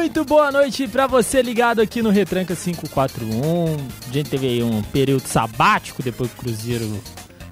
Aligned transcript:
Muito 0.00 0.24
boa 0.24 0.50
noite 0.50 0.88
pra 0.88 1.06
você 1.06 1.42
ligado 1.42 1.78
aqui 1.78 2.00
no 2.00 2.08
Retranca 2.08 2.56
541. 2.56 3.76
A 4.08 4.12
gente 4.12 4.30
teve 4.30 4.46
aí 4.46 4.62
um 4.62 4.80
período 4.80 5.28
sabático 5.28 6.02
depois 6.02 6.30
que 6.30 6.36
o 6.36 6.38
Cruzeiro 6.40 7.02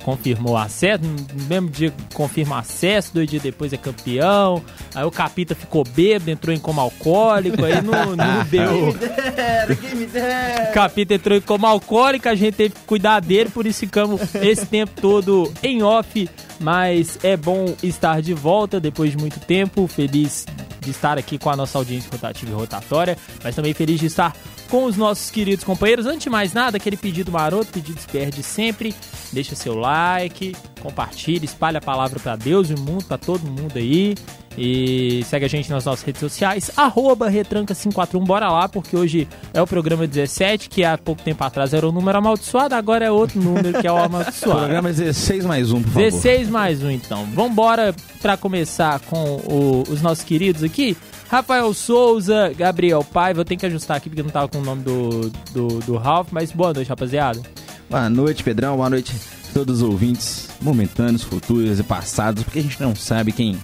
confirmou 0.02 0.56
acesso. 0.56 1.04
No 1.04 1.44
mesmo 1.44 1.68
dia 1.68 1.92
confirma 2.14 2.60
acesso, 2.60 3.12
dois 3.12 3.28
dias 3.28 3.42
depois 3.42 3.74
é 3.74 3.76
campeão. 3.76 4.64
Aí 4.94 5.04
o 5.04 5.10
Capita 5.10 5.54
ficou 5.54 5.84
bêbado, 5.84 6.30
entrou 6.30 6.56
em 6.56 6.58
coma 6.58 6.80
alcoólico, 6.80 7.62
aí 7.62 7.82
não, 7.82 8.16
não 8.16 8.44
deu. 8.48 8.94
Quem 8.94 9.12
me 9.12 9.30
dera, 9.30 9.76
quem 9.76 9.94
me 9.94 10.06
dera. 10.06 10.70
O 10.70 10.72
Capita 10.72 11.14
entrou 11.14 11.36
em 11.36 11.42
coma 11.42 11.68
alcoólico, 11.68 12.30
a 12.30 12.34
gente 12.34 12.54
teve 12.54 12.74
que 12.74 12.80
cuidar 12.86 13.20
dele, 13.20 13.50
por 13.50 13.66
isso 13.66 13.80
ficamos 13.80 14.22
esse 14.36 14.64
tempo 14.64 14.98
todo 14.98 15.52
em 15.62 15.82
off. 15.82 16.26
Mas 16.58 17.18
é 17.22 17.36
bom 17.36 17.76
estar 17.82 18.22
de 18.22 18.32
volta 18.32 18.80
depois 18.80 19.10
de 19.10 19.18
muito 19.18 19.38
tempo. 19.38 19.86
Feliz 19.86 20.46
de 20.88 20.96
estar 20.96 21.18
aqui 21.18 21.38
com 21.38 21.50
a 21.50 21.56
nossa 21.56 21.76
audiência 21.76 22.10
rotativa 22.10 22.50
e 22.50 22.54
rotatória, 22.54 23.16
mas 23.44 23.54
também 23.54 23.74
feliz 23.74 24.00
de 24.00 24.06
estar 24.06 24.34
com 24.68 24.84
os 24.84 24.96
nossos 24.96 25.30
queridos 25.30 25.64
companheiros. 25.64 26.06
Antes 26.06 26.22
de 26.22 26.30
mais 26.30 26.52
nada, 26.52 26.78
aquele 26.78 26.96
pedido 26.96 27.30
maroto, 27.30 27.66
pedido 27.66 28.00
perde 28.10 28.42
sempre. 28.42 28.94
Deixa 29.32 29.54
seu 29.54 29.74
like, 29.74 30.56
compartilha, 30.80 31.44
espalha 31.44 31.78
a 31.78 31.82
palavra 31.82 32.18
para 32.18 32.36
Deus 32.36 32.70
e 32.70 32.74
o 32.74 32.80
mundo, 32.80 33.04
para 33.04 33.18
todo 33.18 33.42
mundo 33.44 33.76
aí. 33.76 34.14
E 34.60 35.22
segue 35.24 35.44
a 35.44 35.48
gente 35.48 35.70
nas 35.70 35.84
nossas 35.84 36.04
redes 36.04 36.20
sociais, 36.20 36.70
arroba 36.76 37.30
retranca541, 37.30 38.24
bora 38.24 38.50
lá, 38.50 38.68
porque 38.68 38.96
hoje 38.96 39.28
é 39.54 39.62
o 39.62 39.66
programa 39.66 40.06
17, 40.06 40.68
que 40.68 40.84
há 40.84 40.98
pouco 40.98 41.22
tempo 41.22 41.42
atrás 41.44 41.72
era 41.72 41.88
o 41.88 41.92
número 41.92 42.18
amaldiçoado, 42.18 42.74
agora 42.74 43.04
é 43.04 43.10
outro 43.10 43.40
número 43.40 43.80
que 43.80 43.86
é 43.86 43.92
o 43.92 43.96
amaldiçoado. 43.96 44.58
Programa 44.68 44.88
16 44.92 45.44
mais 45.46 45.70
um, 45.70 45.80
por 45.82 45.90
favor. 45.92 46.02
16 46.10 46.48
mais 46.48 46.82
um, 46.82 46.90
então. 46.90 47.24
Vambora 47.34 47.94
pra 48.20 48.36
começar 48.36 48.98
com 49.00 49.36
o- 49.46 49.84
os 49.88 50.02
nossos 50.02 50.24
queridos 50.24 50.62
aqui. 50.64 50.96
Rafael 51.30 51.72
Souza, 51.74 52.52
Gabriel 52.56 53.04
Paiva, 53.04 53.40
eu 53.42 53.44
tenho 53.44 53.60
que 53.60 53.66
ajustar 53.66 53.98
aqui 53.98 54.08
porque 54.08 54.22
não 54.22 54.30
tava 54.30 54.48
com 54.48 54.58
o 54.58 54.62
nome 54.64 54.82
do, 54.82 55.30
do, 55.52 55.68
do 55.80 55.96
Ralph, 55.96 56.28
mas 56.32 56.50
boa 56.50 56.72
noite, 56.72 56.88
rapaziada. 56.88 57.40
Boa 57.88 58.08
noite, 58.10 58.42
Pedrão. 58.42 58.76
Boa 58.76 58.90
noite 58.90 59.12
a 59.50 59.52
todos 59.52 59.82
os 59.82 59.88
ouvintes 59.88 60.48
momentâneos, 60.60 61.22
futuros 61.22 61.78
e 61.78 61.82
passados, 61.82 62.42
porque 62.42 62.58
a 62.58 62.62
gente 62.62 62.80
não 62.80 62.94
sabe 62.96 63.30
quem 63.32 63.58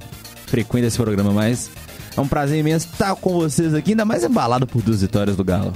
frequenta 0.54 0.86
esse 0.86 0.96
programa, 0.96 1.32
mas 1.32 1.68
é 2.16 2.20
um 2.20 2.28
prazer 2.28 2.60
imenso 2.60 2.86
estar 2.92 3.16
com 3.16 3.32
vocês 3.32 3.74
aqui, 3.74 3.90
ainda 3.90 4.04
mais 4.04 4.22
embalado 4.22 4.68
por 4.68 4.82
duas 4.82 5.02
vitórias 5.02 5.36
do 5.36 5.42
Galo. 5.42 5.72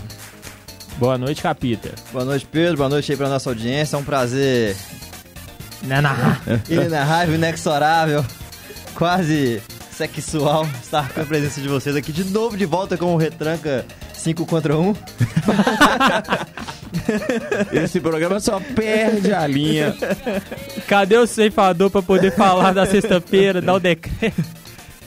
Boa 0.99 1.19
noite, 1.19 1.43
Capita. 1.43 1.91
Boa 2.13 2.25
noite, 2.25 2.47
Pedro. 2.47 2.77
Boa 2.77 2.89
noite 2.89 3.11
aí 3.11 3.19
pra 3.19 3.29
nossa 3.29 3.51
audiência. 3.51 3.97
É 3.97 3.99
um 3.99 4.05
prazer 4.05 4.77
inenarrável, 5.83 7.35
inexorável, 7.35 8.25
quase 8.95 9.61
sexual 9.91 10.65
estar 10.81 11.13
com 11.13 11.23
a 11.23 11.25
presença 11.25 11.61
de 11.61 11.67
vocês 11.67 11.97
aqui 11.97 12.13
de 12.13 12.23
novo 12.23 12.57
de 12.57 12.65
volta 12.65 12.97
com 12.97 13.13
o 13.13 13.17
Retranca 13.17 13.85
5 14.13 14.47
contra 14.47 14.79
1. 14.79 14.95
Esse 17.75 17.99
programa 17.99 18.39
só 18.39 18.61
perde 18.77 19.33
a 19.33 19.45
linha. 19.45 19.93
Cadê 20.87 21.17
o 21.17 21.27
ceifador 21.27 21.91
pra 21.91 22.01
poder 22.01 22.33
falar 22.33 22.73
da 22.73 22.87
sexta-feira, 22.87 23.61
dar 23.61 23.75
o 23.75 23.81
decreto? 23.81 24.58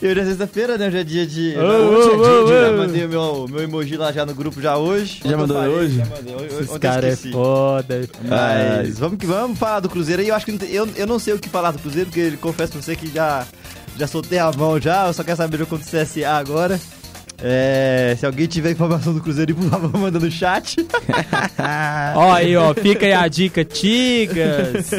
E 0.02 0.08
hoje 0.08 0.20
é 0.20 0.26
sexta-feira, 0.26 0.80
né? 0.80 0.88
Hoje 0.88 0.98
é 0.98 1.04
dia 1.04 1.28
de. 1.28 1.56
Ô, 1.56 1.62
hoje 1.62 2.10
é 2.10 2.18
dia 2.18 2.46
de-. 2.46 2.72
Já 2.72 2.78
mandei 2.78 3.06
o 3.06 3.10
meu, 3.10 3.48
meu 3.48 3.62
emoji 3.62 3.98
lá 3.98 4.12
já 4.12 4.26
no 4.26 4.34
grupo 4.34 4.60
já 4.60 4.76
hoje. 4.76 5.22
Já 5.24 5.38
mandou 5.38 5.58
hoje? 5.58 5.98
Já 5.98 6.06
mandei. 6.06 6.36
Esse 6.60 6.80
cara 6.80 7.08
é 7.08 7.16
foda. 7.16 8.10
Mas 8.28 8.98
vamos 8.98 9.20
que 9.20 9.28
vamos 9.28 9.60
falar 9.60 9.80
do 9.80 9.90
Cruzeiro 9.90 10.24
aí. 10.24 10.30
Eu 10.30 10.36
acho 10.36 10.46
que 10.46 10.58
eu, 10.72 10.90
eu 10.96 11.06
não 11.06 11.20
sei 11.20 11.36
o 11.36 11.40
que 11.40 11.48
falar 11.48 11.70
do 11.70 11.78
Cruzeiro, 11.78 12.08
porque 12.08 12.20
ele 12.20 12.38
confesso 12.38 12.72
pra 12.72 12.82
você 12.82 12.96
que 12.96 13.12
já, 13.14 13.46
já 13.96 14.08
soltei 14.08 14.40
a 14.40 14.52
mão 14.52 14.80
já. 14.82 15.06
Eu 15.06 15.14
só 15.14 15.24
quero 15.24 15.38
saber 15.38 15.58
o 15.58 15.60
que 15.60 15.64
acontece 15.76 15.92
com 15.92 15.98
o 15.98 16.24
CSA 16.24 16.32
agora. 16.32 16.80
É, 17.44 18.16
se 18.20 18.26
alguém 18.26 18.46
tiver 18.46 18.72
informação 18.72 19.14
do 19.14 19.22
Cruzeiro, 19.22 19.56
por 19.56 19.70
favor, 19.70 19.98
manda 19.98 20.20
no 20.20 20.30
chat. 20.30 20.78
Ó 22.16 22.32
aí, 22.32 22.56
ó, 22.56 22.74
fica 22.74 23.06
aí 23.06 23.14
a 23.14 23.28
dica, 23.28 23.66
Tigas, 23.66 24.92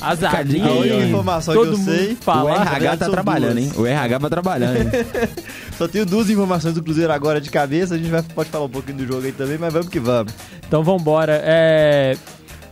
Azadinho, 0.00 0.68
A 0.68 0.72
única 0.72 0.96
informação 0.96 1.54
que 1.54 1.60
todo 1.60 1.72
eu 1.72 1.78
mundo 1.78 1.90
sei, 1.90 2.12
O 2.12 2.16
falar. 2.16 2.54
RH 2.62 2.70
verdade, 2.78 2.98
tá 2.98 3.08
trabalhando, 3.10 3.54
duas. 3.54 3.64
hein? 3.64 3.72
O 3.76 3.86
RH 3.86 4.18
vai 4.18 4.30
trabalhando, 4.30 4.76
hein? 4.76 4.86
Só 5.78 5.86
tenho 5.88 6.04
duas 6.06 6.28
informações 6.30 6.74
do 6.74 6.82
Cruzeiro 6.82 7.12
agora 7.12 7.40
de 7.40 7.50
cabeça. 7.50 7.94
A 7.94 7.98
gente 7.98 8.10
vai, 8.10 8.22
pode 8.22 8.48
falar 8.50 8.64
um 8.64 8.70
pouquinho 8.70 8.98
do 8.98 9.06
jogo 9.06 9.24
aí 9.24 9.32
também, 9.32 9.58
mas 9.58 9.72
vamos 9.72 9.88
que 9.88 10.00
vamos. 10.00 10.32
Então 10.66 10.82
vambora. 10.82 11.40
É... 11.44 12.16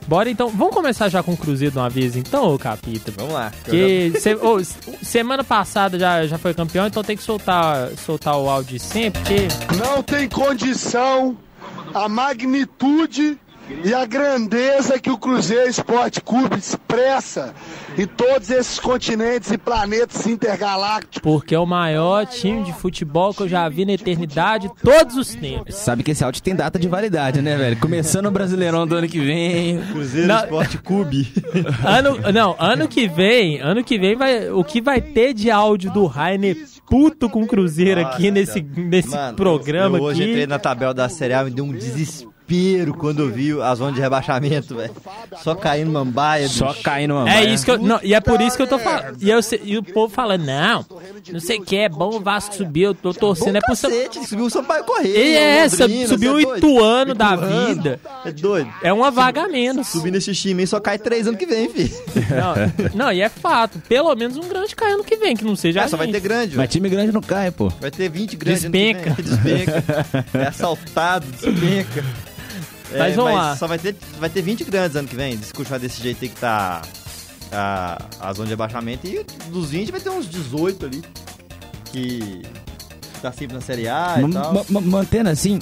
Bora 0.07 0.29
então, 0.29 0.49
vamos 0.49 0.75
começar 0.75 1.09
já 1.09 1.23
com 1.23 1.33
o 1.33 1.37
Cruzeiro 1.37 1.73
de 1.73 1.79
uma 1.79 1.89
vez 1.89 2.17
então, 2.17 2.53
ô 2.55 2.59
Capita? 2.59 3.13
Vamos 3.17 3.33
lá. 3.35 3.53
Que 3.65 4.13
se- 4.19 4.31
s- 4.61 4.75
semana 5.03 5.43
passada 5.45 5.99
já, 5.99 6.27
já 6.27 6.39
foi 6.39 6.53
campeão, 6.55 6.87
então 6.87 7.03
tem 7.03 7.17
que 7.17 7.23
soltar, 7.23 7.89
soltar 8.05 8.37
o 8.39 8.49
áudio 8.49 8.79
sempre, 8.81 9.21
porque 9.21 9.49
não 9.77 10.03
tem 10.03 10.29
condição 10.29 11.37
a 11.95 12.09
magnitude 12.09 13.39
e 13.84 13.93
a 13.94 14.05
grandeza 14.06 14.99
que 14.99 15.10
o 15.10 15.19
Cruzeiro 15.19 15.69
Esporte 15.69 16.21
Clube 16.21 16.56
expressa 16.59 17.55
em 17.99 18.06
todos 18.06 18.50
esses 18.50 18.78
continentes 18.78 19.50
e 19.50 19.59
planetas 19.59 20.27
intergalácticos. 20.27 21.19
porque 21.22 21.55
é 21.55 21.59
o 21.59 21.66
maior 21.66 22.25
time 22.27 22.62
de 22.65 22.72
futebol 22.72 23.34
que 23.34 23.43
eu 23.43 23.49
já 23.49 23.69
vi 23.69 23.84
na 23.84 23.93
eternidade, 23.93 24.71
todos 24.82 25.16
os 25.16 25.34
tempos. 25.34 25.75
Sabe 25.75 26.03
que 26.03 26.11
esse 26.12 26.25
áudio 26.25 26.43
tem 26.43 26.55
data 26.55 26.78
de 26.78 26.88
validade, 26.88 27.43
né, 27.43 27.56
velho? 27.56 27.77
Começando 27.78 28.27
o 28.27 28.31
Brasileirão 28.31 28.87
do 28.87 28.97
ano 28.97 29.09
que 29.09 29.21
vem. 29.21 29.81
Cruzeiro 29.93 30.28
Não. 30.28 30.38
Esporte 30.44 30.78
Clube. 30.78 31.32
Ano, 31.84 32.19
não, 32.32 32.55
ano 32.59 32.87
que 32.88 33.09
vem, 33.09 33.61
ano 33.61 33.82
que 33.82 33.99
vem 33.99 34.16
vai, 34.16 34.49
o 34.50 34.62
que 34.65 34.81
vai 34.81 35.00
ter 35.00 35.34
de 35.34 35.50
áudio 35.50 35.91
do 35.93 36.06
Rainer 36.06 36.56
puto 36.88 37.28
com 37.28 37.43
o 37.43 37.47
Cruzeiro 37.47 38.00
aqui 38.00 38.31
Nossa, 38.31 38.32
nesse, 38.32 38.62
nesse 38.62 39.09
Mano, 39.11 39.37
programa 39.37 39.99
eu 39.99 40.03
hoje 40.03 40.22
aqui. 40.22 40.31
entrei 40.31 40.47
na 40.47 40.59
tabela 40.59 40.94
da 40.94 41.09
Série 41.09 41.34
A, 41.34 41.44
me 41.44 41.50
deu 41.50 41.65
um 41.65 41.72
desespero 41.72 42.32
quando 42.99 43.21
eu 43.23 43.31
vi 43.31 43.61
a 43.61 43.75
zona 43.75 43.93
de 43.93 44.01
rebaixamento, 44.01 44.75
velho. 44.77 44.93
Só 45.43 45.55
caindo 45.55 45.91
mambaia, 45.91 46.49
Só 46.49 46.69
bicho. 46.69 46.83
caindo 46.83 47.15
uma 47.15 47.29
É 47.29 47.35
baia. 47.35 47.49
isso 47.55 47.65
que 47.65 47.71
eu. 47.71 47.79
Não, 47.79 48.01
e 48.03 48.15
é 48.15 48.21
por 48.21 48.41
isso 48.41 48.57
que 48.57 48.63
eu 48.63 48.67
tô 48.67 48.79
falando. 48.79 49.17
E, 49.21 49.31
eu 49.31 49.41
e 49.65 49.79
o 49.79 49.83
povo 49.83 50.13
falando, 50.13 50.45
não, 50.45 50.85
não 51.33 51.41
sei 51.41 51.59
o 51.59 51.62
que, 51.62 51.77
é 51.77 51.89
bom 51.89 52.17
o 52.17 52.21
Vasco 52.21 52.55
subir, 52.55 52.83
eu 52.83 52.95
tô 52.95 53.12
torcendo, 53.12 53.53
Bom 53.53 53.59
é 53.59 53.61
pro 53.61 53.77
São. 53.77 53.91
cacete, 53.91 54.27
subiu 54.27 54.47
o 54.47 54.51
Sampaio 54.51 54.85
Correia. 54.85 55.19
E 55.19 55.35
é, 55.37 55.62
Londrina, 55.69 56.09
subiu 56.09 56.35
o 56.35 56.39
é 56.41 56.43
doido? 56.43 56.59
Ituano 56.59 57.15
da 57.15 57.37
vida. 57.37 58.01
É 58.25 58.33
doido. 58.33 58.71
É 58.83 58.93
uma 58.93 59.11
vaga 59.11 59.43
a 59.45 59.49
menos. 59.49 59.89
Subindo 59.89 60.17
esse 60.17 60.33
time 60.35 60.62
aí 60.62 60.67
só 60.67 60.81
cai 60.81 60.99
três 60.99 61.27
anos 61.27 61.39
que 61.39 61.47
vem, 61.47 61.69
filho. 61.69 61.91
Não, 62.31 63.07
não, 63.07 63.12
e 63.12 63.21
é 63.21 63.29
fato. 63.29 63.79
Pelo 63.89 64.15
menos 64.15 64.37
um 64.37 64.49
grande 64.49 64.75
cai 64.77 64.93
ano 64.93 65.05
que 65.05 65.17
vem, 65.17 65.37
que 65.37 65.45
não 65.45 65.57
seja. 65.57 65.83
A 65.83 65.89
só 65.89 65.97
vai 65.97 66.09
ter 66.09 66.21
grande, 66.21 66.57
Mas 66.57 66.69
time 66.71 66.89
grande 66.89 67.12
não 67.12 67.21
cai, 67.21 67.51
pô. 67.51 67.69
Vai 67.81 67.91
ter 67.91 68.09
20 68.09 68.37
grandes 68.37 68.62
Despenca. 68.62 69.11
Despenca. 69.23 69.85
É 70.35 70.47
assaltado, 70.47 71.27
despenca. 71.27 72.05
É, 72.95 72.99
Mas 72.99 73.17
vamos 73.17 73.33
lá. 73.35 73.57
Só 73.57 73.67
vai 73.67 73.79
ter, 73.79 73.97
vai 74.19 74.29
ter 74.31 74.43
20 74.43 74.65
grandes 74.65 74.97
ano 74.97 75.09
que 75.09 75.17
vem. 75.17 75.37
Se 75.41 75.53
continuar 75.53 75.79
desse 75.79 76.03
jeito 76.03 76.23
aí 76.23 76.29
que 76.29 76.37
tá 76.41 76.83
a, 77.51 77.99
a 78.21 78.33
zona 78.33 78.49
de 78.49 78.55
abaixamento. 78.55 79.07
E 79.07 79.25
dos 79.51 79.71
20 79.71 79.91
vai 79.91 80.01
ter 80.01 80.11
uns 80.11 80.29
18 80.29 80.87
ali. 80.87 81.03
Que 81.93 82.43
tá 83.21 83.31
sempre 83.33 83.55
na 83.55 83.61
Série 83.61 83.89
A 83.89 84.17
e 84.19 84.23
Ma- 84.23 84.29
tal. 84.43 84.55
ma- 84.55 84.65
ma- 84.69 84.81
mantendo 84.81 85.29
assim, 85.31 85.59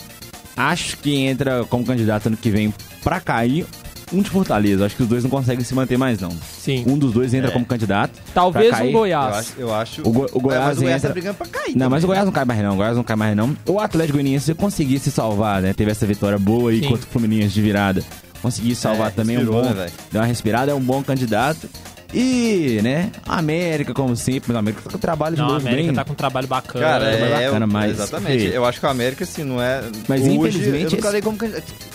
acho 0.57 0.97
que 0.99 1.15
entra 1.17 1.65
como 1.65 1.85
candidato 1.85 2.27
ano 2.27 2.37
que 2.37 2.51
vem 2.51 2.73
pra 3.03 3.21
cair 3.21 3.67
um 4.13 4.23
de 4.23 4.31
Fortaleza. 4.31 4.87
Acho 4.87 4.97
que 4.97 5.03
os 5.03 5.09
dois 5.09 5.23
não 5.25 5.31
conseguem 5.31 5.65
se 5.65 5.75
manter 5.75 5.97
mais, 5.99 6.21
não. 6.21 6.31
Sim. 6.61 6.85
Um 6.87 6.97
dos 6.99 7.13
dois 7.13 7.35
entra 7.35 7.51
É. 7.51 7.53
como 7.53 7.65
candidato. 7.65 8.20
Talvez 8.35 8.69
um 8.69 8.77
cair. 8.77 8.87
Eu 8.87 8.93
Goiás. 8.99 9.37
acho. 9.37 9.53
Eu 9.59 9.75
acho 9.75 10.01
O, 10.03 10.13
Go- 10.13 10.27
o 10.33 10.41
Goiás 10.41 10.63
É, 10.63 10.67
mas 10.69 10.79
o 10.79 10.81
Goiás 10.83 10.97
entra... 10.99 11.09
tá 11.09 11.13
brigando 11.13 11.35
pra 11.39 11.47
cair. 11.47 11.77
Não, 11.77 11.91
mas 11.91 11.99
o 11.99 12.07
também. 12.07 12.07
Goiás 12.07 12.25
não 12.27 12.33
cai 12.33 12.45
mais 12.45 12.63
não, 12.63 12.73
o 12.73 12.77
Goiás 12.77 12.97
não 12.97 13.05
cai 13.05 13.17
mais 13.17 13.37
não. 13.37 13.57
O 13.67 13.81
Atlético 13.81 14.15
Goianiense 14.19 14.45
se 14.47 14.55
conseguir 14.55 14.99
se 14.99 15.11
salvar, 15.11 15.61
né? 15.63 15.73
Teve 15.73 15.91
essa 15.91 16.07
vitória 16.07 16.39
boa 16.39 16.71
aí 16.71 16.81
Sim. 16.81 16.89
contra 16.89 17.07
o 17.07 17.11
Fluminense 17.11 17.49
de 17.55 17.63
virada. 17.63 18.03
Conseguir 18.43 18.75
salvar 18.75 19.09
É, 19.09 19.11
também 19.11 19.37
é 19.37 19.39
um 19.41 19.43
respirou, 19.43 19.65
bom. 19.65 19.75
né, 19.75 19.87
deu 20.11 20.21
uma 20.21 20.27
respirada, 20.27 20.71
é 20.73 20.75
um 20.75 20.81
bom 20.81 21.03
candidato. 21.03 21.69
E, 22.13 22.81
né, 22.83 23.11
a 23.25 23.39
América, 23.39 23.95
como 23.95 24.17
sempre, 24.17 24.45
mas 24.49 24.57
a 24.57 24.59
América 24.59 24.83
tá 24.83 24.91
com 24.91 24.97
o 24.97 25.01
trabalho 25.01 25.37
de 25.37 25.43
Não, 25.43 25.49
a 25.49 25.53
novo 25.53 25.67
América 25.69 25.87
bem. 25.89 25.95
tá 25.95 26.05
com 26.05 26.13
um 26.13 26.17
trabalho 26.17 26.49
bacana. 26.49 26.85
Cara, 26.85 27.05
é 27.05 27.15
é, 27.15 27.45
bacana, 27.47 27.67
eu- 27.67 27.71
mas- 27.71 27.91
exatamente. 27.93 28.45
Eu 28.47 28.65
acho 28.65 28.81
que 28.81 28.87
o 28.87 28.89
América, 28.89 29.23
assim, 29.23 29.45
não 29.45 29.63
é. 29.63 29.83
Mas, 30.09 30.23
hoje, 30.23 30.31
infelizmente, 30.35 30.75
Eu 30.75 30.81
não 30.81 30.87
esse- 30.89 31.03
falei 31.03 31.23
como, 31.23 31.39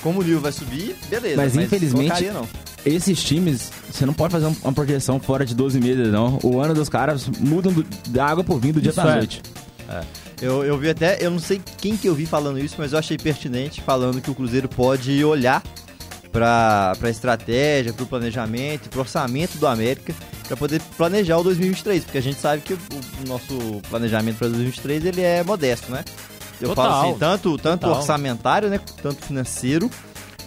como 0.02 0.20
o 0.20 0.24
Lio 0.24 0.40
vai 0.40 0.54
subir, 0.54 0.96
beleza. 1.10 1.36
Mas, 1.36 1.56
infelizmente, 1.58 2.08
colocaria, 2.08 2.31
não. 2.31 2.48
Esses 2.86 3.24
times, 3.24 3.72
você 3.92 4.06
não 4.06 4.14
pode 4.14 4.32
fazer 4.32 4.46
um- 4.46 4.56
uma 4.64 4.72
projeção 4.74 5.20
fora 5.20 5.44
de 5.46 5.56
12 5.56 5.80
meses, 5.80 6.12
não. 6.12 6.40
O 6.44 6.60
ano 6.62 6.74
dos 6.74 6.88
caras 6.88 7.28
mudam 7.40 7.74
do- 7.74 7.86
da 8.10 8.28
água 8.28 8.44
por 8.44 8.60
vinho 8.60 8.76
do 8.76 8.82
dia 8.82 8.92
Isso 8.92 9.02
pra 9.02 9.14
é. 9.14 9.16
noite. 9.18 9.42
Eu, 10.42 10.64
eu 10.64 10.78
vi 10.78 10.90
até, 10.90 11.18
eu 11.20 11.32
não 11.32 11.40
sei 11.40 11.62
quem 11.78 11.96
que 11.98 12.08
eu 12.08 12.14
vi 12.14 12.26
falando 12.26 12.60
isso, 12.60 12.76
mas 12.78 12.92
eu 12.94 13.00
achei 13.00 13.18
pertinente 13.18 13.82
falando 13.82 14.22
que 14.22 14.30
o 14.30 14.36
Cruzeiro 14.36 14.68
pode 14.68 15.24
olhar 15.24 15.64
para 16.32 16.94
a 17.02 17.10
estratégia, 17.10 17.94
para 17.94 18.04
o 18.04 18.08
planejamento, 18.08 18.90
para 18.90 18.98
o 18.98 19.02
orçamento 19.02 19.58
do 19.58 19.66
América, 19.66 20.14
para 20.48 20.58
poder 20.58 20.81
planejar 20.98 21.38
o 21.38 21.44
2023, 21.44 22.04
porque 22.04 22.18
a 22.18 22.22
gente 22.22 22.40
sabe 22.40 22.62
que 22.62 22.74
o, 22.74 22.78
o 22.78 23.28
nosso 23.28 23.81
planejamento 23.90 24.38
para 24.38 24.48
2023 24.50 25.06
ele 25.06 25.22
é 25.22 25.44
modesto, 25.44 25.92
né? 25.92 26.04
Eu 26.60 26.70
Total. 26.70 26.86
falo 26.92 27.10
assim, 27.10 27.20
tanto, 27.20 27.58
tanto 27.58 27.81
Total. 27.81 27.98
orçamentário, 27.98 28.70
né, 28.70 28.80
tanto 29.02 29.24
financeiro, 29.26 29.90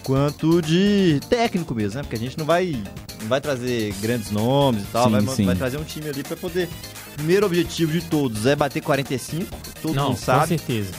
quanto 0.03 0.61
de 0.61 1.19
técnico 1.29 1.73
mesmo, 1.75 1.97
né? 1.97 2.03
Porque 2.03 2.15
a 2.15 2.19
gente 2.19 2.37
não 2.37 2.45
vai, 2.45 2.75
não 3.21 3.27
vai 3.27 3.39
trazer 3.41 3.93
grandes 4.01 4.31
nomes 4.31 4.83
e 4.83 4.87
tal, 4.87 5.05
Sim, 5.05 5.11
vai, 5.21 5.35
sim. 5.35 5.45
vai 5.45 5.55
trazer 5.55 5.77
um 5.77 5.83
time 5.83 6.09
ali 6.09 6.23
para 6.23 6.35
poder. 6.37 6.67
Primeiro 7.15 7.45
objetivo 7.45 7.91
de 7.91 8.01
todos 8.01 8.45
é 8.45 8.55
bater 8.55 8.81
45, 8.81 9.45
todo 9.81 9.93
Não, 9.95 10.05
mundo 10.09 10.15
com 10.17 10.23
sabe. 10.25 10.47
certeza. 10.47 10.91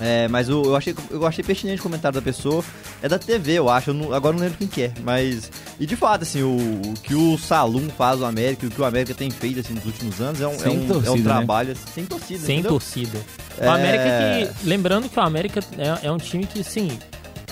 É, 0.00 0.28
mas 0.28 0.48
o- 0.48 0.62
eu 0.64 0.76
achei, 0.76 0.94
eu 1.10 1.26
achei 1.26 1.42
pertinente 1.42 1.80
o 1.80 1.82
comentário 1.82 2.14
da 2.14 2.22
pessoa. 2.22 2.64
É 3.02 3.08
da 3.08 3.18
TV, 3.18 3.54
eu 3.54 3.68
acho. 3.68 3.90
eu 3.90 3.94
não- 3.94 4.12
agora 4.12 4.34
eu 4.34 4.38
não 4.38 4.44
lembro 4.44 4.58
quem 4.58 4.66
que 4.68 4.82
é. 4.82 4.92
Mas. 5.02 5.50
E 5.78 5.86
de 5.86 5.96
fato, 5.96 6.22
assim, 6.22 6.42
o, 6.42 6.48
o 6.56 6.94
que 7.02 7.14
o 7.14 7.36
Salum 7.38 7.88
faz 7.88 8.20
o 8.20 8.24
América, 8.24 8.66
o 8.66 8.70
que 8.70 8.80
o 8.80 8.84
América 8.84 9.12
tem 9.14 9.28
feito 9.30 9.58
assim, 9.60 9.74
nos 9.74 9.84
últimos 9.84 10.20
anos 10.20 10.40
é 10.40 10.46
um, 10.46 10.54
é 10.54 10.58
Sem 10.58 10.78
um, 10.78 10.86
torcida, 10.86 11.08
é 11.08 11.10
um 11.12 11.16
né? 11.16 11.22
trabalho 11.22 11.72
assim, 11.72 11.82
sem 11.94 12.06
torcida. 12.06 12.40
Sem 12.46 12.54
entendeu? 12.56 12.70
torcida. 12.72 13.18
O 13.58 13.64
É. 13.64 13.68
América 13.68 14.04
que. 14.62 14.68
Lembrando 14.68 15.08
que 15.08 15.18
o 15.18 15.22
América 15.22 15.60
é, 15.76 16.06
é 16.06 16.12
um 16.12 16.18
time 16.18 16.46
que, 16.46 16.62
sim. 16.64 16.96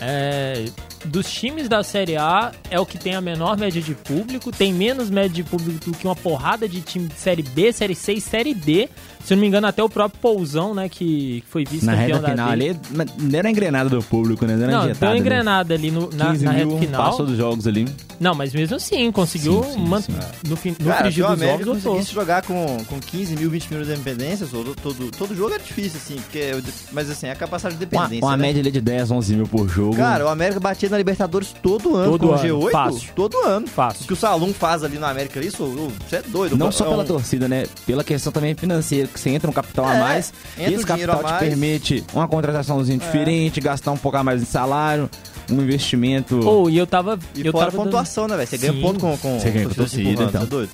É, 0.00 0.66
dos 1.06 1.30
times 1.30 1.68
da 1.68 1.82
Série 1.82 2.16
A 2.16 2.52
é 2.70 2.78
o 2.78 2.84
que 2.84 2.98
tem 2.98 3.14
a 3.14 3.20
menor 3.20 3.56
média 3.56 3.80
de 3.80 3.94
público, 3.94 4.52
tem 4.52 4.72
menos 4.72 5.08
média 5.08 5.30
de 5.30 5.42
público 5.42 5.90
do 5.90 5.96
que 5.96 6.06
uma 6.06 6.16
porrada 6.16 6.68
de 6.68 6.80
time 6.82 7.08
de 7.08 7.18
Série 7.18 7.42
B, 7.42 7.72
Série 7.72 7.94
C 7.94 8.14
e 8.14 8.20
Série 8.20 8.54
D. 8.54 8.88
Se 9.26 9.34
não 9.34 9.40
me 9.40 9.48
engano, 9.48 9.66
até 9.66 9.82
o 9.82 9.88
próprio 9.88 10.20
Pousão, 10.20 10.72
né, 10.72 10.88
que 10.88 11.42
foi 11.50 11.64
Na 11.64 11.70
vice-campeão 11.70 12.06
reta 12.06 12.18
da 12.20 12.28
final 12.30 12.48
ali, 12.48 12.80
mas 12.94 13.08
não 13.18 13.38
era 13.38 13.50
engrenada 13.50 13.90
do 13.90 14.00
público, 14.02 14.46
né? 14.46 14.54
Não, 14.54 14.62
era 14.62 14.72
Não, 14.72 14.84
injetada, 14.84 14.98
deu 15.00 15.08
uma 15.08 15.14
né? 15.14 15.20
engrenada 15.20 15.74
ali 15.74 15.90
no, 15.90 16.10
na, 16.12 16.30
15 16.30 16.44
na 16.44 16.50
reta 16.52 16.78
final. 16.78 17.04
passou 17.10 17.26
dos 17.26 17.36
jogos 17.36 17.66
ali. 17.66 17.86
Não, 18.20 18.34
mas 18.34 18.54
mesmo 18.54 18.76
assim, 18.76 19.10
conseguiu 19.12 19.62
Sim, 19.64 19.72
sim, 19.72 19.84
man- 19.84 20.00
sim. 20.00 20.14
no, 20.48 20.56
fim, 20.56 20.76
no 20.78 20.86
Cara, 20.86 21.02
frigir 21.02 21.24
dos 21.26 21.32
América 21.34 21.64
voltou. 21.64 21.82
conseguisse 21.92 22.14
jogar 22.14 22.42
com, 22.42 22.78
com 22.88 22.98
15 23.00 23.36
mil, 23.36 23.50
20 23.50 23.68
mil 23.74 23.82
de 23.82 23.88
dependência, 23.94 24.46
todo, 24.46 24.74
todo, 24.76 25.10
todo 25.10 25.34
jogo 25.34 25.52
é 25.54 25.58
difícil, 25.58 25.98
assim, 26.02 26.14
porque, 26.16 26.38
eu- 26.38 26.62
mas 26.92 27.10
assim, 27.10 27.26
é 27.26 27.32
a 27.32 27.36
capacidade 27.36 27.74
de 27.76 27.84
Uma, 27.84 28.02
dependência. 28.04 28.24
uma 28.26 28.36
né? 28.36 28.42
média 28.46 28.60
ali 28.62 28.70
de 28.70 28.80
10, 28.80 29.10
11 29.10 29.34
mil 29.34 29.46
por 29.48 29.68
jogo. 29.68 29.96
Cara, 29.96 30.24
o 30.24 30.28
América 30.28 30.60
batia 30.60 30.88
na 30.88 30.96
Libertadores 30.98 31.52
todo 31.62 31.96
ano 31.96 32.12
Todo 32.12 32.20
com 32.28 32.32
o 32.32 32.34
ano, 32.38 32.42
G8. 32.60 32.70
fácil. 32.70 33.10
Todo 33.14 33.36
ano. 33.44 33.66
Fácil. 33.66 34.04
O 34.04 34.06
que 34.06 34.12
o 34.12 34.16
Salum 34.16 34.54
faz 34.54 34.84
ali 34.84 34.98
na 34.98 35.10
América, 35.10 35.44
isso, 35.44 35.64
você 36.08 36.16
é 36.16 36.22
doido. 36.22 36.56
não 36.56 36.68
É 36.68 36.70
só 36.70 36.86
um- 36.86 36.90
pela 36.90 37.04
torcida, 37.04 37.48
né? 37.48 37.66
Pela 37.84 38.04
questão 38.04 38.32
também 38.32 38.54
financeira, 38.54 39.08
que 39.16 39.20
você 39.22 39.30
entra 39.30 39.50
um 39.50 39.52
capital 39.52 39.86
a 39.86 39.94
É, 39.94 39.98
mais, 40.00 40.32
entra 40.56 40.70
e 40.70 40.74
esse 40.74 40.86
capital 40.86 41.16
a 41.16 41.18
te 41.18 41.24
mais. 41.24 41.38
permite 41.48 42.04
uma 42.14 42.28
contrataçãozinha 42.28 42.98
diferente, 42.98 43.60
gastar 43.60 43.90
um 43.92 43.96
pouco 43.96 44.16
a 44.16 44.22
mais 44.24 44.40
de 44.40 44.46
salário, 44.46 45.10
um 45.50 45.60
investimento. 45.62 46.40
Ou, 46.46 46.70
e 46.70 46.78
eu 46.78 46.86
tava. 46.86 47.18
E 47.34 47.44
eu 47.46 47.52
fora 47.52 47.64
a 47.64 47.70
tava 47.70 47.76
dando- 47.78 47.84
pontuação, 47.84 48.28
né, 48.28 48.36
velho? 48.36 48.48
Você 48.48 48.58
ganha 48.58 48.72
Sim. 48.72 48.80
ponto 48.82 49.00
com, 49.00 49.16
com 49.18 49.40
Você 49.40 49.50
ganha 49.50 49.68
com 49.68 49.74
torcida 49.74 50.22
então. 50.24 50.42
É 50.42 50.46
doido? 50.46 50.70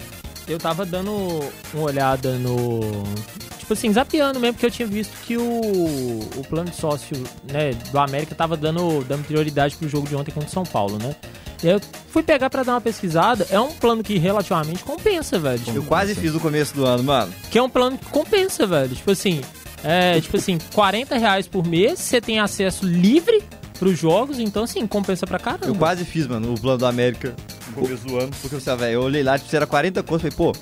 Eu 0.49 0.59
tava 0.59 0.85
dando 0.85 1.11
uma 1.73 1.83
olhada 1.85 2.33
no. 2.37 2.81
Tipo 3.59 3.75
assim, 3.75 3.93
zapeando 3.93 4.41
mesmo, 4.41 4.55
porque 4.55 4.67
eu 4.67 4.71
tinha 4.73 4.89
visto 4.89 5.13
que 5.25 5.37
o, 5.37 5.43
o 6.37 6.45
plano 6.51 6.69
de 6.69 6.77
sócio 6.77 7.17
né, 7.51 7.71
do 7.93 7.99
América 7.99 8.35
tava 8.35 8.57
dando, 8.57 9.05
dando 9.05 9.25
prioridade 9.25 9.77
pro 9.77 9.89
jogo 9.89 10.09
de 10.09 10.17
ontem 10.17 10.33
contra 10.33 10.49
o 10.49 10.53
São 10.53 10.65
Paulo, 10.65 10.99
né? 10.99 11.15
Eu 11.63 11.81
fui 12.09 12.23
pegar 12.23 12.51
pra 12.51 12.63
dar 12.63 12.73
uma 12.73 12.81
pesquisada. 12.81 13.47
É 13.51 13.59
um 13.61 13.73
plano 13.73 14.03
que 14.03 14.19
relativamente 14.19 14.83
compensa, 14.83 15.39
velho. 15.39 15.59
Tipo, 15.59 15.77
Eu 15.77 15.83
quase 15.85 16.15
fiz 16.15 16.33
no 16.33 16.41
começo 16.41 16.75
do 16.75 16.85
ano, 16.85 17.05
mano. 17.05 17.33
Que 17.51 17.59
é 17.59 17.63
um 17.63 17.71
plano 17.71 17.97
que 17.97 18.07
compensa, 18.07 18.67
velho. 18.67 18.95
Tipo 18.95 19.13
assim, 19.13 19.41
é, 19.85 20.21
tipo 20.21 20.37
assim, 20.37 20.59
40 20.75 21.17
reais 21.17 21.47
por 21.47 21.67
mês, 21.67 21.99
você 21.99 22.21
tem 22.21 22.41
acesso 22.41 22.85
livre 22.85 23.43
pros 23.79 23.99
jogos, 23.99 24.39
então 24.39 24.65
assim, 24.65 24.87
compensa 24.87 25.27
pra 25.27 25.39
caramba. 25.39 25.67
Eu 25.67 25.75
quase 25.75 26.05
fiz, 26.05 26.27
mano, 26.27 26.55
o 26.55 26.61
plano 26.61 26.79
do 26.79 26.87
América 26.87 27.35
no 27.69 27.75
começo 27.83 28.07
do 28.07 28.19
ano. 28.19 28.31
Porque, 28.41 28.55
você, 28.55 28.77
velho, 28.77 28.93
eu 28.95 29.03
olhei 29.03 29.23
lá, 29.23 29.39
tipo, 29.39 29.55
era 29.55 29.67
40 29.67 30.03
conto, 30.03 30.21
falei, 30.21 30.37
pô, 30.37 30.53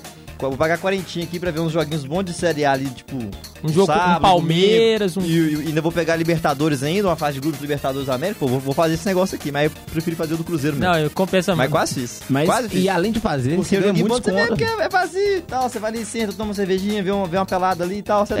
vou 0.49 0.57
pagar 0.57 0.77
40 0.77 1.19
aqui 1.21 1.39
pra 1.39 1.51
ver 1.51 1.59
uns 1.59 1.71
joguinhos 1.71 2.05
bons 2.05 2.23
de 2.23 2.33
Série 2.33 2.65
A 2.65 2.71
ali, 2.71 2.89
tipo... 2.89 3.17
Um 3.63 3.69
jogo 3.69 3.85
sábado, 3.85 4.15
com 4.15 4.21
Palmeiras, 4.21 5.15
um. 5.17 5.21
E, 5.21 5.65
e 5.65 5.67
ainda 5.67 5.81
vou 5.81 5.91
pegar 5.91 6.15
Libertadores 6.15 6.81
ainda, 6.81 7.07
uma 7.07 7.15
fase 7.15 7.35
de 7.35 7.41
grupos 7.41 7.61
Libertadores 7.61 8.07
da 8.07 8.15
América, 8.15 8.39
pô, 8.39 8.47
vou, 8.47 8.59
vou 8.59 8.73
fazer 8.73 8.95
esse 8.95 9.05
negócio 9.05 9.35
aqui. 9.35 9.51
Mas 9.51 9.65
eu 9.65 9.71
preferi 9.91 10.15
fazer 10.15 10.33
o 10.33 10.37
do 10.37 10.43
Cruzeiro 10.43 10.77
mesmo. 10.77 10.91
Não, 10.91 10.99
eu 10.99 11.09
compensa 11.11 11.55
mas 11.55 11.69
quase 11.69 11.93
fiz. 11.93 12.21
Mas, 12.27 12.45
quase 12.47 12.69
fiz. 12.69 12.83
e 12.83 12.89
além 12.89 13.11
de 13.11 13.19
fazer, 13.19 13.55
Porque 13.55 13.69
você 13.69 13.79
ganha 13.79 13.93
muito 13.93 14.07
bom 14.07 14.15
você 14.15 14.31
vê 14.31 14.63
é, 14.63 14.85
é 14.85 14.89
vazio 14.89 15.37
e 15.37 15.41
tal. 15.41 15.69
Você 15.69 15.79
vai 15.79 15.91
ali, 15.91 16.05
senta, 16.05 16.33
toma 16.33 16.49
uma 16.49 16.53
cervejinha, 16.55 17.03
vê 17.03 17.11
uma, 17.11 17.27
vê 17.27 17.37
uma 17.37 17.45
pelada 17.45 17.83
ali 17.83 17.97
e 17.97 18.01
tal. 18.01 18.25
Você 18.25 18.33
é, 18.33 18.37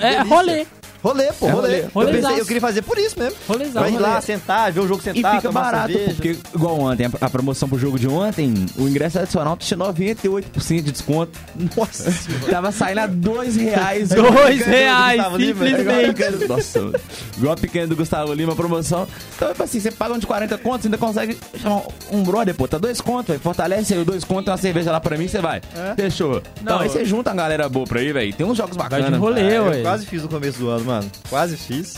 É, 0.00 0.14
é 0.14 0.22
rolê. 0.22 0.66
Rolê, 1.04 1.32
pô, 1.38 1.46
É 1.46 1.50
rolê. 1.50 1.84
rolê. 1.94 2.10
Eu, 2.10 2.14
pensei, 2.22 2.40
eu 2.40 2.46
queria 2.46 2.60
fazer 2.62 2.80
por 2.82 2.96
isso 2.98 3.18
mesmo. 3.18 3.36
Rolezão. 3.46 3.82
Pra 3.82 3.90
ir 3.90 3.98
lá, 3.98 4.08
rolê. 4.14 4.22
sentar, 4.22 4.72
ver 4.72 4.80
o 4.80 4.88
jogo 4.88 5.00
E 5.00 5.04
sentado, 5.04 5.36
fica 5.36 5.48
tomar 5.48 5.60
barato, 5.60 5.92
cerveja. 5.92 6.14
porque 6.14 6.36
igual 6.54 6.80
ontem, 6.80 7.04
a, 7.20 7.26
a 7.26 7.28
promoção 7.30 7.68
pro 7.68 7.78
jogo 7.78 7.98
de 7.98 8.08
ontem, 8.08 8.54
o 8.78 8.88
ingresso 8.88 9.18
adicional 9.18 9.54
tinha 9.58 9.76
98% 9.78 10.82
de 10.82 10.90
desconto. 10.92 11.38
Nossa. 11.76 12.10
Tava 12.50 12.72
saindo 12.72 13.00
a 13.00 13.06
dois 13.06 13.54
reais. 13.56 14.08
Dois 14.08 14.56
Gustavo 14.58 14.70
reais. 14.70 15.20
É 15.20 15.24
a 15.26 15.30
simplesmente. 15.36 16.48
Nossa, 16.48 16.92
igual 17.36 17.52
a 17.52 17.56
pequena 17.56 17.86
do 17.86 17.96
Gustavo 17.96 18.32
Lima, 18.32 18.54
promoção. 18.56 19.06
Então, 19.36 19.48
tipo 19.48 19.62
assim, 19.62 19.80
você 19.80 19.90
paga 19.90 20.14
um 20.14 20.18
de 20.18 20.26
40 20.26 20.56
contos, 20.58 20.86
ainda 20.86 20.96
consegue 20.98 21.36
chamar 21.60 21.82
um 22.10 22.22
brother, 22.22 22.54
pô, 22.54 22.66
tá 22.66 22.78
dois 22.78 23.00
contos, 23.00 23.26
velho. 23.28 23.40
Fortalece 23.40 23.92
aí, 23.94 24.04
dois 24.04 24.24
contos, 24.24 24.44
tem 24.46 24.52
uma 24.52 24.58
cerveja 24.58 24.90
lá 24.90 25.00
pra 25.00 25.18
mim, 25.18 25.28
você 25.28 25.38
vai. 25.40 25.60
Fechou. 25.96 26.40
Então, 26.62 26.76
Não, 26.76 26.82
aí 26.82 26.88
você 26.88 27.04
junta 27.04 27.30
uma 27.30 27.36
galera 27.36 27.68
boa 27.68 27.84
pra 27.86 28.00
aí, 28.00 28.12
velho. 28.12 28.32
Tem 28.34 28.46
uns 28.46 28.56
jogos 28.56 28.76
Vai 28.76 28.88
bacanas. 28.88 29.12
de 29.12 29.18
rolê, 29.18 29.40
É, 29.54 29.60
ué. 29.60 29.78
eu 29.78 29.82
quase 29.82 30.06
fiz 30.06 30.22
no 30.22 30.28
começo 30.28 30.58
do 30.58 30.68
ano, 30.70 30.84
mano. 30.84 30.93
Quase 31.30 31.56
fiz. 31.56 31.96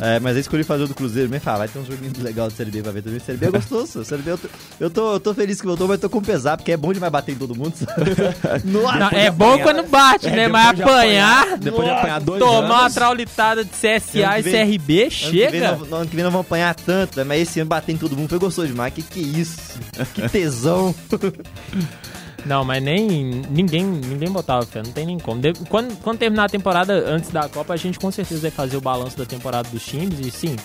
É, 0.00 0.20
mas 0.20 0.36
aí 0.36 0.40
escolhi 0.42 0.62
fazer 0.62 0.84
o 0.84 0.86
do 0.86 0.94
Cruzeiro 0.94 1.28
mesmo. 1.28 1.42
Falei, 1.42 1.56
ah, 1.56 1.58
vai 1.58 1.68
ter 1.68 1.78
um 1.80 1.84
joguinho 1.84 2.12
legal 2.22 2.46
de 2.48 2.54
Série 2.54 2.70
B 2.70 2.82
pra 2.84 2.92
ver 2.92 3.02
também. 3.02 3.18
Série 3.18 3.36
B 3.36 3.46
é 3.46 3.50
gostoso. 3.58 4.04
Série 4.04 4.22
B 4.22 4.30
eu 4.30 4.38
tô, 4.38 4.48
eu 4.78 4.90
tô, 4.90 5.12
eu 5.14 5.18
tô 5.20 5.34
feliz 5.34 5.60
que 5.60 5.66
voltou, 5.66 5.88
mas 5.88 5.98
tô 5.98 6.08
com 6.08 6.20
pesar, 6.22 6.56
porque 6.56 6.70
é 6.70 6.76
bom 6.76 6.92
demais 6.92 7.10
bater 7.10 7.32
em 7.32 7.34
todo 7.34 7.52
mundo. 7.52 7.74
Nossa, 8.64 8.96
Não, 8.96 9.08
é 9.10 9.28
bom 9.28 9.58
quando 9.58 9.82
bate, 9.88 10.28
É, 10.28 10.36
né? 10.36 10.46
Mas 10.48 10.76
de 10.76 10.82
apanhar, 10.84 11.58
Depois 11.58 11.84
de 11.84 11.90
apanhar 11.90 12.20
dois 12.20 12.38
tomar 12.38 12.60
uma 12.60 12.80
anos. 12.82 12.94
traulitada 12.94 13.64
de 13.64 13.70
CSA 13.72 14.38
e 14.38 14.42
CRB, 14.44 14.60
Ano 14.60 14.70
que, 14.70 14.78
vem, 14.78 15.10
chega. 15.10 15.68
ano 15.70 16.06
que 16.06 16.14
vem 16.14 16.24
nós 16.24 16.32
vamos 16.32 16.46
apanhar 16.46 16.76
tanto, 16.76 17.18
né? 17.18 17.24
mas 17.24 17.42
esse 17.42 17.58
ano 17.58 17.68
bater 17.68 17.90
em 17.92 17.96
todo 17.96 18.16
mundo 18.16 18.28
foi 18.28 18.38
gostoso 18.38 18.68
demais. 18.68 18.94
Que 18.94 19.02
que 19.02 19.18
é 19.18 19.22
isso? 19.40 19.58
Que 20.14 20.28
tesão. 20.28 20.94
Não, 22.44 22.64
mas 22.64 22.82
nem 22.82 23.06
ninguém, 23.50 23.84
ninguém 23.84 24.30
botava 24.30 24.66
fé, 24.66 24.82
não 24.84 24.90
tem 24.92 25.06
nem 25.06 25.18
como. 25.18 25.40
De- 25.40 25.52
quando, 25.68 25.96
quando 26.02 26.18
terminar 26.18 26.44
a 26.44 26.48
temporada 26.48 26.92
antes 27.08 27.30
da 27.30 27.48
Copa, 27.48 27.72
a 27.74 27.76
gente 27.76 27.98
com 27.98 28.10
certeza 28.10 28.40
vai 28.42 28.50
fazer 28.50 28.76
o 28.76 28.80
balanço 28.80 29.16
da 29.16 29.24
temporada 29.24 29.68
dos 29.68 29.84
times 29.84 30.18
e 30.18 30.30
sim, 30.30 30.56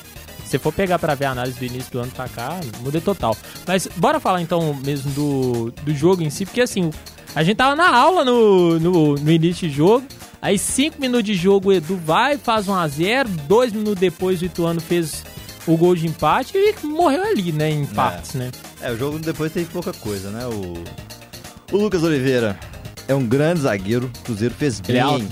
se 0.45 0.57
for 0.57 0.73
pegar 0.73 0.97
pra 0.97 1.13
ver 1.13 1.25
a 1.25 1.31
análise 1.31 1.59
do 1.59 1.65
início 1.65 1.91
do 1.91 1.99
ano 1.99 2.11
pra 2.11 2.27
cá, 2.27 2.59
muda 2.81 2.99
total. 2.99 3.37
Mas 3.67 3.87
bora 3.97 4.19
falar 4.19 4.41
então 4.41 4.73
mesmo 4.83 5.11
do, 5.11 5.71
do 5.83 5.93
jogo 5.93 6.23
em 6.23 6.29
si, 6.29 6.45
porque 6.45 6.61
assim, 6.61 6.89
a 7.35 7.43
gente 7.43 7.57
tava 7.57 7.75
na 7.75 7.95
aula 7.95 8.25
no, 8.25 8.79
no, 8.79 9.15
no 9.15 9.31
início 9.31 9.69
de 9.69 9.75
jogo, 9.75 10.03
aí 10.41 10.57
5 10.57 10.99
minutos 10.99 11.25
de 11.25 11.35
jogo 11.35 11.69
o 11.69 11.73
Edu 11.73 11.95
vai, 11.97 12.37
faz 12.37 12.65
1x0, 12.65 13.27
2 13.47 13.73
minutos 13.73 13.99
depois 13.99 14.41
o 14.41 14.45
Ituano 14.45 14.81
fez 14.81 15.23
o 15.67 15.75
gol 15.77 15.93
de 15.95 16.07
empate 16.07 16.57
e 16.57 16.73
morreu 16.87 17.23
ali, 17.23 17.51
né, 17.51 17.69
em 17.69 17.85
partes, 17.85 18.33
né? 18.33 18.49
É, 18.81 18.89
o 18.91 18.97
jogo 18.97 19.19
depois 19.19 19.51
teve 19.51 19.65
pouca 19.65 19.91
coisa, 19.93 20.29
né? 20.31 20.45
O, 20.47 20.81
o 21.71 21.77
Lucas 21.77 22.03
Oliveira 22.03 22.57
é 23.07 23.13
um 23.15 23.25
grande 23.25 23.61
zagueiro. 23.61 24.11
O 24.19 24.23
Cruzeiro 24.23 24.53
fez 24.55 24.79
bem. 24.79 24.95
Ele 24.95 24.99
é 24.99 25.01
alto? 25.01 25.27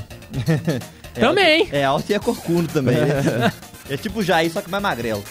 É 1.15 1.19
Também. 1.19 1.61
alto- 1.61 1.75
É 1.75 1.83
alto 1.83 2.09
e 2.09 2.13
é 2.13 2.19
corcundo 2.19 2.67
também. 2.71 2.95
é 3.89 3.97
tipo 3.97 4.19
o 4.19 4.23
Jair, 4.23 4.51
só 4.51 4.61
que 4.61 4.69
mais 4.69 4.83
magrelo. 4.83 5.23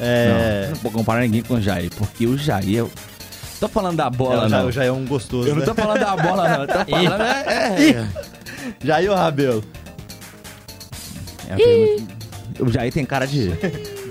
É. 0.00 0.62
Não, 0.64 0.70
não 0.70 0.76
vou 0.82 0.90
comparar 0.92 1.20
ninguém 1.20 1.42
com 1.42 1.54
o 1.54 1.60
Jair, 1.60 1.90
porque 1.96 2.26
o 2.26 2.36
Jair. 2.36 2.84
é- 2.84 3.08
Tô 3.60 3.66
falando 3.68 3.96
da 3.96 4.06
É, 4.06 4.10
bola, 4.10 4.46
o 4.46 4.48
Jair, 4.48 4.62
não. 4.62 4.68
o 4.68 4.72
Jair 4.72 4.88
é 4.88 4.92
um 4.92 5.04
gostoso. 5.04 5.48
Eu 5.48 5.54
não 5.54 5.60
né? 5.60 5.66
tô 5.66 5.74
falando 5.74 5.98
da 6.00 6.16
bola, 6.16 6.48
não. 6.48 6.62
Eu 6.62 6.68
tô 6.68 6.74
falando. 6.90 7.22
É, 7.22 7.90
é, 7.90 8.08
Jair 8.84 9.10
ou 9.10 9.16
Rabelo? 9.16 9.64
é. 11.48 11.62
É, 11.62 12.62
O 12.62 12.68
Jair 12.70 12.92
tem 12.92 13.04
cara 13.04 13.26
de. 13.26 13.50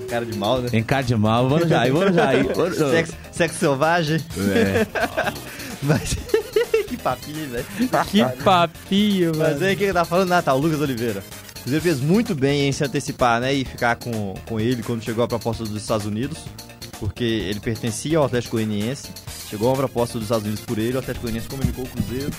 Cara 0.10 0.25
de 0.25 0.38
mal, 0.38 0.62
né? 0.62 0.70
Tem 0.70 0.84
cara 0.84 1.01
de 1.01 1.16
mal. 1.16 1.48
Vamos 1.50 1.68
Jair, 1.70 1.92
vamos 1.94 2.16
Jair. 2.16 2.46
Vamos 2.56 2.77
Sexo, 2.77 3.13
sexo 3.32 3.60
selvagem. 3.60 4.20
É. 4.38 4.86
Mas. 5.88 6.15
que 6.88 6.98
papinho, 6.98 7.50
velho. 7.50 7.65
Que 7.75 7.88
papinho, 8.44 9.32
Mas 9.38 9.53
mano. 9.53 9.65
aí 9.65 9.75
quem 9.75 9.94
tá 9.94 10.06
falando, 10.06 10.32
ah, 10.32 10.41
tá, 10.41 10.53
o 10.53 10.60
Lucas 10.60 10.82
Oliveira. 10.82 11.24
O 11.58 11.62
Cruzeiro 11.62 11.84
fez 11.84 12.00
muito 12.00 12.36
bem 12.36 12.67
em 12.67 12.72
se 12.72 12.84
antecipar, 12.84 13.41
né? 13.41 13.53
E 13.53 13.65
ficar 13.65 13.96
com, 13.96 14.34
com 14.46 14.60
ele 14.60 14.84
quando 14.84 15.03
chegou 15.03 15.24
a 15.24 15.27
proposta 15.27 15.63
dos 15.63 15.82
Estados 15.82 16.06
Unidos. 16.06 16.38
Porque 17.00 17.24
ele 17.24 17.60
pertencia 17.60 18.17
ao 18.17 18.25
Atlético 18.25 18.56
Goianiense. 18.56 19.10
Chegou 19.50 19.70
uma 19.70 19.77
proposta 19.77 20.15
dos 20.15 20.24
Estados 20.24 20.46
Unidos 20.46 20.63
por 20.63 20.77
ele. 20.77 20.96
O 20.96 21.00
Atlético 21.00 21.24
Goianiense 21.24 21.48
comunicou 21.48 21.84
o 21.84 21.88
Cruzeiro 21.88 22.32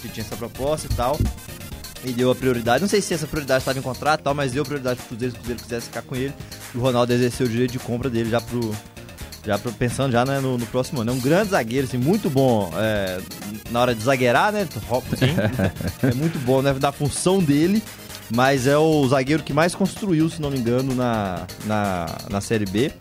que 0.00 0.08
tinha 0.08 0.24
essa 0.24 0.36
proposta 0.36 0.88
e 0.90 0.96
tal. 0.96 1.18
E 2.04 2.12
deu 2.12 2.30
a 2.30 2.34
prioridade. 2.34 2.80
Não 2.80 2.88
sei 2.88 3.02
se 3.02 3.12
essa 3.12 3.26
prioridade 3.26 3.60
estava 3.60 3.78
em 3.78 3.82
contrato 3.82 4.20
e 4.20 4.22
tal, 4.24 4.34
mas 4.34 4.52
deu 4.52 4.64
prioridade 4.64 4.98
pro 5.00 5.08
Cruzeiro 5.08 5.32
se 5.32 5.36
o 5.36 5.40
Cruzeiro 5.40 5.62
quisesse 5.62 5.86
ficar 5.86 6.02
com 6.02 6.16
ele. 6.16 6.32
E 6.74 6.78
o 6.78 6.80
Ronaldo 6.80 7.12
exerceu 7.12 7.46
o 7.46 7.48
direito 7.48 7.72
de 7.72 7.78
compra 7.78 8.08
dele 8.08 8.30
já 8.30 8.40
pro. 8.40 8.74
Já 9.44 9.58
pensando 9.58 10.12
já 10.12 10.24
né, 10.24 10.38
no, 10.40 10.58
no 10.58 10.66
próximo 10.66 11.00
ano. 11.00 11.10
É 11.10 11.14
um 11.14 11.20
grande 11.20 11.50
zagueiro, 11.50 11.86
assim, 11.86 11.98
muito 11.98 12.28
bom 12.28 12.70
é, 12.76 13.20
na 13.70 13.80
hora 13.80 13.94
de 13.94 14.02
zagueirar, 14.02 14.52
né? 14.52 14.68
É 16.02 16.14
muito 16.14 16.38
bom, 16.40 16.60
né? 16.62 16.72
Da 16.74 16.92
função 16.92 17.42
dele. 17.42 17.82
Mas 18.32 18.66
é 18.66 18.78
o 18.78 19.08
zagueiro 19.08 19.42
que 19.42 19.52
mais 19.52 19.74
construiu, 19.74 20.30
se 20.30 20.40
não 20.40 20.50
me 20.50 20.58
engano, 20.58 20.94
na, 20.94 21.46
na, 21.64 22.06
na 22.30 22.40
Série 22.40 22.64
B. 22.64 22.92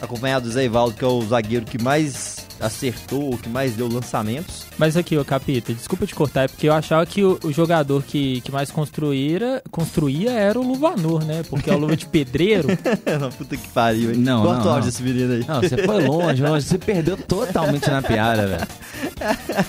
Acompanhado 0.00 0.46
do 0.46 0.52
Zé 0.52 0.64
Ivaldo, 0.64 0.94
que 0.94 1.04
é 1.04 1.08
o 1.08 1.26
zagueiro 1.26 1.66
que 1.66 1.82
mais 1.82 2.45
acertou, 2.60 3.36
que 3.38 3.48
mais 3.48 3.74
deu 3.74 3.88
lançamentos. 3.88 4.64
Mas 4.78 4.96
aqui, 4.96 5.16
ô 5.16 5.24
Capita, 5.24 5.72
desculpa 5.74 6.06
te 6.06 6.14
cortar, 6.14 6.44
é 6.44 6.48
porque 6.48 6.68
eu 6.68 6.72
achava 6.72 7.04
que 7.06 7.22
o, 7.24 7.38
o 7.44 7.52
jogador 7.52 8.02
que, 8.02 8.40
que 8.40 8.50
mais 8.52 8.70
construíra, 8.70 9.62
construía 9.70 10.30
era 10.32 10.58
o 10.58 10.66
Luvanor, 10.66 11.24
né? 11.24 11.42
Porque 11.48 11.70
é 11.70 11.74
o 11.74 11.78
luva 11.78 11.96
de 11.96 12.06
pedreiro. 12.06 12.68
Não, 13.20 13.30
Puta 13.30 13.56
que 13.56 13.68
pariu, 13.68 14.10
hein? 14.12 14.16
Não, 14.18 14.42
Corta 14.42 14.60
não, 14.64 14.66
o 14.66 14.74
áudio 14.74 14.90
desse 14.90 15.02
menino 15.02 15.32
aí. 15.34 15.44
Não, 15.46 15.60
você 15.60 15.76
foi 15.84 16.04
longe, 16.06 16.42
longe. 16.44 16.66
Você 16.66 16.78
perdeu 16.78 17.16
totalmente 17.16 17.88
na 17.90 18.00
piada, 18.02 18.46
velho. 18.46 18.66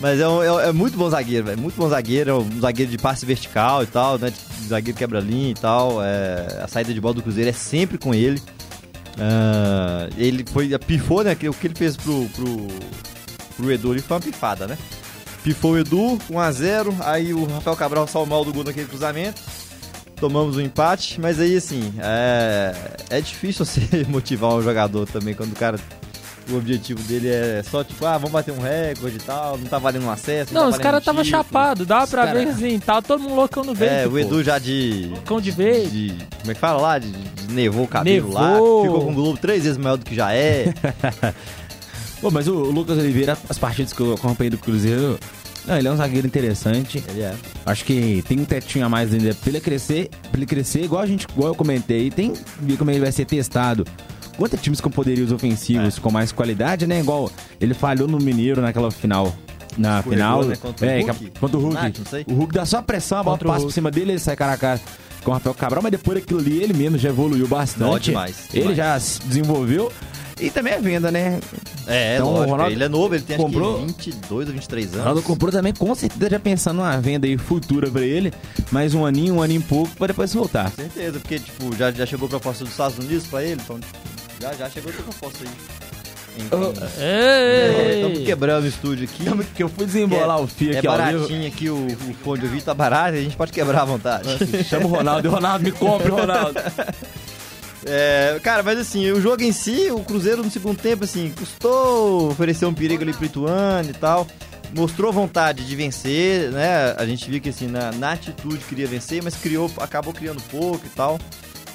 Mas 0.00 0.20
é, 0.20 0.28
um- 0.28 0.42
é- 0.60 0.68
é 0.68 0.72
muito 0.72 0.96
bom 0.96 1.10
zagueiro, 1.10 1.46
velho. 1.46 1.58
Muito 1.60 1.74
bom 1.76 1.88
zagueiro. 1.88 2.30
É 2.30 2.34
um 2.34 2.60
zagueiro 2.60 2.90
de 2.90 2.98
passe 2.98 3.26
vertical 3.26 3.82
e 3.82 3.86
tal, 3.86 4.16
né? 4.18 4.32
Zagueiro 4.68 4.96
quebra-linha 4.96 5.50
e 5.50 5.54
tal. 5.54 6.02
É, 6.02 6.60
a 6.62 6.68
saída 6.68 6.94
de 6.94 7.00
bola 7.00 7.14
do 7.14 7.22
Cruzeiro 7.22 7.50
é 7.50 7.52
sempre 7.52 7.98
com 7.98 8.14
ele. 8.14 8.40
Ah, 9.18 10.08
ele 10.16 10.44
foi, 10.46 10.76
pifou, 10.78 11.24
né? 11.24 11.32
O 11.32 11.36
que 11.36 11.66
ele 11.66 11.74
fez 11.74 11.96
pro, 11.96 12.28
pro, 12.28 12.68
pro 13.56 13.72
Edu 13.72 13.92
ali 13.92 14.00
foi 14.00 14.16
uma 14.16 14.22
pifada, 14.22 14.66
né? 14.66 14.78
Pifou 15.42 15.72
o 15.72 15.78
Edu, 15.78 16.18
1x0. 16.30 16.94
Aí 17.00 17.34
o 17.34 17.44
Rafael 17.44 17.76
Cabral 17.76 18.06
salvou 18.06 18.44
do 18.44 18.52
gol 18.52 18.64
naquele 18.64 18.86
cruzamento. 18.86 19.40
Tomamos 20.16 20.56
um 20.56 20.60
empate, 20.60 21.20
mas 21.20 21.38
aí 21.38 21.56
assim, 21.56 21.94
é, 22.00 22.74
é 23.08 23.20
difícil 23.20 23.64
você 23.66 24.04
motivar 24.08 24.54
um 24.54 24.62
jogador 24.62 25.06
também 25.06 25.34
quando 25.34 25.52
o 25.52 25.56
cara. 25.56 25.78
O 26.50 26.56
objetivo 26.56 27.02
dele 27.02 27.28
é 27.28 27.62
só 27.68 27.84
tipo, 27.84 28.06
ah, 28.06 28.16
vamos 28.16 28.30
bater 28.32 28.52
um 28.52 28.58
recorde 28.60 29.16
e 29.16 29.20
tal, 29.20 29.58
não 29.58 29.66
tá 29.66 29.78
valendo 29.78 30.04
um 30.06 30.10
acesso. 30.10 30.54
Não, 30.54 30.62
tá 30.62 30.68
os 30.68 30.78
caras 30.78 31.02
um 31.02 31.04
tava 31.04 31.22
chapado, 31.22 31.84
dava 31.84 32.06
pra 32.06 32.26
cara- 32.26 32.38
ver 32.38 32.48
assim, 32.48 32.78
tava 32.78 33.02
todo 33.02 33.20
mundo 33.22 33.34
loucão 33.34 33.62
no 33.64 33.74
verde. 33.74 33.94
É, 33.94 34.06
o 34.06 34.10
pô. 34.10 34.18
Edu 34.18 34.42
já 34.42 34.58
de. 34.58 35.08
Loucão 35.10 35.40
de 35.40 35.50
verde. 35.50 36.08
de- 36.10 36.24
como 36.40 36.50
é 36.50 36.54
que 36.54 36.60
fala 36.60 36.80
lá? 36.80 36.98
De, 36.98 37.10
de 37.10 37.52
nevou 37.52 37.84
o 37.84 37.88
cabelo 37.88 38.32
lá. 38.32 38.52
Nevou. 38.52 38.82
Ficou 38.84 39.00
com 39.04 39.10
o 39.10 39.14
Globo 39.14 39.38
três 39.38 39.62
vezes 39.64 39.76
maior 39.76 39.96
do 39.98 40.04
que 40.06 40.14
já 40.14 40.32
é. 40.32 40.72
Pô, 42.20 42.30
mas 42.30 42.48
o 42.48 42.52
Lucas 42.54 42.98
Oliveira, 42.98 43.36
as 43.48 43.58
partidas 43.58 43.92
que 43.92 44.00
eu 44.00 44.14
acompanhei 44.14 44.50
do 44.50 44.58
Cruzeiro, 44.58 45.18
não, 45.66 45.76
ele 45.78 45.86
é 45.86 45.92
um 45.92 45.96
zagueiro 45.96 46.26
interessante. 46.26 47.04
Ele 47.08 47.20
é. 47.20 47.34
Acho 47.66 47.84
que 47.84 48.24
tem 48.26 48.40
um 48.40 48.44
tetinho 48.44 48.86
a 48.86 48.88
mais 48.88 49.12
ainda 49.12 49.34
pra 49.34 49.50
ele 49.50 49.60
crescer, 49.60 50.08
pra 50.30 50.38
ele 50.38 50.46
crescer, 50.46 50.82
igual 50.84 51.02
a 51.02 51.06
gente, 51.06 51.24
igual 51.30 51.48
eu 51.48 51.54
comentei, 51.54 52.10
tem 52.10 52.32
ver 52.60 52.76
como 52.78 52.90
ele 52.90 53.00
vai 53.00 53.12
ser 53.12 53.24
testado. 53.26 53.86
Quantos 54.38 54.60
times 54.62 54.80
com 54.80 54.88
poderios 54.88 55.30
ofensivos 55.32 55.98
com 55.98 56.10
mais 56.10 56.32
qualidade, 56.32 56.86
né? 56.86 57.00
Igual 57.00 57.30
ele 57.60 57.74
falhou 57.74 58.08
no 58.08 58.18
Mineiro 58.18 58.62
naquela 58.62 58.90
final. 58.90 59.34
Na 59.76 59.98
Escorregou, 59.98 60.12
final. 60.12 60.44
né? 60.44 60.56
Contra 60.56 60.86
o 60.86 60.90
é, 60.90 61.00
Hulk? 61.00 61.14
que- 61.18 61.40
contra 61.40 61.56
o 61.58 61.60
Hulk. 61.60 62.00
Sei. 62.08 62.24
O 62.28 62.32
Hulk 62.34 62.54
dá 62.54 62.64
só 62.64 62.80
pressão, 62.80 63.18
a 63.18 63.22
bola 63.22 63.36
Contra 63.36 63.48
o 63.48 63.50
passa 63.50 63.58
por 63.60 63.64
Hulk. 63.66 63.74
cima 63.74 63.90
dele, 63.90 64.12
ele 64.12 64.18
sai 64.18 64.34
cara 64.36 64.52
a 64.54 64.56
cara 64.56 64.80
com 65.22 65.30
o 65.30 65.34
Rafael 65.34 65.54
Cabral, 65.54 65.82
mas 65.82 65.92
depois 65.92 66.18
daquilo 66.20 66.40
ali 66.40 66.62
ele 66.62 66.72
mesmo 66.72 66.96
já 66.98 67.10
evoluiu 67.10 67.46
bastante. 67.46 67.80
Não, 67.90 67.98
demais, 67.98 68.36
Ele 68.52 68.60
demais. 68.60 68.76
já 68.76 68.98
se 69.00 69.20
desenvolveu. 69.22 69.92
E 70.40 70.50
também 70.50 70.72
é 70.74 70.80
venda, 70.80 71.10
né? 71.10 71.40
É, 71.86 72.14
Então, 72.14 72.28
o 72.28 72.30
lógico. 72.32 72.50
Ronaldo 72.52 72.72
ele 72.72 72.84
é 72.84 72.88
novo, 72.88 73.14
ele 73.14 73.24
tem 73.24 73.36
comprou- 73.36 73.84
acho 73.84 73.94
que 73.94 74.10
22 74.12 74.46
ou 74.46 74.54
23 74.54 74.86
O 74.86 74.88
anos. 74.90 74.98
Ronaldo 75.00 75.22
comprou 75.22 75.50
também, 75.50 75.72
com 75.72 75.92
certeza, 75.96 76.30
já 76.30 76.38
pensando 76.38 76.76
numa 76.76 76.96
venda 77.00 77.26
aí 77.26 77.36
futura 77.36 77.90
pra 77.90 78.02
ele. 78.02 78.32
Mais 78.70 78.94
um 78.94 79.04
aninho, 79.04 79.34
um 79.34 79.42
aninho 79.42 79.60
e 79.60 79.64
pouco, 79.64 79.90
pra 79.96 80.06
depois 80.06 80.32
voltar. 80.32 80.70
Com 80.70 80.76
certeza, 80.76 81.18
porque, 81.18 81.40
tipo, 81.40 81.74
já, 81.76 81.90
já 81.90 82.06
chegou 82.06 82.28
proposta 82.28 82.62
dos 82.62 82.72
Estados 82.72 82.98
Unidos 82.98 83.26
pra 83.26 83.42
ele, 83.42 83.60
então, 83.60 83.80
tipo, 83.80 83.98
já, 84.40 84.52
já 84.54 84.70
chegou 84.70 84.90
outra 84.90 85.02
proposta 85.04 85.44
aí. 85.44 85.50
Então, 86.40 86.70
Estamos 86.70 86.92
Ei! 88.18 88.24
quebrando 88.24 88.64
o 88.64 88.68
estúdio 88.68 89.04
aqui. 89.08 89.24
Que 89.56 89.62
eu 89.64 89.68
fui 89.68 89.84
desembolar 89.86 90.40
o 90.40 90.46
fio 90.46 90.72
É 90.72 90.78
aqui, 90.78 90.86
ó. 90.86 90.92
baratinho 90.96 91.48
aqui, 91.48 91.68
o, 91.68 91.86
o 91.86 92.14
fone 92.22 92.40
de 92.40 92.46
ouvido 92.46 92.62
tá 92.64 92.74
barato, 92.74 93.16
a 93.16 93.20
gente 93.20 93.36
pode 93.36 93.50
quebrar 93.50 93.82
à 93.82 93.84
vontade. 93.84 94.28
Chama 94.64 94.86
o 94.86 94.88
Ronaldo. 94.88 95.26
e 95.26 95.28
o 95.28 95.32
Ronaldo, 95.32 95.64
me 95.64 95.72
compre, 95.72 96.10
Ronaldo. 96.10 96.60
É, 97.90 98.38
cara, 98.42 98.62
mas 98.62 98.78
assim, 98.78 99.10
o 99.12 99.20
jogo 99.20 99.42
em 99.42 99.52
si, 99.52 99.90
o 99.90 100.00
Cruzeiro 100.00 100.42
no 100.42 100.50
segundo 100.50 100.76
tempo, 100.76 101.04
assim, 101.04 101.32
custou 101.38 102.28
oferecer 102.30 102.66
um 102.66 102.74
perigo 102.74 103.02
ali 103.02 103.14
pro 103.14 103.24
Ituano 103.24 103.88
e 103.88 103.94
tal. 103.94 104.26
Mostrou 104.76 105.10
vontade 105.12 105.64
de 105.64 105.74
vencer, 105.76 106.50
né? 106.50 106.94
A 106.98 107.06
gente 107.06 107.30
viu 107.30 107.40
que 107.40 107.48
assim, 107.48 107.66
na, 107.66 107.90
na 107.92 108.12
atitude 108.12 108.58
queria 108.68 108.86
vencer, 108.86 109.22
mas 109.22 109.34
criou, 109.36 109.70
acabou 109.78 110.12
criando 110.12 110.42
pouco 110.50 110.84
e 110.84 110.90
tal. 110.90 111.18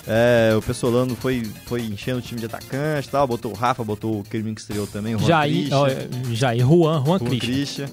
É, 0.08 0.54
o 0.56 0.62
Pessolano 0.62 1.16
foi, 1.16 1.44
foi 1.66 1.82
enchendo 1.84 2.20
o 2.20 2.22
time 2.22 2.40
de 2.40 2.46
atacante 2.46 3.08
e 3.08 3.12
tal, 3.12 3.26
botou 3.26 3.52
o 3.52 3.56
Rafa, 3.56 3.84
botou 3.84 4.20
o 4.20 4.24
Kermin 4.24 4.54
que 4.54 4.62
estreou 4.62 4.86
também, 4.86 5.16
o 5.16 5.20
Juan 5.20 5.28
Jair, 5.28 5.56
Christian, 5.56 5.78
ó, 5.78 5.90
Jair, 6.34 6.60
Juan, 6.60 7.04
Juan 7.06 7.20
Juan 7.20 7.40
Christian. 7.40 7.88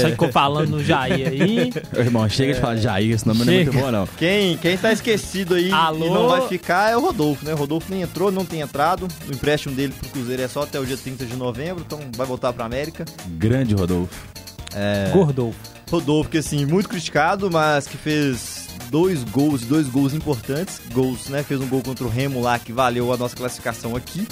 Só 0.00 0.10
ficou 0.10 0.30
falando 0.30 0.70
no 0.70 0.84
Jair 0.84 1.28
aí. 1.28 1.72
Ô, 1.96 2.00
irmão, 2.00 2.28
chega 2.28 2.54
de 2.54 2.60
falar 2.60 2.76
Jair, 2.76 3.12
esse 3.12 3.26
nome 3.26 3.44
não 3.44 3.52
é 3.52 3.56
muito 3.64 3.72
bom, 3.72 3.90
não. 3.90 4.06
Quem, 4.16 4.56
quem 4.58 4.76
tá 4.76 4.92
esquecido 4.92 5.54
aí 5.54 5.72
Alô? 5.72 6.06
e 6.06 6.10
não 6.10 6.28
vai 6.28 6.46
ficar 6.46 6.90
é 6.90 6.96
o 6.96 7.00
Rodolfo, 7.00 7.44
né? 7.44 7.54
O 7.54 7.56
Rodolfo 7.56 7.90
nem 7.90 8.02
entrou, 8.02 8.30
não 8.30 8.44
tem 8.44 8.60
entrado. 8.60 9.08
O 9.28 9.32
empréstimo 9.32 9.74
dele 9.74 9.92
pro 9.98 10.08
Cruzeiro 10.10 10.42
é 10.42 10.48
só 10.48 10.62
até 10.62 10.78
o 10.78 10.86
dia 10.86 10.96
30 10.96 11.26
de 11.26 11.34
novembro, 11.34 11.82
então 11.84 11.98
vai 12.16 12.26
voltar 12.26 12.52
pra 12.52 12.64
América. 12.64 13.04
Grande 13.26 13.74
Rodolfo. 13.74 14.28
É, 14.74 15.10
Gordolfo. 15.12 15.58
Rodolfo, 15.90 16.30
que 16.30 16.38
assim, 16.38 16.66
muito 16.66 16.88
criticado, 16.88 17.50
mas 17.50 17.86
que 17.86 17.96
fez 17.96 18.67
dois 18.90 19.24
gols, 19.24 19.62
dois 19.62 19.88
gols 19.88 20.14
importantes. 20.14 20.80
Gols, 20.92 21.28
né? 21.28 21.42
Fez 21.42 21.60
um 21.60 21.68
gol 21.68 21.82
contra 21.82 22.04
o 22.04 22.08
Remo 22.08 22.40
lá 22.40 22.58
que 22.58 22.72
valeu 22.72 23.12
a 23.12 23.16
nossa 23.16 23.36
classificação 23.36 23.96
aqui. 23.96 24.26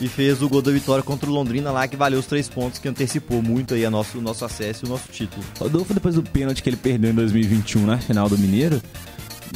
E 0.00 0.08
fez 0.08 0.42
o 0.42 0.48
gol 0.48 0.62
da 0.62 0.72
vitória 0.72 1.02
contra 1.02 1.30
o 1.30 1.32
Londrina 1.32 1.70
lá 1.70 1.86
que 1.86 1.96
valeu 1.96 2.18
os 2.18 2.26
três 2.26 2.48
pontos, 2.48 2.78
que 2.78 2.88
antecipou 2.88 3.40
muito 3.40 3.74
aí 3.74 3.84
a 3.84 3.90
nosso, 3.90 4.18
o 4.18 4.20
nosso 4.20 4.44
acesso 4.44 4.84
e 4.84 4.86
o 4.86 4.90
nosso 4.90 5.08
título. 5.12 5.44
Rodolfo, 5.58 5.94
depois 5.94 6.14
do 6.16 6.22
pênalti 6.22 6.62
que 6.62 6.68
ele 6.68 6.76
perdeu 6.76 7.10
em 7.10 7.14
2021 7.14 7.86
na 7.86 7.98
final 7.98 8.28
do 8.28 8.36
Mineiro, 8.36 8.82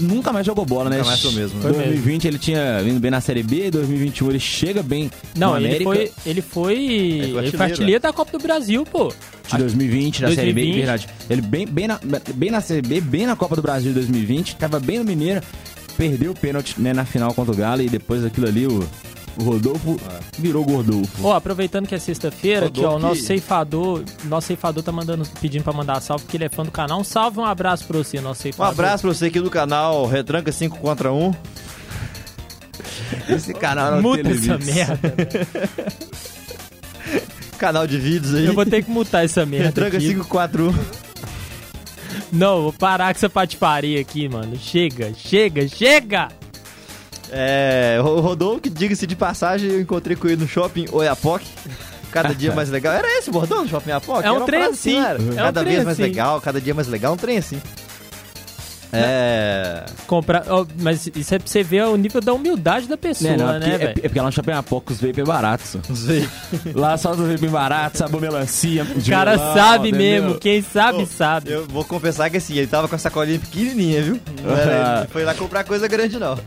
nunca 0.01 0.33
mais 0.33 0.45
jogou 0.47 0.65
bola, 0.65 0.91
né? 0.91 0.99
Nunca 0.99 1.09
mais 1.09 1.21
foi 1.21 1.33
mesmo, 1.33 1.61
né? 1.61 1.71
Em 1.71 1.73
2020 1.73 2.29
ele 2.29 2.39
tinha 2.39 2.83
vindo 2.83 3.01
bem 3.01 3.11
na 3.11 3.21
Série 3.21 3.43
B, 3.43 3.67
em 3.67 3.71
2021 3.71 4.31
ele 4.31 4.41
chega 4.41 4.83
bem 4.83 5.11
Não, 5.37 5.57
ele 5.57 5.67
América. 5.67 5.85
foi, 5.85 6.13
ele 6.25 6.43
foi. 6.43 6.75
Ele 6.77 7.31
foi 7.33 7.39
artilheiro, 7.39 7.63
artilheiro 7.63 8.03
da 8.03 8.13
Copa 8.13 8.33
do 8.33 8.43
Brasil, 8.43 8.85
pô. 8.85 9.13
De 9.51 9.59
2020, 9.59 10.23
da 10.23 10.29
Série 10.29 10.53
B, 10.53 10.61
2020. 10.63 10.77
verdade. 10.77 11.09
Ele 11.31 11.41
bem, 11.41 11.67
bem, 11.67 11.89
na, 11.89 12.01
bem 12.35 12.51
na 12.51 12.61
Série 12.61 12.83
B, 12.83 13.01
bem 13.01 13.27
na 13.27 13.37
Copa 13.37 13.55
do 13.57 13.63
Brasil 13.63 13.89
de 13.91 13.95
2020, 13.95 14.57
tava 14.57 14.81
bem 14.81 14.99
no 14.99 15.05
Mineiro, 15.05 15.41
perdeu 15.97 16.33
o 16.33 16.35
pênalti 16.35 16.81
né, 16.81 16.93
na 16.93 17.05
final 17.05 17.33
contra 17.33 17.53
o 17.53 17.57
Galo 17.57 17.83
e 17.83 17.89
depois 17.89 18.23
daquilo 18.23 18.49
ali 18.49 18.67
o 18.67 18.87
Rodolfo 19.39 19.99
virou 20.39 20.65
Gordolfo. 20.65 21.27
Ó, 21.27 21.35
aproveitando 21.35 21.87
que 21.87 21.95
é 21.95 21.99
sexta-feira, 21.99 22.67
aqui, 22.67 22.85
ó, 22.85 22.97
o 22.97 22.99
nosso 22.99 23.23
ceifador, 23.23 24.03
nosso 24.25 24.49
ceifador 24.49 24.83
tá 24.83 24.91
mandando, 24.93 25.25
pedindo 25.41 25.63
pra 25.63 25.73
mandar 25.73 26.01
salve, 26.01 26.25
porque 26.25 26.37
ele 26.37 26.45
é 26.45 26.49
fã 26.49 26.65
do 26.65 26.71
canal. 26.71 27.01
Um 27.01 27.05
salve, 27.05 27.39
um 27.39 27.45
abraço 27.45 27.85
pra 27.87 27.99
você, 27.99 28.21
nosso 28.21 28.41
Um 28.41 28.43
ceifador. 28.43 28.73
abraço 28.73 29.03
pra 29.03 29.15
você 29.15 29.27
aqui 29.27 29.41
do 29.41 29.51
canal 29.51 30.07
Retranca 30.07 30.51
5 30.51 30.79
contra 30.79 31.13
1. 31.13 31.33
Esse 33.29 33.55
canal 33.55 33.93
não 33.93 34.03
Muta 34.03 34.29
essa 34.29 34.59
merda. 34.59 35.15
Canal 37.59 37.87
de 37.87 37.99
vídeos 37.99 38.35
aí. 38.35 38.45
Eu 38.45 38.53
vou 38.55 38.67
ter 38.67 38.83
que 38.85 38.91
mutar 38.91 39.25
essa 39.25 39.47
merda 39.47 39.67
Retranca 39.67 39.97
aqui. 39.97 40.09
541. 40.09 40.75
Não, 42.33 42.63
vou 42.65 42.73
parar 42.73 43.15
com 43.15 43.19
essa 43.19 43.31
patifaria 43.31 44.01
aqui, 44.01 44.29
mano. 44.29 44.57
Chega, 44.59 45.15
chega, 45.15 45.67
chega! 45.69 46.29
É, 47.31 47.99
o 48.01 48.21
Rodolfo, 48.21 48.61
que 48.61 48.71
diga-se 48.71 49.07
de 49.07 49.17
passagem, 49.17 49.71
eu 49.71 49.81
encontrei 49.81 50.17
com 50.17 50.27
ele 50.29 50.37
no 50.37 50.49
shopping 50.49 50.87
Oiapoque. 50.93 51.47
Cada 52.11 52.35
dia 52.35 52.55
mais 52.55 52.71
legal. 52.71 52.95
Era 52.95 53.19
esse 53.19 53.29
o 53.29 53.33
bordão 53.33 53.63
do 53.65 53.69
shopping 53.69 53.91
Oiapoque? 53.91 54.27
É 54.27 54.33
um 54.33 54.45
trem 54.47 54.63
assim. 54.63 54.99
era? 54.99 55.19
É 55.19 55.23
um 55.23 55.35
cada 55.35 55.63
vez 55.63 55.85
mais 55.85 55.89
assim. 55.89 56.03
legal, 56.03 56.41
cada 56.41 56.61
dia 56.61 56.75
mais 56.75 56.89
legal, 56.89 57.13
um 57.13 57.17
trem 57.17 57.39
assim. 57.39 57.61
É. 58.99 59.85
Comprar. 60.07 60.45
ó, 60.49 60.67
mas 60.79 61.07
isso 61.15 61.35
é 61.35 61.39
pra 61.39 61.49
você 61.49 61.63
ver 61.63 61.85
o 61.85 61.97
nível 61.97 62.21
da 62.21 62.33
humildade 62.33 62.87
da 62.87 62.97
pessoa, 62.97 63.31
Né, 63.31 63.37
não, 63.37 63.49
é 63.55 63.59
né, 63.59 63.59
porque, 63.59 63.75
é, 63.75 63.79
velho? 63.79 63.91
é 63.99 64.03
porque 64.09 64.19
lá 64.21 64.27
no 64.27 64.33
Shopping 64.33 64.53
Apoca 64.53 64.93
os 64.93 65.01
vape 65.01 65.21
é 65.21 65.25
barato. 65.25 65.81
Não. 65.89 66.73
Lá 66.75 66.97
só 66.97 67.13
os 67.13 67.19
vape 67.19 67.49
barato, 67.49 67.99
sabor 67.99 68.21
melancia. 68.21 68.85
O 68.85 69.09
cara 69.09 69.37
sabe 69.55 69.93
mesmo, 69.93 70.37
quem 70.39 70.63
sabe, 70.63 71.07
sabe. 71.07 71.51
Eu 71.51 71.67
vou 71.67 71.85
confessar 71.85 72.31
que 72.31 72.37
assim, 72.37 72.55
ele 72.57 72.67
tava 72.67 72.89
com 72.89 72.95
a 72.95 72.99
sacolinha 72.99 73.39
pequenininha, 73.39 74.03
viu? 74.03 74.21
Não 74.43 74.57
era, 74.57 75.01
ele 75.01 75.09
foi 75.09 75.25
lá 75.25 75.35
comprar 75.35 75.65
coisa 75.65 75.87
grande, 75.89 76.19
não. 76.19 76.39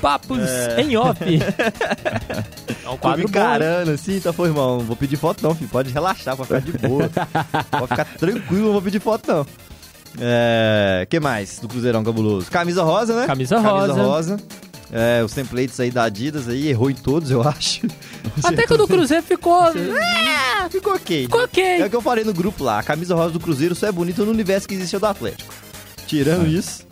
Papos 0.00 0.40
em 0.78 0.96
off. 0.96 1.20
É 2.82 2.88
um 2.88 2.96
quadro 2.96 3.22
encarando 3.24 3.90
assim, 3.92 4.16
então 4.16 4.32
foi, 4.32 4.48
irmão, 4.48 4.78
não 4.78 4.84
vou 4.84 4.96
pedir 4.96 5.16
foto 5.16 5.42
não, 5.42 5.54
filho. 5.54 5.70
Pode 5.70 5.92
relaxar, 5.92 6.36
pode 6.36 6.48
ficar 6.48 6.60
de 6.60 6.88
boa. 6.88 7.08
pode 7.70 7.86
ficar 7.88 8.04
tranquilo, 8.04 8.64
não 8.64 8.72
vou 8.72 8.82
pedir 8.82 9.00
foto 9.00 9.28
não. 9.28 9.46
É. 10.18 11.06
que 11.08 11.20
mais 11.20 11.58
do 11.58 11.68
Cruzeirão 11.68 12.02
Cabuloso? 12.02 12.50
Camisa 12.50 12.82
rosa, 12.82 13.14
né? 13.20 13.26
Camisa 13.26 13.56
Camisa 13.56 13.92
rosa. 13.92 14.02
rosa. 14.02 14.36
É, 14.92 15.22
os 15.24 15.32
templates 15.32 15.78
aí 15.78 15.90
da 15.90 16.02
Adidas 16.04 16.48
aí, 16.48 16.68
errou 16.68 16.90
em 16.90 16.94
todos, 16.94 17.30
eu 17.30 17.42
acho. 17.46 17.86
Até 18.42 18.66
que 18.66 18.74
o 18.74 18.76
do 18.76 18.88
Cruzeiro 18.88 19.22
ficou. 19.22 19.62
Ah, 19.62 20.68
ficou 20.68 20.94
ok. 20.94 21.22
Ficou 21.22 21.44
ok. 21.44 21.62
É 21.80 21.86
o 21.86 21.90
que 21.90 21.94
eu 21.96 22.02
falei 22.02 22.24
no 22.24 22.34
grupo 22.34 22.64
lá. 22.64 22.80
A 22.80 22.82
camisa 22.82 23.14
rosa 23.14 23.30
do 23.30 23.38
Cruzeiro 23.40 23.74
só 23.74 23.86
é 23.86 23.92
bonita 23.92 24.24
no 24.24 24.32
universo 24.32 24.66
que 24.66 24.74
existe 24.74 24.98
do 24.98 25.06
Atlético. 25.06 25.54
Tirando 26.08 26.46
isso, 26.48 26.84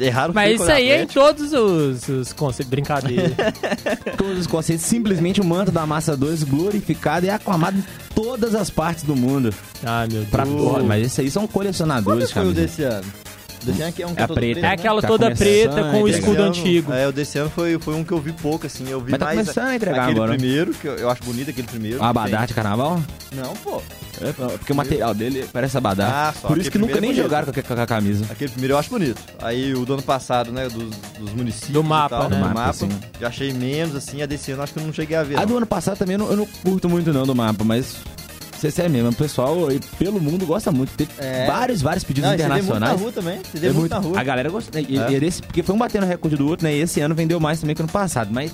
erraram 0.00 0.34
Mas 0.34 0.60
isso 0.60 0.70
aí 0.70 0.90
é 0.90 1.02
em 1.02 1.06
todos 1.06 1.52
os, 1.52 2.08
os 2.08 2.32
conceitos. 2.32 2.70
Brincadeira. 2.70 3.34
Todos 4.16 4.40
os 4.40 4.46
conceitos, 4.46 4.84
simplesmente 4.84 5.40
o 5.40 5.44
manto 5.44 5.70
da 5.70 5.86
Massa 5.86 6.16
2 6.16 6.44
glorificado 6.44 7.26
e 7.26 7.30
aclamado 7.30 7.78
em 7.78 7.84
todas 8.14 8.54
as 8.54 8.70
partes 8.70 9.04
do 9.04 9.14
mundo. 9.14 9.52
Ai, 9.82 10.08
meu 10.08 10.20
Deus. 10.20 10.30
Pra, 10.30 10.44
mas 10.82 11.06
esses 11.06 11.18
aí 11.18 11.30
são 11.30 11.46
colecionadores, 11.46 12.30
foi 12.30 12.42
o 12.42 12.46
cara. 12.46 12.54
desse 12.54 12.82
ano? 12.82 13.06
Desse 13.64 13.80
ano 13.80 13.88
aqui 13.88 14.02
é 14.02 14.06
um 14.06 14.14
que 14.14 14.22
É 14.22 14.26
preta. 14.26 14.34
preto, 14.34 14.58
É 14.58 14.62
né? 14.62 14.68
aquela 14.72 15.00
Tá 15.02 15.08
toda 15.08 15.30
preta 15.34 15.90
com 15.90 16.02
o 16.02 16.08
escudo 16.08 16.42
ano- 16.42 16.48
antigo. 16.48 16.92
É, 16.92 17.08
o 17.08 17.12
desse 17.12 17.38
ano 17.38 17.50
foi, 17.50 17.78
foi 17.78 17.94
um 17.94 18.04
que 18.04 18.12
eu 18.12 18.20
vi 18.20 18.32
pouco, 18.32 18.66
assim. 18.66 18.84
Eu 18.88 19.00
vi 19.00 19.10
Mas 19.12 19.18
tá 19.18 19.26
mais 19.26 19.38
começando 19.40 19.66
a 19.68 19.76
entregar 19.76 20.02
aquele 20.04 20.18
agora. 20.18 20.32
primeiro, 20.36 20.72
que 20.74 20.86
eu, 20.86 20.94
eu 20.96 21.10
acho 21.10 21.22
bonito 21.24 21.50
aquele 21.50 21.66
primeiro. 21.66 21.98
O 22.00 22.04
Abadá 22.04 22.44
de 22.46 22.54
carnaval? 22.54 23.02
Não, 23.32 23.54
pô. 23.56 23.82
É, 24.20 24.32
porque 24.32 24.72
o 24.72 24.76
material 24.76 25.12
dele 25.12 25.44
parece 25.52 25.76
Abadá. 25.76 26.28
Ah, 26.28 26.34
só 26.40 26.46
Por 26.46 26.58
isso 26.58 26.70
que 26.70 26.78
nunca 26.78 26.92
primeiro 26.92 27.00
nem 27.00 27.10
é 27.10 27.14
bonito. 27.14 27.24
jogaram 27.24 27.52
com 27.52 27.58
a, 27.58 27.76
com 27.76 27.82
a 27.82 27.86
camisa. 27.86 28.24
Aquele 28.30 28.50
primeiro 28.50 28.74
eu 28.74 28.78
acho 28.78 28.90
bonito. 28.90 29.20
Aí 29.42 29.74
o 29.74 29.84
do 29.84 29.94
ano 29.94 30.02
passado, 30.02 30.52
né, 30.52 30.68
dos, 30.68 30.84
dos 31.18 31.32
municípios 31.34 31.72
Do 31.72 31.80
e 31.80 31.82
mapa, 31.84 32.18
tal, 32.20 32.30
né? 32.30 32.36
do 32.36 32.40
mapa, 32.42 32.54
mapa, 32.54 32.72
sim. 32.74 32.88
já 33.20 33.26
achei 33.28 33.52
menos, 33.52 33.96
assim. 33.96 34.22
A 34.22 34.26
desse 34.26 34.52
ano 34.52 34.62
acho 34.62 34.72
que 34.72 34.78
eu 34.78 34.84
não 34.84 34.92
cheguei 34.92 35.16
a 35.16 35.22
ver. 35.24 35.36
A 35.36 35.40
não. 35.40 35.46
do 35.46 35.56
ano 35.56 35.66
passado 35.66 35.98
também 35.98 36.14
eu 36.14 36.18
não, 36.20 36.30
eu 36.30 36.36
não 36.36 36.46
curto 36.62 36.88
muito 36.88 37.12
não 37.12 37.24
do 37.26 37.34
mapa, 37.34 37.64
mas 37.64 37.96
Você 38.58 38.70
sério 38.70 38.90
mesmo, 38.90 39.10
o 39.10 39.14
pessoal 39.14 39.68
aí 39.68 39.78
pelo 39.98 40.20
mundo 40.20 40.46
gosta 40.46 40.70
muito. 40.72 40.90
Teve 40.96 41.10
É. 41.18 41.46
vários, 41.46 41.82
vários 41.82 42.02
pedidos 42.04 42.28
Não, 42.30 42.34
e 42.34 42.38
você 42.38 42.48
muito 42.48 42.54
na 42.54 42.58
internacionais. 42.60 43.00
rua 43.00 43.12
também. 43.12 43.38
Você 43.52 43.58
vê 43.58 43.66
É 43.66 43.72
muito 43.72 43.90
na 43.90 43.98
rua. 43.98 44.20
A 44.20 44.24
galera 44.24 44.48
gosta. 44.48 44.80
E, 44.80 44.96
É. 44.98 45.12
e 45.12 45.20
desse- 45.20 45.42
porque 45.42 45.62
foi 45.62 45.74
um 45.74 45.78
batendo 45.78 46.06
recorde 46.06 46.36
do 46.36 46.46
outro, 46.48 46.66
né? 46.66 46.74
E 46.74 46.80
esse 46.80 47.00
ano 47.00 47.14
vendeu 47.14 47.38
mais 47.40 47.60
também 47.60 47.74
que 47.76 47.82
ano 47.82 47.90
passado. 47.90 48.30
Mas 48.32 48.52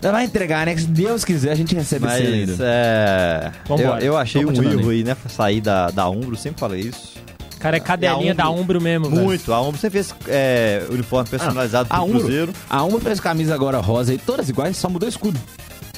vai 0.00 0.24
entregar, 0.24 0.66
né? 0.66 0.74
Que 0.74 0.82
se 0.82 0.86
Deus 0.86 1.24
quiser, 1.24 1.50
a 1.50 1.54
gente 1.56 1.74
recebe 1.74 2.06
esse 2.06 2.22
Mas 2.22 2.32
ainda. 2.32 2.56
é. 2.60 3.52
Eu, 3.68 3.76
eu 3.98 4.16
achei 4.16 4.44
um 4.44 4.48
continuando 4.48 4.80
erro 4.80 4.90
aí, 4.90 5.02
né? 5.02 5.16
Sair 5.28 5.60
da, 5.60 5.90
da 5.90 6.08
Umbro, 6.08 6.36
sempre 6.36 6.60
falei 6.60 6.82
isso. 6.82 7.16
Cara, 7.58 7.78
é 7.78 7.80
cadelinha 7.80 8.28
É 8.28 8.32
a 8.32 8.34
da 8.34 8.50
Umbro. 8.50 8.80
Mesmo, 8.80 9.08
velho. 9.10 9.22
Muito. 9.24 9.52
A 9.52 9.60
Umbro 9.60 9.80
sempre 9.80 10.02
fez 10.04 10.14
é, 10.28 10.84
uniforme 10.90 11.28
personalizado 11.28 11.88
a 11.90 11.96
pro 11.96 12.04
Umbro, 12.04 12.20
Cruzeiro. 12.20 12.52
a 12.70 12.84
Umbro 12.84 13.00
fez 13.00 13.18
camisa 13.18 13.54
agora 13.54 13.78
rosa 13.78 14.12
aí, 14.12 14.18
todas 14.18 14.48
iguais, 14.48 14.76
só 14.76 14.88
mudou 14.88 15.06
o 15.06 15.10
escudo. 15.10 15.40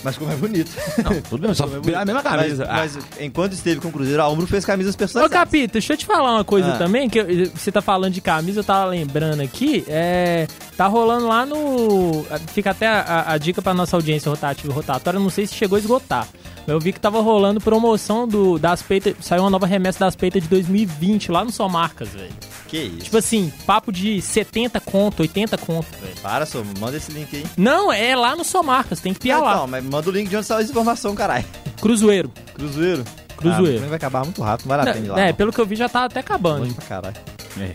Mas 0.05 0.17
como 0.17 0.31
é 0.33 0.37
bonito. 0.37 0.71
Não, 1.03 1.21
tudo 1.23 1.43
bem, 1.43 1.55
só 1.55 1.67
virar 1.67 2.03
a 2.03 2.05
mesma 2.05 2.23
camisa. 2.23 2.65
Ah, 2.69 2.75
Mas, 2.79 2.95
mas 2.97 3.05
enquanto 3.21 3.53
esteve 3.53 3.81
com 3.81 3.89
o 3.89 3.93
Cruzeiro, 3.93 4.23
a 4.23 4.29
Umbro 4.29 4.47
fez 4.47 4.65
camisas 4.65 4.95
Ô, 4.95 4.99
personalizadas. 4.99 5.39
Capita, 5.45 5.73
deixa 5.73 5.93
eu 5.93 5.97
te 5.97 6.07
falar 6.07 6.35
uma 6.35 6.45
coisa 6.45 6.75
Ah. 6.75 6.79
também, 6.79 7.09
que 7.09 7.19
eu- 7.19 7.51
você 7.55 7.73
tá 7.73 7.83
falando 7.83 8.13
de 8.13 8.21
camisa, 8.21 8.61
eu 8.61 8.65
tava 8.65 8.87
lembrando 8.91 9.41
aqui, 9.41 9.85
é, 9.89 10.47
tá 10.77 10.87
rolando 10.87 11.27
lá 11.27 11.45
no... 11.45 12.25
Fica 12.55 12.71
até 12.71 12.87
a, 12.87 13.01
a- 13.01 13.33
a 13.33 13.39
dica 13.39 13.61
pra 13.61 13.75
nossa 13.75 13.97
audiência 13.97 14.31
rotativa 14.31 14.71
e 14.73 14.75
rotatória, 14.75 15.19
não 15.19 15.31
sei 15.31 15.47
se 15.47 15.55
chegou 15.55 15.77
a 15.77 15.81
esgotar, 15.81 16.29
mas 16.61 16.69
eu 16.69 16.79
vi 16.79 16.93
que 16.93 17.01
tava 17.01 17.21
rolando 17.21 17.61
promoção 17.61 18.27
do, 18.29 18.59
das 18.59 18.81
peitas, 18.83 19.15
saiu 19.21 19.43
uma 19.43 19.51
nova 19.51 19.67
remessa 19.67 19.99
das 20.01 20.15
peitas 20.15 20.43
de 20.43 20.49
2020 20.49 21.33
lá 21.33 21.45
no 21.45 21.51
Só 21.51 21.69
Marcas, 21.69 22.11
velho. 22.11 22.31
Que 22.69 22.77
isso. 22.77 22.99
Tipo 23.05 23.17
assim, 23.17 23.53
papo 23.67 23.91
de 23.91 24.21
70 24.21 24.79
conto, 24.81 25.21
80 25.21 25.57
conto, 25.59 25.87
velho. 26.01 26.15
Para, 26.23 26.45
só, 26.47 26.63
manda 26.79 26.97
esse 26.99 27.11
link 27.11 27.35
aí. 27.35 27.45
Não, 27.57 27.91
é 27.93 28.15
lá 28.15 28.37
no 28.37 28.45
Só 28.45 28.63
Marcas, 28.63 29.01
tem 29.01 29.15
que 29.15 29.21
piar 29.21 29.39
Não, 29.39 29.45
lá. 29.47 29.57
Não, 29.57 29.67
mas 29.67 29.83
manda 29.83 30.09
o 30.09 30.13
link 30.13 30.29
de 30.29 30.37
onde 30.37 30.47
saiu 30.47 30.61
essa 30.61 30.71
informação, 30.71 31.15
caralho. 31.15 31.47
Cruzeiro. 31.81 32.31
Cruzeiro. 32.55 33.05
Cruzeiro. 33.37 33.83
Ah, 33.85 33.89
vai 33.89 33.97
acabar 33.97 34.23
muito 34.25 34.43
rápido, 34.43 34.67
não 34.69 34.77
vale 34.77 34.91
a 34.91 34.93
pena 34.93 35.07
ir 35.07 35.09
lá. 35.09 35.21
é, 35.21 35.27
não. 35.29 35.35
pelo 35.35 35.53
que 35.53 35.61
eu 35.61 35.67
vi 35.67 35.77
já 35.77 35.89
tá 35.89 36.05
até 36.05 36.21
acabando. 36.21 36.61
Longe 36.65 36.75
pra 36.75 36.85
caralho. 36.85 37.17
é, 37.59 37.73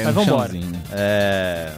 é 0.00 0.04
Mas 0.04 0.16
um 0.16 0.24
vambora. 0.24 0.52
chãozinho. 0.52 0.82
É. 0.92 1.72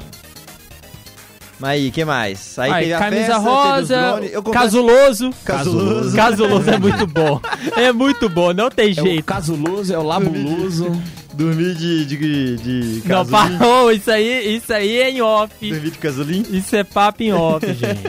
Mas 1.59 1.71
aí, 1.73 1.91
que 1.91 2.05
mais? 2.07 2.59
Aí, 2.59 2.71
Aí, 2.73 2.83
teve 2.85 2.95
a 2.95 2.99
camisa 2.99 3.21
festa, 3.23 3.35
teve 3.37 3.49
os 3.49 3.55
rosa, 3.55 4.13
confesso- 4.21 4.53
casuloso. 4.53 5.31
Casuloso. 5.45 6.17
Casuloso 6.17 6.71
é 6.71 6.79
muito 6.79 7.07
bom. 7.07 7.41
É 7.77 7.93
muito 7.93 8.29
bom, 8.29 8.53
não 8.55 8.71
tem 8.71 8.89
É 8.89 9.01
o 9.01 9.05
jeito. 9.05 9.25
casuloso, 9.25 9.93
é 9.95 9.99
o 9.99 10.03
labuloso. 10.03 10.91
Dormir 11.41 11.75
de, 11.75 12.05
de, 12.05 12.57
de 12.59 13.09
Não, 13.09 13.25
casulim. 13.25 13.57
parou, 13.59 13.91
isso 13.97 14.11
aí, 14.11 14.57
isso 14.57 14.71
aí 14.75 14.99
é 14.99 15.11
em 15.11 15.23
off. 15.23 15.55
Dormir 15.71 15.91
de 15.91 15.99
casulim. 15.99 16.45
Isso 16.51 16.77
é 16.77 16.85
papo 16.85 17.23
em 17.23 17.33
off, 17.33 17.65
gente. 17.73 18.03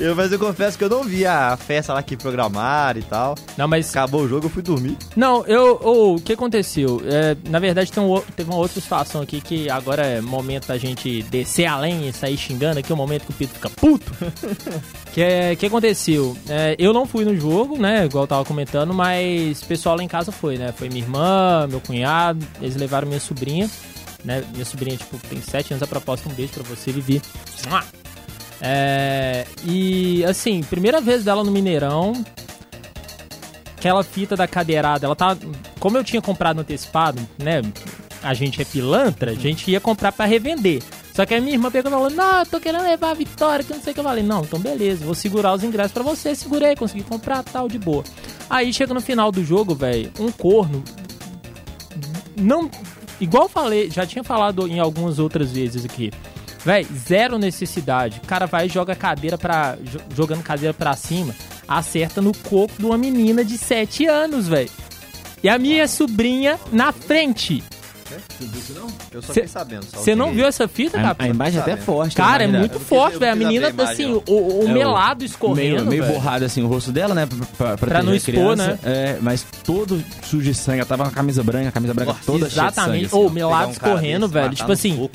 Eu, 0.00 0.16
mas 0.16 0.32
eu 0.32 0.38
confesso 0.38 0.78
que 0.78 0.82
eu 0.82 0.88
não 0.88 1.04
vi 1.04 1.26
a 1.26 1.54
festa 1.54 1.92
lá 1.92 2.02
que 2.02 2.16
programaram 2.16 2.98
e 2.98 3.02
tal. 3.02 3.34
Não, 3.58 3.68
mas. 3.68 3.90
Acabou 3.90 4.22
o 4.22 4.28
jogo, 4.28 4.46
eu 4.46 4.50
fui 4.50 4.62
dormir. 4.62 4.96
Não, 5.14 5.44
eu. 5.46 5.78
ô, 5.84 6.14
o 6.14 6.20
que 6.20 6.32
aconteceu? 6.32 7.02
É, 7.04 7.36
na 7.48 7.58
verdade, 7.58 7.92
tem 7.92 8.02
um, 8.02 8.18
teve 8.34 8.48
uma 8.50 8.58
outra 8.58 8.80
situação 8.80 9.20
aqui 9.20 9.42
que 9.42 9.68
agora 9.68 10.06
é 10.06 10.22
momento 10.22 10.66
da 10.66 10.78
gente 10.78 11.22
descer 11.24 11.66
além 11.66 12.08
e 12.08 12.12
sair 12.14 12.38
xingando 12.38 12.78
aqui, 12.78 12.90
é 12.90 12.94
o 12.94 12.96
momento 12.96 13.26
que 13.26 13.32
o 13.32 13.34
Pedro 13.34 13.54
fica 13.54 13.68
puto. 13.68 14.10
que 15.14 15.22
é. 15.22 15.54
que 15.54 15.66
aconteceu? 15.66 16.36
É, 16.48 16.74
eu 16.76 16.92
não 16.92 17.06
fui 17.06 17.24
no 17.24 17.36
jogo, 17.36 17.78
né? 17.78 18.04
Igual 18.04 18.24
eu 18.24 18.28
tava 18.28 18.44
comentando, 18.44 18.92
mas 18.92 19.62
o 19.62 19.66
pessoal 19.66 19.96
lá 19.96 20.02
em 20.02 20.08
casa 20.08 20.32
foi, 20.32 20.58
né? 20.58 20.72
Foi 20.72 20.88
minha 20.88 21.04
irmã, 21.04 21.68
meu 21.68 21.80
cunhado, 21.80 22.44
eles 22.60 22.74
levaram 22.74 23.06
minha 23.06 23.20
sobrinha. 23.20 23.70
Né? 24.24 24.42
Minha 24.52 24.64
sobrinha, 24.64 24.96
tipo, 24.96 25.16
tem 25.28 25.40
7 25.40 25.74
anos 25.74 25.82
a 25.82 25.86
proposta. 25.86 26.28
Um 26.28 26.32
beijo 26.32 26.54
pra 26.54 26.64
você. 26.64 26.92
Mua! 27.68 27.84
É, 28.60 29.46
e 29.64 30.24
assim, 30.24 30.62
primeira 30.62 31.00
vez 31.00 31.24
dela 31.24 31.44
no 31.44 31.50
Mineirão, 31.50 32.12
aquela 33.76 34.02
fita 34.02 34.34
da 34.34 34.48
cadeirada, 34.48 35.06
ela 35.06 35.14
tá. 35.14 35.36
Como 35.78 35.96
eu 35.96 36.02
tinha 36.02 36.20
comprado 36.20 36.60
antecipado, 36.60 37.20
né? 37.38 37.62
A 38.22 38.34
gente 38.34 38.60
é 38.60 38.64
pilantra, 38.64 39.30
a 39.32 39.34
gente 39.34 39.70
ia 39.70 39.78
comprar 39.78 40.10
pra 40.10 40.24
revender. 40.24 40.82
Só 41.14 41.24
que 41.24 41.32
a 41.32 41.40
minha 41.40 41.54
irmã 41.54 41.70
pegou 41.70 41.90
e 41.90 41.94
falou: 41.94 42.10
Não, 42.10 42.40
eu 42.40 42.46
tô 42.46 42.58
querendo 42.60 42.82
levar 42.82 43.10
a 43.10 43.14
vitória, 43.14 43.64
que 43.64 43.72
não 43.72 43.80
sei 43.80 43.92
o 43.92 43.94
que 43.94 44.00
eu 44.00 44.04
falei. 44.04 44.24
Não, 44.24 44.42
então 44.42 44.58
beleza, 44.58 45.04
vou 45.04 45.14
segurar 45.14 45.54
os 45.54 45.62
ingressos 45.62 45.92
pra 45.92 46.02
você. 46.02 46.34
Segurei, 46.34 46.74
consegui 46.74 47.04
comprar 47.04 47.42
tal, 47.44 47.68
de 47.68 47.78
boa. 47.78 48.02
Aí 48.50 48.72
chega 48.72 48.92
no 48.92 49.00
final 49.00 49.30
do 49.30 49.44
jogo, 49.44 49.74
velho, 49.74 50.10
um 50.18 50.30
corno. 50.32 50.82
Não. 52.36 52.70
Igual 53.20 53.48
falei, 53.48 53.88
já 53.90 54.04
tinha 54.04 54.24
falado 54.24 54.66
em 54.66 54.80
algumas 54.80 55.18
outras 55.20 55.52
vezes 55.52 55.84
aqui. 55.84 56.10
Véi, 56.64 56.84
zero 56.84 57.38
necessidade. 57.38 58.20
O 58.24 58.26
cara 58.26 58.46
vai 58.46 58.66
e 58.66 58.68
joga 58.68 58.94
cadeira 58.96 59.38
pra. 59.38 59.76
jo- 59.82 60.00
jogando 60.16 60.42
cadeira 60.42 60.74
pra 60.74 60.94
cima, 60.94 61.34
acerta 61.68 62.20
no 62.20 62.32
coco 62.36 62.74
de 62.78 62.84
uma 62.86 62.98
menina 62.98 63.44
de 63.44 63.56
7 63.56 64.06
anos, 64.06 64.48
velho. 64.48 64.70
E 65.42 65.48
a 65.48 65.58
minha 65.58 65.86
sobrinha 65.86 66.58
na 66.72 66.90
frente. 66.90 67.62
Eu 69.12 69.22
só 69.22 69.28
Cê- 69.28 69.34
fiquei 69.34 69.48
sabendo. 69.48 69.86
Você 69.92 70.14
não 70.14 70.32
viu 70.32 70.46
essa 70.46 70.66
fita, 70.68 70.98
A, 70.98 71.02
cara? 71.02 71.16
a 71.18 71.28
imagem 71.28 71.58
é 71.58 71.62
até 71.62 71.76
forte. 71.76 72.16
Cara, 72.16 72.44
é 72.44 72.46
né? 72.46 72.58
muito 72.58 72.74
não 72.78 72.80
forte, 72.80 73.18
velho. 73.18 73.32
A 73.32 73.36
menina, 73.36 73.66
a 73.66 73.70
imagem, 73.70 73.92
assim, 73.92 74.22
ó. 74.26 74.30
o, 74.30 74.58
o 74.60 74.62
É 74.62 74.70
o 74.70 74.74
melado 74.74 75.24
escorrendo. 75.24 75.84
Meio, 75.86 76.02
meio 76.02 76.04
borrado 76.06 76.44
assim 76.44 76.62
o 76.62 76.66
rosto 76.66 76.90
dela, 76.92 77.14
né? 77.14 77.26
Pra, 77.56 77.76
pra, 77.76 77.86
Pra 77.88 78.02
não 78.02 78.12
a 78.12 78.16
expor, 78.16 78.32
criança. 78.34 78.66
né? 78.66 78.78
É, 78.84 79.18
mas 79.20 79.44
todo 79.64 80.02
sujo 80.22 80.44
de 80.44 80.54
sangue. 80.54 80.78
Ela 80.80 80.86
tava 80.88 81.04
com 81.04 81.10
a 81.10 81.12
camisa 81.12 81.42
branca, 81.42 81.68
a 81.68 81.72
camisa 81.72 81.94
branca 81.94 82.12
Nossa, 82.12 82.24
toda 82.24 82.48
cheia 82.50 82.66
de 82.66 82.72
Exatamente. 82.72 83.08
sangue. 83.08 83.22
Ô, 83.22 83.26
assim, 83.26 83.34
melado 83.34 83.68
um 83.68 83.72
escorrendo, 83.72 84.28
velho. 84.28 84.54
Tipo 84.54 84.72
assim. 84.72 85.08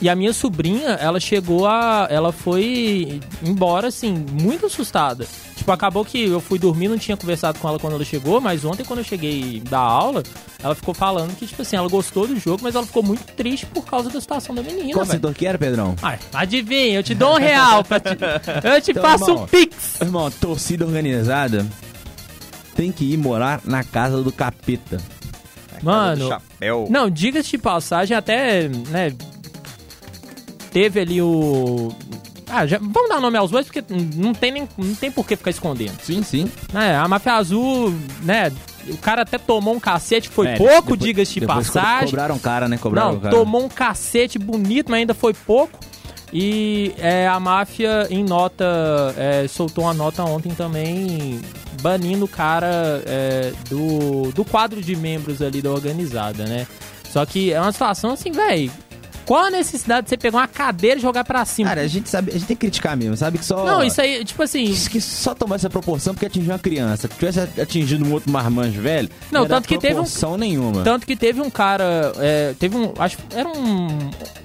E 0.00 0.10
a 0.10 0.14
minha 0.14 0.32
sobrinha, 0.34 0.88
ela 1.00 1.18
chegou 1.18 1.66
a. 1.66 2.06
Ela 2.10 2.30
foi 2.32 3.20
embora, 3.42 3.88
assim, 3.88 4.12
muito 4.30 4.66
assustada. 4.66 5.26
Tipo, 5.66 5.72
acabou 5.74 6.04
que 6.04 6.28
eu 6.28 6.38
fui 6.40 6.60
dormir, 6.60 6.86
não 6.86 6.96
tinha 6.96 7.16
conversado 7.16 7.58
com 7.58 7.68
ela 7.68 7.76
quando 7.76 7.94
ela 7.94 8.04
chegou, 8.04 8.40
mas 8.40 8.64
ontem, 8.64 8.84
quando 8.84 9.00
eu 9.00 9.04
cheguei 9.04 9.58
da 9.68 9.80
aula, 9.80 10.22
ela 10.62 10.76
ficou 10.76 10.94
falando 10.94 11.36
que, 11.36 11.44
tipo 11.44 11.60
assim, 11.60 11.74
ela 11.74 11.88
gostou 11.88 12.24
do 12.24 12.38
jogo, 12.38 12.60
mas 12.62 12.76
ela 12.76 12.86
ficou 12.86 13.02
muito 13.02 13.24
triste 13.32 13.66
por 13.66 13.84
causa 13.84 14.08
da 14.08 14.20
situação 14.20 14.54
da 14.54 14.62
menina, 14.62 14.92
Qual 14.92 15.04
setor 15.04 15.34
que 15.34 15.44
era, 15.44 15.58
Pedrão? 15.58 15.96
Ai, 16.00 16.20
adivinha, 16.32 17.00
eu 17.00 17.02
te 17.02 17.16
dou 17.16 17.34
um 17.34 17.38
real 17.38 17.82
pra 17.82 17.98
te... 17.98 18.10
Eu 18.62 18.80
te 18.80 18.92
Então, 18.92 19.02
passo 19.02 19.28
irmão. 19.28 19.42
um 19.42 19.46
pix. 19.48 20.00
Irmão, 20.00 20.30
torcida 20.30 20.84
organizada 20.86 21.66
tem 22.76 22.92
que 22.92 23.04
ir 23.12 23.16
morar 23.16 23.60
na 23.64 23.82
casa 23.82 24.22
do 24.22 24.30
capeta. 24.30 24.98
Mano, 25.82 26.28
Chapéu. 26.28 26.86
Não, 26.88 27.10
diga-se 27.10 27.50
de 27.50 27.58
passagem, 27.58 28.16
até, 28.16 28.68
né, 28.68 29.12
teve 30.70 31.00
ali 31.00 31.20
o... 31.20 31.92
Ah, 32.48 32.66
já, 32.66 32.78
vamos 32.78 33.08
dar 33.08 33.20
nome 33.20 33.36
aos 33.36 33.50
bois, 33.50 33.66
porque 33.66 33.82
não 34.14 34.32
tem, 34.32 34.52
nem, 34.52 34.68
não 34.78 34.94
tem 34.94 35.10
por 35.10 35.26
que 35.26 35.36
ficar 35.36 35.50
escondendo. 35.50 36.00
Sim, 36.02 36.22
sim. 36.22 36.50
Né, 36.72 36.94
a 36.94 37.06
Máfia 37.08 37.34
Azul, 37.34 37.92
né, 38.22 38.52
o 38.88 38.96
cara 38.98 39.22
até 39.22 39.36
tomou 39.36 39.74
um 39.74 39.80
cacete, 39.80 40.28
foi 40.28 40.46
É, 40.48 40.56
pouco, 40.56 40.96
diga-se 40.96 41.40
de 41.40 41.46
passagem. 41.46 42.06
Cobraram 42.06 42.38
cara, 42.38 42.68
né? 42.68 42.78
Cobraram 42.78 43.12
Não, 43.14 43.20
cara. 43.20 43.34
tomou 43.34 43.64
um 43.64 43.68
cacete 43.68 44.38
bonito, 44.38 44.90
mas 44.90 45.00
ainda 45.00 45.14
foi 45.14 45.34
pouco. 45.34 45.78
E 46.32 46.92
é, 46.98 47.26
a 47.26 47.38
máfia, 47.38 48.06
em 48.10 48.22
nota, 48.24 48.64
é, 49.16 49.46
soltou 49.48 49.84
uma 49.84 49.94
nota 49.94 50.24
ontem 50.24 50.50
também 50.50 51.40
banindo 51.80 52.24
o 52.24 52.28
cara 52.28 53.02
é, 53.06 53.52
do, 53.68 54.32
do 54.32 54.44
quadro 54.44 54.80
de 54.80 54.96
membros 54.96 55.40
ali 55.40 55.62
da 55.62 55.70
organizada, 55.70 56.44
né? 56.44 56.66
Só 57.10 57.24
que 57.24 57.52
é 57.52 57.60
uma 57.60 57.72
situação 57.72 58.10
assim, 58.10 58.30
velho. 58.32 58.70
Qual 59.26 59.44
a 59.44 59.50
necessidade 59.50 60.04
de 60.04 60.10
você 60.10 60.16
pegar 60.16 60.38
uma 60.38 60.48
cadeira 60.48 60.98
e 60.98 61.02
jogar 61.02 61.24
pra 61.24 61.44
cima? 61.44 61.68
Cara, 61.70 61.80
a 61.82 61.88
gente 61.88 62.08
sabe, 62.08 62.30
a 62.30 62.34
gente 62.34 62.46
tem 62.46 62.56
que 62.56 62.60
criticar 62.60 62.96
mesmo, 62.96 63.16
sabe? 63.16 63.38
Que 63.38 63.44
só. 63.44 63.64
não, 63.66 63.82
isso 63.82 64.00
aí, 64.00 64.24
tipo 64.24 64.40
assim. 64.42 64.72
Que 64.88 65.00
só 65.00 65.34
tomou 65.34 65.56
essa 65.56 65.68
proporção 65.68 66.14
porque 66.14 66.26
atingiu 66.26 66.52
uma 66.52 66.58
criança. 66.58 67.08
Se 67.08 67.14
tivesse 67.14 67.40
atingido 67.60 68.04
um 68.06 68.12
outro 68.12 68.30
marmanjo 68.30 68.80
velho, 68.80 69.10
Não, 69.32 69.42
dar 69.42 69.56
tanto 69.56 69.68
que 69.68 69.76
teve 69.78 69.94
um- 69.94 69.96
proporção 70.04 70.36
nenhuma. 70.36 70.82
Tanto 70.84 71.04
que 71.06 71.16
teve 71.16 71.40
um 71.40 71.50
cara, 71.50 72.12
é, 72.18 72.54
teve 72.58 72.76
um, 72.76 72.92
acho 72.98 73.16
que 73.18 73.24
era 73.36 73.48
um, 73.48 73.88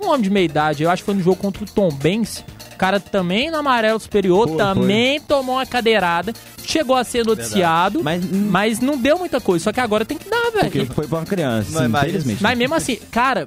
um 0.01 0.07
homem 0.07 0.21
de 0.21 0.29
meia 0.31 0.45
idade, 0.45 0.83
eu 0.83 0.89
acho 0.89 1.03
que 1.03 1.05
foi 1.05 1.15
no 1.15 1.21
jogo 1.21 1.37
contra 1.37 1.63
o 1.63 1.67
Tom 1.67 1.89
Benz. 1.91 2.43
O 2.73 2.77
cara 2.81 2.99
também 2.99 3.51
no 3.51 3.57
amarelo 3.57 3.99
superior, 3.99 4.47
Foi, 4.47 4.57
também 4.57 5.19
tomou 5.21 5.55
uma 5.57 5.65
cadeirada, 5.67 6.33
chegou 6.71 6.95
a 6.95 7.03
ser 7.03 7.25
noticiado, 7.25 8.03
mas, 8.03 8.23
Mas, 8.25 8.79
não 8.79 8.97
deu 8.97 9.17
muita 9.17 9.39
coisa. 9.41 9.65
Só 9.65 9.71
que 9.71 9.79
agora 9.79 10.05
tem 10.05 10.17
que 10.17 10.29
dar, 10.29 10.51
porque 10.51 10.79
velho. 10.79 10.93
foi 10.93 11.07
pra 11.07 11.19
uma 11.19 11.25
criança, 11.25 11.71
Mas 11.71 11.83
sim, 11.83 12.07
infelizmente. 12.07 12.43
Mas 12.43 12.57
mesmo 12.57 12.75
assim, 12.75 12.97
cara, 13.11 13.45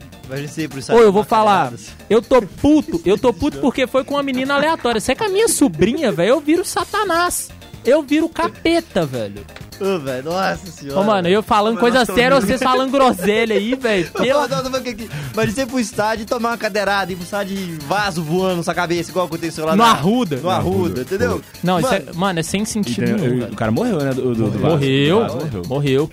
Ô, 0.91 0.99
eu 0.99 1.13
vou 1.13 1.25
falar. 1.25 1.73
Eu 2.09 2.21
tô 2.21 2.43
puto, 2.43 3.01
eu 3.05 3.19
tô 3.19 3.33
puto 3.33 3.59
porque 3.59 3.87
foi 3.87 4.05
com 4.05 4.15
uma 4.15 4.23
menina 4.23 4.55
aleatória. 4.55 5.01
Se 5.01 5.13
é 5.13 5.15
com 5.15 5.25
a 5.25 5.29
minha 5.29 5.49
sobrinha, 5.49 6.13
velho, 6.13 6.31
eu 6.31 6.41
viro 6.41 6.65
Satanás. 6.65 7.51
Eu 7.85 8.03
viro 8.03 8.29
capeta, 8.29 9.05
velho. 9.05 9.45
Ô, 9.81 9.99
velho, 9.99 10.25
nossa 10.25 10.67
senhora. 10.71 11.01
Ô, 11.01 11.05
mano, 11.05 11.29
eu 11.29 11.43
falando 11.43 11.75
Mas 11.75 11.81
coisa 11.81 12.05
séria, 12.05 12.41
vocês 12.41 12.63
falando 12.63 12.91
groselha 12.91 13.57
aí, 13.57 13.75
velho. 13.75 14.11
Pela... 14.13 14.47
Imagina 14.47 15.53
você 15.55 15.63
ir 15.63 15.67
pro 15.67 15.81
estádio 15.81 16.23
e 16.23 16.27
tomar 16.27 16.51
uma 16.51 16.59
cadeirada, 16.59 17.13
ir 17.13 17.17
pro 17.17 17.25
estádio 17.25 17.57
de 17.57 17.73
vaso 17.87 18.23
voando 18.23 18.57
na 18.57 18.63
sua 18.63 18.75
cabeça, 18.75 19.11
igual 19.11 19.27
aconteceu 19.27 19.65
lá 19.65 19.73
No 19.73 19.83
na... 19.83 19.91
Arruda. 19.91 20.37
No 20.37 20.51
Arruda, 20.51 21.01
entendeu? 21.03 21.41
Não, 21.63 21.81
mano, 21.81 21.87
isso 21.87 21.95
é, 21.95 22.13
mano, 22.15 22.41
é 22.41 22.43
sem 22.43 22.65
sentido 22.65 23.03
Entendeu? 23.05 23.17
nenhum, 23.27 23.41
velho. 23.41 23.53
o 23.53 23.57
cara 23.57 23.71
morreu, 23.73 23.99
né? 23.99 24.13
Do, 24.13 24.35
do. 24.35 24.59
Morreu, 24.59 25.25
Do 25.27 25.33
Vasco, 25.39 25.69
morreu. 25.69 26.11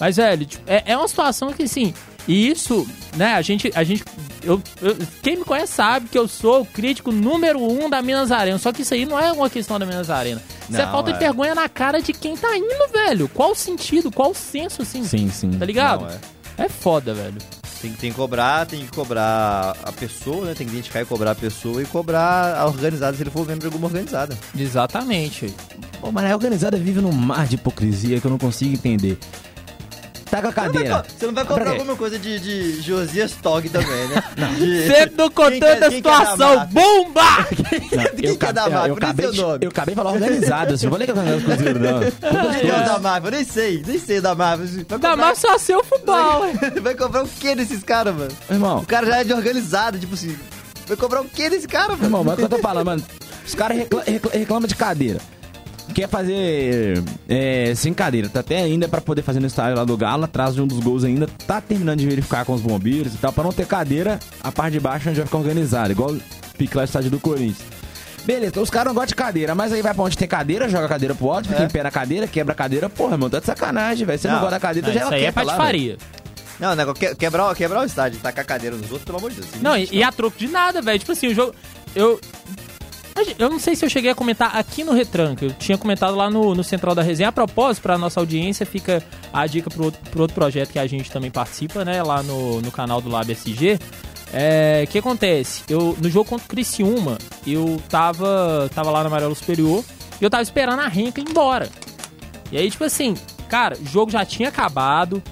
Mas, 0.00 0.16
velho, 0.16 0.44
tipo, 0.44 0.62
é, 0.66 0.82
é 0.86 0.96
uma 0.96 1.06
situação 1.06 1.52
que, 1.52 1.62
assim, 1.62 1.94
e 2.26 2.48
isso, 2.48 2.86
né, 3.16 3.34
a 3.34 3.42
gente, 3.42 3.70
a 3.74 3.84
gente, 3.84 4.02
eu, 4.42 4.60
eu- 4.82 4.96
quem 5.22 5.36
me 5.36 5.44
conhece 5.44 5.72
sabe 5.74 6.08
que 6.08 6.18
eu 6.18 6.26
sou 6.26 6.62
o 6.62 6.66
crítico 6.66 7.12
número 7.12 7.60
um 7.62 7.88
da 7.88 8.02
Minas 8.02 8.32
Arena, 8.32 8.58
só 8.58 8.72
que 8.72 8.82
isso 8.82 8.92
aí 8.94 9.06
não 9.06 9.18
é 9.20 9.30
uma 9.30 9.48
questão 9.48 9.78
da 9.78 9.86
Minas 9.86 10.10
Arena. 10.10 10.42
Isso 10.68 10.80
é 10.80 10.86
falta 10.86 11.12
de 11.12 11.16
é. 11.16 11.20
vergonha 11.20 11.54
na 11.54 11.68
cara 11.68 12.00
de 12.00 12.12
quem 12.12 12.36
tá 12.36 12.56
indo, 12.56 12.92
velho. 12.92 13.28
Qual 13.28 13.52
o 13.52 13.54
sentido? 13.54 14.10
Qual 14.10 14.30
o 14.30 14.34
senso, 14.34 14.82
assim? 14.82 15.04
Sim, 15.04 15.30
sim. 15.30 15.50
Tá 15.50 15.64
ligado? 15.64 16.02
Não, 16.02 16.08
é. 16.08 16.18
é. 16.58 16.68
foda, 16.68 17.12
velho. 17.14 17.38
Tem, 17.80 17.92
tem 17.92 18.10
que 18.10 18.16
cobrar, 18.16 18.64
tem 18.66 18.80
que 18.80 18.90
cobrar 18.90 19.76
a 19.82 19.92
pessoa, 19.92 20.46
né? 20.46 20.54
Tem 20.54 20.66
que 20.66 20.72
identificar 20.72 21.02
e 21.02 21.04
cobrar 21.04 21.32
a 21.32 21.34
pessoa 21.34 21.82
e 21.82 21.86
cobrar 21.86 22.56
a 22.56 22.66
organizada 22.66 23.14
se 23.14 23.22
ele 23.22 23.30
for 23.30 23.46
de 23.46 23.66
alguma 23.66 23.86
organizada. 23.86 24.36
Exatamente. 24.58 25.54
Pô, 26.00 26.10
mas 26.10 26.30
a 26.30 26.34
organizada 26.34 26.78
vive 26.78 27.00
num 27.00 27.12
mar 27.12 27.46
de 27.46 27.56
hipocrisia 27.56 28.20
que 28.20 28.26
eu 28.26 28.30
não 28.30 28.38
consigo 28.38 28.72
entender. 28.72 29.18
Tá 30.34 30.42
com 30.42 30.48
a 30.48 30.50
Você 30.52 30.60
não 30.60 30.72
vai 30.72 30.72
cadeira. 30.72 30.96
co- 31.02 31.08
Você 31.18 31.26
não 31.26 31.34
vai 31.34 31.44
quê? 31.46 31.68
alguma 31.70 31.96
coisa 31.96 32.18
de, 32.18 32.40
de 32.40 32.80
Josias 32.82 33.32
Tog 33.40 33.68
também, 33.68 34.08
né? 34.08 34.24
De- 34.58 34.86
Sempre 34.88 35.14
não 35.16 35.28
Quem 35.28 35.30
contando 35.30 35.60
quer- 35.60 35.84
a 35.84 35.88
quem 35.90 36.02
quer 36.02 36.10
dar 36.10 36.18
situação. 36.26 36.66
Bomba! 36.66 37.22
Quem 38.20 38.36
quer 38.36 38.52
dar 38.52 38.66
eu, 38.66 38.72
máfia? 38.72 38.88
eu, 38.88 38.94
Por 38.94 39.02
isso 39.02 39.10
acabei, 39.12 39.32
seu 39.32 39.46
nome. 39.46 39.58
eu 39.64 39.68
acabei 39.68 39.94
de 39.94 39.96
falar 39.96 40.12
organizada. 40.12 40.76
Você 40.76 40.86
não 40.86 40.92
falei 40.92 41.06
que 41.06 41.10
é 41.12 41.14
organizado 41.14 41.44
Cruzeiro, 41.44 41.78
não. 41.78 42.00
Quem 42.60 42.70
é 42.70 42.96
o 42.96 42.98
da? 42.98 43.20
Eu 43.24 43.30
nem 43.30 43.44
sei, 43.44 43.82
nem 43.86 43.98
sei 43.98 44.20
da. 44.20 44.34
Vai 44.34 44.56
Dá 44.58 44.84
cobrar- 44.96 45.16
mais 45.16 45.38
só 45.38 45.56
seu 45.58 45.84
futebol, 45.84 46.40
ué. 46.40 46.52
Vai 46.82 46.94
cobrar 46.98 47.22
o 47.22 47.28
que 47.28 47.54
desses 47.54 47.82
caras, 47.84 48.14
mano? 48.14 48.30
Irmão, 48.50 48.78
O 48.78 48.86
cara 48.86 49.06
já 49.06 49.16
é 49.20 49.24
de 49.24 49.32
organizado, 49.32 49.98
tipo 49.98 50.14
assim. 50.14 50.36
Vai 50.86 50.96
cobrar 50.96 51.20
o 51.20 51.24
que 51.26 51.48
desse 51.48 51.68
cara, 51.68 51.90
mano? 51.92 52.04
Irmão, 52.04 52.24
mas 52.24 52.32
é 52.32 52.34
o 52.34 52.36
que 52.38 52.42
eu 52.54 52.58
tô 52.58 52.58
falando, 52.58 52.86
mano. 52.86 53.04
Os 53.46 53.54
caras 53.54 53.76
recla 53.78 54.02
recla- 54.06 54.32
reclamam 54.32 54.66
de 54.66 54.74
cadeira. 54.74 55.20
Quer 55.92 56.08
fazer 56.08 57.02
é, 57.28 57.72
sem 57.76 57.92
cadeira. 57.92 58.28
Tá 58.28 58.40
até 58.40 58.56
ainda 58.62 58.88
pra 58.88 59.00
poder 59.00 59.22
fazer 59.22 59.38
no 59.40 59.46
estádio 59.46 59.76
lá 59.76 59.84
do 59.84 59.96
Galo, 59.96 60.24
atrás 60.24 60.54
de 60.54 60.60
um 60.62 60.66
dos 60.66 60.80
gols 60.80 61.04
ainda. 61.04 61.28
Tá 61.46 61.60
terminando 61.60 61.98
de 61.98 62.06
verificar 62.06 62.44
com 62.44 62.54
os 62.54 62.60
bombeiros 62.62 63.14
e 63.14 63.18
tal. 63.18 63.32
Pra 63.32 63.44
não 63.44 63.52
ter 63.52 63.66
cadeira, 63.66 64.18
a 64.42 64.50
parte 64.50 64.72
de 64.72 64.80
baixo 64.80 65.08
onde 65.10 65.18
vai 65.18 65.26
ficar 65.26 65.38
organizado. 65.38 65.92
Igual 65.92 66.12
o 66.12 66.20
pique 66.56 66.76
lá 66.76 66.84
do 66.84 66.86
estádio 66.86 67.10
do 67.10 67.20
Corinthians. 67.20 67.58
Beleza, 68.24 68.58
os 68.58 68.70
caras 68.70 68.86
não 68.86 68.94
gostam 68.94 69.08
de 69.08 69.14
cadeira, 69.16 69.54
mas 69.54 69.70
aí 69.72 69.82
vai 69.82 69.92
pra 69.92 70.02
onde 70.02 70.16
tem 70.16 70.26
cadeira, 70.26 70.66
joga 70.66 70.86
a 70.86 70.88
cadeira 70.88 71.14
pro 71.14 71.30
alto, 71.30 71.46
fica 71.48 71.62
É. 71.62 71.66
em 71.66 71.68
pé 71.68 71.82
na 71.82 71.90
cadeira, 71.90 72.26
quebra 72.26 72.52
a 72.52 72.56
cadeira. 72.56 72.88
Porra, 72.88 73.12
irmão, 73.12 73.28
tá 73.28 73.38
de 73.38 73.44
sacanagem, 73.44 74.06
velho. 74.06 74.18
Você 74.18 74.26
não, 74.28 74.34
Não, 74.36 74.40
gosta 74.40 74.56
da 74.56 74.60
cadeira, 74.60 74.88
Não, 74.88 74.94
já 74.94 75.00
isso 75.00 75.08
ela 75.08 75.16
aí 75.16 75.24
é 75.26 75.32
patifaria. 75.32 75.98
Não, 76.58 76.74
né, 76.74 76.84
que- 76.98 77.14
quebrar, 77.16 77.50
o- 77.50 77.54
quebrar 77.54 77.82
o 77.82 77.84
estádio, 77.84 78.18
tacar 78.20 78.42
a 78.42 78.46
cadeira 78.48 78.74
nos 78.76 78.84
outros, 78.90 79.04
pelo 79.04 79.18
amor 79.18 79.30
de 79.30 79.36
Deus. 79.42 79.48
Não, 79.60 79.76
e, 79.76 79.88
e 79.92 80.02
a 80.02 80.10
troco 80.10 80.38
de 80.38 80.48
nada, 80.48 80.80
velho. 80.80 80.98
Tipo 80.98 81.12
assim, 81.12 81.26
o 81.26 81.34
jogo. 81.34 81.54
Eu. 81.94 82.18
Eu 83.38 83.48
não 83.48 83.58
sei 83.60 83.76
se 83.76 83.84
eu 83.84 83.88
cheguei 83.88 84.10
a 84.10 84.14
comentar 84.14 84.56
aqui 84.56 84.82
no 84.82 84.92
Retranca. 84.92 85.44
Eu 85.44 85.52
tinha 85.52 85.78
comentado 85.78 86.16
lá 86.16 86.28
no, 86.28 86.54
no 86.54 86.64
Central 86.64 86.94
da 86.94 87.02
Resenha. 87.02 87.28
A 87.28 87.32
propósito, 87.32 87.82
pra 87.82 87.96
nossa 87.96 88.18
audiência, 88.20 88.66
fica 88.66 89.02
a 89.32 89.46
dica 89.46 89.70
pro 89.70 89.84
outro, 89.84 90.00
pro 90.10 90.22
outro 90.22 90.34
projeto 90.34 90.70
que 90.72 90.78
a 90.78 90.86
gente 90.86 91.10
também 91.10 91.30
participa, 91.30 91.84
né? 91.84 92.02
Lá 92.02 92.22
no, 92.22 92.60
no 92.60 92.70
canal 92.72 93.00
do 93.00 93.08
Lab 93.08 93.30
SG. 93.30 93.78
É, 94.32 94.84
que 94.90 94.98
acontece? 94.98 95.62
Eu, 95.68 95.96
no 96.02 96.10
jogo 96.10 96.28
contra 96.28 96.44
o 96.44 96.48
Criciúma, 96.48 97.18
eu 97.46 97.80
tava, 97.88 98.68
tava 98.74 98.90
lá 98.90 99.00
na 99.02 99.06
Amarelo 99.06 99.34
Superior 99.34 99.84
e 100.20 100.24
eu 100.24 100.28
tava 100.28 100.42
esperando 100.42 100.80
a 100.80 100.88
Renca 100.88 101.20
ir 101.20 101.28
embora. 101.30 101.68
E 102.50 102.58
aí, 102.58 102.68
tipo 102.68 102.82
assim, 102.82 103.14
cara, 103.48 103.76
o 103.80 103.86
jogo 103.86 104.10
já 104.10 104.24
tinha 104.24 104.48
acabado. 104.48 105.22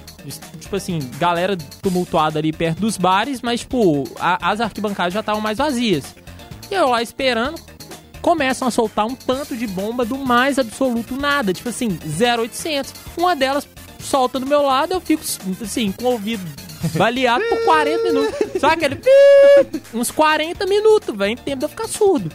Tipo 0.61 0.77
assim, 0.77 0.99
galera 1.19 1.57
tumultuada 1.81 2.39
ali 2.39 2.53
perto 2.53 2.79
dos 2.79 2.95
bares, 2.95 3.41
mas, 3.41 3.59
tipo, 3.59 4.05
a- 4.17 4.51
as 4.51 4.61
arquibancadas 4.61 5.13
já 5.13 5.19
estavam 5.19 5.41
mais 5.41 5.57
vazias. 5.57 6.15
E 6.71 6.73
eu 6.73 6.87
lá 6.87 7.01
esperando, 7.01 7.59
começam 8.23 8.67
a 8.67 8.71
soltar 8.71 9.05
um 9.05 9.13
tanto 9.13 9.55
de 9.55 9.67
bomba 9.67 10.03
do 10.03 10.17
mais 10.17 10.57
absoluto 10.57 11.15
nada. 11.15 11.53
Tipo 11.53 11.69
assim, 11.69 11.99
0800. 12.19 12.93
Uma 13.17 13.35
delas 13.35 13.67
solta 13.99 14.39
do 14.39 14.45
meu 14.47 14.63
lado, 14.63 14.93
eu 14.93 15.01
fico, 15.01 15.21
assim, 15.61 15.91
com 15.91 16.05
o 16.05 16.11
ouvido 16.13 16.43
baleado 16.95 17.43
por 17.49 17.65
40 17.65 18.03
minutos. 18.03 18.61
Só 18.61 18.67
aquele. 18.67 18.99
Uns 19.93 20.09
40 20.09 20.65
minutos, 20.65 21.15
velho. 21.15 21.37
Tempo 21.37 21.59
de 21.59 21.65
eu 21.65 21.69
ficar 21.69 21.87
surdo. 21.87 22.31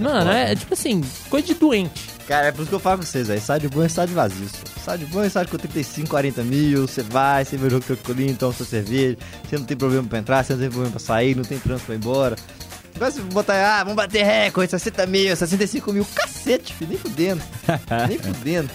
Mano, 0.00 0.30
é, 0.30 0.52
é 0.52 0.56
tipo 0.56 0.74
assim, 0.74 1.02
coisa 1.28 1.46
de 1.46 1.54
doente. 1.54 2.16
Cara, 2.26 2.48
é 2.48 2.52
por 2.52 2.62
isso 2.62 2.70
que 2.70 2.74
eu 2.74 2.80
falo 2.80 2.98
com 2.98 3.04
vocês, 3.04 3.28
velho. 3.28 3.38
Estádio 3.38 3.70
bom 3.70 3.82
é 3.82 3.86
estádio 3.86 4.14
vazio. 4.14 4.48
Estádio 4.76 5.06
bom 5.08 5.22
é 5.22 5.26
estádio 5.26 5.50
com 5.50 5.58
35, 5.58 6.08
40 6.08 6.42
mil. 6.42 6.88
Você 6.88 7.02
vai, 7.02 7.44
você 7.44 7.56
vê 7.56 7.66
o 7.66 7.70
jogo 7.70 7.84
com 7.84 7.92
o 7.92 7.96
colinho, 7.98 8.34
toma 8.34 8.52
sua 8.52 8.66
cerveja. 8.66 9.16
Você 9.44 9.58
não 9.58 9.64
tem 9.64 9.76
problema 9.76 10.08
pra 10.08 10.18
entrar, 10.18 10.42
você 10.42 10.54
não 10.54 10.60
tem 10.60 10.70
problema 10.70 10.90
pra 10.90 11.00
sair, 11.00 11.36
não 11.36 11.44
tem 11.44 11.58
trânsito 11.58 11.86
pra 11.86 11.94
ir 11.94 11.98
embora. 11.98 12.36
Agora 12.96 13.10
se 13.10 13.20
botar, 13.20 13.54
ah, 13.54 13.84
vamos 13.84 13.96
bater 13.96 14.24
recorde, 14.24 14.70
60 14.70 15.06
mil, 15.06 15.36
65 15.36 15.92
mil. 15.92 16.06
Cacete, 16.14 16.72
filho, 16.72 16.90
nem 16.90 16.98
fudendo. 16.98 17.42
nem 18.08 18.18
fudendo. 18.18 18.70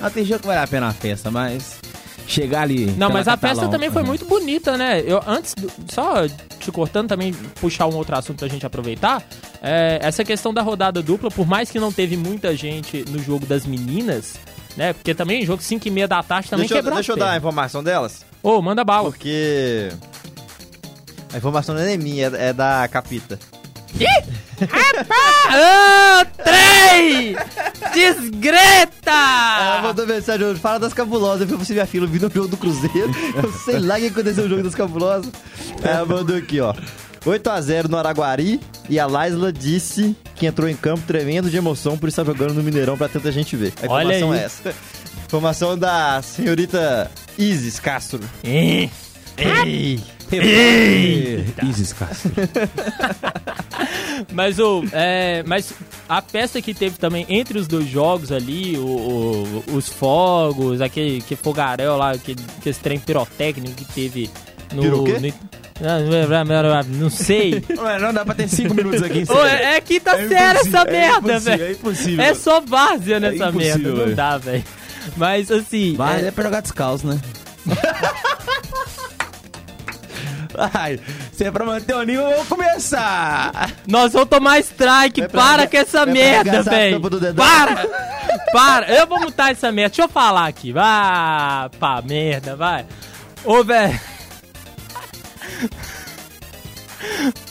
Ah, 0.00 0.10
tem 0.10 0.24
jogo 0.24 0.40
que 0.40 0.46
vale 0.46 0.60
a 0.60 0.66
pena 0.66 0.88
a 0.88 0.92
festa, 0.92 1.30
mas 1.30 1.78
chegar 2.26 2.62
ali. 2.62 2.86
Não, 2.98 3.10
mas 3.10 3.28
a 3.28 3.36
festa 3.36 3.68
também 3.68 3.90
foi 3.90 4.02
uhum. 4.02 4.08
muito 4.08 4.24
bonita, 4.24 4.76
né? 4.76 5.02
Eu, 5.06 5.22
antes, 5.26 5.54
do- 5.54 5.70
só 5.92 6.26
te 6.58 6.72
cortando 6.72 7.08
também, 7.08 7.32
puxar 7.60 7.86
um 7.86 7.94
outro 7.94 8.16
assunto 8.16 8.38
pra 8.38 8.48
gente 8.48 8.66
aproveitar, 8.66 9.22
é, 9.62 9.98
essa 10.02 10.24
questão 10.24 10.52
da 10.52 10.62
rodada 10.62 11.02
dupla, 11.02 11.30
por 11.30 11.46
mais 11.46 11.70
que 11.70 11.78
não 11.78 11.92
teve 11.92 12.16
muita 12.16 12.56
gente 12.56 13.04
no 13.08 13.22
jogo 13.22 13.46
das 13.46 13.66
meninas, 13.66 14.34
né? 14.76 14.92
Porque 14.92 15.14
também 15.14 15.44
jogo 15.44 15.62
5 15.62 15.86
e 15.86 15.90
meia 15.90 16.08
da 16.08 16.22
tarde 16.22 16.48
também 16.50 16.66
deixa 16.66 16.74
eu, 16.74 16.78
quebrou 16.78 16.94
deixa 16.94 17.12
eu 17.12 17.16
dar 17.16 17.32
a 17.32 17.36
informação 17.36 17.84
delas. 17.84 18.24
Ô, 18.42 18.60
manda 18.60 18.84
bala. 18.84 19.10
Porque. 19.10 19.90
A 21.32 21.38
informação 21.38 21.74
não 21.74 21.82
é 21.82 21.96
minha, 21.96 22.26
é 22.26 22.52
da 22.52 22.88
Capita. 22.88 23.38
Ah, 25.48 26.26
trem! 26.42 27.36
Desgreta! 27.92 29.10
Ela 29.10 29.82
mandou 29.82 30.06
mensagem 30.06 30.46
hoje, 30.46 30.60
fala 30.60 30.78
das 30.78 30.94
cabulosas. 30.94 31.42
Eu 31.42 31.46
falei, 31.48 31.64
você 31.64 31.72
minha 31.74 31.86
filha, 31.86 32.04
eu 32.04 32.08
vi 32.08 32.18
no 32.18 32.30
jogo 32.30 32.48
do 32.48 32.56
Cruzeiro. 32.56 33.10
Eu 33.42 33.52
sei 33.52 33.78
lá 33.78 33.96
o 33.96 33.98
que 33.98 34.06
aconteceu 34.06 34.44
no 34.44 34.50
jogo 34.50 34.62
das 34.62 34.74
cabulosas. 34.74 35.30
Ela 35.82 36.04
mandou 36.06 36.36
aqui, 36.36 36.60
ó. 36.60 36.74
8x0 37.24 37.88
no 37.88 37.96
Araguari 37.98 38.60
e 38.88 39.00
a 39.00 39.06
Laisla 39.06 39.52
disse 39.52 40.16
que 40.36 40.46
entrou 40.46 40.68
em 40.68 40.76
campo 40.76 41.02
tremendo 41.06 41.50
de 41.50 41.56
emoção 41.56 41.98
por 41.98 42.08
estar 42.08 42.24
jogando 42.24 42.54
no 42.54 42.62
Mineirão 42.62 42.96
pra 42.96 43.08
tanta 43.08 43.32
gente 43.32 43.56
ver. 43.56 43.72
A 43.82 43.92
Olha 43.92 44.16
informação 44.16 44.32
aí. 44.32 44.38
é 44.38 44.44
essa. 44.44 44.74
Informação 45.26 45.76
da 45.76 46.22
senhorita 46.22 47.10
Isis 47.36 47.80
Castro. 47.80 48.20
Ih, 48.44 48.88
Ei! 49.36 50.00
Isis 51.64 51.92
Castro. 51.92 52.30
Mas 54.32 54.58
o. 54.58 54.84
É, 54.92 55.42
mas 55.46 55.72
a 56.08 56.20
festa 56.22 56.60
que 56.62 56.72
teve 56.74 56.98
também 56.98 57.26
entre 57.28 57.58
os 57.58 57.66
dois 57.66 57.88
jogos 57.88 58.30
ali, 58.32 58.76
o, 58.78 58.84
o- 58.86 59.64
os 59.74 59.88
fogos, 59.88 60.80
aquele 60.80 61.20
que 61.20 61.34
fogaréu 61.36 61.96
lá, 61.96 62.12
aquele, 62.12 62.40
aquele 62.58 62.74
trem 62.76 62.98
pirotécnico 62.98 63.74
que 63.74 63.84
teve 63.84 64.30
no. 64.72 64.82
Piro 64.82 64.96
no- 64.98 65.06
não, 65.78 66.82
não 67.00 67.10
sei. 67.10 67.62
Ué, 67.78 67.98
não 67.98 68.12
dá 68.14 68.24
pra 68.24 68.34
ter 68.34 68.48
cinco 68.48 68.74
minutos 68.74 69.02
aqui. 69.02 69.24
Ô, 69.28 69.44
é, 69.44 69.76
é 69.76 69.80
quinta 69.80 70.12
série 70.28 70.58
essa 70.60 70.84
merda, 70.84 71.32
É 71.34 71.38
velho. 71.38 71.72
impossível. 71.72 72.24
É 72.24 72.34
só 72.34 72.60
várzea 72.62 73.20
nessa 73.20 73.44
É 73.44 73.48
impossível, 73.50 73.92
merda. 73.94 74.06
Não 74.06 74.14
dá, 74.14 74.38
velho. 74.38 74.64
Mas 75.16 75.50
assim. 75.50 75.94
Mas 75.98 76.24
é- 76.24 76.28
é 76.28 76.30
pra 76.30 76.44
jogar 76.44 76.60
descalço, 76.62 77.06
né? 77.06 77.20
Ai, 80.72 80.98
se 81.36 81.44
é 81.44 81.50
pra 81.50 81.64
manter 81.64 81.94
o 81.94 82.02
nível, 82.02 82.28
vamos 82.30 82.48
começar! 82.48 83.72
Nós 83.86 84.12
vamos 84.12 84.28
tomar 84.28 84.58
strike. 84.60 85.20
Pra 85.22 85.28
para 85.28 85.44
arrega- 85.62 85.70
com 85.70 85.76
essa 85.76 86.02
pra 86.04 86.12
merda, 86.12 86.62
velho. 86.62 87.00
Para! 87.34 87.86
Para! 88.52 88.86
Eu 88.94 89.06
vou 89.06 89.20
mutar 89.20 89.50
essa 89.52 89.70
merda. 89.70 89.90
Deixa 89.90 90.02
eu 90.02 90.08
falar 90.08 90.46
aqui. 90.46 90.72
Vá 90.72 91.68
pra 91.78 92.00
merda, 92.02 92.56
vai. 92.56 92.86
Ô, 93.44 93.62
velho. 93.62 94.00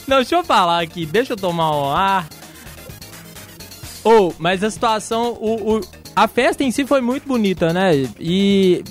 Não, 0.06 0.16
deixa 0.18 0.34
eu 0.36 0.44
falar 0.44 0.82
aqui. 0.82 1.06
Deixa 1.06 1.32
eu 1.32 1.36
tomar 1.36 1.70
um 1.76 1.90
ar. 1.90 2.26
Ô, 4.04 4.32
mas 4.38 4.62
a 4.62 4.70
situação. 4.70 5.32
O, 5.40 5.76
o- 5.76 5.80
a 6.16 6.26
festa 6.26 6.64
em 6.64 6.70
si 6.70 6.84
foi 6.86 7.00
muito 7.02 7.28
bonita, 7.28 7.72
né? 7.72 7.92
E 8.18 8.82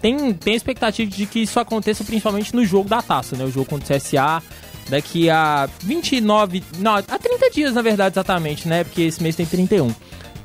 tem, 0.00 0.32
tem 0.32 0.54
expectativa 0.54 1.10
de 1.10 1.26
que 1.26 1.40
isso 1.40 1.58
aconteça 1.58 2.04
principalmente 2.04 2.54
no 2.54 2.64
jogo 2.64 2.88
da 2.88 3.02
taça, 3.02 3.36
né? 3.36 3.44
O 3.44 3.50
jogo 3.50 3.66
contra 3.68 3.96
o 3.96 3.98
CSA. 4.00 4.40
Daqui 4.88 5.28
a 5.28 5.68
29. 5.82 6.62
Não, 6.78 6.94
a 6.94 7.02
30 7.02 7.50
dias, 7.50 7.74
na 7.74 7.82
verdade, 7.82 8.14
exatamente, 8.14 8.66
né? 8.66 8.84
Porque 8.84 9.02
esse 9.02 9.22
mês 9.22 9.36
tem 9.36 9.44
31. 9.44 9.92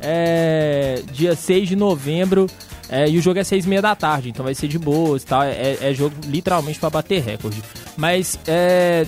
É. 0.02 1.02
Dia 1.13 1.36
6 1.36 1.69
de 1.69 1.76
novembro. 1.76 2.48
é, 2.89 3.08
e 3.10 3.17
o 3.17 3.22
jogo 3.22 3.39
é 3.39 3.43
6 3.43 3.65
e 3.65 3.69
meia 3.69 3.82
da 3.82 3.96
tarde, 3.96 4.30
então 4.30 4.43
vai 4.43 4.54
ser 4.54 4.67
de 4.67 4.78
boas 4.78 5.24
tal. 5.24 5.43
É, 5.43 5.78
é 5.80 5.93
jogo 5.93 6.15
literalmente 6.26 6.78
pra 6.80 6.89
bater 6.89 7.22
recorde. 7.24 7.62
Mas 7.96 8.38
é. 8.46 9.06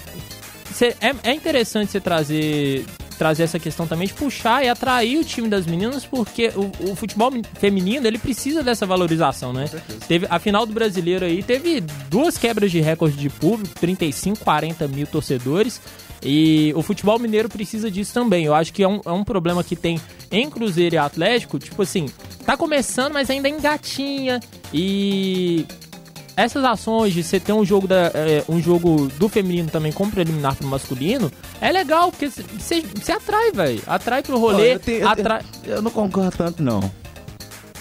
Cê- 0.73 0.95
é, 1.01 1.13
é 1.29 1.33
interessante 1.33 1.91
você 1.91 1.99
trazer, 1.99 2.85
trazer 3.17 3.43
essa 3.43 3.60
questão 3.60 3.88
também 3.88 4.08
de 4.08 4.13
puxar 4.13 4.63
e 4.63 4.69
atrair 4.69 5.17
o 5.19 5.23
time 5.23 5.47
das 5.47 5.65
meninas, 5.65 6.06
porque 6.06 6.51
o, 6.56 6.91
o 6.91 6.95
futebol 6.95 7.32
feminino 7.60 8.06
ele 8.08 8.17
precisa 8.17 8.63
dessa 8.63 8.86
valorização, 8.86 9.54
né? 9.54 9.69
Teve, 10.08 10.28
a 10.30 10.39
final 10.39 10.65
do 10.65 10.73
brasileiro 10.73 11.25
aí 11.25 11.41
teve 11.41 11.82
duas 12.10 12.38
quebras 12.38 12.71
de 12.71 12.80
recorde 12.80 13.15
de 13.15 13.30
público, 13.30 13.73
35, 13.80 14.39
40 14.43 14.88
mil 14.88 15.08
torcedores. 15.08 15.82
E 16.23 16.73
o 16.75 16.82
futebol 16.82 17.19
mineiro 17.19 17.47
precisa 17.47 17.91
disso 17.91 18.13
também. 18.13 18.45
Eu 18.45 18.56
acho 18.56 18.73
que 18.73 18.82
é 18.82 18.88
um, 18.88 18.99
é 19.06 19.12
um 19.12 19.23
problema 19.23 19.63
que 19.63 19.75
tem 19.75 20.01
em 20.32 20.49
Cruzeiro 20.49 20.95
e 20.95 20.97
Atlético. 20.97 21.60
Tipo 21.60 21.84
assim, 21.84 22.08
tá 22.43 22.58
começando, 22.58 23.13
mas 23.13 23.30
ainda 23.30 23.47
engatinha. 23.47 24.39
E 24.73 25.65
essas 26.38 26.63
ações 26.63 27.13
de 27.13 27.24
você 27.24 27.39
ter 27.39 27.54
um 27.54 27.63
jogo, 27.65 27.88
da, 27.88 28.12
é, 28.13 28.43
um 28.50 28.62
jogo 28.62 29.08
do 29.17 29.30
feminino 29.30 29.69
também 29.69 29.91
como 29.91 30.12
preliminar 30.12 30.56
pro 30.56 30.67
masculino, 30.67 31.32
é 31.62 31.71
legal, 31.71 32.12
porque 32.12 32.30
você 32.30 32.84
atrai, 33.12 33.52
velho. 33.52 33.82
Atrai 33.88 34.21
pro 34.21 34.38
rolê, 34.38 34.74
eu, 34.76 34.80
tenho- 34.80 35.00
eu 35.02 35.08
atrai... 35.10 35.41
tenho- 35.63 35.76
eu 35.78 35.82
não 35.82 35.91
concordo 35.91 36.36
tanto, 36.38 36.62
não. 36.62 36.82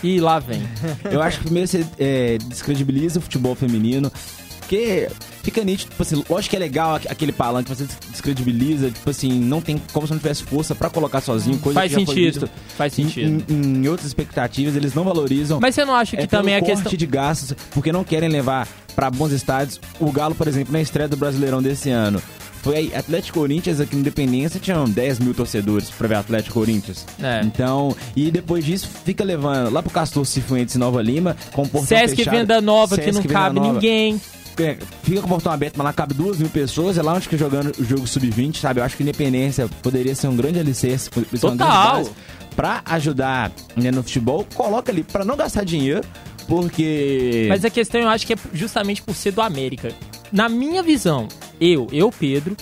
E 0.03 0.21
lá 0.21 0.39
vem. 0.39 0.61
Eu 1.11 1.23
acho 1.23 1.39
que 1.39 1.45
primeiro 1.45 1.67
você 1.67 1.87
é, 1.99 2.37
descredibiliza 2.47 3.19
o 3.19 3.23
futebol 3.23 3.55
feminino. 3.55 4.13
Porque 4.61 5.09
fica 5.45 5.63
nítido, 5.63 5.91
tipo 5.91 6.03
assim, 6.03 6.25
lógico 6.29 6.51
que 6.51 6.57
é 6.57 6.59
legal 6.59 6.97
aqu- 6.97 7.07
aquele 7.09 7.31
palanque, 7.33 7.69
você 7.69 7.85
des- 7.85 7.97
descredibiliza, 8.11 8.91
tipo 8.91 9.09
assim, 9.09 9.31
não 9.39 9.61
tem 9.61 9.81
como 9.93 10.07
se 10.07 10.13
não 10.13 10.19
tivesse 10.19 10.43
força 10.43 10.75
pra 10.75 10.91
colocar 10.91 11.21
sozinho, 11.21 11.57
coisa 11.59 11.79
Faz 11.79 11.93
que 11.95 12.01
já 12.01 12.07
foi 12.07 12.15
sentido. 12.17 12.41
visto 12.41 12.51
Faz 12.77 12.99
em, 12.99 13.05
sentido. 13.05 13.45
em- 13.49 13.55
em 13.85 13.89
outras 13.89 14.09
expectativas, 14.09 14.75
eles 14.75 14.93
não 14.95 15.05
valorizam. 15.05 15.61
Mas 15.61 15.75
você 15.77 15.85
não 15.85 15.95
acha 15.95 16.17
que 16.17 16.23
é 16.25 16.27
também 16.27 16.57
a 16.57 16.61
pelo 16.63 16.73
questão. 16.75 16.93
de 16.93 17.07
gastos, 17.07 17.57
porque 17.71 17.93
não 17.93 18.03
querem 18.03 18.29
levar 18.29 18.67
pra 18.97 19.11
bons 19.11 19.31
estádios. 19.33 19.79
O 20.01 20.11
Galo, 20.11 20.35
por 20.35 20.49
exemplo, 20.49 20.73
na 20.73 20.81
estreia 20.81 21.09
do 21.09 21.17
Brasileirão 21.17 21.63
desse 21.63 21.91
ano, 21.91 22.23
foi 22.63 22.77
aí, 22.77 22.95
Atlético 22.95 23.41
Corinthians 23.41 23.79
aqui 23.81 23.95
no 23.95 24.01
Independência 24.01 24.59
tinham 24.59 24.89
10 24.89 25.19
mil 25.19 25.35
torcedores 25.35 25.91
pra 25.91 26.09
ver 26.09 26.15
Atlético 26.15 26.55
Corinthians. 26.55 27.05
É. 27.23 27.43
Então, 27.45 27.95
e 28.17 28.31
depois 28.31 28.65
disso, 28.65 28.89
fica 29.05 29.23
levando 29.23 29.71
lá 29.71 29.83
pro 29.83 29.91
Castor 29.93 30.25
Cifuentes 30.25 30.75
em 30.75 30.79
Nova 30.79 31.03
Lima, 31.03 31.37
com 31.53 31.67
portão 31.69 31.87
Sesc 31.89 32.17
fechado. 32.17 32.35
Venda 32.37 32.61
Nova, 32.63 32.97
que 32.97 33.03
Sesc 33.05 33.15
não 33.17 33.23
Venda 33.23 33.35
cabe 33.35 33.57
Nova. 33.61 33.73
ninguém. 33.75 34.21
Fica 35.03 35.21
com 35.21 35.27
o 35.27 35.29
portão 35.29 35.53
aberto, 35.53 35.77
mas 35.77 35.85
lá 35.85 35.93
cabe 35.93 36.15
duas 36.15 36.39
mil 36.39 36.49
pessoas. 36.49 36.97
É 36.97 37.03
lá 37.03 37.15
onde 37.15 37.23
fica 37.23 37.37
jogando 37.37 37.73
o 37.79 37.85
jogo 37.85 38.07
sub-20, 38.07 38.57
sabe? 38.57 38.81
Eu 38.81 38.85
acho 38.85 38.97
que 38.97 39.03
Independência 39.03 39.69
poderia 39.83 40.15
ser 40.15 40.29
um 40.29 40.37
grande 40.37 40.59
alicerce, 40.59 41.11
Total. 41.41 42.05
pra 42.55 42.83
ajudar 42.87 43.53
né, 43.77 43.91
no 43.91 44.03
futebol. 44.03 44.47
Coloca 44.55 44.91
ali 44.91 45.03
pra 45.03 45.25
não 45.25 45.37
gastar 45.37 45.65
dinheiro, 45.65 46.03
porque. 46.47 47.47
Mas 47.49 47.65
a 47.65 47.71
questão 47.71 48.01
eu 48.01 48.09
acho 48.09 48.27
que 48.27 48.35
é 48.35 48.37
justamente 48.53 49.03
por 49.03 49.15
ser 49.15 49.33
do 49.33 49.43
América. 49.43 49.93
Na 50.33 50.49
minha 50.49 50.83
visão, 50.83 51.29
eu, 51.61 51.87
eu, 51.93 52.11
Pedro, 52.11 52.57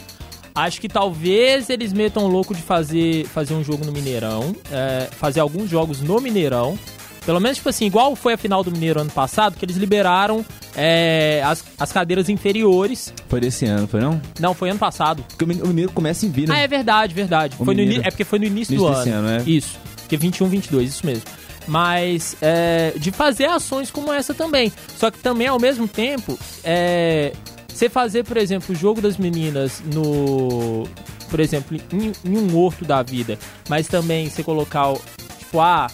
acho 0.54 0.80
que 0.80 0.88
talvez 0.88 1.70
eles 1.70 1.92
metam 1.92 2.26
louco 2.26 2.54
de 2.54 2.62
fazer, 2.62 3.26
fazer 3.26 3.54
um 3.54 3.64
jogo 3.64 3.84
no 3.84 3.92
Mineirão, 3.92 4.54
é, 4.70 5.08
fazer 5.12 5.40
alguns 5.40 5.70
jogos 5.70 6.00
no 6.00 6.20
Mineirão. 6.20 6.78
Pelo 7.24 7.40
menos, 7.40 7.56
tipo 7.58 7.68
assim, 7.68 7.86
igual 7.86 8.16
foi 8.16 8.32
a 8.32 8.36
final 8.36 8.64
do 8.64 8.70
Mineiro 8.72 9.00
ano 9.00 9.10
passado, 9.10 9.56
que 9.56 9.64
eles 9.64 9.76
liberaram 9.76 10.44
é, 10.76 11.40
as, 11.44 11.62
as 11.78 11.92
cadeiras 11.92 12.28
inferiores. 12.28 13.12
Foi 13.28 13.40
desse 13.40 13.64
ano, 13.66 13.86
foi 13.86 14.00
não? 14.00 14.20
Não, 14.40 14.54
foi 14.54 14.70
ano 14.70 14.78
passado. 14.78 15.24
Porque 15.28 15.44
o 15.44 15.46
Mine- 15.46 15.62
o 15.62 15.66
Mineiro 15.68 15.92
começa 15.92 16.26
em 16.26 16.30
vir, 16.30 16.50
Ah, 16.50 16.54
né? 16.54 16.64
é 16.64 16.68
verdade, 16.68 17.14
verdade. 17.14 17.54
O 17.58 17.64
Foi 17.64 17.74
no 17.74 17.82
é 17.82 18.10
porque 18.10 18.24
foi 18.24 18.38
no 18.40 18.44
início, 18.46 18.74
Início 18.74 18.90
do 18.90 18.96
desse 18.96 19.10
ano. 19.10 19.28
ano, 19.28 19.40
é. 19.40 19.50
Isso. 19.50 19.78
Porque 19.98 20.16
21, 20.16 20.48
22, 20.48 20.88
isso 20.90 21.06
mesmo. 21.06 21.22
Mas 21.68 22.36
é, 22.42 22.92
de 22.96 23.12
fazer 23.12 23.44
ações 23.46 23.90
como 23.90 24.12
essa 24.12 24.34
também. 24.34 24.72
Só 24.98 25.10
que 25.10 25.18
também, 25.18 25.46
ao 25.46 25.60
mesmo 25.60 25.86
tempo, 25.86 26.36
é, 26.64 27.32
você 27.72 27.88
fazer, 27.88 28.24
por 28.24 28.36
exemplo, 28.36 28.74
o 28.74 28.76
jogo 28.78 29.00
das 29.00 29.16
meninas 29.16 29.80
no. 29.94 30.88
Por 31.30 31.38
exemplo, 31.40 31.78
em, 31.92 32.12
em 32.28 32.36
um 32.36 32.56
horto 32.58 32.84
da 32.84 33.00
vida. 33.02 33.38
Mas 33.68 33.86
também 33.86 34.28
você 34.28 34.42
colocar, 34.42 34.90
o, 34.92 35.00
tipo, 35.38 35.60
ah, 35.60 35.86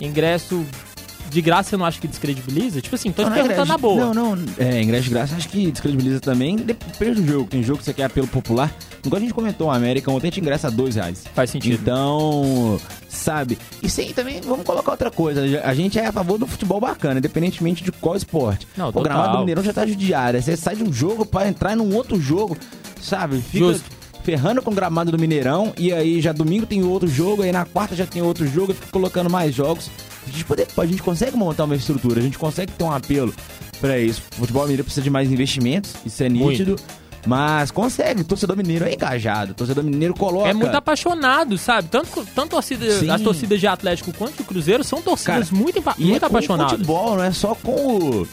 ingresso 0.00 0.64
de 1.30 1.42
graça 1.42 1.68
você 1.70 1.76
não 1.76 1.84
acha 1.84 2.00
que 2.00 2.08
descredibiliza? 2.08 2.80
Tipo 2.80 2.94
assim, 2.94 3.12
tô 3.12 3.22
te 3.22 3.28
Não, 3.28 3.30
não 3.30 3.36
é 3.36 3.42
perguntando 3.48 3.66
ingresso- 3.66 3.72
na 3.72 3.78
boa. 3.78 4.14
Não, 4.14 4.36
não. 4.36 4.44
É, 4.58 4.80
ingresso 4.82 5.04
de 5.04 5.10
graça, 5.10 5.36
acho 5.36 5.48
que 5.50 5.70
descredibiliza 5.70 6.20
também. 6.20 6.56
Depende 6.56 7.20
do 7.20 7.26
jogo. 7.26 7.50
Tem 7.50 7.62
jogo 7.62 7.78
que 7.78 7.84
você 7.84 7.92
quer 7.92 8.04
apelo 8.04 8.26
popular. 8.26 8.72
Igual 9.04 9.18
a 9.18 9.20
gente 9.20 9.34
comentou, 9.34 9.70
a 9.70 9.76
América 9.76 10.10
ontem 10.10 10.28
a 10.28 10.30
gente 10.30 10.40
ingressa 10.40 10.68
a 10.68 10.70
dois 10.70 10.94
reais. 10.94 11.24
Faz 11.34 11.50
sentido. 11.50 11.78
Então, 11.82 12.80
sabe? 13.10 13.58
E 13.82 13.90
sim, 13.90 14.10
também 14.14 14.40
vamos 14.40 14.64
colocar 14.64 14.92
outra 14.92 15.10
coisa. 15.10 15.42
A 15.64 15.74
gente 15.74 15.98
é 15.98 16.06
a 16.06 16.12
favor 16.12 16.38
do 16.38 16.46
futebol 16.46 16.80
bacana, 16.80 17.18
independentemente 17.18 17.84
de 17.84 17.92
qual 17.92 18.16
esporte. 18.16 18.66
Não, 18.74 18.88
o 18.88 18.92
gramado 19.02 19.32
do 19.34 19.38
Mineirão 19.40 19.62
já 19.62 19.72
tá 19.74 19.86
judiário. 19.86 20.40
Você 20.42 20.56
sai 20.56 20.76
de 20.76 20.82
um 20.82 20.90
jogo 20.92 21.26
pra 21.26 21.46
entrar 21.46 21.76
num 21.76 21.94
outro 21.94 22.18
jogo, 22.18 22.56
sabe? 23.02 23.38
Fica 23.42 23.66
Justo. 23.66 23.97
Ferrando 24.28 24.60
com 24.60 24.70
o 24.70 24.74
gramado 24.74 25.10
do 25.10 25.18
Mineirão. 25.18 25.72
E 25.78 25.90
aí 25.90 26.20
já 26.20 26.32
domingo 26.32 26.66
tem 26.66 26.84
outro 26.84 27.08
jogo, 27.08 27.42
aí 27.42 27.50
na 27.50 27.64
quarta 27.64 27.96
já 27.96 28.04
tem 28.04 28.20
outro 28.20 28.46
jogo, 28.46 28.72
e 28.72 28.74
fica 28.74 28.88
colocando 28.92 29.30
mais 29.30 29.54
jogos. 29.54 29.90
A 30.26 30.30
gente, 30.30 30.44
poder, 30.44 30.66
a 30.76 30.84
gente 30.84 31.02
consegue 31.02 31.34
montar 31.34 31.64
uma 31.64 31.74
estrutura, 31.74 32.20
a 32.20 32.22
gente 32.22 32.36
consegue 32.36 32.70
ter 32.72 32.84
um 32.84 32.92
apelo 32.92 33.32
pra 33.80 33.98
isso. 33.98 34.22
O 34.32 34.40
futebol 34.40 34.64
mineiro 34.64 34.84
precisa 34.84 35.02
de 35.02 35.08
mais 35.08 35.32
investimentos, 35.32 35.94
isso 36.04 36.22
é 36.22 36.28
Muito. 36.28 36.46
nítido. 36.50 36.76
Mas 37.26 37.70
consegue, 37.70 38.20
o 38.20 38.24
torcedor 38.24 38.54
mineiro 38.56 38.84
é 38.84 38.92
engajado, 38.92 39.52
o 39.52 39.54
torcedor 39.54 39.82
mineiro 39.82 40.12
coloca. 40.12 40.48
É 40.50 40.52
muito 40.52 40.74
apaixonado, 40.74 41.56
sabe? 41.56 41.88
Tanto, 41.88 42.26
tanto 42.34 42.50
torcida, 42.50 42.90
Sim. 42.98 43.10
as 43.10 43.22
torcidas 43.22 43.58
de 43.58 43.66
Atlético 43.66 44.12
quanto 44.12 44.36
de 44.36 44.44
Cruzeiro 44.44 44.84
são 44.84 45.00
torcidas 45.00 45.48
Cara, 45.50 45.62
muito, 45.62 45.78
E 45.78 46.04
muito 46.04 46.16
é 46.16 46.20
com 46.20 46.26
o 46.26 46.28
apaixonadas. 46.28 46.72
futebol, 46.72 47.16
não 47.16 47.24
é 47.24 47.32
só 47.32 47.54
com 47.54 47.70
o. 47.72 48.28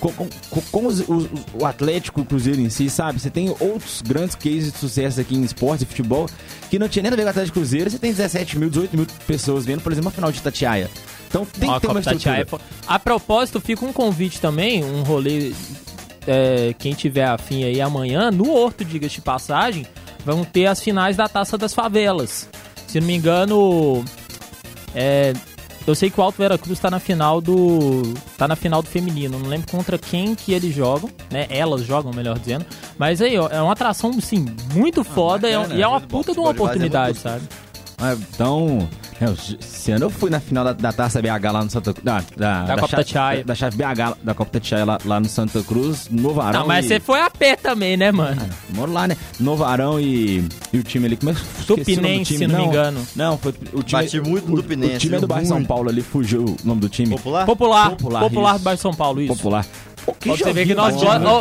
Com, 0.00 0.10
com- 0.12 0.28
com- 0.72 0.86
os- 0.86 1.00
os- 1.00 1.28
o 1.52 1.66
Atlético 1.66 2.20
e 2.20 2.22
o 2.22 2.26
Cruzeiro 2.26 2.58
em 2.60 2.70
si, 2.70 2.88
sabe? 2.88 3.20
Você 3.20 3.28
tem 3.30 3.50
outros 3.60 4.00
grandes 4.02 4.34
cases 4.34 4.72
de 4.72 4.78
sucesso 4.78 5.20
aqui 5.20 5.36
em 5.36 5.42
esporte 5.44 5.84
e 5.84 5.86
futebol 5.86 6.26
que 6.70 6.78
não 6.78 6.88
tinha 6.88 7.02
nem 7.02 7.12
a 7.12 7.16
ver 7.16 7.22
com 7.22 7.28
o 7.28 7.30
Atlético 7.30 7.58
e 7.58 7.60
Cruzeiro. 7.60 7.90
Você 7.90 7.98
tem 7.98 8.10
17 8.10 8.58
mil, 8.58 8.70
18 8.70 8.96
mil 8.96 9.06
pessoas 9.26 9.66
vendo, 9.66 9.82
por 9.82 9.92
exemplo, 9.92 10.08
a 10.08 10.12
final 10.12 10.32
de 10.32 10.40
Tatiaia. 10.40 10.90
Então 11.28 11.44
tem 11.46 11.68
Ó, 11.68 11.74
que 11.74 11.80
ter 11.82 11.86
a 11.88 11.90
uma 11.90 12.00
Tatiaia 12.02 12.40
estrutura. 12.42 12.62
é 12.82 12.92
A 12.92 12.98
propósito, 12.98 13.60
fica 13.60 13.84
um 13.84 13.92
convite 13.92 14.40
também, 14.40 14.82
um 14.82 15.02
rolê. 15.02 15.52
é, 16.26 16.74
quem 16.78 16.92
tiver 16.94 17.24
afim 17.26 17.64
aí 17.64 17.80
amanhã, 17.80 18.30
no 18.30 18.50
Horto, 18.50 18.84
diga-se 18.84 19.16
de 19.16 19.20
passagem, 19.20 19.86
vão 20.24 20.44
ter 20.44 20.66
as 20.66 20.80
finais 20.82 21.16
da 21.16 21.28
Taça 21.28 21.56
das 21.58 21.72
Favelas. 21.74 22.48
Se 22.86 22.98
não 23.00 23.06
me 23.06 23.14
engano, 23.16 24.04
é, 24.94 25.32
eu 25.90 25.94
sei 25.94 26.10
que 26.10 26.18
o 26.20 26.22
Alto 26.22 26.38
Vera 26.38 26.56
Cruz 26.56 26.78
tá 26.78 26.90
na 26.90 26.98
final 26.98 27.40
do. 27.40 28.14
tá 28.38 28.46
na 28.48 28.56
final 28.56 28.82
do 28.82 28.88
feminino. 28.88 29.38
Não 29.38 29.48
lembro 29.48 29.70
contra 29.70 29.98
quem 29.98 30.34
que 30.34 30.52
eles 30.52 30.74
jogam, 30.74 31.10
né? 31.30 31.46
Elas 31.50 31.82
jogam, 31.82 32.12
melhor 32.12 32.38
dizendo. 32.38 32.64
Mas 32.98 33.20
aí, 33.20 33.36
ó, 33.38 33.48
é 33.48 33.60
uma 33.60 33.72
atração, 33.72 34.10
assim, 34.16 34.46
muito 34.74 35.04
foda 35.04 35.48
e 35.48 35.52
é- 35.52 35.56
bacana, 35.58 35.74
e 35.74 35.82
é 35.82 35.86
uma 35.88 36.00
né? 36.00 36.06
puta 36.08 36.32
de 36.32 36.38
uma 36.38 36.48
é 36.48 36.52
oportunidade, 36.52 37.18
sabe? 37.18 37.42
Ah, 37.98 38.14
Então, 38.14 38.88
eu- 39.20 39.36
esse 39.60 39.92
ano 39.92 40.06
eu 40.06 40.10
fui 40.10 40.30
na 40.30 40.40
final 40.40 40.64
da, 40.64 40.72
da 40.72 40.92
Taça 40.92 41.20
BH 41.20 41.52
lá 41.52 41.64
no 41.64 41.70
Santa 41.70 41.92
Cruz. 41.92 42.04
Da, 42.04 42.22
da, 42.36 42.62
Da 42.64 42.74
Copa 42.76 42.88
chave- 42.88 43.04
Tatiaia. 43.04 43.38
Da, 43.38 43.44
da 43.44 43.54
chave 43.54 43.76
BH, 43.76 44.16
da 44.22 44.34
Copa 44.34 44.50
Tatiaia 44.52 44.84
lá, 44.84 44.98
lá 45.04 45.20
no 45.20 45.28
Santa 45.28 45.62
Cruz, 45.62 46.08
no 46.10 46.32
Varão. 46.34 46.60
Não, 46.60 46.66
mas 46.66 46.84
e- 46.84 46.88
você 46.88 47.00
foi 47.00 47.20
a 47.20 47.28
pé 47.30 47.56
também, 47.56 47.96
né, 47.96 48.10
mano? 48.12 48.40
Moro 48.74 48.92
lá, 48.92 49.06
né? 49.06 49.16
Novarão 49.38 50.00
e, 50.00 50.44
e 50.72 50.78
o 50.78 50.82
time 50.82 51.06
ali. 51.06 51.16
Como 51.16 51.30
é 51.30 51.34
que 51.34 51.40
Tupinense, 51.66 52.34
time. 52.34 52.38
se 52.38 52.46
não 52.46 52.60
me 52.60 52.66
engano. 52.66 53.06
Não, 53.14 53.36
foi 53.38 53.54
o 53.72 53.82
time. 53.82 54.02
Bati 54.02 54.20
muito 54.20 54.48
no 54.50 54.56
Tupinense, 54.62 54.96
O 54.96 54.98
time 54.98 55.16
é 55.16 55.20
do? 55.20 55.26
Bairro 55.26 55.46
São. 55.46 55.64
Paulo 55.64 55.88
ali, 55.88 56.02
fugiu 56.02 56.44
o 56.44 56.56
nome 56.64 56.80
do 56.80 56.88
time. 56.88 57.10
Popular? 57.10 57.46
Popular. 57.46 57.90
Popular, 57.90 58.20
Popular, 58.20 58.58
do 58.58 58.62
bairro 58.64 58.76
de 58.76 58.82
São 58.82 58.92
Paulo, 58.94 59.20
isso. 59.20 59.34
Popular. 59.36 59.64
Que 60.18 60.28
Você 60.30 60.52
vê 60.52 60.66
que 60.66 60.74
nós 60.74 60.94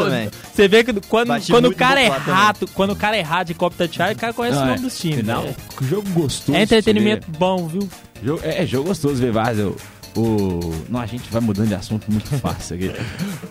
né? 0.10 0.30
Você 0.54 0.68
vê 0.68 0.84
que 0.84 0.94
quando, 1.08 1.30
quando 1.50 1.66
o 1.68 1.76
cara 1.76 2.00
é 2.02 2.06
Popular 2.10 2.26
também. 2.26 2.42
rato, 2.44 2.68
quando 2.74 2.92
o 2.92 2.96
cara 2.96 3.18
é 3.18 3.22
rato 3.22 3.48
de 3.48 3.54
Copa 3.54 3.88
Tchai, 3.88 4.14
o 4.14 4.16
cara 4.18 4.34
conhece 4.34 4.56
Não, 4.58 4.64
o 4.64 4.66
é. 4.66 4.70
nome 4.72 4.82
dos 4.82 4.98
times. 5.00 5.26
Não, 5.26 5.44
né? 5.44 5.56
que 5.78 5.86
jogo 5.86 6.10
gostoso. 6.12 6.58
É 6.58 6.62
entretenimento 6.64 7.28
bom, 7.32 7.68
viu? 7.68 7.88
Jogo- 8.24 8.42
é, 8.44 8.64
é 8.64 8.66
jogo 8.66 8.90
gostoso 8.90 9.16
ver 9.16 9.32
Várzea. 9.32 9.68
O, 10.16 10.20
o- 10.20 10.74
Não, 10.90 11.00
a 11.00 11.06
gente 11.06 11.30
vai 11.30 11.42
mudando 11.42 11.68
de 11.68 11.76
assunto 11.76 12.12
muito 12.12 12.28
fácil 12.40 12.76
aqui. 12.76 12.92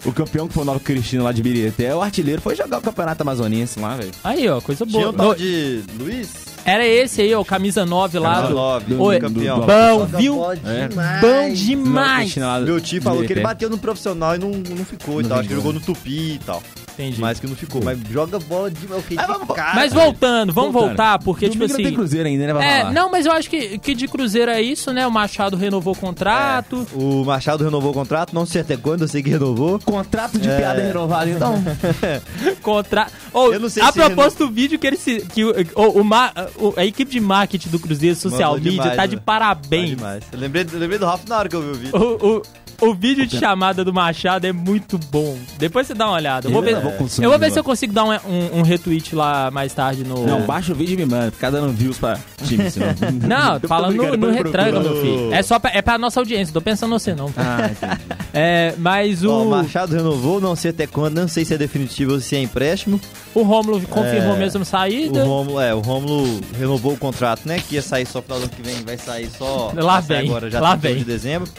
o 0.04 0.12
campeão 0.12 0.48
que 0.48 0.54
foi 0.54 0.62
o 0.62 0.66
Nova 0.66 0.80
Cristina 0.80 1.22
lá 1.22 1.32
de 1.32 1.42
Birité, 1.42 1.94
o 1.94 2.02
artilheiro, 2.02 2.40
foi 2.42 2.54
jogar 2.56 2.78
o 2.78 2.82
Campeonato 2.82 3.22
Amazoniense 3.22 3.78
lá, 3.78 3.96
velho. 3.96 4.10
Aí, 4.24 4.48
ó, 4.48 4.60
coisa 4.60 4.84
Tinha 4.86 5.00
boa. 5.00 5.12
um 5.12 5.16
tal 5.16 5.28
No- 5.28 5.36
de 5.36 5.82
Luiz? 5.98 6.28
Era 6.68 6.86
esse 6.86 7.22
aí, 7.22 7.34
ó, 7.34 7.42
camisa 7.44 7.84
9 7.86 8.18
lá. 8.18 8.34
Camisa 8.34 8.48
do- 8.48 8.54
9, 8.54 8.94
Oi, 8.96 9.18
campeão. 9.20 9.60
do- 9.60 9.66
Bom, 9.66 10.06
viu? 10.18 10.44
É. 10.52 10.88
demais. 10.88 11.20
Bom 11.20 11.54
demais. 11.54 12.36
Meu 12.64 12.80
tio 12.80 13.02
falou 13.02 13.24
que 13.24 13.32
ele 13.32 13.40
bateu 13.40 13.70
no 13.70 13.78
profissional 13.78 14.34
e 14.34 14.38
não, 14.38 14.50
não 14.50 14.84
ficou 14.84 15.20
e 15.20 15.22
Não 15.22 15.30
tal. 15.30 15.38
Acho 15.40 15.48
que 15.48 15.54
jogou 15.54 15.72
no 15.72 15.80
Tupi 15.80 16.34
e 16.34 16.40
tal. 16.44 16.62
Entendi. 16.94 17.20
Mas 17.20 17.38
que 17.38 17.46
não 17.46 17.54
ficou. 17.54 17.80
Mas 17.84 17.96
joga 18.10 18.40
bola 18.40 18.68
de. 18.72 18.80
Fiquei 18.80 19.16
Ah, 19.18 19.22
de 19.22 19.28
vamos- 19.32 19.54
cara. 19.54 19.74
Mas 19.76 19.92
voltando, 19.92 20.52
vamos 20.52 20.72
Voltando. 20.72 20.88
voltar, 20.96 21.18
porque, 21.20 21.46
Domingo 21.48 21.62
tipo 21.66 21.68
não 21.72 21.76
tem 21.76 21.86
assim. 21.86 21.94
Cruzeiro 21.94 22.26
ainda, 22.28 22.46
né? 22.48 22.52
Vai 22.52 22.66
É, 22.68 22.78
falar. 22.80 22.92
não, 22.92 23.08
mas 23.08 23.24
eu 23.24 23.30
acho 23.32 23.48
que, 23.48 23.78
que 23.78 23.94
de 23.94 24.08
Cruzeiro 24.08 24.50
é 24.50 24.60
isso, 24.60 24.92
né? 24.92 25.06
O 25.06 25.10
Machado 25.12 25.56
renovou 25.56 25.94
o 25.94 25.96
contrato. 25.96 26.84
O 26.92 27.24
Machado 27.24 27.62
renovou 27.62 27.92
o 27.92 27.94
contrato, 27.94 28.34
não 28.34 28.44
sei 28.44 28.62
até 28.62 28.76
quando, 28.76 29.02
eu 29.02 29.08
sei 29.08 29.22
que 29.22 29.30
renovou. 29.30 29.78
Contrato 29.78 30.40
de 30.40 30.48
É. 30.50 30.56
piada 30.56 30.82
renovado, 30.82 31.30
então. 31.30 31.54
Contra... 32.62 33.06
Ou, 33.32 33.52
Eu 33.54 33.60
não 33.60 33.68
sei 33.68 33.82
a 33.82 33.86
se 33.86 33.92
propósito 33.92 34.46
do 34.48 34.52
vídeo 34.52 34.78
que 34.78 34.86
ele 34.86 34.96
se. 34.96 35.20
Que, 35.20 35.44
o, 35.44 35.52
o- 36.00 36.04
ma- 36.04 36.32
o- 36.56 36.57
a 36.76 36.84
equipe 36.84 37.10
de 37.10 37.20
marketing 37.20 37.68
do 37.70 37.78
Cruzeiro 37.78 38.16
Social 38.16 38.52
Mandou 38.52 38.64
Media 38.64 38.80
demais, 38.82 38.96
tá 38.96 39.06
de 39.06 39.16
né? 39.16 39.22
parabéns. 39.24 39.90
Tá 39.90 39.96
demais. 39.96 40.24
Eu 40.32 40.38
lembrei, 40.38 40.66
eu 40.72 40.78
lembrei 40.78 40.98
do 40.98 41.06
Rafa 41.06 41.24
na 41.28 41.38
hora 41.38 41.48
que 41.48 41.56
eu 41.56 41.62
vi 41.62 41.68
o 41.68 41.74
vídeo. 41.74 41.96
O, 41.96 42.36
o, 42.36 42.42
o 42.90 42.94
vídeo 42.94 43.26
de 43.26 43.36
chamada 43.38 43.84
do 43.84 43.92
Machado 43.92 44.46
é 44.46 44.52
muito 44.52 44.98
bom. 45.10 45.36
Depois 45.58 45.86
você 45.86 45.94
dá 45.94 46.06
uma 46.06 46.14
olhada. 46.14 46.46
Eu 46.46 46.52
vou 46.52 46.60
Eu 46.62 46.66
ver, 46.66 46.74
não 46.76 46.82
vou 46.82 46.92
consumir, 46.92 47.24
eu 47.24 47.30
vou 47.30 47.38
ver 47.38 47.46
não. 47.46 47.52
se 47.54 47.58
eu 47.58 47.64
consigo 47.64 47.92
dar 47.92 48.04
um, 48.04 48.12
um- 48.12 48.58
um 48.58 48.62
retweet 48.62 49.14
lá 49.16 49.50
mais 49.50 49.72
tarde 49.74 50.04
no. 50.04 50.24
Não, 50.24 50.42
baixa 50.42 50.72
o 50.72 50.74
vídeo 50.76 50.94
e 50.94 50.96
me 50.96 51.04
manda, 51.06 51.30
ficar 51.32 51.50
dando 51.50 51.72
views 51.72 51.98
pra 51.98 52.18
time, 52.44 52.70
senão. 52.70 52.88
Não, 53.26 53.54
Eu 53.54 53.60
tô 53.60 53.68
falando 53.68 53.96
no, 53.96 54.16
no 54.16 54.26
eu 54.28 54.32
retranca, 54.32 54.78
meu 54.80 55.00
filho. 55.00 55.34
É 55.34 55.42
só 55.42 55.58
pra, 55.58 55.72
é 55.74 55.82
pra 55.82 55.98
nossa 55.98 56.20
audiência, 56.20 56.52
tô 56.54 56.60
pensando 56.60 56.90
em 56.94 56.98
você 56.98 57.14
não. 57.14 57.30
Ah. 57.36 57.98
É, 58.40 58.74
mas 58.78 59.24
o, 59.24 59.30
Ó, 59.32 59.42
o 59.42 59.50
Machado 59.50 59.96
renovou, 59.96 60.38
não 60.40 60.54
sei 60.54 60.70
até 60.70 60.86
quando, 60.86 61.16
não 61.18 61.26
sei 61.26 61.44
se 61.46 61.54
é 61.54 61.58
definitivo 61.58 62.12
ou 62.12 62.20
se 62.20 62.36
é 62.36 62.42
empréstimo. 62.42 63.00
o 63.34 63.42
Rômulo 63.42 63.80
confirmou 63.88 64.36
É, 64.36 64.38
mesmo 64.38 64.62
O 64.62 64.64
saída. 64.66 65.24
Rômulo, 65.24 65.58
é, 65.58 65.74
o 65.74 65.80
Rômulo 65.80 66.38
renovou 66.56 66.92
o 66.94 66.96
contrato, 66.96 67.46
né? 67.46 67.58
Que 67.60 67.74
ia 67.76 67.82
sair 67.82 68.06
só 68.06 68.22
final 68.22 68.38
do 68.38 68.44
ano 68.44 68.52
que 68.52 68.62
vem, 68.62 68.82
vai 68.84 68.96
sair 68.96 69.28
só 69.36 69.72
Lá 69.74 69.94
vai 70.00 70.02
sair 70.02 70.18
vem, 70.22 70.28
agora, 70.30 70.50
já 70.50 70.60
lá 70.60 70.70
31 70.76 70.90
vem. 70.94 70.98
de 70.98 71.04
dezembro. 71.04 71.50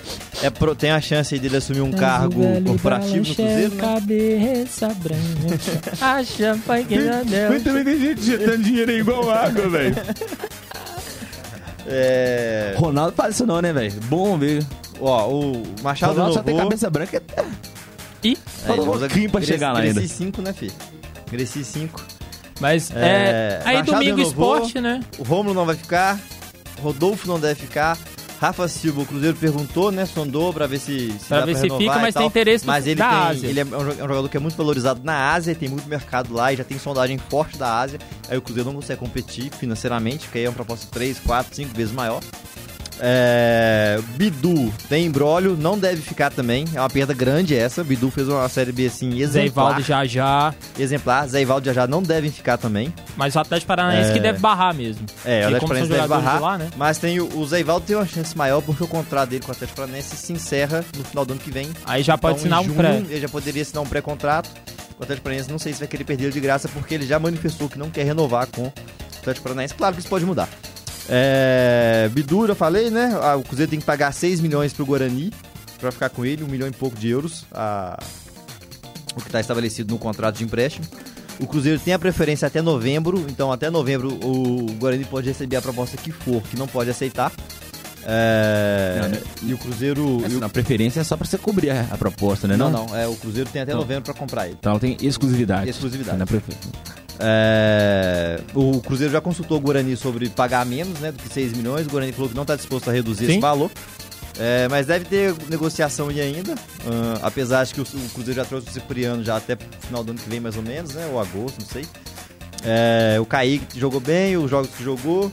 É, 0.41 0.49
pro- 0.49 0.75
tem 0.75 0.91
a 0.91 1.01
chance 1.01 1.33
aí 1.33 1.39
dele 1.39 1.57
assumir 1.57 1.81
um 1.81 1.91
Mas 1.91 1.99
cargo 1.99 2.41
corporativo 2.65 3.17
no 3.27 3.35
Cruzeiro, 3.35 3.75
né? 3.75 3.81
Cabeça 3.81 4.87
branca, 4.89 5.91
a 6.01 6.23
champanhe 6.23 6.85
que 6.85 7.01
já 7.03 7.23
deu. 7.23 7.49
Mas 7.49 7.63
também 7.63 7.83
tem 7.83 7.99
gente 7.99 8.21
injetando 8.21 8.63
dinheiro 8.63 8.91
aí 8.91 8.99
igual 8.99 9.29
água, 9.29 9.69
velho. 9.69 9.95
É, 11.87 12.75
Ronaldo 12.77 13.13
faz 13.15 13.35
isso 13.35 13.45
não, 13.45 13.61
né, 13.61 13.73
velho? 13.73 13.93
Bom 14.05 14.37
ver. 14.37 14.63
ó, 14.99 15.27
o 15.29 15.63
Machado 15.81 16.13
Ronaldo 16.13 16.33
só 16.35 16.43
tem 16.43 16.53
renovou. 16.53 16.69
cabeça 16.69 16.89
branca. 16.89 17.21
Ih, 18.23 18.37
Falta 18.65 18.81
um 18.81 18.85
ele 18.85 18.91
usa 18.91 19.07
pouquinho 19.07 19.29
pra 19.29 19.41
chegar 19.41 19.73
lá 19.73 19.79
ainda. 19.79 19.99
Greci 19.99 20.13
5, 20.15 20.41
né, 20.41 20.53
filho? 20.53 20.73
Greci 21.31 21.63
5. 21.63 22.01
Mas 22.59 22.91
é, 22.91 22.95
É, 22.95 23.61
aí 23.65 23.77
Machado 23.77 23.97
domingo 23.99 24.17
renovou. 24.17 24.55
esporte, 24.57 24.81
né? 24.81 25.01
O 25.17 25.23
Rômulo 25.23 25.53
não 25.53 25.65
vai 25.65 25.75
ficar. 25.75 26.19
Rodolfo 26.81 27.27
não 27.27 27.39
deve 27.39 27.55
ficar. 27.61 27.97
Rafa 28.39 28.69
Silva, 28.69 29.01
o 29.01 29.05
Cruzeiro 29.05 29.35
perguntou, 29.35 29.91
né? 29.91 30.05
Sondou 30.05 30.53
pra 30.53 30.65
ver 30.65 30.79
se, 30.79 31.11
se 31.19 31.25
Pra 31.27 31.41
ver 31.45 31.55
se 31.57 31.63
renovar 31.63 31.79
fica, 31.81 31.99
mas 31.99 32.15
tem 32.15 32.25
interesse 32.25 32.65
Mas 32.65 32.87
ele 32.87 32.95
da 32.95 33.09
tem, 33.09 33.17
Ásia. 33.17 33.47
ele 33.47 33.59
é 33.59 33.65
um 33.65 33.73
é 33.73 33.77
um 33.77 34.07
jogador 34.07 34.29
que 34.29 34.37
é 34.37 34.39
muito 34.39 34.55
valorizado 34.55 35.01
na 35.03 35.33
Ásia, 35.33 35.53
tem 35.53 35.67
muito 35.67 35.89
mercado 35.89 36.33
lá 36.33 36.53
e 36.53 36.55
já 36.55 36.63
tem 36.63 36.79
sondagem 36.79 37.17
forte 37.17 37.57
da 37.57 37.79
Ásia. 37.79 37.99
Aí 38.29 38.37
o 38.37 38.41
Cruzeiro 38.41 38.69
não 38.69 38.75
consegue 38.79 38.97
competir 38.97 39.51
financeiramente, 39.53 40.19
porque 40.25 40.37
aí 40.37 40.45
é 40.45 40.47
uma 40.49 40.55
proposta 40.55 40.87
3, 40.89 41.19
4, 41.19 41.53
5 41.53 41.75
vezes 41.75 41.93
maior. 41.93 42.21
É, 43.01 43.99
Bidu 44.15 44.71
tem 44.89 45.05
embrólio, 45.05 45.55
não 45.57 45.77
deve 45.77 46.01
ficar 46.01 46.29
também. 46.31 46.65
É 46.73 46.79
uma 46.79 46.89
perda 46.89 47.13
grande 47.13 47.55
essa. 47.55 47.83
Bidu 47.83 48.09
fez 48.11 48.27
uma 48.27 48.47
série 48.49 48.71
B 48.71 48.87
assim 48.87 49.11
Zé 49.11 49.17
exemplar. 49.23 49.45
Ivaldo 49.71 49.81
já 49.81 50.05
já. 50.05 50.53
Exemplar. 50.77 51.27
Zé 51.27 51.41
Ivaldo 51.41 51.65
já 51.65 51.73
já 51.73 51.87
não 51.87 52.01
devem 52.01 52.31
ficar 52.31 52.57
também. 52.57 52.93
Mas 53.15 53.35
o 53.35 53.39
Atlético 53.39 53.67
Paranaense 53.67 54.11
É. 54.11 54.13
que 54.13 54.19
deve 54.19 54.39
barrar 54.39 54.73
mesmo. 54.73 55.05
É, 55.25 55.41
o 55.41 55.45
Atlético 55.45 55.67
Paranaense 55.67 55.91
deve 55.93 56.07
barrar. 56.07 56.35
de 56.37 56.41
lá, 56.43 56.57
né? 56.57 56.69
Mas 56.77 56.97
tem 56.97 57.19
o, 57.19 57.37
o 57.37 57.45
Zé 57.47 57.59
Ivaldo 57.61 57.85
tem 57.85 57.95
uma 57.95 58.05
chance 58.05 58.37
maior 58.37 58.61
porque 58.61 58.83
o 58.83 58.87
contrato 58.87 59.29
dele 59.29 59.43
com 59.43 59.49
o 59.49 59.55
Atlético 59.55 59.77
Paranaense 59.79 60.15
se 60.15 60.33
encerra 60.33 60.83
no 60.97 61.03
final 61.03 61.25
do 61.25 61.31
ano 61.33 61.41
que 61.41 61.51
vem. 61.51 61.69
Aí 61.85 62.03
já 62.03 62.17
pode 62.17 62.39
Então, 62.45 62.57
assinar 62.57 62.59
em 62.59 62.63
um 62.63 62.65
junho, 62.67 62.77
pré. 62.77 63.13
Ele 63.15 63.21
já 63.21 63.29
poderia 63.29 63.61
assinar 63.61 63.83
um 63.83 63.87
pré-contrato. 63.87 64.49
O 64.99 65.03
Atlético 65.03 65.23
Paranaense 65.23 65.49
não 65.49 65.57
sei 65.59 65.71
se 65.73 65.79
vai 65.79 65.87
querer 65.87 66.03
perder 66.03 66.31
de 66.31 66.39
graça 66.41 66.67
porque 66.67 66.93
ele 66.93 67.05
já 67.07 67.17
manifestou 67.17 67.69
que 67.69 67.79
não 67.79 67.89
quer 67.89 68.03
renovar 68.05 68.47
com 68.47 68.63
o 68.63 68.73
Atlético 69.19 69.43
Paranaense. 69.43 69.73
Claro 69.73 69.93
que 69.95 70.01
isso 70.01 70.09
pode 70.09 70.25
mudar. 70.25 70.49
É, 71.09 72.07
Bidu, 72.13 72.45
já 72.47 72.53
falei, 72.55 72.89
né? 72.89 73.17
Ah, 73.21 73.35
o 73.35 73.43
Cruzeiro 73.43 73.69
tem 73.69 73.79
que 73.79 73.85
pagar 73.85 74.11
6 74.13 74.39
milhões 74.41 74.71
pro 74.73 74.85
Guarani 74.85 75.31
pra 75.79 75.91
ficar 75.91 76.09
com 76.09 76.23
ele, 76.25 76.43
um 76.43 76.47
milhão 76.47 76.67
e 76.67 76.71
pouco 76.71 76.97
de 76.97 77.09
euros. 77.09 77.45
a- 77.51 77.97
o 79.15 79.21
que 79.21 79.27
está 79.27 79.39
estabelecido 79.39 79.91
no 79.91 79.99
contrato 79.99 80.35
de 80.37 80.43
empréstimo. 80.43 80.85
O 81.39 81.47
Cruzeiro 81.47 81.79
tem 81.79 81.93
a 81.93 81.99
preferência 81.99 82.47
até 82.47 82.61
novembro, 82.61 83.25
então 83.27 83.51
até 83.51 83.69
novembro 83.69 84.07
o 84.23 84.67
Guarani 84.73 85.03
pode 85.03 85.27
receber 85.27 85.55
a 85.55 85.61
proposta 85.61 85.97
que 85.97 86.11
for, 86.11 86.41
que 86.43 86.55
não 86.57 86.67
pode 86.67 86.89
aceitar. 86.91 87.31
É, 88.05 88.99
Não, 89.01 89.09
né? 89.09 89.21
E 89.43 89.53
o 89.53 89.57
Cruzeiro. 89.57 90.21
Essa, 90.25 90.39
na 90.39 90.47
preferência 90.47 90.99
é 91.01 91.03
só 91.03 91.17
pra 91.17 91.25
você 91.27 91.37
cobrir 91.37 91.69
a, 91.71 91.81
a 91.91 91.97
proposta, 91.97 92.47
né? 92.47 92.55
não, 92.55 92.69
Não, 92.71 92.85
não, 92.85 92.95
é, 92.97 93.07
o 93.07 93.15
Cruzeiro 93.15 93.49
tem 93.49 93.61
até 93.63 93.71
Não. 93.73 93.79
novembro 93.79 94.03
pra 94.03 94.13
comprar 94.13 94.45
ele. 94.47 94.55
Então 94.59 94.71
ela 94.73 94.79
tem 94.79 94.95
exclusividade. 95.01 95.69
Exclusividade. 95.69 96.17
Na 96.17 96.25
prefe... 96.25 96.51
É, 97.19 98.39
o 98.53 98.79
Cruzeiro 98.81 99.11
já 99.11 99.19
consultou 99.19 99.57
o 99.57 99.59
Guarani 99.59 99.97
sobre 99.97 100.29
pagar 100.29 100.65
menos 100.65 100.99
né, 100.99 101.11
do 101.11 101.21
que 101.21 101.27
6 101.31 101.53
milhões. 101.53 101.85
O 101.85 101.89
Guarani 101.89 102.13
falou 102.13 102.29
que 102.29 102.35
não 102.35 102.43
está 102.43 102.55
disposto 102.55 102.89
a 102.89 102.93
reduzir 102.93 103.25
Sim. 103.25 103.31
esse 103.33 103.39
valor. 103.39 103.69
É, 104.39 104.69
mas 104.69 104.87
deve 104.87 105.03
ter 105.03 105.35
negociação 105.49 106.07
aí 106.07 106.21
ainda. 106.21 106.55
ah, 106.87 107.19
apesar 107.23 107.65
de 107.65 107.73
que 107.73 107.81
o, 107.81 107.83
o 107.83 108.09
Cruzeiro 108.13 108.39
já 108.39 108.45
trouxe 108.45 108.69
o 108.69 108.71
Cipriano 108.71 109.21
já 109.21 109.35
até 109.35 109.57
final 109.81 110.01
do 110.01 110.11
ano 110.11 110.19
que 110.19 110.29
vem, 110.29 110.39
mais 110.39 110.55
ou 110.55 110.63
menos, 110.63 110.95
né? 110.95 111.09
Ou 111.11 111.19
agosto, 111.19 111.59
não 111.59 111.67
sei. 111.67 111.85
É, 112.63 113.17
o 113.19 113.25
Kaique 113.25 113.77
jogou 113.77 113.99
bem, 113.99 114.37
os 114.37 114.49
jogos 114.49 114.69
que 114.69 114.83
jogou. 114.83 115.29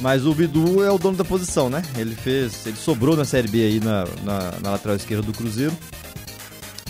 Mas 0.00 0.26
o 0.26 0.34
Bidu 0.34 0.82
é 0.84 0.90
o 0.90 0.98
dono 0.98 1.16
da 1.16 1.24
posição, 1.24 1.68
né? 1.70 1.82
Ele 1.96 2.14
fez. 2.14 2.66
Ele 2.66 2.76
sobrou 2.76 3.16
na 3.16 3.24
Série 3.24 3.48
B 3.48 3.64
aí 3.64 3.80
na, 3.80 4.04
na, 4.24 4.52
na 4.60 4.70
lateral 4.72 4.96
esquerda 4.96 5.22
do 5.22 5.32
Cruzeiro. 5.32 5.76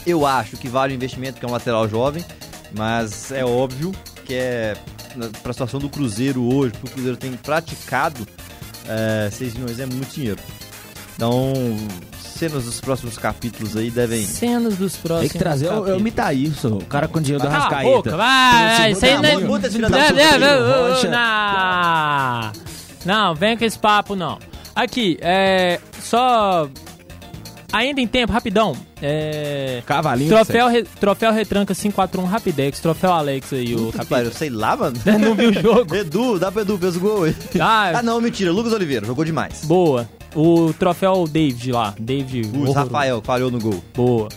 Eu 0.07 0.26
acho 0.26 0.57
que 0.59 0.68
vale 0.68 0.92
o 0.92 0.96
investimento, 0.96 1.38
que 1.38 1.46
é 1.46 1.48
um 1.48 1.52
lateral 1.52 1.88
jovem, 1.88 2.24
mas 2.76 3.33
é 3.33 3.44
óbvio 3.44 3.92
que 4.25 4.35
é 4.35 4.77
para 5.43 5.51
a 5.51 5.53
situação 5.53 5.79
do 5.79 5.89
Cruzeiro 5.89 6.43
hoje, 6.43 6.73
porque 6.73 6.89
o 6.89 6.91
Cruzeiro 6.91 7.17
tem 7.17 7.33
praticado, 7.33 8.27
é, 8.89 9.29
6 9.31 9.55
milhões 9.55 9.79
é 9.79 9.87
muito 9.87 10.13
dinheiro. 10.13 10.41
Então, 11.15 11.53
cenas 12.19 12.65
dos 12.65 12.81
próximos 12.81 13.17
capítulos 13.17 13.77
aí 13.77 13.91
devem. 13.91 14.25
Cenas 14.25 14.77
dos 14.77 14.97
próximos. 14.97 15.31
Tem 15.31 15.31
que 15.31 15.39
trazer 15.39 15.67
o, 15.67 15.69
é 15.69 15.73
o 15.73 15.77
capítulos. 15.77 16.03
Mitaí, 16.03 16.53
o 16.65 16.85
cara 16.87 17.07
com 17.07 17.21
dinheiro 17.21 17.45
do 17.45 17.49
Rascaeta. 17.49 17.91
boca, 17.91 18.17
vai! 18.17 18.93
O 18.93 18.93
Isso 18.93 19.05
aí 19.05 19.15
não 19.17 19.25
é. 19.25 19.35
Não, 23.05 23.35
vem 23.35 23.57
com 23.57 23.65
esse 23.65 23.79
papo, 23.79 24.17
não. 24.17 24.39
Aqui, 24.75 25.19
é. 25.21 25.79
Só. 26.03 26.69
Ainda 27.75 28.01
em 28.01 28.07
tempo, 28.07 28.33
rapidão. 28.33 28.77
É. 29.03 29.83
Cavalinho. 29.85 30.31
Troféu, 30.31 30.69
re- 30.69 30.85
troféu 31.01 31.33
retranca 31.33 31.75
541 31.75 32.25
Rapidex, 32.25 32.79
troféu 32.81 33.13
Alex 33.13 33.53
aí, 33.53 33.75
o 33.75 33.87
capitão. 33.93 34.07
pariu, 34.07 34.33
sei 34.33 34.49
lá, 34.51 34.77
mano. 34.77 34.97
Não 35.21 35.35
viu 35.35 35.51
o 35.51 35.53
jogo? 35.53 35.95
Edu, 35.97 36.39
dá 36.39 36.53
pro 36.53 36.61
Edu, 36.63 36.79
fez 36.79 36.97
o 36.97 37.01
gol 37.01 37.25
aí. 37.25 37.37
Ah, 37.61 37.93
Ah, 37.99 38.03
não, 38.03 38.21
mentira, 38.21 38.53
Lucas 38.53 38.73
Oliveira, 38.73 39.05
jogou 39.07 39.25
demais. 39.25 39.65
boa. 39.65 40.09
O 40.37 40.73
troféu 40.77 41.27
David 41.29 41.71
lá. 41.73 41.95
David. 41.99 42.51
O. 42.57 42.73
Rafael 42.73 43.23
falhou 43.23 43.51
no 43.53 43.61
gol. 43.61 43.83
Boa. 43.95 44.29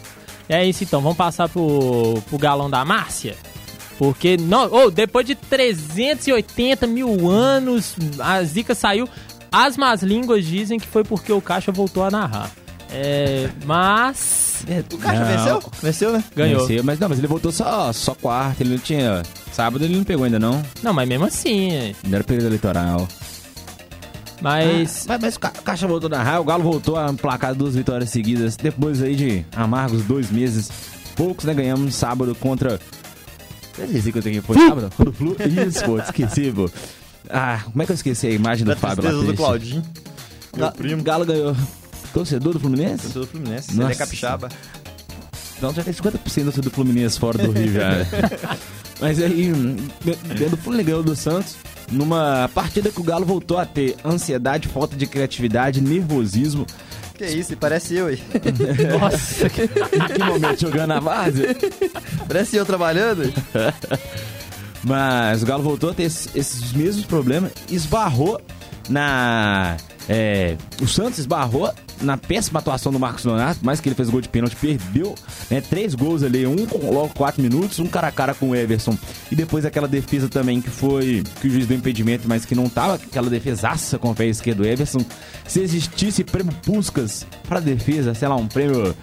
É 0.48 0.64
isso 0.66 0.84
então, 0.84 1.02
vamos 1.02 1.18
passar 1.18 1.50
pro, 1.50 2.22
pro 2.30 2.38
galão 2.38 2.70
da 2.70 2.86
Márcia. 2.86 3.36
Porque, 3.98 4.38
não, 4.38 4.70
oh, 4.72 4.92
depois 4.92 5.26
de 5.26 5.34
380 5.34 6.86
mil 6.88 7.30
anos, 7.30 7.96
a 8.20 8.42
zica 8.44 8.76
saiu. 8.76 9.10
As 9.52 9.76
más 9.76 10.04
línguas 10.04 10.46
dizem 10.46 10.78
que 10.80 10.86
foi 10.88 11.04
porque 11.04 11.32
o 11.34 11.42
Caixa 11.42 11.72
voltou 11.72 12.04
a 12.04 12.12
narrar. 12.12 12.52
É, 12.92 13.50
mas. 13.66 14.64
O 14.94 14.98
Caixa 14.98 15.20
Não. 15.20 15.28
venceu? 15.38 15.72
Venceu, 15.82 16.14
né? 16.14 16.24
Ganhou. 16.36 16.62
Venceu, 16.66 16.84
mas 16.84 17.00
não, 17.00 17.10
mas 17.10 17.18
ele 17.20 17.28
voltou 17.28 17.52
só, 17.52 17.92
só 17.94 18.16
quarta, 18.16 18.64
ele 18.64 18.72
não 18.72 18.78
tinha. 18.80 19.24
Sábado 19.52 19.84
ele 19.84 19.96
não 19.98 20.04
pegou 20.04 20.24
ainda, 20.26 20.40
não. 20.40 20.62
Não, 20.82 20.94
mas 20.94 21.08
mesmo 21.08 21.26
assim. 21.26 21.72
é. 21.72 21.94
Ainda 22.04 22.18
era 22.18 22.24
período 22.24 22.48
eleitoral. 22.48 23.08
Mas. 24.42 25.06
Mas, 25.08 25.22
mas 25.22 25.36
o 25.36 25.40
Ca- 25.40 25.50
Caixa 25.50 25.88
voltou 25.88 26.10
na 26.10 26.22
raia, 26.24 26.40
o 26.40 26.44
Galo 26.44 26.64
voltou 26.64 26.96
a 26.98 27.10
emplacar 27.10 27.54
duas 27.56 27.76
vitórias 27.76 28.10
seguidas. 28.10 28.56
Depois 28.56 29.02
aí 29.02 29.16
de 29.16 29.46
amargos 29.56 30.04
dois 30.04 30.30
meses. 30.32 30.70
Poucos, 31.16 31.46
né? 31.46 31.54
Ganhamos 31.54 31.96
sábado 31.96 32.36
contra. 32.36 32.80
Eu 33.78 33.86
esqueci 33.86 34.12
que 34.12 34.18
eu 34.20 34.24
tenho 34.24 34.42
que 34.42 34.48
foi 34.48 34.56
sábado? 34.58 34.92
Contra 34.96 35.10
o 35.12 35.14
Flu. 35.14 35.36
Isso, 35.68 35.84
pô, 35.84 35.98
esqueci, 36.00 36.52
pô. 36.52 36.70
Ah, 37.30 37.62
como 37.66 37.82
é 37.82 37.86
que 37.86 37.92
eu 37.92 37.96
esqueci 37.96 38.28
a 38.28 38.32
imagem 38.32 38.64
do 38.64 38.70
Da 38.70 38.76
Fábio 38.78 39.04
tristeza 39.04 39.26
do? 39.26 39.34
Claudinho. 39.36 39.84
Meu 40.56 40.66
Ga- 40.68 40.72
primo. 40.72 41.04
Galo 41.04 41.26
ganhou. 41.26 41.56
Torcedor 42.14 42.54
do 42.54 42.60
Fluminense? 42.60 43.04
Torcedor 43.04 43.26
do 43.26 43.32
Fluminense. 43.32 43.72
Ele 43.72 43.82
é 43.82 43.84
Nossa. 43.84 43.96
capixaba. 44.00 44.50
Então 45.58 45.74
já 45.74 45.84
tem 45.84 45.94
50% 45.94 46.62
do 46.62 46.70
Fluminense 46.72 47.20
fora 47.20 47.38
do 47.38 47.52
Rio 47.52 47.74
já. 47.74 47.90
Mas 49.02 49.22
aí, 49.22 49.52
dentro 50.36 50.52
do 50.52 50.58
Fluminense 50.58 51.04
do 51.04 51.16
Santos, 51.16 51.56
numa 51.92 52.50
partida 52.54 52.92
que 52.92 53.00
o 53.00 53.04
Galo 53.04 53.26
voltou 53.26 53.58
a 53.58 53.66
ter 53.66 53.96
ansiedade, 54.06 54.68
falta 54.68 54.96
de 54.96 55.06
criatividade, 55.08 55.82
nervosismo. 55.82 56.66
Que 57.16 57.26
isso, 57.26 57.56
parece 57.58 57.96
eu 57.96 58.08
aí. 58.08 58.22
Nossa, 59.00 59.50
que- 59.50 59.68
que 59.68 60.24
momento 60.24 60.62
jogando 60.62 60.92
a 60.94 61.02
base? 61.02 61.42
Parece 62.28 62.56
eu 62.58 62.66
trabalhando. 62.66 63.34
Mas 64.84 65.42
o 65.42 65.46
Galo 65.46 65.64
voltou 65.64 65.90
a 65.90 65.94
ter 65.94 66.04
esses, 66.04 66.30
esses 66.36 66.72
mesmos 66.74 67.06
problemas, 67.06 67.52
esbarrou 67.70 68.40
na. 68.90 69.78
É, 70.10 70.56
o 70.82 70.88
Santos 70.88 71.20
esbarrou 71.20 71.72
na 72.02 72.16
péssima 72.16 72.60
atuação 72.60 72.92
do 72.92 73.00
Marcos 73.00 73.26
Leonardo, 73.26 73.60
mais 73.64 73.82
que 73.82 73.90
ele 73.90 73.96
fez 73.96 74.10
gol 74.10 74.22
de 74.22 74.30
pênalti, 74.30 74.56
perdeu 74.56 75.16
né, 75.50 75.62
três 75.62 75.94
gols 75.96 76.24
ali, 76.24 76.46
um 76.46 76.66
com 76.66 76.92
logo 76.92 77.10
quatro 77.14 77.42
minutos, 77.42 77.80
um 77.80 77.88
cara 77.88 78.08
a 78.08 78.12
cara 78.12 78.34
com 78.34 78.50
o 78.50 78.56
Everson, 78.56 78.98
e 79.32 79.36
depois 79.36 79.66
aquela 79.66 79.88
defesa 79.88 80.30
também 80.30 80.62
que 80.62 80.70
foi 80.70 81.24
que 81.42 81.48
o 81.48 81.52
juiz 81.52 81.66
deu 81.66 81.78
impedimento, 81.78 82.28
mas 82.28 82.46
que 82.46 82.56
não 82.56 82.70
tava 82.70 82.96
aquela 82.96 83.30
defesaça 83.30 83.98
com 83.98 84.12
o 84.12 84.16
pé 84.16 84.28
esquerdo 84.28 84.60
do 84.60 84.68
Everson. 84.68 85.00
Se 85.46 85.62
existisse 85.62 86.24
prêmio 86.24 86.54
Puscas 86.66 87.26
pra 87.48 87.60
defesa, 87.60 88.14
sei 88.14 88.28
lá, 88.28 88.36
um 88.36 88.48
prêmio 88.48 88.96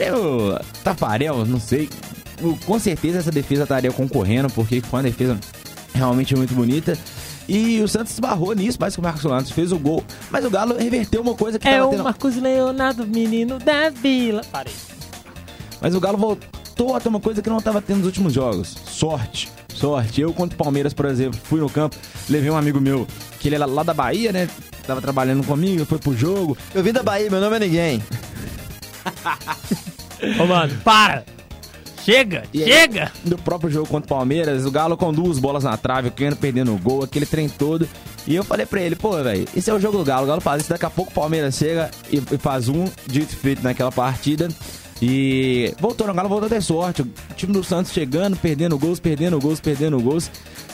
Prêmio 0.00 0.58
Tafarel, 0.82 1.44
não 1.44 1.60
sei. 1.60 1.88
Com 2.64 2.78
certeza 2.78 3.18
essa 3.18 3.30
defesa 3.30 3.64
estaria 3.64 3.92
concorrendo, 3.92 4.48
porque 4.48 4.80
foi 4.80 5.00
uma 5.00 5.02
defesa 5.02 5.38
realmente 5.94 6.34
muito 6.34 6.54
bonita. 6.54 6.96
E 7.48 7.80
o 7.82 7.88
Santos 7.88 8.12
esbarrou 8.12 8.54
nisso, 8.54 8.78
mais 8.80 8.94
que 8.94 9.00
o 9.00 9.02
Marcos 9.02 9.24
Leonardo 9.24 9.52
fez 9.52 9.72
o 9.72 9.78
gol. 9.78 10.04
Mas 10.30 10.44
o 10.44 10.50
Galo 10.50 10.76
reverteu 10.76 11.20
uma 11.20 11.34
coisa 11.34 11.58
que 11.58 11.66
é 11.66 11.78
tava 11.78 11.86
o 11.86 11.90
tendo... 11.90 12.04
Marcos 12.04 12.36
Leonardo, 12.36 13.06
menino 13.06 13.58
da 13.58 13.90
vila. 13.90 14.42
Parei. 14.52 14.72
Mas 15.80 15.94
o 15.94 16.00
Galo 16.00 16.18
voltou 16.18 16.94
a 16.94 17.00
ter 17.00 17.08
uma 17.08 17.20
coisa 17.20 17.42
que 17.42 17.50
não 17.50 17.58
estava 17.58 17.80
tendo 17.80 17.98
nos 17.98 18.06
últimos 18.06 18.32
jogos. 18.32 18.76
Sorte. 18.86 19.50
Sorte. 19.74 20.20
Eu 20.20 20.32
contra 20.32 20.54
o 20.54 20.58
Palmeiras, 20.58 20.92
por 20.92 21.06
exemplo, 21.06 21.40
fui 21.42 21.60
no 21.60 21.70
campo, 21.70 21.96
levei 22.28 22.50
um 22.50 22.56
amigo 22.56 22.80
meu, 22.80 23.06
que 23.38 23.48
ele 23.48 23.54
era 23.56 23.66
lá 23.66 23.82
da 23.82 23.94
Bahia, 23.94 24.32
né? 24.32 24.48
Tava 24.86 25.00
trabalhando 25.00 25.44
comigo, 25.44 25.84
foi 25.84 25.98
pro 25.98 26.16
jogo. 26.16 26.56
Eu 26.74 26.82
vim 26.82 26.92
da 26.92 27.02
Bahia, 27.02 27.30
meu 27.30 27.40
nome 27.40 27.56
é 27.56 27.60
ninguém. 27.60 28.04
Ô, 30.38 30.46
mano, 30.46 30.76
para! 30.84 31.24
Chega! 32.04 32.44
E 32.52 32.62
aí, 32.62 32.72
chega! 32.72 33.12
No 33.24 33.36
próprio 33.36 33.70
jogo 33.70 33.86
contra 33.86 34.06
o 34.06 34.18
Palmeiras, 34.18 34.64
o 34.64 34.70
Galo 34.70 34.96
com 34.96 35.12
duas 35.12 35.38
bolas 35.38 35.64
na 35.64 35.76
trave, 35.76 36.08
o 36.08 36.12
Keno 36.12 36.36
perdendo 36.36 36.74
o 36.74 36.78
gol, 36.78 37.04
aquele 37.04 37.26
trem 37.26 37.48
todo. 37.48 37.88
E 38.26 38.34
eu 38.34 38.44
falei 38.44 38.66
pra 38.66 38.80
ele, 38.80 38.96
pô, 38.96 39.12
velho, 39.22 39.46
esse 39.54 39.70
é 39.70 39.74
o 39.74 39.80
jogo 39.80 39.98
do 39.98 40.04
Galo. 40.04 40.24
O 40.24 40.28
Galo 40.28 40.40
faz 40.40 40.62
isso, 40.62 40.70
daqui 40.70 40.86
a 40.86 40.90
pouco 40.90 41.10
o 41.10 41.14
Palmeiras 41.14 41.56
chega 41.56 41.90
e, 42.10 42.20
faz 42.38 42.68
um 42.68 42.86
dito 43.06 43.36
feito 43.36 43.62
naquela 43.62 43.92
partida. 43.92 44.48
E 45.02 45.74
voltou 45.78 46.06
no 46.06 46.14
Galo, 46.14 46.28
voltou 46.28 46.46
a 46.46 46.50
ter 46.50 46.62
sorte. 46.62 47.02
O 47.02 47.08
time 47.36 47.52
do 47.52 47.64
Santos 47.64 47.92
chegando, 47.92 48.36
perdendo 48.36 48.78
gols, 48.78 49.00
perdendo 49.00 49.38
gols, 49.38 49.60
perdendo 49.60 50.00
gols. 50.00 50.30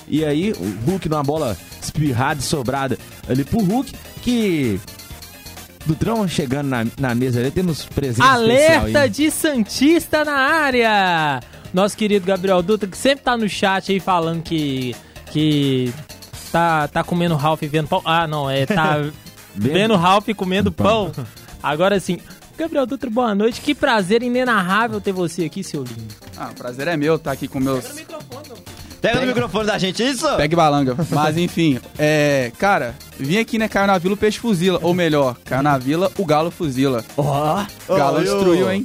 E 0.09 0.25
aí 0.25 0.53
o 0.53 0.91
Hulk 0.91 1.09
numa 1.09 1.23
bola 1.23 1.57
espirrada 1.83 2.41
e 2.41 2.43
sobrada 2.43 2.99
ali 3.29 3.45
pro 3.45 3.61
Hulk, 3.61 3.93
que 4.23 4.81
Dutrão 5.87 6.27
chegando 6.27 6.69
na, 6.69 6.87
na 6.99 7.15
mesa 7.15 7.41
ali, 7.41 7.51
temos 7.51 7.85
presente 7.85 8.27
Alerta 8.27 9.09
de 9.09 9.31
Santista 9.31 10.25
na 10.25 10.35
área! 10.35 11.41
Nosso 11.73 11.97
querido 11.97 12.27
Gabriel 12.27 12.63
Dutra, 12.63 12.89
que 12.89 12.97
sempre 12.97 13.25
tá 13.25 13.37
no 13.37 13.49
chat 13.49 13.93
aí 13.93 14.01
falando 14.01 14.43
que. 14.43 14.97
que. 15.31 15.93
tá, 16.51 16.89
tá 16.89 17.05
comendo 17.05 17.37
Ralph 17.37 17.63
e 17.63 17.69
vendo 17.69 17.89
pão. 17.89 18.03
Ah, 18.05 18.27
não, 18.27 18.49
é. 18.49 18.67
tá 18.67 18.99
vendo 19.55 19.95
Ralph 19.95 20.29
e 20.29 20.35
comendo 20.35 20.73
pão. 20.73 21.13
Agora 21.63 22.01
sim. 22.01 22.19
Gabriel 22.57 22.87
Dutra, 22.87 23.11
boa 23.11 23.35
noite. 23.35 23.61
Que 23.61 23.75
prazer 23.75 24.23
inenarrável 24.23 25.01
ter 25.01 25.13
você 25.13 25.45
aqui, 25.45 25.63
seu 25.63 25.85
lindo. 25.85 26.15
Ah, 26.37 26.49
o 26.51 26.55
prazer 26.55 26.89
é 26.89 26.97
meu 26.97 27.17
estar 27.17 27.33
aqui 27.33 27.47
com 27.47 27.61
meus. 27.61 27.85
Pega 29.01 29.21
no 29.21 29.27
microfone 29.27 29.67
da 29.67 29.79
gente, 29.79 30.03
isso? 30.03 30.27
Pegue 30.37 30.57
balanga. 30.57 30.97
Mas 31.11 31.37
enfim, 31.37 31.79
é. 31.99 32.51
Cara, 32.59 32.95
vim 33.19 33.39
aqui, 33.39 33.59
né? 33.59 33.69
Caiu 33.69 33.87
na 33.87 33.99
vila, 33.99 34.15
o 34.15 34.17
peixe 34.17 34.39
fuzila. 34.39 34.79
Ou 34.83 34.93
melhor, 34.95 35.37
caiu 35.45 35.63
na 35.63 35.77
vila, 35.79 36.11
o 36.19 36.25
galo 36.25 36.51
fuzila. 36.51 37.05
Ó. 37.17 37.65
O 37.89 37.97
galo 37.97 38.19
Ô, 38.19 38.21
e 38.23 38.29
o- 38.29 38.35
destruiu, 38.35 38.73
hein? 38.73 38.85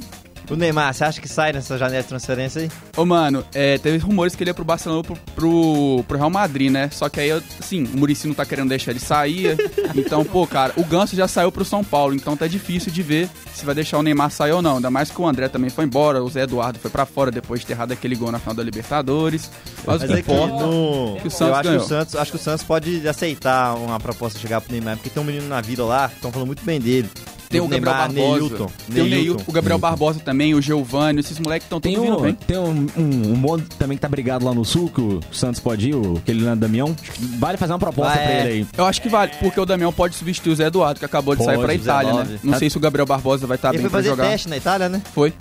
O 0.50 0.56
Neymar, 0.56 0.92
você 0.92 1.04
acha 1.04 1.20
que 1.20 1.28
sai 1.28 1.52
nessa 1.52 1.78
janela 1.78 2.02
de 2.02 2.08
transferência 2.08 2.62
aí? 2.62 2.70
Ô, 2.96 3.04
mano, 3.04 3.44
é, 3.54 3.78
teve 3.78 3.98
rumores 3.98 4.34
que 4.34 4.42
ele 4.42 4.50
ia 4.50 4.54
pro 4.54 4.64
Barcelona 4.64 5.02
pro, 5.02 5.16
pro, 5.34 6.04
pro 6.06 6.18
Real 6.18 6.30
Madrid, 6.30 6.70
né? 6.70 6.90
Só 6.92 7.08
que 7.08 7.20
aí, 7.20 7.30
assim, 7.30 7.84
o 7.84 7.96
Murici 7.96 8.26
não 8.26 8.34
tá 8.34 8.44
querendo 8.44 8.68
deixar 8.68 8.90
ele 8.90 9.00
sair. 9.00 9.56
então, 9.94 10.24
pô, 10.24 10.46
cara, 10.46 10.72
o 10.76 10.84
Ganso 10.84 11.16
já 11.16 11.28
saiu 11.28 11.50
pro 11.50 11.64
São 11.64 11.82
Paulo, 11.82 12.14
então 12.14 12.36
tá 12.36 12.46
difícil 12.46 12.92
de 12.92 13.02
ver 13.02 13.28
se 13.54 13.64
vai 13.64 13.74
deixar 13.74 13.98
o 13.98 14.02
Neymar 14.02 14.30
sair 14.30 14.52
ou 14.52 14.62
não. 14.62 14.76
Ainda 14.76 14.90
mais 14.90 15.10
que 15.10 15.20
o 15.20 15.26
André 15.26 15.48
também 15.48 15.70
foi 15.70 15.84
embora, 15.84 16.22
o 16.22 16.28
Zé 16.28 16.42
Eduardo 16.42 16.78
foi 16.78 16.90
pra 16.90 17.06
fora 17.06 17.30
depois 17.30 17.60
de 17.60 17.66
ter 17.66 17.72
errado 17.74 17.92
aquele 17.92 18.14
gol 18.14 18.32
na 18.32 18.38
final 18.38 18.54
da 18.54 18.62
Libertadores. 18.62 19.50
Mas, 19.86 20.00
Mas 20.00 20.02
o 20.02 20.06
que 20.06 20.12
é 20.12 20.22
que 20.22 20.32
importa. 20.32 20.66
no... 20.66 21.18
que 21.20 21.28
o 21.28 21.30
Santos 21.30 21.48
eu 21.48 21.54
acho 21.54 21.70
que 21.70 21.76
o 21.76 21.88
Santos, 21.88 22.16
acho 22.16 22.30
que 22.30 22.36
o 22.36 22.40
Santos 22.40 22.64
pode 22.64 23.08
aceitar 23.08 23.74
uma 23.76 24.00
proposta 24.00 24.38
chegar 24.38 24.60
pro 24.60 24.72
Neymar, 24.72 24.96
porque 24.96 25.10
tem 25.10 25.22
um 25.22 25.26
menino 25.26 25.48
na 25.48 25.60
vida 25.60 25.84
lá, 25.84 26.10
estão 26.12 26.32
falando 26.32 26.46
muito 26.46 26.64
bem 26.64 26.80
dele. 26.80 27.08
Tem 27.52 27.60
o 27.60 27.68
Gabriel 27.68 27.94
Neymar, 27.94 28.08
Barbosa. 28.08 28.40
Neilton. 28.40 28.66
Tem 28.66 29.02
o, 29.02 29.06
Neil, 29.06 29.16
Neilton. 29.24 29.44
o 29.46 29.52
Gabriel 29.52 29.78
Barbosa 29.78 30.20
também, 30.20 30.54
o 30.54 30.60
Giovanni, 30.62 31.20
esses 31.20 31.38
moleques 31.38 31.66
estão 31.66 31.80
Tem 31.80 31.98
um, 31.98 32.20
bem. 32.20 32.34
tem 32.34 32.58
um, 32.58 32.86
um, 32.96 33.54
um 33.54 33.58
também 33.78 33.96
que 33.96 34.00
tá 34.02 34.08
brigado 34.08 34.44
lá 34.44 34.52
no 34.54 34.64
sul, 34.64 34.88
que 34.88 35.00
o 35.00 35.20
Santos 35.30 35.60
pode 35.60 35.90
ir, 35.90 35.94
o, 35.94 36.16
aquele 36.16 36.40
Leandro 36.42 36.60
Damião. 36.60 36.96
Vale 37.38 37.56
fazer 37.58 37.72
uma 37.72 37.78
proposta 37.78 38.12
Ah, 38.14 38.22
pra 38.22 38.32
é. 38.32 38.40
ele 38.40 38.48
aí. 38.52 38.66
Eu 38.76 38.84
acho 38.86 39.00
que 39.02 39.08
vale, 39.08 39.32
porque 39.40 39.60
o 39.60 39.66
Damião 39.66 39.92
pode 39.92 40.14
substituir 40.16 40.52
o 40.52 40.56
Zé 40.56 40.66
Eduardo, 40.66 40.98
que 40.98 41.04
acabou 41.04 41.36
de 41.36 41.44
sair 41.44 41.56
Pode, 41.56 41.66
pra 41.66 41.74
Itália, 41.74 42.10
19. 42.12 42.32
né? 42.32 42.38
Não 42.42 42.52
Tá- 42.54 42.58
sei 42.58 42.70
se 42.70 42.76
o 42.76 42.80
Gabriel 42.80 43.06
Barbosa 43.06 43.46
vai 43.46 43.56
estar 43.56 43.68
Ele 43.68 43.78
bem 43.78 43.82
foi 43.82 43.90
pra 43.90 43.98
fazer 43.98 44.08
jogar. 44.08 44.30
teste 44.30 44.48
na 44.48 44.56
Itália, 44.56 44.88
né? 44.88 45.02
Foi. 45.14 45.32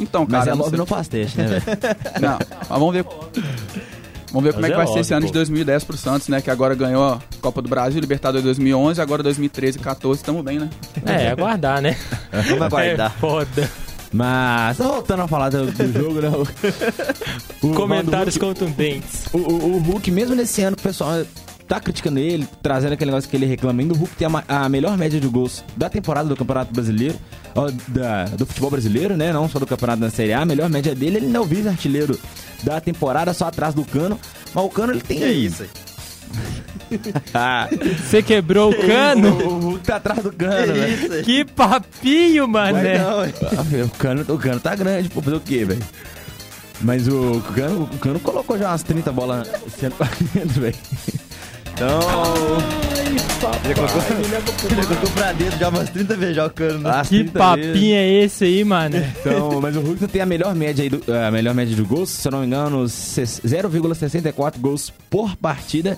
Então, 0.00 0.22
Mas 0.28 0.30
cara, 0.44 0.50
é 0.50 0.54
não 0.54 0.64
logo 0.64 0.76
não 0.76 0.86
faz 0.86 1.08
teste, 1.08 1.38
né, 1.38 1.46
velho? 1.58 1.64
Não, 2.20 2.38
mas 2.68 2.78
vamos 2.78 2.92
ver. 2.94 3.04
Vamos 4.32 4.44
ver 4.44 4.52
como 4.52 4.66
é 4.66 4.68
Mas 4.68 4.76
que 4.76 4.82
é 4.82 4.84
vai 4.84 4.86
ser 4.86 5.00
esse 5.00 5.14
óbvio, 5.14 5.16
ano 5.16 5.26
de 5.26 5.32
pô. 5.32 5.38
2010 5.38 5.84
pro 5.84 5.96
Santos, 5.96 6.28
né? 6.28 6.40
Que 6.40 6.50
agora 6.50 6.74
ganhou 6.74 7.02
a 7.04 7.18
Copa 7.40 7.62
do 7.62 7.68
Brasil, 7.68 8.00
Libertadores 8.00 8.44
2011, 8.44 9.00
agora 9.00 9.22
2013 9.22 9.78
e 9.78 9.80
14, 9.80 10.22
tamo 10.22 10.42
bem, 10.42 10.58
né? 10.58 10.70
É, 11.06 11.28
aguardar, 11.32 11.80
né? 11.80 11.96
Vamos 12.48 12.62
aguardar. 12.62 13.12
É 13.16 13.20
foda. 13.20 13.70
Mas, 14.12 14.78
voltando 14.78 15.22
a 15.22 15.28
falar 15.28 15.50
do, 15.50 15.66
do 15.70 15.92
jogo, 15.92 16.20
né? 16.20 16.28
O, 17.60 17.74
Comentários 17.74 18.36
o, 18.36 18.40
contundentes. 18.40 19.26
o, 19.32 19.38
o, 19.38 19.76
o 19.76 19.78
Hulk, 19.80 20.10
mesmo 20.12 20.36
nesse 20.36 20.62
ano, 20.62 20.76
o 20.78 20.82
pessoal 20.82 21.10
tá 21.68 21.78
criticando 21.78 22.18
ele, 22.18 22.48
trazendo 22.62 22.94
aquele 22.94 23.10
negócio 23.10 23.28
que 23.28 23.36
ele 23.36 23.46
reclama 23.46 23.80
ainda. 23.82 23.94
O 23.94 23.96
Hulk 23.96 24.16
tem 24.16 24.26
a, 24.26 24.64
a 24.64 24.68
melhor 24.68 24.96
média 24.96 25.20
de 25.20 25.28
gols 25.28 25.62
da 25.76 25.88
temporada 25.90 26.28
do 26.28 26.34
Campeonato 26.34 26.72
Brasileiro, 26.72 27.14
ó, 27.54 27.70
da- 27.88 28.24
do 28.24 28.46
futebol 28.46 28.70
brasileiro, 28.70 29.16
né? 29.16 29.32
Não 29.32 29.48
só 29.48 29.58
do 29.58 29.66
Campeonato 29.66 30.00
da 30.00 30.10
Série 30.10 30.32
A. 30.32 30.40
A 30.40 30.44
melhor 30.46 30.68
média 30.70 30.94
dele, 30.94 31.18
ele 31.18 31.26
não 31.26 31.42
é 31.42 31.44
o 31.44 31.46
vice-artilheiro 31.46 32.18
da 32.64 32.80
temporada, 32.80 33.32
só 33.34 33.46
atrás 33.46 33.74
do 33.74 33.84
Cano. 33.84 34.18
Mas 34.54 34.64
o 34.64 34.68
Cano, 34.70 34.92
ele 34.92 35.02
tem... 35.02 35.22
É 35.22 35.30
isso 35.30 35.62
aí? 35.62 35.68
Você 38.02 38.22
quebrou 38.22 38.70
o 38.70 38.74
o, 38.74 38.86
cano? 38.86 39.28
o 39.30 39.58
Hulk 39.60 39.84
tá 39.84 39.96
atrás 39.96 40.22
do 40.22 40.32
Cano, 40.32 40.72
velho. 40.74 41.24
Que 41.24 41.44
papinho, 41.44 42.48
mané. 42.48 42.98
não, 42.98 43.24
hein? 43.24 43.32
Ah, 43.42 43.84
o 43.84 43.90
cano, 43.90 44.24
o 44.28 44.38
cano 44.38 44.60
tá 44.60 44.74
grande, 44.74 45.08
pô, 45.08 45.20
fazer 45.22 45.36
o 45.36 45.40
quê, 45.40 45.64
velho? 45.64 45.82
Mas 46.80 47.08
o, 47.08 47.32
o 47.32 47.42
cano, 47.42 47.82
o 47.92 47.98
cano 47.98 48.20
colocou 48.20 48.56
já 48.58 48.68
umas 48.70 48.82
30 48.82 49.10
bolas 49.12 49.48
ano 49.82 49.94
pra 49.96 50.08
dentro, 50.34 50.60
velho. 50.60 50.76
Então. 51.78 52.98
Ele 53.64 53.74
colocou, 53.74 54.02
ele 54.70 54.86
colocou 54.86 55.10
pra 55.10 55.32
dentro 55.32 55.58
já 55.58 55.68
umas 55.68 55.88
30 55.90 56.16
vezes 56.16 56.36
já 56.36 56.46
o 56.46 56.50
cano? 56.50 56.88
As 56.88 57.08
Que 57.08 57.18
30 57.24 57.38
papinho 57.38 57.64
vezes. 57.72 57.92
é 57.92 58.08
esse 58.24 58.44
aí, 58.44 58.64
mané? 58.64 59.12
Então, 59.20 59.60
mas 59.60 59.76
o 59.76 59.80
Hulk 59.80 60.08
tem 60.08 60.20
a 60.20 60.26
melhor 60.26 60.54
média 60.56 60.82
aí, 60.82 60.88
do, 60.90 61.02
a 61.14 61.30
melhor 61.30 61.54
média 61.54 61.74
de 61.74 61.82
gols, 61.82 62.10
se 62.10 62.26
eu 62.26 62.32
não 62.32 62.40
me 62.40 62.46
engano, 62.46 62.88
ses- 62.88 63.40
0,64 63.44 64.58
gols 64.58 64.92
por 65.08 65.36
partida. 65.36 65.96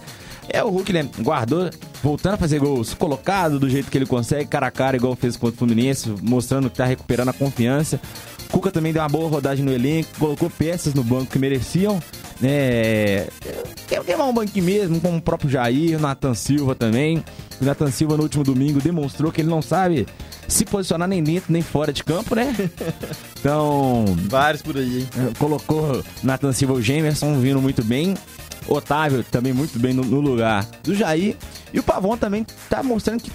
É 0.53 0.63
o 0.65 0.69
Hulk, 0.69 0.93
né? 0.93 1.09
Guardou, 1.21 1.71
voltando 2.03 2.35
a 2.35 2.37
fazer 2.37 2.59
gols 2.59 2.93
colocado 2.93 3.59
do 3.59 3.71
jeito 3.71 3.91
que 3.91 3.97
ele 3.97 4.07
consegue, 4.07 4.47
cara 4.47 4.67
a 4.67 4.71
cara, 4.71 4.97
igual 4.97 5.15
fez 5.15 5.37
contra 5.37 5.55
o 5.55 5.59
Fluminense, 5.59 6.13
mostrando 6.23 6.69
que 6.69 6.77
tá 6.77 6.85
recuperando 6.85 7.29
a 7.29 7.33
confiança. 7.33 8.01
Cuca 8.51 8.71
também 8.71 8.93
deu 8.93 9.03
uma 9.03 9.09
boa 9.09 9.29
rodagem 9.29 9.65
no 9.65 9.73
elenco, 9.73 10.11
colocou 10.19 10.51
peças 10.51 10.95
no 10.95 11.03
banco 11.05 11.27
que 11.33 11.39
mereciam. 11.39 12.01
É, 12.43 13.29
quer 13.87 14.03
queimar 14.03 14.27
um 14.27 14.33
banquinho 14.33 14.65
mesmo, 14.65 15.01
como 15.01 15.19
o 15.19 15.23
próprio 15.23 15.51
Jair, 15.51 15.97
o 15.99 16.01
Nathan 16.01 16.35
Silva 16.35 16.75
também. 16.75 17.23
O 17.61 17.65
Nathan 17.65 17.91
Silva 17.91 18.17
no 18.17 18.23
último 18.23 18.43
domingo 18.43 18.81
demonstrou 18.81 19.31
que 19.31 19.41
ele 19.43 19.49
não 19.51 19.61
sabe 19.61 20.07
se 20.49 20.65
posicionar 20.65 21.07
nem 21.07 21.23
dentro 21.23 21.53
nem 21.53 21.63
fora 21.63 21.93
de 21.93 22.03
campo, 22.03 22.35
né? 22.35 22.55
Então, 23.41 24.05
Vários 24.29 24.61
por 24.61 24.77
aí, 24.77 24.99
hein? 25.01 25.09
eh, 25.17 25.33
colocou 25.39 26.05
Nathan 26.23 26.53
Silva 26.53 26.75
e 26.75 26.77
o 26.77 26.83
Gemerson 26.83 27.39
vindo 27.41 27.59
muito 27.59 27.83
bem. 27.83 28.15
Otávio 28.69 29.25
também 29.25 29.53
muito 29.53 29.79
bem 29.79 29.95
no, 29.95 30.03
no 30.05 30.21
lugar 30.21 30.67
do 30.83 30.95
Jair. 30.95 31.37
E 31.73 31.79
o 31.79 31.83
Pavon 31.83 32.19
também 32.19 32.47
tá 32.69 32.83
mostrando 32.83 33.23
que 33.23 33.31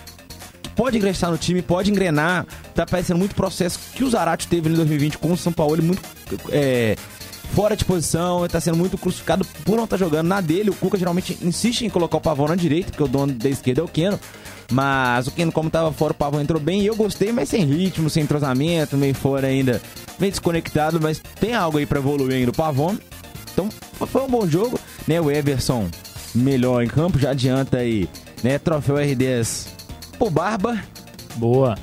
pode 0.76 0.98
ingressar 0.98 1.32
no 1.32 1.38
time, 1.38 1.62
pode 1.62 1.90
engrenar. 1.90 2.46
Tá 2.74 2.86
parecendo 2.86 3.20
muito 3.20 3.36
processo 3.36 3.80
que 3.94 4.04
o 4.04 4.10
Zarate 4.10 4.48
teve 4.48 4.70
em 4.70 4.74
2020 4.74 5.18
com 5.18 5.32
o 5.32 5.38
São 5.38 5.54
Paulo, 5.54 5.76
ele 5.76 5.82
muito 5.84 6.02
é, 6.52 6.96
fora 7.54 7.76
de 7.76 7.86
posição, 7.86 8.40
ele 8.40 8.50
tá 8.50 8.60
sendo 8.60 8.78
muito 8.78 8.98
crucificado 8.98 9.46
por 9.64 9.78
não 9.78 9.86
estar 9.86 9.98
jogando 9.98 10.28
na 10.28 10.42
dele. 10.42 10.70
O 10.70 10.76
Cuca 10.76 10.98
geralmente 10.98 11.38
insiste 11.42 11.86
em 11.86 11.90
colocar 11.90 12.18
o 12.18 12.22
Pavão 12.22 12.48
na 12.48 12.56
direita, 12.56 12.92
porque 12.92 13.04
o 13.04 13.08
dono 13.08 13.34
da 13.34 13.50
esquerda 13.50 13.82
é 13.82 13.84
o 13.84 13.88
Keno. 13.88 14.20
Mas 14.72 15.28
o 15.28 15.32
Keno, 15.32 15.52
como 15.52 15.70
tava 15.70 15.92
fora, 15.92 16.12
o 16.12 16.16
Pavão 16.16 16.42
entrou 16.42 16.60
bem 16.60 16.82
e 16.82 16.88
eu 16.88 16.96
gostei, 16.96 17.32
mas 17.32 17.50
sem 17.50 17.64
ritmo, 17.64 18.10
sem 18.10 18.24
entrosamento, 18.24 18.98
meio 18.98 19.14
fora 19.14 19.48
ainda, 19.48 19.82
meio 20.20 20.32
desconectado, 20.32 21.00
mas 21.00 21.22
tem 21.40 21.54
algo 21.54 21.78
aí 21.78 21.86
pra 21.86 22.00
evoluir 22.00 22.36
ainda 22.36 22.52
o 22.52 22.56
Pavão. 22.56 22.98
Então 23.54 23.70
foi 24.08 24.22
um 24.22 24.30
bom 24.30 24.48
jogo, 24.48 24.80
né? 25.08 25.22
O 25.22 25.32
Everson 25.32 25.88
melhor 26.34 26.84
em 26.84 26.88
campo, 26.88 27.18
já 27.18 27.30
adianta 27.30 27.78
aí, 27.78 28.10
né? 28.44 28.60
Troféu 28.60 28.96
R10 28.96 29.75
pro 30.16 30.30
Barba. 30.30 30.80
Boa. 31.36 31.76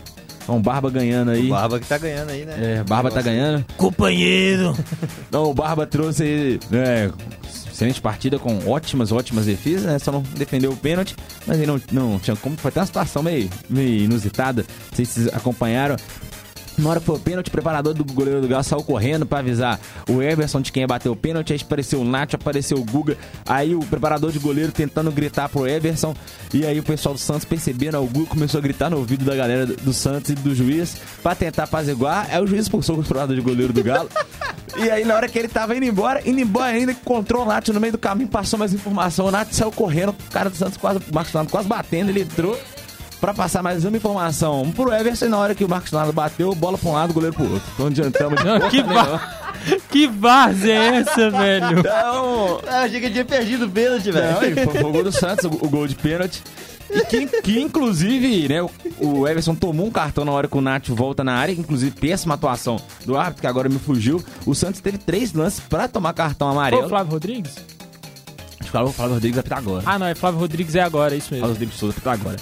Então, 0.42 0.60
Barba 0.60 0.90
ganhando 0.90 1.30
aí. 1.30 1.46
O 1.46 1.50
Barba 1.50 1.78
que 1.78 1.86
tá 1.86 1.98
ganhando 1.98 2.30
aí, 2.30 2.44
né? 2.44 2.56
É, 2.58 2.84
Barba 2.84 3.10
tá 3.10 3.22
ganhando. 3.22 3.64
Companheiro. 3.76 4.76
Não, 5.30 5.44
o 5.44 5.54
Barba 5.54 5.86
trouxe 5.86 6.22
aí, 6.22 6.60
né, 6.68 7.12
excelente 7.72 8.00
partida 8.00 8.38
com 8.38 8.68
ótimas, 8.68 9.12
ótimas 9.12 9.46
defesas, 9.46 9.84
né? 9.84 9.98
Só 9.98 10.12
não 10.12 10.22
defendeu 10.36 10.72
o 10.72 10.76
pênalti, 10.76 11.16
mas 11.46 11.58
ele 11.58 11.66
não, 11.66 11.80
não 11.90 12.18
tinha 12.18 12.36
como. 12.36 12.56
Foi 12.56 12.68
até 12.68 12.80
uma 12.80 12.86
situação 12.86 13.22
meio, 13.22 13.48
meio 13.68 14.04
inusitada. 14.04 14.64
Não 14.90 14.96
sei 14.96 15.04
se 15.04 15.12
vocês 15.14 15.34
acompanharam. 15.34 15.96
Na 16.78 16.90
hora 16.90 17.00
foi 17.00 17.16
o 17.16 17.18
pênalti, 17.18 17.48
o 17.48 17.50
preparador 17.50 17.94
do 17.94 18.04
goleiro 18.04 18.40
do 18.40 18.48
Galo 18.48 18.64
saiu 18.64 18.82
correndo 18.82 19.26
pra 19.26 19.40
avisar 19.40 19.78
o 20.08 20.22
Everson 20.22 20.60
de 20.60 20.72
quem 20.72 20.82
ia 20.82 20.86
bater 20.86 21.08
o 21.08 21.16
pênalti. 21.16 21.52
Aí 21.52 21.60
apareceu 21.60 22.00
o 22.00 22.04
Nath, 22.04 22.34
apareceu 22.34 22.78
o 22.78 22.84
Guga. 22.84 23.16
Aí 23.46 23.74
o 23.74 23.80
preparador 23.80 24.32
de 24.32 24.38
goleiro 24.38 24.72
tentando 24.72 25.12
gritar 25.12 25.48
pro 25.48 25.66
Everson. 25.66 26.14
E 26.52 26.66
aí 26.66 26.78
o 26.78 26.82
pessoal 26.82 27.14
do 27.14 27.20
Santos 27.20 27.44
percebendo, 27.44 27.98
o 27.98 28.06
Guga 28.06 28.30
começou 28.30 28.58
a 28.58 28.62
gritar 28.62 28.90
no 28.90 28.98
ouvido 28.98 29.24
da 29.24 29.36
galera 29.36 29.66
do 29.66 29.92
Santos 29.92 30.30
e 30.30 30.34
do 30.34 30.54
juiz 30.54 30.96
pra 31.22 31.34
tentar 31.34 31.64
apaziguar. 31.64 32.26
Aí 32.30 32.42
o 32.42 32.46
juiz 32.46 32.62
expulsou 32.62 32.96
o 32.96 33.02
preparador 33.02 33.36
de 33.36 33.42
goleiro 33.42 33.72
do 33.72 33.82
Galo. 33.82 34.08
e 34.76 34.90
aí 34.90 35.04
na 35.04 35.14
hora 35.14 35.28
que 35.28 35.38
ele 35.38 35.48
tava 35.48 35.76
indo 35.76 35.84
embora, 35.84 36.22
indo 36.28 36.40
embora 36.40 36.72
ainda, 36.72 36.92
encontrou 36.92 37.42
o 37.42 37.46
Nath 37.46 37.68
no 37.68 37.80
meio 37.80 37.92
do 37.92 37.98
caminho, 37.98 38.28
passou 38.28 38.58
mais 38.58 38.72
informação. 38.72 39.26
O 39.26 39.30
Nath 39.30 39.52
saiu 39.52 39.70
correndo, 39.70 40.10
o 40.10 40.32
cara 40.32 40.48
do 40.48 40.56
Santos 40.56 40.78
quase, 40.78 41.00
quase 41.50 41.68
batendo, 41.68 42.10
ele 42.10 42.22
entrou 42.22 42.58
pra 43.22 43.32
passar 43.32 43.62
mais 43.62 43.84
uma 43.84 43.96
informação 43.96 44.72
pro 44.72 44.92
Everson. 44.92 45.28
Na 45.28 45.38
hora 45.38 45.54
que 45.54 45.64
o 45.64 45.68
Marcos 45.68 45.92
Leonardo 45.92 46.12
bateu, 46.12 46.52
bola 46.56 46.76
pra 46.76 46.90
um 46.90 46.92
lado, 46.92 47.14
goleiro 47.14 47.36
pro 47.36 47.44
outro. 47.52 47.70
Então 47.74 47.86
adiantamos 47.86 48.36
de 48.40 48.44
Não, 48.44 48.68
que, 48.68 48.82
va... 48.82 49.20
que 49.88 50.06
várzea 50.08 50.72
é 50.72 50.96
essa, 50.96 51.30
velho? 51.30 51.78
Então, 51.78 52.60
Ah, 52.66 52.80
achei 52.80 52.98
que 52.98 53.06
ele 53.06 53.12
tinha 53.12 53.24
perdido 53.24 53.66
o 53.66 53.70
pênalti, 53.70 54.10
velho. 54.10 54.32
não, 54.32 54.42
e 54.42 54.54
foi, 54.54 54.66
foi 54.74 54.82
o 54.82 54.92
gol 54.92 55.04
do 55.04 55.12
Santos, 55.12 55.44
o, 55.44 55.68
gol 55.68 55.86
de 55.86 55.94
pênalti. 55.94 56.42
E 56.90 57.04
que, 57.04 57.26
que, 57.42 57.60
inclusive, 57.60 58.48
né, 58.48 58.60
o, 58.98 59.28
Everson 59.28 59.54
tomou 59.54 59.86
um 59.86 59.90
cartão 59.92 60.24
na 60.24 60.32
hora 60.32 60.48
que 60.48 60.58
o 60.58 60.60
Nath 60.60 60.88
volta 60.88 61.22
na 61.22 61.34
área, 61.34 61.52
inclusive 61.52 61.92
péssima 61.92 62.34
atuação 62.34 62.76
do 63.06 63.16
árbitro, 63.16 63.42
que 63.42 63.46
agora 63.46 63.68
me 63.68 63.78
fugiu. 63.78 64.20
O 64.44 64.52
Santos 64.52 64.80
teve 64.80 64.98
três 64.98 65.32
lances 65.32 65.60
pra 65.60 65.86
tomar 65.86 66.12
cartão 66.12 66.48
Foi 66.48 66.56
amarelo. 66.56 66.86
o 66.86 66.88
Flávio 66.88 67.12
Rodrigues? 67.12 67.54
Acho 68.60 68.70
que 68.70 68.76
o 68.76 68.92
Flávio 68.92 69.14
Rodrigues 69.14 69.36
vai 69.36 69.40
apitar 69.40 69.58
agora. 69.58 69.82
Ah, 69.86 69.98
não, 69.98 70.06
é 70.06 70.14
Flávio 70.16 70.40
Rodrigues 70.40 70.74
é 70.74 70.80
agora, 70.80 71.14
é 71.14 71.18
isso 71.18 71.28
mesmo. 71.30 71.46
Flávio 71.46 71.54
Rodrigues 71.54 71.78
Souza 71.78 71.94
apitar 71.96 72.14
agora. 72.14 72.36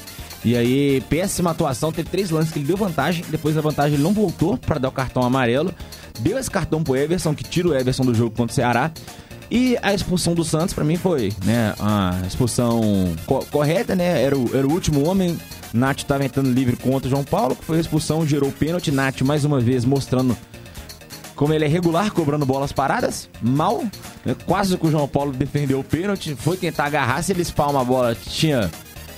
E 0.45 0.57
aí, 0.57 1.03
péssima 1.09 1.51
atuação, 1.51 1.93
teve 1.93 2.09
três 2.09 2.31
lances 2.31 2.51
que 2.53 2.59
ele 2.59 2.67
deu 2.67 2.77
vantagem, 2.77 3.25
depois 3.29 3.55
da 3.55 3.61
vantagem 3.61 3.95
ele 3.95 4.03
não 4.03 4.13
voltou 4.15 4.57
pra 4.57 4.79
dar 4.79 4.89
o 4.89 4.93
cartão 4.93 5.23
amarelo. 5.23 5.73
Deu 6.21 6.39
esse 6.39 6.51
cartão 6.51 6.83
pro 6.83 6.97
Everson, 6.97 7.35
que 7.35 7.45
tira 7.45 7.69
o 7.69 7.75
Everson 7.75 8.05
do 8.05 8.15
jogo 8.15 8.31
contra 8.35 8.53
o 8.53 8.55
Ceará. 8.55 8.91
E 9.51 9.77
a 9.83 9.93
expulsão 9.93 10.33
do 10.33 10.45
Santos, 10.45 10.73
pra 10.73 10.85
mim, 10.85 10.97
foi 10.97 11.33
né, 11.45 11.75
a 11.81 12.21
expulsão 12.27 12.81
co- 13.27 13.45
correta, 13.51 13.95
né? 13.97 14.23
Era 14.23 14.39
o, 14.39 14.57
era 14.57 14.67
o 14.67 14.73
último 14.73 15.07
homem. 15.09 15.37
Nath 15.75 16.03
tava 16.05 16.25
entrando 16.25 16.51
livre 16.53 16.77
contra 16.77 17.07
o 17.09 17.11
João 17.11 17.25
Paulo, 17.25 17.55
que 17.57 17.65
foi 17.65 17.77
a 17.79 17.81
expulsão, 17.81 18.27
gerou 18.27 18.51
pênalti. 18.53 18.91
Nath, 18.93 19.21
mais 19.23 19.45
uma 19.45 19.61
vez, 19.61 19.85
mostrando 19.85 20.37
como 21.35 21.53
ele 21.53 21.65
é 21.65 21.69
regular, 21.69 22.13
cobrando 22.13 22.45
bolas 22.47 22.71
paradas, 22.73 23.29
mal. 23.43 23.83
né, 24.25 24.37
Quase 24.47 24.77
que 24.77 24.87
o 24.87 24.91
João 24.91 25.09
Paulo 25.09 25.33
defendeu 25.33 25.81
o 25.81 25.85
pênalti, 25.85 26.35
foi 26.35 26.57
tentar 26.57 26.85
agarrar, 26.85 27.23
se 27.23 27.33
ele 27.33 27.43
espalma 27.43 27.81
a 27.81 27.85
bola, 27.85 28.15
tinha 28.15 28.71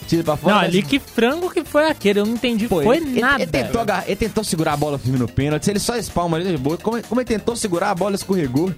tiro 0.02 0.24
pra 0.24 0.36
fora. 0.36 0.54
Não, 0.54 0.60
mas- 0.62 0.68
ali 0.70 0.82
que 0.82 0.98
frango 0.98 1.50
que 1.50 1.64
foi 1.64 1.86
aquele, 1.88 2.20
eu 2.20 2.26
não 2.26 2.34
entendi, 2.34 2.68
foi 2.68 2.96
ele, 2.96 3.20
nada. 3.20 3.34
Ele, 3.34 3.42
ele 3.44 3.50
tentou 3.50 3.80
agarrar- 3.80 4.04
ele 4.06 4.16
tentou 4.16 4.44
segurar 4.44 4.72
a 4.74 4.76
bola 4.76 4.98
firme 4.98 5.18
no 5.18 5.28
pênalti, 5.28 5.64
se 5.64 5.70
ele 5.70 5.78
só 5.78 5.96
espalma 5.96 6.36
ali 6.36 6.50
de 6.50 6.56
boa. 6.58 6.76
Como, 6.78 7.02
como 7.02 7.20
ele 7.20 7.26
tentou 7.28 7.54
segurar, 7.56 7.90
a 7.90 7.94
bola 7.94 8.14
escorregou 8.14 8.72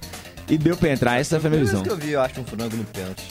e 0.49 0.57
deu 0.57 0.75
pra 0.77 0.89
entrar. 0.89 1.19
Essa 1.19 1.39
foi 1.39 1.47
a 1.47 1.51
minha 1.51 1.63
visão. 1.63 1.81
que 1.83 1.89
eu 1.89 1.97
vi, 1.97 2.11
eu 2.11 2.21
acho, 2.21 2.39
um 2.39 2.43
frango 2.45 2.75
no 2.77 2.83
pênalti. 2.85 3.23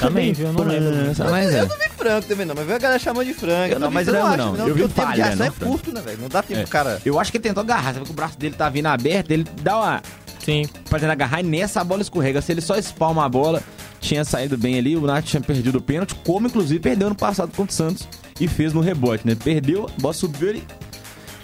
Também, 0.00 0.32
viu? 0.32 0.46
Eu 0.46 0.52
não 0.54 0.64
lembro. 0.64 1.04
França, 1.04 1.24
Mas 1.30 1.52
é. 1.54 1.60
Eu 1.60 1.66
não 1.68 1.76
vi 1.76 1.88
frango 1.98 2.26
também, 2.26 2.46
não, 2.46 2.54
mas 2.54 2.64
veio 2.64 2.76
a 2.76 2.80
galera 2.80 2.98
chamando 2.98 3.26
de 3.26 3.34
frango. 3.34 3.74
Eu 3.74 3.78
não 3.78 3.80
não, 3.80 3.88
vi 3.90 3.94
mas 3.94 4.08
frango, 4.08 4.18
eu 4.20 4.24
não 4.24 4.32
acho, 4.32 4.44
não. 4.44 4.52
não. 4.56 4.68
Eu 4.68 4.74
vi 4.74 4.82
o 4.84 4.88
tempo 4.88 5.00
de 5.00 5.06
falha, 5.06 5.24
ação 5.26 5.36
não 5.36 5.46
é 5.46 5.50
curto, 5.50 5.92
né, 5.92 6.00
velho? 6.00 6.18
Não 6.22 6.28
dá 6.30 6.42
tempo 6.42 6.60
É. 6.60 6.62
pro 6.62 6.70
cara. 6.72 7.02
Eu 7.04 7.20
acho 7.20 7.30
que 7.30 7.36
ele 7.36 7.42
tentou 7.44 7.60
agarrar, 7.62 7.92
sabe 7.92 8.06
que 8.06 8.10
o 8.10 8.14
braço 8.14 8.38
dele 8.38 8.54
tá 8.56 8.70
vindo 8.70 8.86
aberto, 8.86 9.30
ele 9.32 9.44
dá 9.60 9.76
uma. 9.76 10.02
Sim. 10.42 10.64
Fazendo 10.86 11.10
agarrar 11.10 11.40
e 11.40 11.42
nessa 11.42 11.82
a 11.82 11.84
bola 11.84 12.00
escorrega. 12.00 12.40
Se 12.40 12.50
ele 12.50 12.62
só 12.62 12.76
espalma 12.76 13.24
a 13.26 13.28
bola, 13.28 13.62
tinha 14.02 14.24
saído 14.24 14.58
bem 14.58 14.76
ali, 14.76 14.96
o 14.96 15.00
Nath 15.00 15.24
tinha 15.24 15.40
perdido 15.40 15.78
o 15.78 15.80
pênalti, 15.80 16.14
como 16.26 16.46
inclusive 16.48 16.78
perdeu 16.80 17.08
no 17.08 17.14
passado 17.14 17.50
contra 17.56 17.72
o 17.72 17.74
Santos 17.74 18.06
e 18.38 18.46
fez 18.46 18.74
no 18.74 18.80
rebote, 18.80 19.26
né? 19.26 19.34
Perdeu, 19.34 19.86
a 19.86 20.00
bola 20.00 20.12
subiu 20.12 20.60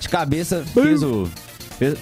de 0.00 0.08
cabeça, 0.08 0.64
fez 0.74 1.02
o. 1.02 1.26
fez- 1.78 1.96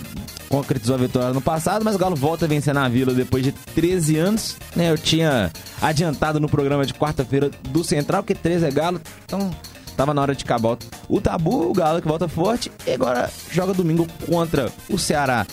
concretizou 0.49 0.95
a 0.95 0.99
vitória 0.99 1.33
no 1.35 1.41
passado, 1.41 1.85
mas 1.85 1.97
o 1.97 1.99
Galo 1.99 2.15
volta 2.15 2.45
a 2.45 2.49
vencer 2.49 2.73
na 2.73 2.89
Vila 2.89 3.13
depois 3.13 3.43
de 3.43 3.51
13 3.51 4.17
anos, 4.17 4.57
né? 4.77 4.91
Eu 4.91 4.97
tinha 4.97 5.51
adiantado 5.83 6.39
no 6.41 6.49
programa 6.49 6.87
de 6.87 6.95
quarta-feira 6.95 7.51
do 7.71 7.83
Central, 7.83 8.23
que 8.23 8.33
13 8.35 8.65
é 8.67 8.71
Galo, 8.71 9.01
então 9.25 9.51
tava 9.97 10.15
na 10.15 10.23
hora 10.23 10.35
de 10.37 10.45
acabar 10.45 10.79
o 11.09 11.21
tabu, 11.21 11.69
o 11.71 11.73
Galo 11.73 12.01
que 12.01 12.07
volta 12.07 12.29
forte, 12.29 12.71
e 12.87 12.93
agora 12.93 13.29
joga 13.51 13.75
domingo 13.75 14.07
contra 14.25 14.71
o 14.89 14.97
Ceará. 14.99 15.45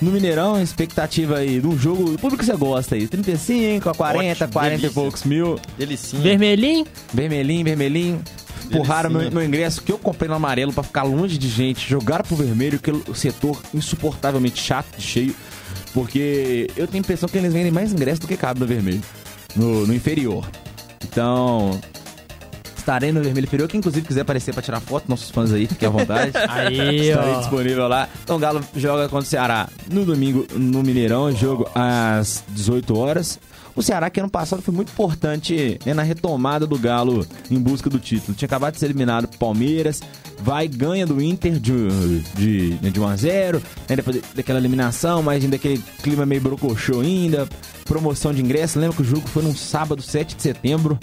No 0.00 0.10
Mineirão, 0.10 0.60
expectativa 0.60 1.38
aí 1.38 1.60
de 1.60 1.66
um 1.66 1.78
jogo. 1.78 2.12
O 2.14 2.18
público 2.18 2.38
que 2.38 2.44
você 2.44 2.56
gosta 2.56 2.94
aí? 2.94 3.08
35 3.08 3.88
a 3.88 3.94
40, 3.94 4.44
Ótimo, 4.44 4.52
40 4.52 4.70
delícia. 4.70 4.86
e 4.86 4.90
poucos 4.94 5.24
mil. 5.24 5.58
Delicinha. 5.78 6.22
Vermelhinho? 6.22 6.86
Vermelhinho, 7.12 7.64
vermelhinho. 7.64 8.22
Empurraram 8.66 9.08
meu, 9.10 9.30
meu 9.30 9.44
ingresso 9.44 9.80
que 9.80 9.92
eu 9.92 9.98
comprei 9.98 10.28
no 10.28 10.34
amarelo 10.34 10.72
pra 10.72 10.82
ficar 10.82 11.04
longe 11.04 11.38
de 11.38 11.48
gente. 11.48 11.88
Jogaram 11.88 12.24
pro 12.24 12.36
vermelho, 12.36 12.78
que 12.78 12.90
o 12.90 13.14
setor 13.14 13.60
insuportavelmente 13.72 14.60
chato 14.60 14.96
de 14.96 15.02
cheio. 15.02 15.34
Porque 15.94 16.68
eu 16.76 16.86
tenho 16.86 17.02
a 17.02 17.04
impressão 17.04 17.28
que 17.28 17.38
eles 17.38 17.52
vendem 17.52 17.70
mais 17.72 17.92
ingresso 17.92 18.20
do 18.20 18.26
que 18.26 18.36
cabe 18.36 18.60
no 18.60 18.66
vermelho. 18.66 19.00
No, 19.54 19.86
no 19.86 19.94
inferior. 19.94 20.46
Então. 21.02 21.80
Estarei 22.86 23.10
no 23.10 23.20
vermelho 23.20 23.46
inferior. 23.46 23.68
Quem 23.68 23.78
inclusive 23.78 24.06
quiser 24.06 24.20
aparecer 24.20 24.54
pra 24.54 24.62
tirar 24.62 24.78
foto, 24.78 25.06
nossos 25.08 25.28
fãs 25.28 25.52
aí, 25.52 25.66
fiquem 25.66 25.88
à 25.88 25.90
vontade. 25.90 26.30
Aí, 26.48 27.08
Estarei 27.10 27.32
ó. 27.32 27.38
disponível 27.40 27.88
lá. 27.88 28.08
Então 28.22 28.36
o 28.36 28.38
Galo 28.38 28.60
joga 28.76 29.08
contra 29.08 29.26
o 29.26 29.28
Ceará 29.28 29.68
no 29.90 30.04
domingo 30.04 30.46
no 30.54 30.84
Mineirão, 30.84 31.32
jogo 31.32 31.68
às 31.74 32.44
18 32.50 32.96
horas. 32.96 33.40
O 33.74 33.82
Ceará, 33.82 34.08
que 34.08 34.20
ano 34.20 34.30
passado 34.30 34.62
foi 34.62 34.72
muito 34.72 34.92
importante 34.92 35.80
né, 35.84 35.94
na 35.94 36.04
retomada 36.04 36.64
do 36.64 36.78
Galo 36.78 37.26
em 37.50 37.58
busca 37.58 37.90
do 37.90 37.98
título. 37.98 38.36
Tinha 38.36 38.46
acabado 38.46 38.74
de 38.74 38.78
ser 38.78 38.86
eliminado 38.86 39.26
pro 39.26 39.36
Palmeiras, 39.36 40.00
vai 40.38 40.68
ganha 40.68 41.04
do 41.04 41.20
Inter 41.20 41.58
de, 41.58 42.20
de, 42.36 42.78
né, 42.80 42.88
de 42.88 43.00
1 43.00 43.08
a 43.08 43.16
0 43.16 43.62
né, 43.88 43.96
depois 43.96 44.22
daquela 44.32 44.60
eliminação, 44.60 45.24
mas 45.24 45.42
ainda 45.42 45.56
aquele 45.56 45.82
clima 46.04 46.24
meio 46.24 46.40
brocochô 46.40 47.00
ainda. 47.00 47.48
Promoção 47.84 48.32
de 48.32 48.40
ingresso, 48.40 48.78
lembra 48.78 48.94
que 48.94 49.02
o 49.02 49.04
jogo 49.04 49.26
foi 49.26 49.42
num 49.42 49.56
sábado, 49.56 50.00
7 50.00 50.36
de 50.36 50.42
setembro. 50.42 50.96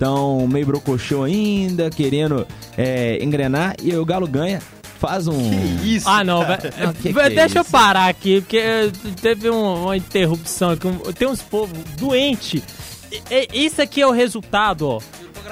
Então, 0.00 0.48
meio 0.48 0.64
brocochô 0.64 1.24
ainda, 1.24 1.90
querendo 1.90 2.46
é, 2.74 3.22
engrenar. 3.22 3.74
E 3.82 3.90
aí 3.90 3.98
o 3.98 4.04
Galo 4.06 4.26
ganha, 4.26 4.58
faz 4.98 5.28
um... 5.28 5.38
Isso. 5.84 6.08
Ah, 6.08 6.24
não, 6.24 6.40
velho. 6.42 6.58
Ah, 6.88 6.94
que 6.94 7.02
que 7.02 7.12
Vé- 7.12 7.26
é 7.26 7.28
Deixa 7.28 7.58
eu 7.58 7.64
parar 7.66 8.08
aqui, 8.08 8.40
porque 8.40 8.56
eh, 8.56 8.90
teve 9.20 9.50
um- 9.50 9.82
uma 9.84 9.94
interrupção 9.98 10.70
aqui. 10.70 10.86
um- 10.86 10.96
tem 11.12 11.28
uns 11.28 11.42
povos 11.42 11.76
doentes. 11.98 12.62
Isso 13.52 13.82
aqui 13.82 14.00
é 14.00 14.06
o 14.06 14.10
resultado, 14.10 14.88
ó. 14.88 15.00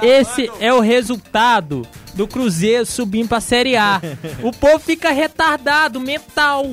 Esse 0.00 0.50
é 0.60 0.72
o 0.72 0.80
resultado 0.80 1.86
do 2.14 2.26
Cruzeiro 2.26 2.86
subindo 2.86 3.28
pra 3.28 3.40
Série 3.42 3.76
A. 3.76 4.00
o 4.42 4.50
povo 4.50 4.78
fica 4.78 5.10
retardado, 5.10 6.00
mental. 6.00 6.72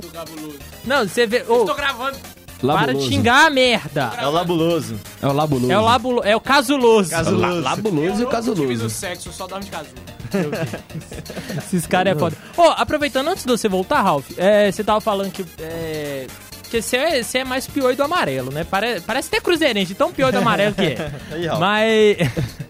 Não, 0.85 1.05
você 1.05 1.27
vê. 1.27 1.43
ô, 1.45 1.65
gravando. 1.73 2.17
Para 2.59 2.85
de 2.87 2.87
Labuloso. 2.87 3.07
xingar 3.09 3.47
a 3.47 3.49
merda. 3.49 4.13
É 4.17 4.27
o 4.27 4.31
labuloso. 4.31 4.95
É 5.21 5.27
o 5.27 5.33
labuloso. 5.33 5.71
É 5.71 5.77
o, 5.77 5.81
labulo, 5.83 6.21
é 6.23 6.35
o 6.35 6.39
casuloso. 6.39 7.09
Casuloso. 7.11 7.61
La- 7.61 7.69
labuloso 7.71 8.21
e 8.21 8.25
o 8.25 8.27
casuloso. 8.27 8.89
sexo, 8.89 9.31
só 9.31 9.45
dorme 9.47 9.65
de 9.65 9.71
casulo. 9.71 9.95
Esses 11.57 11.85
caras 11.87 12.15
é 12.15 12.19
foda. 12.19 12.35
Ô, 12.57 12.63
aproveitando, 12.63 13.27
antes 13.29 13.45
de 13.45 13.51
você 13.51 13.67
voltar, 13.69 14.01
Ralph, 14.01 14.29
é, 14.37 14.71
você 14.71 14.83
tava 14.83 14.99
falando 15.01 15.31
que. 15.31 15.45
É, 15.59 16.27
que 16.69 16.81
você 16.81 16.97
é, 16.97 17.23
você 17.23 17.37
é 17.39 17.43
mais 17.43 17.67
pior 17.67 17.95
do 17.95 18.03
amarelo, 18.03 18.51
né? 18.51 18.63
Pare, 18.63 18.99
parece 19.01 19.27
até 19.27 19.39
cruzeirense, 19.39 19.93
tão 19.93 20.11
pior 20.11 20.31
do 20.31 20.39
amarelo 20.39 20.73
que 20.73 20.81
é. 20.81 21.11
Aí. 21.31 21.47
Mas. 21.59 22.17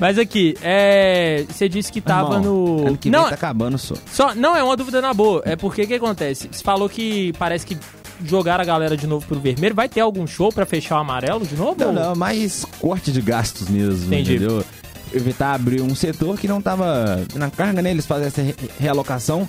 Mas 0.00 0.18
aqui, 0.18 0.56
é, 0.60 1.44
você 1.48 1.68
disse 1.68 1.92
que 1.92 2.00
tava 2.00 2.34
Irmão, 2.34 2.40
no. 2.80 2.86
Ano 2.88 2.98
que 2.98 3.08
não, 3.08 3.20
vem 3.20 3.28
tá 3.28 3.34
acabando 3.36 3.78
só. 3.78 3.94
só, 4.10 4.34
não, 4.34 4.56
é 4.56 4.62
uma 4.62 4.76
dúvida 4.76 5.00
na 5.00 5.14
boa. 5.14 5.40
É 5.44 5.54
porque 5.54 5.82
o 5.82 5.86
que 5.86 5.94
acontece? 5.94 6.48
Você 6.50 6.64
falou 6.64 6.88
que 6.88 7.32
parece 7.38 7.64
que 7.64 7.78
jogaram 8.24 8.62
a 8.62 8.66
galera 8.66 8.96
de 8.96 9.06
novo 9.06 9.26
pro 9.26 9.40
vermelho. 9.40 9.74
Vai 9.74 9.88
ter 9.88 10.00
algum 10.00 10.26
show 10.26 10.52
pra 10.52 10.66
fechar 10.66 10.96
o 10.96 10.98
amarelo 11.00 11.46
de 11.46 11.56
novo? 11.56 11.76
Não, 11.78 11.86
ou- 11.88 11.92
não, 11.92 12.14
mais 12.14 12.64
corte 12.80 13.10
de 13.10 13.20
gastos 13.20 13.68
mesmo, 13.68 14.06
Entendi. 14.06 14.36
entendeu? 14.36 14.64
Evitar 15.12 15.54
abrir 15.54 15.80
um 15.80 15.94
setor 15.94 16.38
que 16.38 16.48
não 16.48 16.60
tava 16.60 17.22
na 17.34 17.50
carga, 17.50 17.80
né? 17.80 17.90
Eles 17.90 18.06
fazem 18.06 18.26
essa 18.26 18.42
re- 18.42 18.54
realocação. 18.78 19.48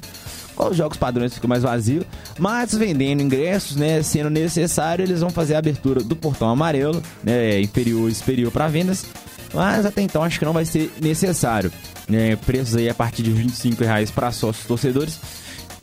Com 0.56 0.70
os 0.70 0.78
jogos 0.78 0.96
padrões 0.98 1.34
ficam 1.34 1.50
mais 1.50 1.64
vazio, 1.64 2.06
mas 2.40 2.74
vendendo 2.74 3.22
ingressos, 3.22 3.76
né, 3.76 4.02
sendo 4.02 4.30
necessário, 4.30 5.04
eles 5.04 5.20
vão 5.20 5.30
fazer 5.30 5.56
a 5.56 5.58
abertura 5.60 6.02
do 6.02 6.16
portão 6.16 6.48
amarelo, 6.50 7.04
né, 7.22 7.60
inferior 7.60 8.10
e 8.10 8.16
superior 8.16 8.50
para 8.54 8.70
vendas, 8.70 9.06
mas 9.54 9.86
até 9.86 10.02
então 10.02 10.24
acho 10.24 10.40
que 10.40 10.46
não 10.46 10.54
vai 10.54 10.64
ser 10.64 10.94
necessário. 11.02 11.70
Né, 12.08 12.38
preços 12.38 12.76
aí 12.78 12.88
a 12.88 12.94
partir 12.94 13.22
de 13.24 13.32
25 13.32 13.84
reais 13.84 14.10
para 14.12 14.32
sócios 14.32 14.66
torcedores. 14.66 15.20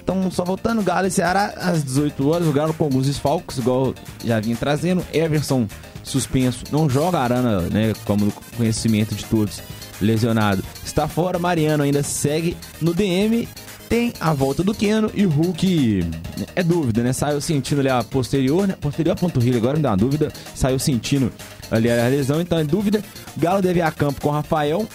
Então, 0.03 0.31
só 0.31 0.45
voltando, 0.45 0.83
Galo 0.83 1.07
e 1.07 1.11
Ceará 1.11 1.55
às 1.57 1.85
18 1.85 2.29
horas. 2.29 2.49
O 2.49 2.53
Galo 2.53 2.75
com 2.75 2.85
alguns 2.85 3.07
desfalques, 3.07 3.59
igual 3.59 3.95
já 4.25 4.41
vinha 4.41 4.57
trazendo. 4.57 5.05
Everson 5.13 5.67
suspenso, 6.03 6.65
não 6.73 6.91
joga 6.91 7.19
Arana, 7.19 7.63
né? 7.63 7.93
Como 8.05 8.33
conhecimento 8.57 9.15
de 9.15 9.25
todos, 9.25 9.63
lesionado. 10.01 10.63
Está 10.85 11.07
fora, 11.07 11.39
Mariano 11.39 11.85
ainda 11.85 12.03
segue 12.03 12.57
no 12.81 12.93
DM. 12.93 13.49
Tem 13.89 14.13
a 14.21 14.33
volta 14.33 14.65
do 14.65 14.75
Keno 14.75 15.11
e 15.15 15.27
o 15.27 15.29
Hulk 15.29 16.09
é 16.57 16.63
dúvida, 16.63 17.03
né? 17.03 17.13
Saiu 17.13 17.41
sentindo 17.43 17.81
ali 17.81 17.91
a 17.91 18.03
posterior, 18.03 18.67
né? 18.67 18.75
Posterior 18.81 19.13
a 19.13 19.17
panturrilha, 19.17 19.59
agora 19.59 19.77
me 19.77 19.83
dá 19.83 19.91
uma 19.91 19.97
dúvida. 19.99 20.33
Saiu 20.55 20.79
sentindo 20.79 21.31
ali 21.71 21.91
a 21.91 22.09
lesão, 22.09 22.41
então 22.41 22.59
é 22.59 22.65
dúvida. 22.65 23.05
Galo 23.37 23.61
deve 23.61 23.81
ir 23.81 23.83
a 23.83 23.91
campo 23.91 24.21
com 24.21 24.31
Rafael, 24.31 24.89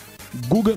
Guga, 0.47 0.75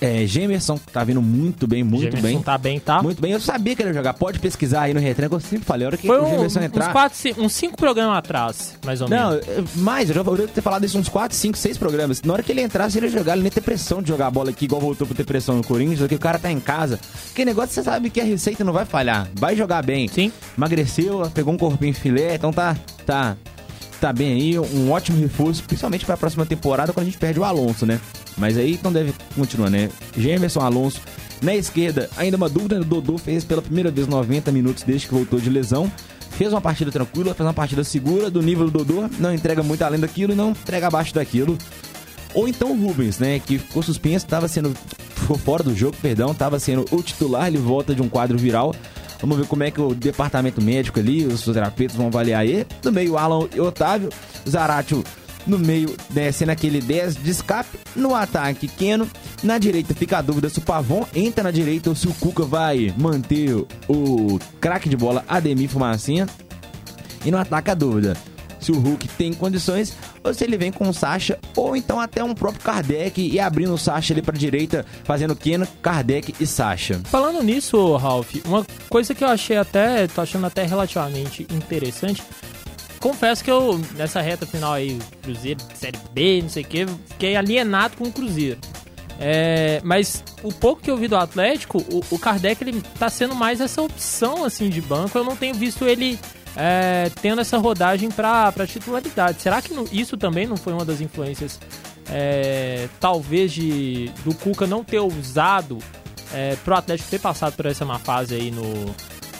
é, 0.00 0.26
Gemerson, 0.26 0.78
que 0.78 0.92
tá 0.92 1.02
vindo 1.04 1.20
muito 1.20 1.66
bem, 1.66 1.82
muito 1.82 2.02
Gemerson 2.04 2.22
bem. 2.22 2.42
tá 2.42 2.56
bem, 2.58 2.78
tá? 2.78 3.02
Muito 3.02 3.20
bem, 3.20 3.32
eu 3.32 3.40
sabia 3.40 3.74
que 3.74 3.82
ele 3.82 3.90
ia 3.90 3.94
jogar. 3.94 4.14
Pode 4.14 4.38
pesquisar 4.38 4.82
aí 4.82 4.94
no 4.94 5.00
retranco, 5.00 5.34
eu 5.34 5.40
sempre 5.40 5.64
falei. 5.64 5.84
A 5.86 5.88
hora 5.88 5.96
que 5.96 6.06
Foi 6.06 6.18
o 6.18 6.24
um, 6.24 6.30
Gemerson 6.30 6.60
uns, 6.60 6.64
entrar. 6.64 6.92
quatro, 6.92 7.18
ci- 7.18 7.34
uns 7.38 7.52
cinco 7.52 7.76
programas 7.76 8.16
atrás, 8.18 8.74
mais 8.84 9.00
ou 9.00 9.08
Não, 9.08 9.30
menos. 9.30 9.48
é, 9.48 9.64
mais, 9.76 10.08
eu 10.08 10.14
já 10.14 10.22
devo 10.22 10.46
ter 10.48 10.60
falado 10.62 10.84
isso 10.84 10.98
uns 10.98 11.08
4, 11.08 11.36
5, 11.36 11.56
6 11.58 11.76
programas. 11.78 12.22
Na 12.22 12.32
hora 12.34 12.42
que 12.42 12.52
ele 12.52 12.62
entrasse, 12.62 12.98
ele 12.98 13.06
ia 13.06 13.12
jogar, 13.12 13.32
ele 13.34 13.42
nem 13.42 13.50
ter 13.50 13.60
pressão 13.60 14.00
de 14.02 14.08
jogar 14.08 14.28
a 14.28 14.30
bola 14.30 14.50
aqui, 14.50 14.64
igual 14.66 14.80
voltou 14.80 15.06
pra 15.06 15.16
ter 15.16 15.24
pressão 15.24 15.56
no 15.56 15.64
Corinthians, 15.64 16.06
que 16.08 16.14
o 16.14 16.18
cara 16.18 16.38
tá 16.38 16.50
em 16.50 16.60
casa. 16.60 16.98
Que 17.34 17.44
negócio, 17.44 17.74
você 17.74 17.82
sabe 17.82 18.10
que 18.10 18.20
a 18.20 18.24
receita 18.24 18.62
não 18.62 18.72
vai 18.72 18.84
falhar. 18.84 19.28
Vai 19.34 19.56
jogar 19.56 19.82
bem. 19.84 20.06
Sim. 20.08 20.30
Emagreceu, 20.56 21.30
pegou 21.34 21.52
um 21.52 21.58
corpinho 21.58 21.94
filé, 21.94 22.34
então 22.34 22.52
tá. 22.52 22.76
tá 23.04 23.36
tá 24.00 24.12
bem 24.12 24.32
aí, 24.34 24.56
um 24.56 24.92
ótimo 24.92 25.18
reforço, 25.18 25.60
principalmente 25.64 26.06
pra 26.06 26.16
próxima 26.16 26.46
temporada, 26.46 26.92
quando 26.92 27.02
a 27.02 27.10
gente 27.10 27.18
perde 27.18 27.40
o 27.40 27.44
Alonso, 27.44 27.84
né? 27.84 27.98
Mas 28.38 28.56
aí 28.56 28.74
então 28.74 28.92
deve 28.92 29.12
continuar, 29.34 29.70
né? 29.70 29.90
Gemerson 30.16 30.60
Alonso. 30.60 31.00
Na 31.42 31.54
esquerda, 31.54 32.10
ainda 32.16 32.36
uma 32.36 32.48
dúvida, 32.48 32.80
o 32.80 32.84
Dodô 32.84 33.16
fez 33.16 33.44
pela 33.44 33.62
primeira 33.62 33.90
vez 33.90 34.06
90 34.06 34.50
minutos 34.50 34.82
desde 34.82 35.06
que 35.06 35.14
voltou 35.14 35.38
de 35.38 35.48
lesão. 35.48 35.90
Fez 36.30 36.52
uma 36.52 36.60
partida 36.60 36.90
tranquila, 36.90 37.34
fez 37.34 37.46
uma 37.46 37.54
partida 37.54 37.82
segura 37.84 38.30
do 38.30 38.42
nível 38.42 38.68
do 38.70 38.84
Dodô, 38.84 39.08
não 39.18 39.32
entrega 39.32 39.62
muito 39.62 39.82
além 39.82 40.00
daquilo 40.00 40.34
não 40.36 40.50
entrega 40.50 40.86
abaixo 40.86 41.14
daquilo. 41.14 41.58
ou 42.34 42.46
então 42.48 42.72
o 42.72 42.86
Rubens, 42.86 43.18
né, 43.18 43.38
que 43.38 43.58
ficou 43.58 43.82
suspenso, 43.82 44.24
estava 44.24 44.46
sendo 44.46 44.72
ficou 45.16 45.36
fora 45.36 45.62
do 45.62 45.76
jogo, 45.76 45.96
perdão, 46.00 46.32
estava 46.32 46.58
sendo 46.58 46.84
o 46.90 47.02
titular, 47.02 47.48
ele 47.48 47.58
volta 47.58 47.94
de 47.94 48.02
um 48.02 48.08
quadro 48.08 48.38
viral. 48.38 48.74
Vamos 49.20 49.36
ver 49.36 49.46
como 49.46 49.64
é 49.64 49.70
que 49.70 49.80
o 49.80 49.94
departamento 49.94 50.62
médico 50.62 51.00
ali, 51.00 51.26
os 51.26 51.42
terapeutas 51.42 51.96
vão 51.96 52.06
avaliar 52.06 52.46
ele. 52.46 52.66
No 52.84 52.92
meio, 52.92 53.18
Alan 53.18 53.48
e 53.54 53.60
Otávio. 53.60 54.10
Zaratio 54.48 55.02
no 55.48 55.58
meio, 55.58 55.96
né, 56.10 56.30
sendo 56.30 56.50
aquele 56.50 56.80
10 56.80 57.16
de 57.16 57.30
escape. 57.30 57.78
No 57.96 58.14
ataque, 58.14 58.68
Keno. 58.68 59.08
Na 59.42 59.58
direita 59.58 59.94
fica 59.94 60.18
a 60.18 60.22
dúvida 60.22 60.48
se 60.48 60.58
o 60.58 60.62
Pavon 60.62 61.06
entra 61.14 61.42
na 61.42 61.50
direita 61.50 61.88
ou 61.90 61.96
se 61.96 62.06
o 62.06 62.14
Cuca 62.14 62.44
vai 62.44 62.94
manter 62.96 63.54
o 63.88 64.38
craque 64.60 64.88
de 64.88 64.96
bola 64.96 65.24
Ademir 65.26 65.68
Fumacinha. 65.68 66.26
E 67.24 67.30
no 67.30 67.38
ataque 67.38 67.70
a 67.70 67.74
dúvida 67.74 68.16
se 68.60 68.72
o 68.72 68.78
Hulk 68.78 69.08
tem 69.08 69.32
condições 69.32 69.96
ou 70.22 70.34
se 70.34 70.44
ele 70.44 70.56
vem 70.56 70.72
com 70.72 70.88
o 70.88 70.94
Sasha 70.94 71.38
ou 71.56 71.76
então 71.76 72.00
até 72.00 72.22
um 72.22 72.34
próprio 72.34 72.62
Kardec 72.62 73.20
e 73.20 73.38
abrindo 73.38 73.72
o 73.72 73.78
Sasha 73.78 74.12
ali 74.12 74.22
pra 74.22 74.36
direita, 74.36 74.84
fazendo 75.04 75.36
Keno, 75.36 75.66
Kardec 75.80 76.34
e 76.40 76.46
Sasha. 76.46 77.00
Falando 77.04 77.42
nisso, 77.42 77.96
Ralph, 77.96 78.34
uma 78.44 78.66
coisa 78.88 79.14
que 79.14 79.24
eu 79.24 79.28
achei 79.28 79.56
até, 79.56 80.06
tô 80.06 80.20
achando 80.20 80.46
até 80.46 80.64
relativamente 80.64 81.46
interessante, 81.50 82.22
confesso 83.00 83.42
que 83.42 83.50
eu, 83.50 83.80
nessa 83.96 84.20
reta 84.20 84.46
final 84.46 84.72
aí, 84.72 84.98
Cruzeiro, 85.22 85.60
Série 85.74 85.98
B, 86.12 86.42
não 86.42 86.48
sei 86.48 86.62
o 86.62 86.66
que, 86.66 86.86
fiquei 87.08 87.36
alienado 87.36 87.96
com 87.96 88.04
o 88.04 88.12
Cruzeiro. 88.12 88.58
É, 89.20 89.80
mas 89.82 90.22
o 90.44 90.52
pouco 90.52 90.80
que 90.80 90.90
eu 90.90 90.96
vi 90.96 91.08
do 91.08 91.16
Atlético, 91.16 91.78
o, 91.78 92.14
o 92.14 92.18
Kardec 92.18 92.62
ele 92.62 92.80
tá 92.98 93.08
sendo 93.08 93.34
mais 93.34 93.60
essa 93.60 93.82
opção 93.82 94.44
assim 94.44 94.70
de 94.70 94.80
banco. 94.80 95.18
Eu 95.18 95.24
não 95.24 95.34
tenho 95.34 95.54
visto 95.54 95.84
ele 95.84 96.18
é, 96.56 97.10
tendo 97.20 97.40
essa 97.40 97.58
rodagem 97.58 98.10
para 98.10 98.66
titularidade. 98.66 99.42
Será 99.42 99.60
que 99.60 99.74
isso 99.92 100.16
também 100.16 100.46
não 100.46 100.56
foi 100.56 100.72
uma 100.72 100.84
das 100.84 101.00
influências, 101.00 101.58
é, 102.08 102.88
talvez, 103.00 103.52
de, 103.52 104.10
do 104.24 104.32
Cuca 104.34 104.66
não 104.66 104.84
ter 104.84 105.00
usado 105.00 105.78
é, 106.32 106.56
pro 106.64 106.76
Atlético 106.76 107.10
ter 107.10 107.20
passado 107.20 107.54
por 107.54 107.66
essa 107.66 107.84
má 107.84 107.98
fase 107.98 108.34
aí 108.34 108.50
no. 108.50 108.94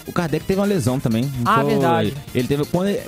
O 0.06 0.12
Kardec 0.12 0.44
teve 0.46 0.58
uma 0.58 0.66
lesão 0.66 0.98
também. 0.98 1.30
Ah, 1.44 1.62
verdade. 1.62 2.14
Ele 2.34 2.48
teve. 2.48 2.64
Quando 2.64 2.88
ele, 2.88 3.02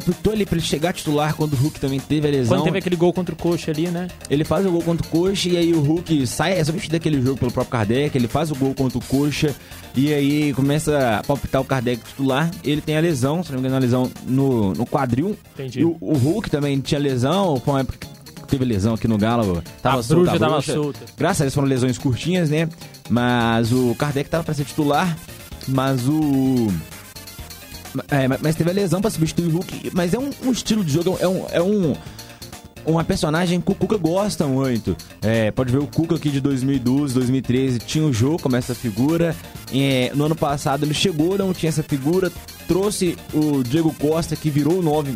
faltou 0.00 0.32
ali 0.32 0.46
pra 0.46 0.56
ele 0.56 0.64
chegar 0.64 0.92
titular 0.94 1.34
quando 1.34 1.52
o 1.52 1.56
Hulk 1.56 1.78
também 1.78 2.00
teve 2.00 2.26
a 2.26 2.30
lesão. 2.30 2.56
Quando 2.56 2.64
teve 2.64 2.78
aquele 2.78 2.96
gol 2.96 3.12
contra 3.12 3.34
o 3.34 3.36
Coxa 3.36 3.70
ali, 3.70 3.88
né? 3.88 4.08
Ele 4.30 4.44
faz 4.44 4.64
o 4.64 4.70
gol 4.70 4.82
contra 4.82 5.06
o 5.06 5.10
Coxa 5.10 5.50
e 5.50 5.56
aí 5.56 5.74
o 5.74 5.80
Hulk 5.80 6.26
sai, 6.26 6.58
é 6.58 6.64
substituído 6.64 6.92
daquele 6.92 7.20
jogo 7.20 7.38
pelo 7.38 7.52
próprio 7.52 7.72
Kardec, 7.72 8.16
ele 8.16 8.28
faz 8.28 8.50
o 8.50 8.54
gol 8.54 8.74
contra 8.74 8.98
o 8.98 9.04
Coxa 9.04 9.54
e 9.94 10.12
aí 10.14 10.54
começa 10.54 11.18
a 11.18 11.22
palpitar 11.22 11.60
o 11.60 11.64
Kardec 11.64 12.02
titular. 12.02 12.50
Ele 12.64 12.80
tem 12.80 12.96
a 12.96 13.00
lesão, 13.00 13.42
se 13.42 13.52
não 13.52 13.60
me 13.60 13.66
engano, 13.66 13.76
a 13.76 13.80
lesão 13.80 14.10
no, 14.26 14.72
no 14.72 14.86
quadril. 14.86 15.36
Entendi. 15.54 15.80
E 15.80 15.84
o, 15.84 15.96
o 16.00 16.16
Hulk 16.16 16.48
também 16.48 16.80
tinha 16.80 16.98
lesão, 16.98 17.60
foi 17.62 17.74
uma 17.74 17.80
época 17.80 17.98
que 17.98 18.46
teve 18.46 18.64
lesão 18.64 18.94
aqui 18.94 19.06
no 19.06 19.18
Galo. 19.18 19.62
Tava 19.82 20.00
a 20.00 20.02
solta, 20.02 20.32
a 20.32 20.38
tava 20.38 20.52
bruxa. 20.54 20.72
solta. 20.72 21.00
Graças 21.18 21.42
a 21.42 21.44
Deus 21.44 21.54
foram 21.54 21.68
lesões 21.68 21.98
curtinhas, 21.98 22.48
né? 22.48 22.68
Mas 23.10 23.72
o 23.72 23.94
Kardec 23.94 24.30
tava 24.30 24.44
pra 24.44 24.54
ser 24.54 24.64
titular, 24.64 25.16
mas 25.68 26.08
o. 26.08 26.68
É, 28.08 28.28
mas- 28.28 28.56
teve 28.56 28.70
a 28.70 28.72
lesão 28.72 29.00
pra 29.00 29.10
substituir 29.10 29.46
o 29.48 29.50
Hulk. 29.50 29.90
Mas 29.94 30.14
é 30.14 30.18
um, 30.18 30.30
um 30.44 30.52
estilo 30.52 30.84
de 30.84 30.92
jogo, 30.92 31.16
é 31.20 31.28
um. 31.28 31.46
É 31.50 31.62
um 31.62 31.94
uma 32.84 33.04
personagem 33.04 33.60
que 33.60 33.70
o 33.70 33.74
Cuca 33.76 33.96
gosta 33.96 34.44
muito. 34.44 34.96
É, 35.22 35.52
pode 35.52 35.70
ver 35.70 35.78
o 35.78 35.86
Cuca 35.86 36.16
aqui 36.16 36.30
de 36.30 36.40
2012, 36.40 37.14
2013, 37.14 37.78
tinha 37.78 38.04
o 38.04 38.12
jogo 38.12 38.42
como 38.42 38.56
essa 38.56 38.74
figura. 38.74 39.36
É, 39.72 40.10
no 40.14 40.24
ano 40.24 40.34
passado 40.34 40.84
ele 40.84 40.92
chegou, 40.92 41.38
não 41.38 41.52
tinha 41.52 41.68
essa 41.68 41.82
figura, 41.84 42.30
trouxe 42.66 43.16
o 43.32 43.62
Diego 43.62 43.94
Costa, 44.00 44.34
que 44.34 44.50
virou 44.50 44.80
o 44.80 44.82
9 44.82 45.14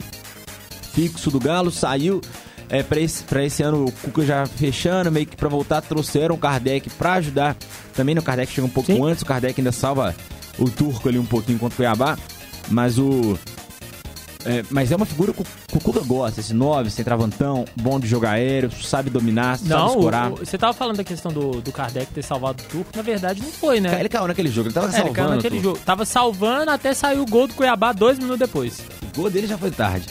fixo 0.92 1.30
do 1.30 1.40
Galo, 1.40 1.70
saiu. 1.70 2.20
É, 2.68 2.82
para 2.82 2.98
esse, 3.00 3.22
pra 3.22 3.44
esse 3.44 3.62
ano 3.62 3.84
o 3.84 3.92
Cuca 3.92 4.24
já 4.24 4.46
fechando, 4.46 5.10
meio 5.10 5.26
que 5.26 5.36
pra 5.36 5.48
voltar, 5.48 5.80
trouxeram 5.82 6.34
o 6.34 6.38
Kardec 6.38 6.88
pra 6.90 7.14
ajudar. 7.14 7.56
Também 7.94 8.14
né, 8.14 8.20
o 8.20 8.24
Kardec 8.24 8.52
chega 8.52 8.66
um 8.66 8.70
pouco 8.70 8.92
Sim. 8.92 9.02
antes, 9.04 9.22
o 9.22 9.26
Kardec 9.26 9.60
ainda 9.60 9.72
salva 9.72 10.14
o 10.58 10.70
Turco 10.70 11.08
ali 11.08 11.18
um 11.18 11.26
pouquinho 11.26 11.58
contra 11.58 11.74
o 11.74 11.76
Cuiabá. 11.76 12.16
Mas 12.68 12.98
o. 12.98 13.38
é, 14.44 14.64
mas 14.70 14.90
é 14.92 14.96
uma 14.96 15.06
figura 15.06 15.32
que 15.32 15.42
o, 15.42 15.80
Cuca 15.80 16.00
gosta, 16.00 16.40
esse 16.40 16.54
9, 16.54 16.90
sem 16.90 17.04
travantão, 17.04 17.64
bom 17.76 18.00
de 18.00 18.06
jogar 18.06 18.30
aéreo, 18.32 18.70
sabe 18.70 19.10
dominar, 19.10 19.58
sabe 19.58 19.68
Não, 19.70 19.88
escorar. 19.88 20.30
o- 20.30 20.34
o- 20.34 20.38
você 20.38 20.56
tava 20.56 20.72
falando 20.72 20.96
da 20.96 21.04
questão 21.04 21.30
do, 21.32 21.60
do 21.60 21.70
Kardec 21.72 22.10
ter 22.12 22.22
salvado 22.22 22.62
o 22.62 22.66
Turco, 22.66 22.90
na 22.96 23.02
verdade 23.02 23.42
não 23.42 23.50
foi, 23.50 23.78
né? 23.80 23.98
Ele 24.00 24.08
caiu 24.08 24.26
naquele 24.26 24.48
jogo, 24.48 24.68
ele 24.68 24.74
tava 24.74 24.86
É, 24.86 24.88
ele 24.90 24.96
salvando. 24.96 25.14
caiu 25.14 25.30
naquele 25.30 25.60
jogo. 25.60 25.78
Tava 25.84 26.04
salvando 26.04 26.70
até 26.70 26.94
sair 26.94 27.18
o 27.18 27.26
gol 27.26 27.46
do 27.46 27.54
Cuiabá 27.54 27.92
dois 27.92 28.18
minutos 28.18 28.38
depois. 28.38 28.78
O 29.14 29.20
gol 29.20 29.30
dele 29.30 29.46
já 29.46 29.58
foi 29.58 29.70
tarde. 29.70 30.06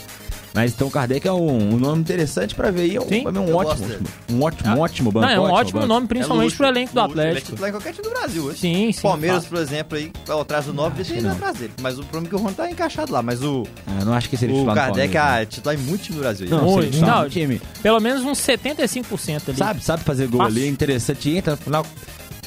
Mas 0.55 0.71
então 0.73 0.87
o 0.87 0.91
Kardec 0.91 1.27
é 1.27 1.33
um, 1.33 1.73
um 1.73 1.77
nome 1.77 1.99
interessante 2.01 2.55
pra 2.55 2.71
ver 2.71 2.83
aí. 2.83 2.95
É 2.95 3.01
um, 3.01 3.07
Sim. 3.09 3.27
um 3.27 3.53
ótimo, 3.55 3.87
um 4.31 4.41
ótimo, 4.41 4.69
um 4.73 4.79
ótimo 4.79 5.11
banco. 5.11 5.25
não, 5.27 5.33
é 5.33 5.37
um 5.37 5.43
ótimo 5.43 5.55
ótimo 5.57 5.79
banco. 5.81 5.87
nome, 5.93 6.07
principalmente 6.07 6.43
luxo, 6.45 6.57
pro 6.57 6.67
elenco 6.67 6.93
do 6.93 7.01
luxo, 7.01 7.11
Ele 7.13 7.21
é 7.21 7.27
Atlético. 7.31 7.67
em 7.67 7.71
qualquer 7.71 7.91
time 7.91 8.03
do 8.03 8.09
Brasil 8.11 8.43
hoje. 8.45 8.59
Sim, 8.59 8.91
sim. 8.93 9.01
Palmeiras, 9.01 9.43
fácil. 9.43 9.49
por 9.49 9.61
exemplo, 9.61 9.97
aí, 9.97 10.11
atrás 10.41 10.65
do 10.65 10.73
9, 10.73 10.95
deixa 10.95 11.11
que 11.11 11.19
ele 11.19 11.27
não. 11.27 11.35
atrás 11.35 11.57
dele. 11.57 11.73
Mas 11.81 11.99
o 11.99 12.03
problema 12.03 12.27
é 12.27 12.29
que 12.29 12.35
o 12.35 12.39
Rony 12.39 12.55
tá 12.55 12.71
encaixado 12.71 13.11
lá. 13.11 13.21
Mas 13.21 13.43
o, 13.43 13.67
Ah, 13.85 13.97
eu 13.99 14.05
não 14.05 14.13
acho 14.13 14.29
que 14.29 14.37
seria 14.37 14.55
o 14.55 14.65
Kardec 14.73 15.17
é 15.17 15.45
titular 15.45 15.75
em 15.75 15.79
muito 15.79 16.03
time 16.03 16.15
do 16.17 16.21
Brasil. 16.21 16.47
Não, 16.49 16.61
Não, 16.77 16.81
titular 16.89 17.21
Não, 17.23 17.29
time. 17.29 17.61
Pelo 17.83 17.99
menos 17.99 18.23
uns 18.23 18.37
75% 18.39 19.49
ali. 19.49 19.57
Sabe, 19.57 19.83
sabe 19.83 20.03
fazer 20.03 20.27
gol 20.27 20.39
Fácil. 20.39 20.57
ali, 20.57 20.67
interessante. 20.69 21.29
Entra 21.35 21.51
no 21.51 21.57
final, 21.57 21.85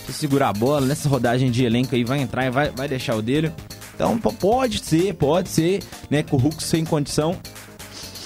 se 0.07 0.13
segurar 0.15 0.49
a 0.49 0.53
bola, 0.55 0.81
nessa 0.87 1.09
rodagem 1.11 1.51
de 1.51 1.63
elenco 1.63 1.95
aí, 1.95 2.05
vai 2.05 2.21
entrar 2.23 2.47
e 2.47 2.51
vai, 2.51 2.71
vai 2.71 2.89
deixar 2.89 3.17
o 3.17 3.21
dele. 3.21 3.53
Então 3.95 4.17
pode 4.19 4.79
ser, 4.83 5.13
pode 5.15 5.49
ser, 5.49 5.83
né, 6.09 6.23
com 6.23 6.37
o 6.37 6.39
Hulk 6.39 6.63
sem 6.63 6.85
condição. 6.85 7.37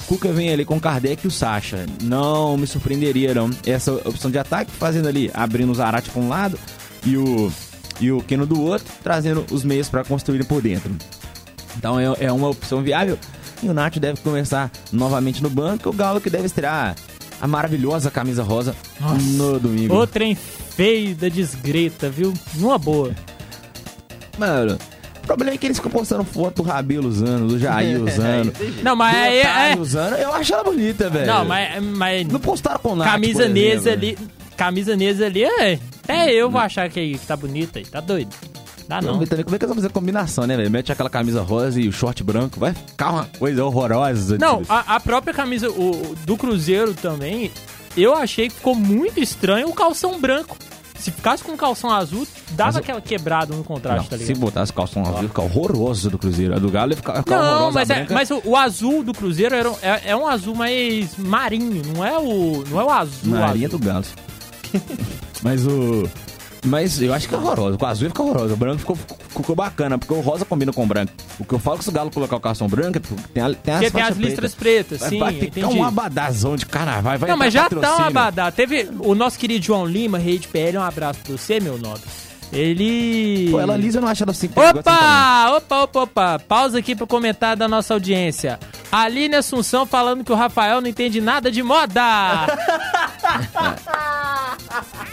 Cuca 0.07 0.33
vem 0.33 0.53
ali 0.53 0.65
com 0.65 0.81
Kardec 0.81 1.25
e 1.25 1.29
o 1.29 1.31
Sacha. 1.31 1.87
Não 2.03 2.57
me 2.57 2.67
surpreenderia, 2.67 3.35
não. 3.35 3.51
Essa 3.67 3.93
opção 3.93 4.31
de 4.31 4.39
ataque, 4.39 4.71
fazendo 4.71 5.09
ali, 5.09 5.31
abrindo 5.33 5.71
o 5.71 5.75
Zarate 5.75 6.11
pra 6.11 6.21
um 6.21 6.29
lado 6.29 6.59
e 7.05 7.17
o, 7.17 7.53
e 8.01 8.13
o 8.13 8.23
Keno 8.23 8.47
do 8.47 8.61
outro, 8.61 8.87
trazendo 9.03 9.45
os 9.51 9.65
meios 9.65 9.89
pra 9.89 10.05
construírem 10.05 10.47
por 10.47 10.61
dentro. 10.61 10.95
Então 11.77 11.99
é, 11.99 12.05
é 12.21 12.33
uma 12.33 12.49
opção 12.49 12.83
viável. 12.83 13.19
E 13.63 13.69
o 13.69 13.75
Nath 13.75 13.99
deve 13.99 14.21
começar 14.21 14.71
novamente 14.91 15.43
no 15.43 15.49
banco. 15.49 15.89
O 15.89 15.93
Galo 15.93 16.21
que 16.21 16.29
deve 16.29 16.47
estrear 16.47 16.97
a 17.41 17.47
maravilhosa 17.49 18.11
camisa 18.11 18.43
rosa 18.43 18.75
Nossa. 19.01 19.17
no 19.17 19.59
domingo. 19.59 19.95
O 19.95 20.07
trem 20.07 20.35
feio 20.35 21.15
da 21.15 21.29
desgreta, 21.29 22.09
viu? 22.09 22.33
Numa 22.55 22.79
boa. 22.79 23.13
Mano, 24.39 24.79
o 25.23 25.27
problema 25.27 25.55
é 25.55 25.59
que 25.59 25.67
eles 25.67 25.79
ficam 25.79 25.91
postando 25.91 26.25
foto 26.25 26.63
do 26.63 26.69
Rabelo 26.69 27.09
usando, 27.09 27.47
do 27.49 27.59
Jair 27.59 28.03
usando. 28.03 28.53
do 28.53 28.83
Não, 28.83 28.97
mas 28.97 29.17
aí 29.17 29.41
Otário 29.41 29.79
é. 29.79 29.81
usando. 29.81 30.15
Eu 30.17 30.35
acho 30.35 30.53
ela 30.53 30.65
bonita, 30.65 31.09
velho. 31.09 31.27
Não, 31.27 31.45
mas. 31.45 31.83
mas 31.83 32.27
Não 32.27 32.41
postaram 32.41 32.79
com 32.81 32.97
nada. 32.97 33.11
camisa 33.11 33.49
nesa 33.49 33.93
ali. 33.93 34.19
Camisa 34.57 34.97
nesa 34.97 35.27
ali, 35.27 35.45
é. 35.45 35.79
Até 36.03 36.33
eu 36.33 36.51
vou 36.51 36.61
achar 36.61 36.89
que, 36.91 37.17
que 37.17 37.27
tá 37.27 37.37
bonita 37.37 37.79
aí. 37.79 37.85
Tá 37.87 38.01
doido. 38.01 38.31
Dá 38.89 39.01
Não. 39.01 39.25
também 39.25 39.45
como 39.45 39.55
é 39.55 39.59
que 39.59 39.65
eles 39.65 39.69
vão 39.69 39.77
fazer 39.77 39.87
a 39.87 39.91
combinação, 39.91 40.47
né, 40.47 40.57
velho? 40.57 40.71
Mete 40.71 40.91
aquela 40.93 41.09
camisa 41.09 41.41
rosa 41.41 41.81
e 41.81 41.89
o 41.89 41.93
short 41.93 42.23
branco. 42.25 42.59
Vai 42.59 42.75
ficar 42.75 43.11
uma 43.11 43.25
coisa 43.39 43.65
horrorosa. 43.65 44.37
Não, 44.39 44.59
tipo. 44.61 44.73
a, 44.73 44.81
a 44.97 45.01
própria 45.01 45.33
camisa 45.33 45.71
o, 45.71 46.15
do 46.27 46.37
Cruzeiro 46.37 46.93
também, 46.95 47.51
eu 47.97 48.15
achei 48.15 48.49
que 48.49 48.57
ficou 48.57 48.75
muito 48.75 49.21
estranho 49.21 49.69
o 49.69 49.73
calção 49.73 50.21
branco. 50.21 50.57
Se 51.03 51.11
ficasse 51.11 51.43
com 51.43 51.57
calção 51.57 51.91
azul, 51.91 52.25
dava 52.53 52.69
Mas 52.69 52.77
aquela 52.77 53.01
quebrada 53.01 53.53
no 53.57 53.65
contraste, 53.65 54.03
Não, 54.03 54.09
tá 54.09 54.17
se 54.17 54.23
ligado? 54.25 54.41
botasse 54.41 54.73
calção 54.73 55.03
azul, 55.03 55.23
ia 55.23 55.29
ficar 55.29 55.43
horroroso 55.43 56.09
do 56.11 56.17
Cruzeiro. 56.17 56.55
A 56.55 56.59
do 56.61 56.71
Galo 56.71 56.93
ia 56.93 56.97
ficar, 56.97 57.25
Não, 57.27 57.37
horrorosa. 57.37 57.73
mas, 57.73 57.91
é, 57.91 58.07
mas 58.09 58.31
o, 58.31 58.41
o 58.45 58.57
azul 58.57 59.03
do 59.03 59.13
Cruzeiro 59.13 59.53
era, 59.53 59.69
é, 59.83 60.11
é 60.11 60.17
um 60.17 60.27
azul 60.29 60.55
mais 60.55 61.17
marinho, 61.17 61.83
não 61.93 62.05
é 62.07 62.17
o, 62.17 62.63
não 62.71 62.81
é 62.81 62.85
o 62.85 62.91
azul. 62.91 63.33
Marinha 63.33 63.67
azul. 63.67 63.79
do 63.81 63.85
Galo. 63.85 64.05
mas 65.43 65.67
o. 65.67 66.09
Mas 66.65 67.03
eu 67.03 67.13
acho 67.13 67.29
que 67.29 67.35
é 67.35 67.39
horroroso. 67.39 67.77
Com 67.77 67.85
o 67.85 67.89
azul 67.89 68.05
ia 68.05 68.11
ficar 68.11 68.23
horroroso. 68.23 68.55
O 68.55 68.57
branco 68.57 68.79
ficou, 68.79 68.97
ficou 69.29 69.57
bacana, 69.57 69.99
porque 69.99 70.15
o 70.15 70.21
rosa 70.21 70.45
combina 70.45 70.73
com 70.73 70.85
o 70.85 70.87
branco. 70.87 71.13
O 71.41 71.45
que 71.45 71.53
eu 71.53 71.59
falo 71.59 71.77
é 71.77 71.79
que 71.79 71.85
se 71.85 71.91
o 71.91 71.93
Galo 71.93 72.11
colocar 72.11 72.37
o 72.37 72.41
calção 72.41 72.69
branco, 72.69 72.99
é 72.99 73.01
porque 73.01 73.23
tem, 73.35 73.43
a, 73.43 73.53
tem 73.53 73.75
as 73.75 73.81
Porque 73.81 73.91
tem 73.91 74.03
as 74.03 74.17
listras 74.17 74.55
pretas. 74.55 74.57
pretas, 74.99 75.01
Vai, 75.01 75.11
sim, 75.11 75.19
vai 75.19 75.33
ficar 75.35 75.61
entendi. 75.61 75.79
um 75.79 75.85
abadazão 75.85 76.55
de 76.57 76.65
carnaval. 76.67 77.19
Vai 77.19 77.31
Não, 77.31 77.37
mas 77.37 77.53
já 77.53 77.65
entrar 77.67 77.81
tá 77.81 77.89
um 77.89 77.91
patrocínio. 77.91 78.19
abadá. 78.19 78.51
Teve 78.53 78.89
o 79.01 79.15
nosso 79.15 79.39
querido 79.39 79.65
João 79.65 79.85
Lima, 79.85 80.19
rei 80.19 80.39
de 80.39 80.47
PL, 80.47 80.79
um 80.79 80.83
abraço 80.83 81.19
pra 81.25 81.37
você, 81.37 81.59
meu 81.59 81.77
nobre. 81.79 82.03
Ele... 82.53 83.49
Pô, 83.51 83.59
ela 83.59 83.77
lisa 83.79 83.97
eu 83.99 84.03
não 84.03 84.09
acho 84.09 84.23
ela 84.23 84.31
assim. 84.33 84.47
que 84.47 84.59
ela 84.61 84.73
gosta 84.75 84.91
de 84.91 84.97
Opa! 84.97 85.57
Opa, 85.57 85.83
opa, 85.85 86.01
opa! 86.03 86.39
Pausa 86.39 86.79
aqui 86.79 86.95
pro 86.95 87.07
comentário 87.07 87.59
da 87.59 87.67
nossa 87.67 87.95
audiência. 87.95 88.61
Aline 88.91 89.37
Assunção 89.37 89.87
falando 89.87 90.23
que 90.23 90.31
o 90.31 90.35
Rafael 90.35 90.81
não 90.83 90.89
entende 90.89 91.19
nada 91.21 91.51
de 91.51 91.63
moda! 91.63 92.03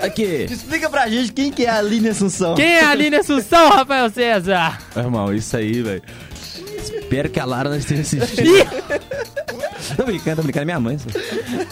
Aqui. 0.00 0.46
Explica 0.50 0.88
pra 0.88 1.08
gente 1.08 1.32
quem 1.32 1.50
que 1.50 1.64
é 1.64 1.70
a 1.70 1.78
Aline 1.78 2.08
Assunção. 2.10 2.54
Quem 2.54 2.74
é 2.74 2.84
a 2.84 2.90
Aline 2.90 3.16
Assunção, 3.16 3.70
Rafael 3.70 4.08
César? 4.10 4.78
Meu 4.94 5.04
irmão, 5.04 5.34
isso 5.34 5.56
aí, 5.56 5.82
velho. 5.82 6.02
Espero 7.08 7.30
que 7.30 7.40
a 7.40 7.44
Lara 7.46 7.70
não 7.70 7.76
esteja 7.78 8.02
assistindo. 8.02 8.46
Ih, 8.46 8.66
tô 9.96 10.04
brincando, 10.04 10.36
tô 10.36 10.42
brincando. 10.42 10.62
É 10.62 10.64
minha 10.66 10.78
mãe. 10.80 10.98
só. 10.98 11.08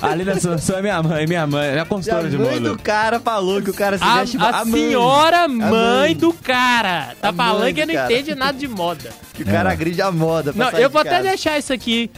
A 0.06 0.10
Aline 0.12 0.30
Assunção 0.30 0.78
é 0.78 0.82
minha 0.82 1.02
mãe, 1.02 1.26
minha 1.26 1.46
mãe. 1.46 1.66
É 1.66 1.70
minha 1.72 1.82
A 1.82 1.86
consultora 1.86 2.30
de 2.30 2.38
mãe 2.38 2.54
moda. 2.58 2.70
do 2.70 2.78
cara 2.78 3.20
falou 3.20 3.60
que 3.60 3.68
o 3.68 3.74
cara 3.74 3.98
se 3.98 4.04
a, 4.04 4.20
veste 4.20 4.38
a 4.38 4.64
mãe. 4.64 4.80
senhora 4.88 5.44
A 5.44 5.48
mãe, 5.48 5.70
mãe. 5.70 6.16
do 6.16 6.32
cara. 6.32 7.14
Tá 7.20 7.28
A 7.28 7.32
falando 7.34 7.60
mãe 7.64 7.74
que 7.74 7.84
não 7.84 7.94
cara. 7.94 8.12
entende 8.12 8.34
nada 8.34 8.56
de 8.58 8.66
moda. 8.66 9.10
Que 9.34 9.42
o 9.42 9.46
cara 9.46 9.68
É. 9.68 9.72
agride 9.74 10.00
a 10.00 10.10
moda. 10.10 10.54
pra 10.54 10.64
Não, 10.64 10.72
sair 10.72 10.82
eu 10.84 10.88
vou 10.90 11.02
até 11.02 11.20
deixar 11.20 11.58
isso 11.58 11.70
aqui, 11.70 12.10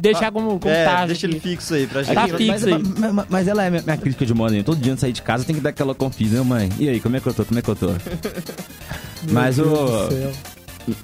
deixar 0.00 0.32
como, 0.32 0.58
como 0.58 0.74
É, 0.74 0.84
tarde 0.84 1.06
deixa 1.12 1.26
ele 1.28 1.36
aqui. 1.36 1.50
fixo 1.50 1.72
aí 1.74 1.86
pra 1.86 2.02
gente. 2.02 2.14
Tá 2.16 2.26
fixo 2.26 2.46
mas, 2.48 2.64
aí. 2.66 2.82
mas- 2.98 3.12
mas- 3.12 3.26
mas 3.28 3.46
ela 3.48 3.64
é 3.64 3.70
minha, 3.70 3.82
minha 3.84 3.96
crítica 3.96 4.26
de 4.26 4.34
moda, 4.34 4.56
hein? 4.56 4.64
Todo 4.64 4.76
dia 4.80 4.90
antes 4.92 5.02
de 5.02 5.06
sair 5.06 5.12
de 5.12 5.22
casa 5.22 5.44
tem 5.44 5.54
que 5.54 5.60
dar 5.62 5.70
aquela 5.70 5.94
confusão, 5.94 6.44
mãe. 6.44 6.68
E 6.80 6.88
aí, 6.88 6.98
como 6.98 7.16
é 7.16 7.20
que 7.20 7.28
eu 7.28 7.32
tô? 7.34 7.44
Como 7.44 7.60
é 7.60 7.62
que 7.62 7.68
eu 7.68 7.76
tô? 7.76 7.90
mas 9.30 9.56
o. 9.60 9.64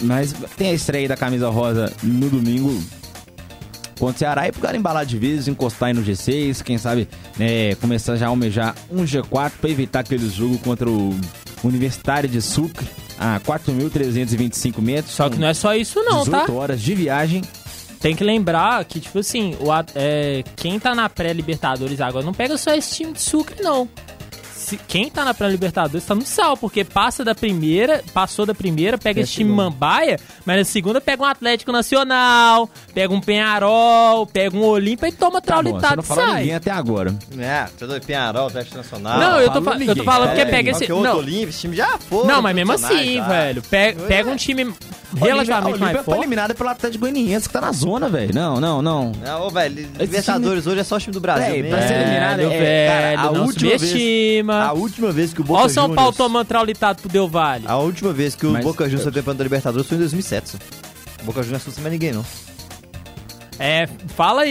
Mas 0.02 0.34
tem 0.56 0.70
a 0.70 0.74
estreia 0.74 1.08
da 1.08 1.16
camisa 1.16 1.48
rosa 1.48 1.92
no 2.02 2.28
domingo 2.28 2.82
contra 3.98 4.16
o 4.16 4.18
Ceará 4.18 4.48
e 4.48 4.52
pro 4.52 4.60
cara 4.60 4.76
embalar 4.76 5.06
de 5.06 5.16
vez, 5.16 5.46
encostar 5.46 5.88
aí 5.88 5.94
no 5.94 6.02
G6, 6.02 6.62
quem 6.62 6.76
sabe 6.76 7.08
né, 7.38 7.74
começar 7.76 8.16
já 8.16 8.26
a 8.26 8.28
almejar 8.30 8.74
um 8.90 9.04
G4 9.04 9.52
pra 9.60 9.70
evitar 9.70 10.00
aquele 10.00 10.28
jogo 10.28 10.58
contra 10.58 10.90
o 10.90 11.14
Universitário 11.62 12.28
de 12.28 12.42
Sucre 12.42 12.86
a 13.18 13.38
4.325 13.40 14.80
metros. 14.80 15.14
Só 15.14 15.30
que 15.30 15.38
não 15.38 15.46
é 15.46 15.54
só 15.54 15.74
isso 15.74 16.02
não, 16.02 16.24
18 16.24 16.46
tá? 16.46 16.52
horas 16.52 16.80
de 16.80 16.94
viagem. 16.94 17.42
Tem 18.00 18.16
que 18.16 18.24
lembrar 18.24 18.84
que, 18.84 18.98
tipo 18.98 19.20
assim, 19.20 19.56
o, 19.60 19.68
é, 19.94 20.42
quem 20.56 20.80
tá 20.80 20.92
na 20.92 21.08
pré-Libertadores 21.08 22.00
agora 22.00 22.24
não 22.24 22.34
pega 22.34 22.56
só 22.56 22.74
esse 22.74 22.96
time 22.96 23.12
de 23.12 23.20
Sucre, 23.20 23.62
não. 23.62 23.88
Se- 24.72 24.80
quem 24.88 25.10
tá 25.10 25.24
na 25.24 25.34
pré-Libertadores 25.34 26.04
tá 26.06 26.14
no 26.14 26.22
sal, 26.24 26.56
porque 26.56 26.84
passa 26.84 27.24
da 27.24 27.34
primeira, 27.34 28.02
passou 28.14 28.46
da 28.46 28.54
primeira, 28.54 28.96
pega 28.98 29.20
esse 29.20 29.32
time 29.32 29.50
Mambaia, 29.52 30.18
mas 30.46 30.56
na 30.58 30.64
segunda 30.64 31.00
pega 31.00 31.22
um 31.22 31.26
Atlético 31.26 31.70
Nacional, 31.72 32.68
pega 32.94 33.12
um 33.12 33.20
Penharol, 33.20 34.26
pega 34.26 34.56
um 34.56 34.62
Olímpia 34.64 35.08
e 35.08 35.12
toma 35.12 35.40
Tá 35.40 35.56
bom, 35.62 35.70
você 35.70 35.78
traulitado 35.80 35.96
não 35.96 36.02
e 36.02 36.06
sai. 36.26 36.40
ninguém 36.40 36.54
até 36.54 36.70
agora. 36.70 37.14
É, 37.38 37.44
é 37.80 37.86
doido, 37.86 38.04
Penharol, 38.06 38.50
Teste 38.50 38.76
Nacional. 38.76 39.18
Não, 39.18 39.40
eu 39.40 39.50
tô, 39.50 39.62
fa- 39.62 39.72
eu 39.72 39.78
tô 39.78 39.84
ninguém. 39.86 40.04
falando 40.04 40.28
porque 40.28 40.40
É, 40.42 40.46
pega 40.46 40.70
Qual 40.70 40.76
esse. 40.76 40.86
que 40.86 40.92
é 40.92 40.94
outro 40.94 41.10
Não, 41.10 41.18
Olímpia? 41.18 41.48
Esse 41.48 41.60
time 41.60 41.76
já 41.76 41.98
foi. 41.98 42.26
não, 42.26 42.40
mas 42.42 42.54
mesmo 42.54 42.72
assim, 42.72 43.16
já. 43.16 43.28
velho. 43.28 43.62
Pega, 43.62 44.02
pega 44.06 44.30
um 44.30 44.36
time 44.36 44.72
relativamente 45.20 45.66
Olímpia 45.74 45.84
mais 45.86 45.96
foi 45.96 46.04
forte. 46.04 46.20
eliminada 46.20 46.54
pelo 46.54 46.68
Atlético 46.68 47.00
Goianiense, 47.02 47.46
que 47.48 47.52
tá 47.52 47.60
na 47.60 47.72
zona, 47.72 48.08
velho. 48.08 48.34
Não, 48.34 48.60
não, 48.60 48.80
não. 48.82 49.12
Não, 49.24 49.46
ô, 49.46 49.50
velho, 49.50 49.88
Libertadores 49.98 50.66
hoje 50.66 50.80
é 50.80 50.84
só 50.84 50.96
o 50.96 50.98
time 50.98 51.12
do 51.12 51.20
Brasil 51.20 51.50
mesmo. 51.62 51.70
pra 51.70 51.86
ser 51.88 51.94
eliminado, 52.00 52.36
Velho, 52.38 52.52
é, 52.52 52.58
velho, 52.58 52.90
cara, 53.18 53.28
a 53.28 53.32
não 53.32 53.44
última 53.44 53.68
vez- 53.70 53.80
subestima. 53.82 54.62
A 54.64 54.72
última 54.72 55.12
vez 55.12 55.32
que 55.34 55.40
o 55.40 55.44
Boca 55.44 55.60
Olha 55.60 55.66
o 55.66 55.70
São 55.70 55.94
Paulo 55.94 56.12
tomando 56.12 56.46
traulitado 56.46 57.00
pro 57.02 57.10
Del 57.10 57.28
Valle. 57.28 57.64
A 57.68 57.76
última 57.76 58.12
vez 58.12 58.34
que 58.34 58.46
o 58.46 58.52
Mas- 58.52 58.64
Boca 58.64 58.84
Juniors 58.84 59.02
foi 59.02 59.12
campeão 59.12 59.34
da 59.34 59.42
Libertadores 59.44 59.86
foi 59.86 59.96
em 59.96 60.00
2007. 60.00 60.50
só. 60.50 60.58
O 61.20 61.24
Boca 61.24 61.42
Juniors 61.42 61.50
não 61.50 61.56
assusta 61.56 61.80
mais 61.80 61.92
ninguém, 61.92 62.12
não. 62.12 62.24
É, 63.58 63.86
fala 64.16 64.42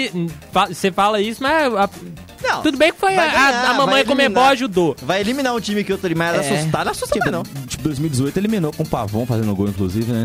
Você 0.70 0.91
fala 0.91 1.20
isso, 1.20 1.41
mas. 1.41 1.74
Não, 2.43 2.61
tudo 2.61 2.77
bem 2.77 2.91
que 2.91 2.99
foi 2.99 3.13
a, 3.17 3.25
ganhar, 3.27 3.53
a, 3.65 3.69
a 3.69 3.73
mamãe 3.73 4.03
Comebol 4.05 4.43
ajudou. 4.45 4.95
Vai 5.01 5.21
eliminar 5.21 5.53
um 5.55 5.59
time 5.59 5.83
que 5.83 5.91
outro 5.91 6.07
ali 6.07 6.15
mais 6.15 6.35
É. 6.35 6.39
assustado, 6.55 6.85
não 6.85 6.91
assusta 6.91 7.13
Tipo, 7.13 7.31
mais 7.31 7.31
não. 7.31 7.43
tipo, 7.67 7.83
2018 7.83 8.37
eliminou 8.37 8.73
com 8.73 8.83
o 8.83 8.85
Pavão 8.87 9.25
fazendo 9.25 9.53
gol, 9.55 9.67
inclusive, 9.67 10.11
né? 10.11 10.23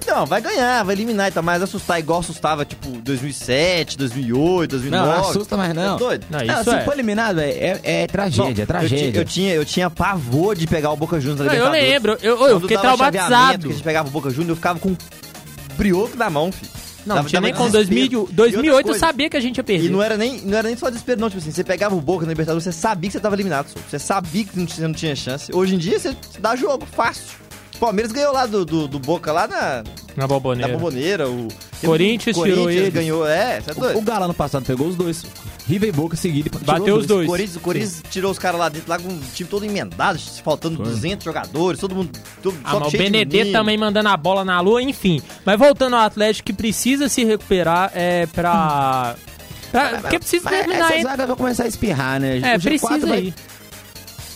Então, 0.00 0.24
vai 0.26 0.40
ganhar, 0.40 0.84
vai 0.84 0.94
eliminar, 0.94 1.28
então, 1.28 1.42
mas 1.42 1.62
assustar 1.62 1.98
igual 1.98 2.20
assustava, 2.20 2.64
tipo, 2.64 2.88
2007, 3.00 3.96
2008, 3.98 4.70
2009. 4.72 5.10
Não, 5.12 5.20
assusta 5.30 5.56
mais 5.56 5.74
não. 5.74 5.94
É 5.96 5.98
doido? 5.98 6.26
Não, 6.30 6.38
Não, 6.38 6.54
isso 6.60 6.70
se 6.70 6.76
é. 6.76 6.80
for 6.84 6.92
eliminado, 6.94 7.36
véi, 7.36 7.50
é, 7.52 7.80
é 7.82 8.06
tragédia, 8.06 8.44
Não, 8.44 8.50
é 8.58 8.62
eu 8.62 8.66
tragédia. 8.66 9.12
ti- 9.12 9.18
Eu, 9.18 9.24
tinha, 9.24 9.54
eu 9.54 9.64
tinha 9.64 9.90
pavor 9.90 10.54
de 10.54 10.66
pegar 10.66 10.92
o 10.92 10.96
Boca 10.96 11.18
Juniors 11.18 11.40
na 11.40 11.46
Não, 11.46 11.54
eu 11.54 11.70
lembro, 11.70 12.12
eu, 12.22 12.32
eu 12.32 12.36
Quando 12.38 12.60
fiquei 12.62 12.78
traumatizado. 12.78 13.58
Que 13.66 13.68
a 13.68 13.72
gente 13.72 13.82
pegava 13.82 14.08
o 14.08 14.10
Boca 14.10 14.28
Juniors, 14.30 14.50
eu 14.50 14.56
ficava 14.56 14.78
com 14.78 14.94
brioco 15.76 16.16
na 16.16 16.28
mão, 16.30 16.52
filho. 16.52 16.70
Não, 17.08 17.16
não 17.16 17.24
tinha 17.24 17.40
nem 17.40 17.52
dava 17.52 17.64
com 17.64 17.70
desespero. 17.70 18.26
2000, 18.26 18.28
E 18.30 18.34
2008 18.34 18.76
outra 18.76 18.92
eu 18.92 18.98
sabia 18.98 19.30
que 19.30 19.36
a 19.36 19.40
gente 19.40 19.56
ia 19.56 19.64
perder. 19.64 19.86
E 19.86 19.90
não 19.90 20.02
era, 20.02 20.16
nem, 20.16 20.40
não 20.42 20.56
era 20.56 20.68
nem 20.68 20.76
só 20.76 20.88
desespero, 20.88 21.20
não. 21.20 21.28
Tipo 21.28 21.40
assim, 21.42 21.50
você 21.50 21.64
pegava 21.64 21.94
o 21.94 22.00
Boca 22.00 22.24
na 22.24 22.30
Libertadores, 22.32 22.64
você 22.64 22.72
sabia 22.72 23.08
que 23.08 23.12
você 23.12 23.20
tava 23.20 23.34
eliminado, 23.34 23.68
só. 23.68 23.78
Você 23.88 23.98
sabia 23.98 24.44
que 24.44 24.58
não 24.58 24.66
tinha, 24.66 24.86
não 24.86 24.94
tinha 24.94 25.16
chance. 25.16 25.50
Hoje 25.54 25.74
em 25.74 25.78
dia, 25.78 25.98
você 25.98 26.14
dá 26.38 26.54
jogo 26.54 26.86
fácil. 26.86 27.47
O 27.78 27.80
Palmeiras 27.80 28.10
ganhou 28.10 28.32
lá 28.32 28.44
do, 28.44 28.64
do, 28.64 28.88
do 28.88 28.98
Boca, 28.98 29.30
lá 29.30 29.46
na, 29.46 29.84
Na 30.16 30.22
na 30.22 30.26
Boboneira. 30.26 30.72
Bomboneira. 30.72 31.28
O 31.30 31.46
Corinthians 31.84 32.36
tirou 32.36 32.64
Corinthians 32.64 32.82
eles. 32.82 32.92
ganhou, 32.94 33.24
é, 33.26 33.60
você 33.60 33.70
é 33.70 33.94
O, 33.94 33.98
o. 33.98 34.02
Galo 34.02 34.24
ano 34.24 34.34
passado 34.34 34.64
pegou 34.64 34.88
os 34.88 34.96
dois. 34.96 35.24
River 35.68 35.88
e 35.90 35.92
Boca 35.92 36.16
seguido. 36.16 36.48
e 36.48 36.50
tirou 36.50 36.64
Bateu 36.66 36.96
os 36.96 37.06
dois. 37.06 37.28
O 37.28 37.30
Corinthians, 37.30 37.56
o 37.56 37.60
Corinthians 37.60 38.02
tirou 38.10 38.32
os 38.32 38.38
caras 38.38 38.58
lá 38.58 38.68
dentro, 38.68 38.88
lá 38.90 38.98
com 38.98 39.08
o 39.08 39.20
time 39.32 39.48
todo 39.48 39.64
emendado, 39.64 40.18
faltando 40.42 40.76
Foi. 40.78 40.86
200 40.86 41.24
jogadores, 41.24 41.78
todo 41.80 41.94
mundo. 41.94 42.10
Todo, 42.42 42.56
Ah, 42.64 42.80
mas 42.80 42.88
o 42.94 42.98
Benedetto 42.98 43.52
também 43.52 43.78
mandando 43.78 44.08
a 44.08 44.16
bola 44.16 44.44
na 44.44 44.58
lua, 44.60 44.82
enfim. 44.82 45.22
Mas 45.44 45.56
voltando 45.56 45.94
ao 45.94 46.02
Atlético 46.02 46.46
que 46.46 46.52
precisa 46.52 47.08
se 47.08 47.22
recuperar 47.24 47.92
é 47.94 48.26
pra. 48.26 49.14
pra 49.70 49.98
porque 50.00 50.18
precisa 50.18 50.50
Mas 50.50 50.58
terminar 50.58 50.92
essa 50.94 51.02
zaga 51.10 51.26
vai 51.28 51.36
começar 51.36 51.62
a 51.62 51.68
espirrar, 51.68 52.18
né? 52.18 52.38
É, 52.38 52.56
O 52.56 52.58
G4 52.58 52.62
precisa 52.62 53.06
vai- 53.06 53.18
aí. 53.18 53.34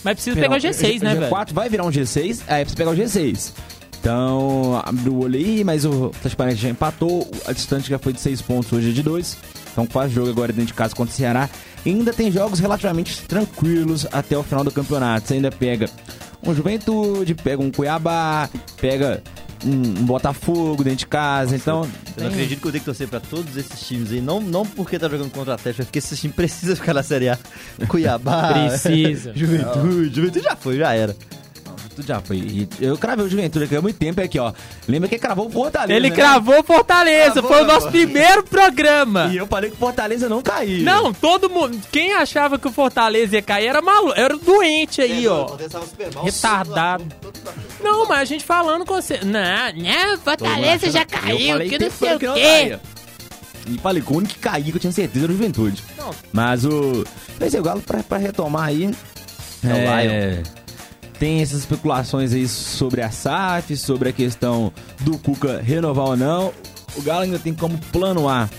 Mas 0.03 0.15
precisa 0.15 0.35
pegar 0.35 0.55
o 0.55 0.59
G6, 0.59 1.01
né, 1.01 1.15
velho? 1.15 1.31
G4 1.33 1.53
vai 1.53 1.69
virar 1.69 1.85
um 1.85 1.89
G6, 1.89 2.41
aí 2.47 2.65
precisa 2.65 2.75
pegar 2.75 2.91
o 2.91 2.95
G6. 2.95 3.51
Então, 3.99 4.81
abriu 4.83 5.13
o 5.13 5.23
olho 5.23 5.39
aí, 5.39 5.63
mas 5.63 5.85
o 5.85 6.11
Paranaense 6.35 6.61
já 6.61 6.69
empatou, 6.69 7.25
a 7.47 7.53
distância 7.53 7.89
já 7.89 7.97
foi 7.97 8.11
de 8.11 8.19
6 8.19 8.41
pontos, 8.41 8.73
hoje 8.73 8.89
é 8.89 8.91
de 8.91 9.01
2. 9.01 9.37
Então, 9.71 9.87
quase 9.87 10.13
jogo 10.13 10.29
agora 10.29 10.51
dentro 10.51 10.67
de 10.67 10.73
casa 10.73 10.93
contra 10.93 11.13
o 11.13 11.15
Ceará. 11.15 11.49
E 11.85 11.89
ainda 11.89 12.11
tem 12.11 12.29
jogos 12.29 12.59
relativamente 12.59 13.21
tranquilos 13.21 14.05
até 14.11 14.37
o 14.37 14.43
final 14.43 14.63
do 14.63 14.71
campeonato. 14.71 15.27
Você 15.27 15.35
ainda 15.35 15.49
pega 15.51 15.89
um 16.45 16.53
Juventude, 16.53 17.33
pega 17.33 17.61
um 17.61 17.71
Cuiabá, 17.71 18.49
pega 18.79 19.23
um, 19.65 20.05
Botafogo 20.05 20.83
dentro 20.83 20.99
de 20.99 21.07
casa. 21.07 21.55
Então, 21.55 21.87
Eu 22.17 22.23
não 22.23 22.29
acredito 22.29 22.61
que 22.61 22.67
eu 22.67 22.71
tenho 22.71 22.81
que 22.81 22.85
torcer 22.85 23.07
pra 23.07 23.19
todos 23.19 23.55
esses 23.57 23.79
times 23.87 24.11
aí. 24.11 24.21
Não, 24.21 24.39
não 24.39 24.65
porque 24.65 24.97
tá 24.99 25.09
jogando 25.09 25.31
contra 25.31 25.51
o 25.51 25.53
Atlético, 25.55 25.81
é 25.81 25.85
porque 25.85 25.99
esses 25.99 26.19
times 26.19 26.35
precisam 26.37 26.75
ficar 26.75 26.93
na 26.93 27.03
Série 27.03 27.29
A. 27.29 27.37
Cuiabá. 27.87 28.53
Precisa. 28.53 29.31
Juventude. 29.35 30.15
Juventude 30.15 30.43
já 30.43 30.55
foi, 30.55 30.77
já 30.77 30.93
era. 30.93 31.15
Tudo 31.93 32.07
já 32.07 32.21
foi. 32.21 32.37
E 32.37 32.67
Eu 32.79 32.97
cravei 32.97 33.25
o 33.25 33.29
Juventude 33.29 33.65
aqui 33.65 33.75
há 33.75 33.81
muito 33.81 33.97
tempo 33.97 34.19
é 34.21 34.23
aqui, 34.23 34.39
ó. 34.39 34.51
Lembra 34.87 35.07
que 35.07 35.17
cravou 35.17 35.47
o 35.47 35.49
Fortaleza. 35.49 35.93
Ele 35.93 36.09
né? 36.09 36.15
cravou 36.15 36.63
Fortaleza, 36.63 37.33
Cravou, 37.33 37.51
foi 37.51 37.61
o 37.61 37.65
nosso 37.65 37.81
cravou. 37.81 37.91
primeiro 37.91 38.43
programa. 38.43 39.29
E 39.31 39.37
eu 39.37 39.47
falei 39.47 39.69
que 39.69 39.75
o 39.75 39.79
Fortaleza 39.79 40.27
não 40.27 40.41
caía. 40.41 40.83
Não, 40.83 41.13
todo 41.13 41.49
mundo. 41.49 41.79
Quem 41.91 42.13
achava 42.13 42.57
que 42.57 42.67
o 42.67 42.71
Fortaleza 42.71 43.35
ia 43.35 43.41
cair 43.41 43.67
era 43.67 43.81
maluco. 43.81 44.13
Era 44.19 44.37
doente 44.37 45.01
aí, 45.01 45.27
ó. 45.27 45.55
Retardado. 46.23 47.05
Não, 47.81 48.07
mas 48.07 48.19
a 48.19 48.25
gente 48.25 48.43
falando 48.43 48.85
com 48.85 48.95
você. 48.95 49.19
Não, 49.23 49.41
não, 49.75 50.17
Fortaleza 50.19 50.89
já 50.91 51.05
caiu, 51.05 51.59
que 51.59 51.79
não 51.79 51.91
sei 51.91 52.15
o 52.15 52.19
quê. 52.19 52.79
E 53.65 53.77
falei, 53.77 54.01
com 54.01 54.15
o 54.15 54.17
único 54.17 54.33
que 54.33 54.39
caía, 54.39 54.65
que 54.65 54.75
eu 54.75 54.79
tinha 54.79 54.91
certeza, 54.91 55.25
era 55.25 55.31
o 55.31 55.35
Juventude. 55.35 55.81
Não. 55.97 56.11
Mas 56.31 56.65
o. 56.65 57.05
Mas 57.39 57.53
é 57.53 57.59
o 57.59 57.63
Galo, 57.63 57.81
pra, 57.81 58.03
pra 58.03 58.17
retomar 58.17 58.65
aí. 58.65 58.93
É 59.63 60.41
o 60.41 60.62
Tem 61.23 61.41
essas 61.41 61.59
especulações 61.59 62.33
aí 62.33 62.45
sobre 62.49 63.01
a 63.01 63.09
SAF, 63.09 63.77
sobre 63.77 64.09
a 64.09 64.11
questão 64.11 64.73
do 64.99 65.17
Cuca 65.17 65.61
renovar 65.61 66.07
ou 66.07 66.17
não. 66.17 66.51
O 66.97 67.01
Galo 67.01 67.21
ainda 67.21 67.39
tem 67.39 67.53
como 67.53 67.77
plano 67.93 68.27
A 68.27 68.49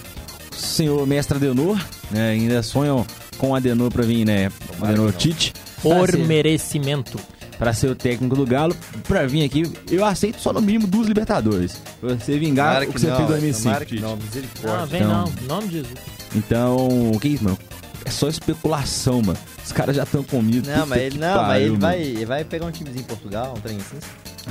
o 0.51 0.55
senhor 0.57 1.07
mestre 1.07 1.37
Adenor, 1.37 1.79
né? 2.11 2.31
Ainda 2.31 2.62
sonham 2.62 3.05
com 3.37 3.51
o 3.51 3.55
Adenor 3.55 3.93
pra 3.93 4.03
vir, 4.03 4.25
né? 4.25 4.51
O 4.81 4.85
Adenor 4.87 5.12
Tite. 5.12 5.53
Por 5.83 6.09
ser- 6.11 6.17
merecimento. 6.25 7.21
Pra 7.59 7.75
ser 7.75 7.89
o 7.89 7.95
técnico 7.95 8.35
do 8.35 8.47
Galo, 8.47 8.75
pra 9.07 9.27
vir 9.27 9.45
aqui, 9.45 9.71
eu 9.91 10.03
aceito 10.03 10.41
só 10.41 10.51
no 10.51 10.62
mínimo 10.62 10.87
duas 10.87 11.07
Libertadores. 11.07 11.83
Pra 12.01 12.15
você 12.15 12.39
vingar 12.39 12.69
Tomara 12.69 12.85
o 12.85 12.87
que 12.89 12.93
que 12.95 13.01
você 13.01 13.07
não, 13.09 13.17
fez 13.17 13.29
em 13.29 13.53
tomara 13.62 13.85
2005. 13.85 13.87
que 13.87 14.01
não, 14.01 14.09
Não, 14.09 14.17
misericórdia. 14.17 14.87
vem 14.87 15.03
Então. 15.03 15.12
não. 15.25 15.33
Em 15.43 15.47
nome 15.47 15.69
de 15.69 15.75
Jesus. 15.75 15.95
Então, 16.35 17.11
o 17.12 17.21
que 17.21 17.29
é 17.29 17.31
isso, 17.33 17.45
mano? 17.45 17.59
É 18.05 18.11
só 18.11 18.28
especulação, 18.28 19.22
mano. 19.22 19.38
Os 19.64 19.72
caras 19.72 19.96
já 19.96 20.02
estão 20.02 20.22
comidos. 20.22 20.68
Não, 20.68 20.86
mas 20.86 21.00
ele, 21.00 21.18
não, 21.18 21.42
mas 21.42 21.62
ele 21.62 21.76
vai, 21.76 22.00
ele 22.00 22.26
vai 22.26 22.44
pegar 22.44 22.66
um 22.66 22.70
timezinho 22.70 23.00
em 23.02 23.07
Portugal, 23.07 23.55
um 23.57 23.61
trem 23.61 23.78
assim. 23.78 23.98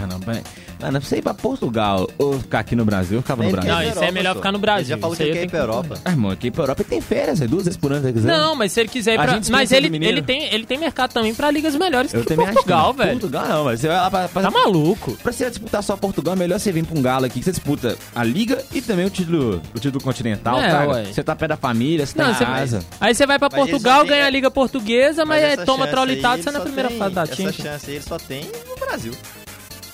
Ah, 0.01 0.07
não, 0.07 0.19
vai. 0.19 0.41
Mano, 0.81 0.99
pra 0.99 1.07
você 1.09 1.17
ir 1.17 1.21
pra 1.21 1.33
Portugal 1.33 2.09
ou 2.17 2.39
ficar 2.39 2.59
aqui 2.59 2.75
no 2.75 2.83
Brasil, 2.83 3.17
eu 3.17 3.21
ficava 3.21 3.41
no 3.43 3.49
Ele 3.49 3.55
Brasil. 3.55 3.73
Não, 3.73 3.81
isso 3.83 4.03
é 4.03 4.11
melhor 4.11 4.35
ficar 4.35 4.51
no. 4.51 4.59
Brasil. 4.59 4.81
Ele 4.81 4.89
já 4.89 4.97
falou 4.97 5.13
Isso 5.13 5.23
que 5.23 5.29
ele 5.29 5.31
aí 5.31 5.37
quer 5.39 5.43
ir 5.47 5.49
pra 5.49 5.59
tenho 5.59 5.71
Europa. 5.71 6.01
Ah, 6.05 6.09
irmão, 6.11 6.31
aqui 6.31 6.49
pra 6.51 6.63
Europa 6.63 6.83
tem 6.83 7.01
férias, 7.01 7.41
é 7.41 7.47
duas 7.47 7.65
vezes 7.65 7.77
por 7.77 7.91
ano, 7.91 8.01
se 8.01 8.07
você 8.07 8.13
quiser. 8.13 8.27
Não, 8.37 8.55
mas 8.55 8.71
se 8.71 8.79
ele 8.79 8.89
quiser 8.89 9.13
ir 9.15 9.19
A 9.19 9.23
pra... 9.23 9.33
gente 9.33 9.51
Mas 9.51 9.71
ele, 9.71 9.89
mineiro. 9.89 10.17
ele, 10.17 10.21
tem, 10.25 10.43
ele 10.53 10.65
tem 10.65 10.77
mercado 10.77 11.11
também 11.13 11.33
pra 11.35 11.51
ligas 11.51 11.75
melhores 11.75 12.13
eu 12.13 12.21
que 12.21 12.27
também 12.27 12.45
Portugal, 12.45 12.79
acho 12.79 12.91
que 12.93 12.97
não. 12.97 13.05
velho. 13.05 13.19
Portugal 13.19 13.47
não, 13.47 13.63
mas 13.65 13.79
você 13.79 13.87
vai 13.87 13.97
lá 13.97 14.09
pra, 14.09 14.27
pra, 14.29 14.41
Tá 14.41 14.51
maluco. 14.51 15.17
pra 15.21 15.31
você 15.31 15.49
disputar 15.49 15.83
só 15.83 15.95
Portugal, 15.97 16.33
é 16.33 16.37
melhor 16.37 16.59
você 16.59 16.71
vir 16.71 16.85
pra 16.85 16.97
um 16.97 17.01
galo 17.01 17.25
aqui, 17.25 17.39
que 17.39 17.45
você 17.45 17.51
disputa 17.51 17.97
a 18.15 18.23
Liga 18.23 18.63
e 18.71 18.81
também 18.81 19.05
o 19.05 19.09
título, 19.09 19.61
o 19.75 19.79
título 19.79 20.03
continental, 20.03 20.59
É, 20.61 20.69
cara. 20.71 20.89
ué. 20.89 21.05
Você 21.05 21.23
tá 21.23 21.35
perto 21.35 21.49
da 21.49 21.57
família, 21.57 22.05
você 22.05 22.15
tá 22.15 22.23
Não, 22.23 22.31
em 22.31 22.35
você- 22.35 22.45
casa. 22.45 22.85
Aí 23.01 23.13
você 23.13 23.25
vai 23.27 23.37
pra 23.37 23.49
Mas 23.51 23.61
ele 23.61 23.71
Portugal, 23.71 24.05
ganha 24.05 24.25
a 24.25 24.29
Liga 24.29 24.49
Portuguesa, 24.49 25.25
mas, 25.25 25.43
é, 25.43 25.53
essa 25.53 25.65
toma 25.65 25.85
chance 25.85 25.99
aí, 25.99 26.21
você 26.21 26.29
é 26.29 26.33
ele 26.33 26.45
na 26.45 26.59
só 26.59 26.63
primeira 26.65 26.89
tem- 26.89 26.97
fase 26.99 27.15
da 27.15 27.21
Essa 27.23 27.35
Champions. 27.35 27.55
chance 27.57 27.89
aí 27.89 27.95
ele 27.97 28.03
só 28.03 28.17
tem 28.17 28.43
no 28.69 28.85
Brasil. 28.85 29.13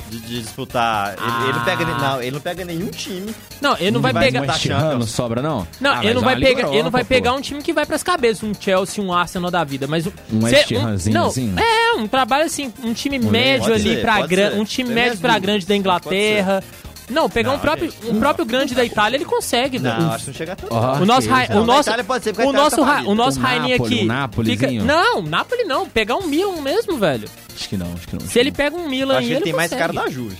De, 0.09 0.19
de 0.19 0.41
disputar. 0.41 1.13
Ele- 1.13 1.19
Ah. 1.21 1.43
Ele, 1.43 1.53
não 1.53 1.63
pega, 1.65 1.85
não, 1.85 2.21
ele 2.21 2.31
não 2.31 2.39
pega 2.41 2.65
nenhum 2.65 2.87
time. 2.87 3.35
Não, 3.61 3.77
ele 3.77 3.91
não 3.91 4.01
vai 4.01 4.13
pegar... 4.13 4.41
um 4.41 4.45
tá 4.47 4.53
Champions. 4.53 5.09
sobra, 5.11 5.41
não? 5.41 5.67
Não, 5.79 5.91
Ah, 5.93 6.03
ele 6.03 6.13
não 6.15 6.21
mas 6.21 6.33
vai 6.33 6.41
pegar, 6.41 6.59
ele 6.61 6.61
não 6.67 6.73
Europa, 6.75 6.89
vai 6.91 7.03
pô. 7.03 7.07
pegar 7.09 7.33
um 7.33 7.41
time 7.41 7.61
que 7.61 7.71
vai 7.73 7.85
pras 7.85 8.01
cabeças, 8.03 8.43
um 8.43 8.53
Chelsea, 8.59 9.03
um 9.03 9.13
Arsenal 9.13 9.51
da 9.51 9.63
vida, 9.63 9.85
mas 9.87 10.07
Um 10.07 10.11
cê- 10.47 10.55
West 10.55 10.71
Hamzinho, 10.71 11.13
não, 11.19 11.27
assim? 11.27 11.53
É, 11.57 11.93
um 11.97 12.07
trabalho 12.07 12.45
assim, 12.45 12.73
um 12.83 12.93
time 12.93 13.19
médio 13.19 13.67
pode 13.67 13.73
ali 13.81 13.95
ser, 13.95 14.01
pra 14.01 14.25
grande, 14.25 14.59
um 14.59 14.63
time 14.65 14.87
Tem 14.87 14.95
médio 14.95 15.09
minhas 15.11 15.19
pra 15.19 15.29
dúvidas, 15.33 15.45
grande 15.49 15.65
da 15.67 15.75
Inglaterra. 15.75 16.63
Não, 17.09 17.27
pegar 17.27 17.49
Não, 17.49 17.55
um 17.57 17.59
próprio, 17.59 17.89
gente, 17.89 18.07
um 18.07 18.19
próprio 18.19 18.45
grande 18.45 18.75
da 18.75 18.85
Itália, 18.85 19.17
ele 19.17 19.25
consegue, 19.25 19.79
velho. 19.79 19.99
Não, 19.99 20.11
acho 20.11 20.25
que 20.25 20.29
não 20.29 20.37
chega 20.37 20.55
tanto. 20.55 20.71
Ó, 20.73 20.97
O 20.97 21.05
nosso, 21.07 21.27
Ra- 21.27 21.47
o 21.49 21.53
Não, 21.55 21.65
nosso, 21.65 21.89
Itália 21.89 22.03
pode 22.03 22.23
ser, 22.23 22.33
porque 22.33 22.47
a 22.47 22.49
o 22.49 22.53
nosso, 22.53 22.75
tá 22.77 22.85
Ra- 22.85 23.01
o 23.07 23.15
nosso 23.15 23.39
Um 23.39 23.41
Raininho 23.41 23.77
Napoli, 23.77 23.93
aqui. 23.95 24.03
um 24.03 24.07
Napolizinho. 24.07 24.85
não, 24.85 25.21
Napoli 25.23 25.63
não, 25.63 25.89
pegar 25.89 26.15
um 26.17 26.27
Milan 26.27 26.61
mesmo, 26.61 26.97
velho. 26.99 27.27
Acho 27.59 27.69
que 27.69 27.75
não, 27.77 27.91
acho 27.93 28.07
que 28.07 28.15
não. 28.15 28.21
Se 28.25 28.39
ele 28.39 28.51
pega 28.51 28.75
um 28.77 28.87
Milan 28.87 29.15
Acho 29.15 29.21
aí, 29.23 29.27
que 29.27 29.33
ele 29.33 29.43
tem 29.43 29.53
mais 29.53 29.69
consegue. 29.71 29.93
cara 29.93 30.05
da 30.05 30.09
Juve. 30.11 30.37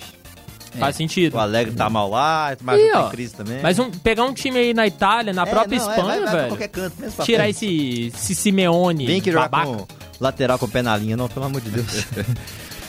Faz 0.77 0.95
sentido. 0.95 1.33
O 1.35 1.39
Alegre 1.39 1.73
tá 1.73 1.89
mal 1.89 2.09
lá, 2.09 2.55
mas 2.61 2.79
Ih, 2.79 2.91
ó. 2.93 3.07
em 3.07 3.09
crise 3.09 3.33
também. 3.33 3.59
Mas 3.61 3.77
um, 3.79 3.89
pegar 3.89 4.23
um 4.23 4.33
time 4.33 4.57
aí 4.59 4.73
na 4.73 4.85
Itália, 4.87 5.33
na 5.33 5.41
É, 5.41 5.45
própria 5.45 5.77
não, 5.79 5.87
é, 5.87 5.89
Espanha, 5.95 6.07
vai- 6.07 6.19
vai 6.19 6.29
pra 6.29 6.37
velho. 6.37 6.47
qualquer 6.49 6.67
canto, 6.69 6.93
mesmo 7.01 7.15
pra 7.15 7.25
Tirar 7.25 7.43
frente. 7.45 7.65
esse, 7.65 8.13
esse 8.15 8.35
Simeone 8.35 9.05
Vem 9.07 9.19
que 9.19 9.31
jogar 9.31 9.49
babaca. 9.49 9.77
com 9.77 9.87
lateral 10.19 10.59
com 10.59 10.65
o 10.67 10.69
pé 10.69 10.81
na 10.83 10.95
linha, 10.95 11.17
não, 11.17 11.27
pelo 11.27 11.45
amor 11.45 11.59
de 11.61 11.69
Deus. 11.71 11.87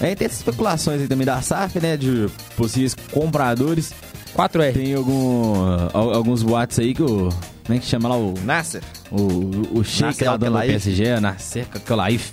É, 0.02 0.14
tem 0.14 0.24
essas 0.24 0.38
especulações 0.38 0.98
aí 1.02 1.06
também 1.06 1.26
da 1.26 1.42
SAF, 1.42 1.78
né? 1.78 1.94
De 1.94 2.26
possíveis 2.56 2.94
compradores. 3.12 3.92
4R. 4.34 4.72
Tem 4.72 4.94
algum, 4.94 5.52
al- 5.92 6.14
alguns 6.14 6.42
boatos 6.42 6.78
aí 6.78 6.94
que 6.94 7.02
o. 7.02 7.28
Como 7.66 7.76
é 7.76 7.78
que 7.78 7.84
chama 7.84 8.08
lá 8.08 8.16
o. 8.16 8.32
Nasser. 8.42 8.82
O, 9.10 9.20
o, 9.20 9.78
o 9.80 9.84
Sheik 9.84 10.02
Nasser 10.06 10.30
lá, 10.30 10.36
dono 10.38 10.52
do 10.52 10.56
Al-Khelaifi. 10.56 10.72
PSG, 10.86 11.04
é, 11.04 11.20
Nasser 11.20 11.66
Al-Khelaifi, 11.74 12.30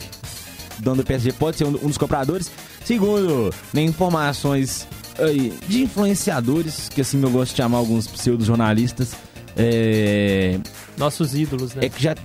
dono 0.79 0.97
do 0.97 1.03
PSG, 1.05 1.31
pode 1.33 1.57
ser 1.57 1.65
um, 1.65 1.69
um 1.69 1.87
dos 1.87 1.97
compradores. 1.97 2.49
Segundo, 2.85 3.53
né, 3.73 3.81
informações 3.83 4.87
aí, 5.19 5.53
de 5.67 5.83
influenciadores, 5.83 6.89
que 6.89 7.01
assim 7.01 7.21
eu 7.21 7.29
gosto 7.29 7.51
de 7.51 7.57
chamar 7.57 7.77
alguns 7.79 8.07
pseudo-jornalistas, 8.07 9.11
é, 9.55 10.59
Nossos 10.97 11.35
ídolos, 11.35 11.73
né? 11.73 11.85
é 11.85 11.89
que 11.89 12.01
já 12.01 12.15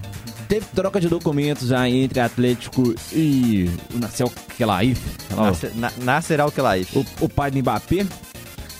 teve 0.49 0.67
troca 0.75 1.01
de 1.01 1.09
documentos 1.09 1.69
já 1.69 1.89
entre 1.89 2.21
Atlético 2.21 2.95
e 3.13 3.71
o 3.95 3.99
Nasser 3.99 4.27
Al-Khelaifi, 4.27 5.01
lá, 5.35 5.43
o- 5.43 5.47
Nasser, 5.47 5.73
Na- 5.77 5.93
Nasser 6.03 6.41
Al-Khelaifi. 6.41 6.99
o, 6.99 7.25
o 7.25 7.29
pai 7.29 7.51
do 7.51 7.59
Mbappé. 7.59 8.07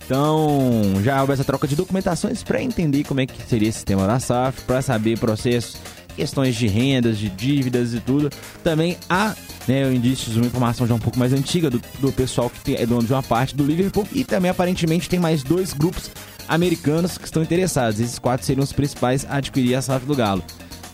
Então, 0.05 0.83
já 1.03 1.21
houve 1.21 1.33
essa 1.33 1.45
troca 1.45 1.67
de 1.67 1.75
documentações 1.77 2.43
para 2.43 2.63
entender 2.63 3.05
como 3.05 3.21
é 3.21 3.27
que 3.27 3.41
seria 3.49 3.69
esse 3.69 3.79
sistema 3.79 4.07
da 4.07 4.19
SAF, 4.21 4.61
para 4.63 4.83
saber 4.83 5.19
processos, 5.19 5.77
questões 6.17 6.55
de 6.55 6.67
rendas, 6.67 7.19
de 7.19 7.29
dívidas 7.29 7.95
e 7.95 8.01
tudo. 8.01 8.31
Também 8.63 8.97
há 9.09 9.35
né, 9.69 9.93
indícios, 9.95 10.37
uma 10.37 10.47
informação 10.47 10.87
já 10.87 10.95
um 10.95 10.99
pouco 10.99 11.19
mais 11.19 11.33
antiga 11.33 11.71
do, 11.71 11.81
do 12.01 12.13
pessoal 12.13 12.51
que 12.51 12.61
tem- 12.61 12.75
é 12.77 12.85
dono 12.87 13.03
de 13.07 13.13
uma 13.13 13.23
parte 13.23 13.55
do 13.57 13.65
Liverpool 13.65 14.07
e 14.13 14.25
também 14.25 14.51
aparentemente 14.51 15.09
tem 15.09 15.19
mais 15.21 15.43
dois 15.43 15.73
grupos 15.73 16.11
americanos 16.49 17.17
que 17.17 17.25
estão 17.25 17.43
interessados. 17.43 18.01
Esses 18.01 18.19
quatro 18.19 18.45
seriam 18.45 18.65
os 18.65 18.73
principais 18.73 19.25
a 19.29 19.37
adquirir 19.37 19.75
a 19.75 19.83
SAF 19.83 20.05
do 20.05 20.15
Galo. 20.15 20.43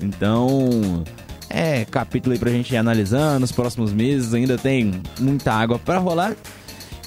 Então, 0.00 1.02
é 1.50 1.84
capítulo 1.84 2.32
aí 2.32 2.38
pra 2.38 2.50
gente 2.50 2.72
ir 2.72 2.76
analisando 2.76 3.40
nos 3.40 3.52
próximos 3.52 3.92
meses, 3.92 4.32
ainda 4.34 4.56
tem 4.58 5.00
muita 5.18 5.52
água 5.52 5.78
para 5.78 5.98
rolar. 5.98 6.36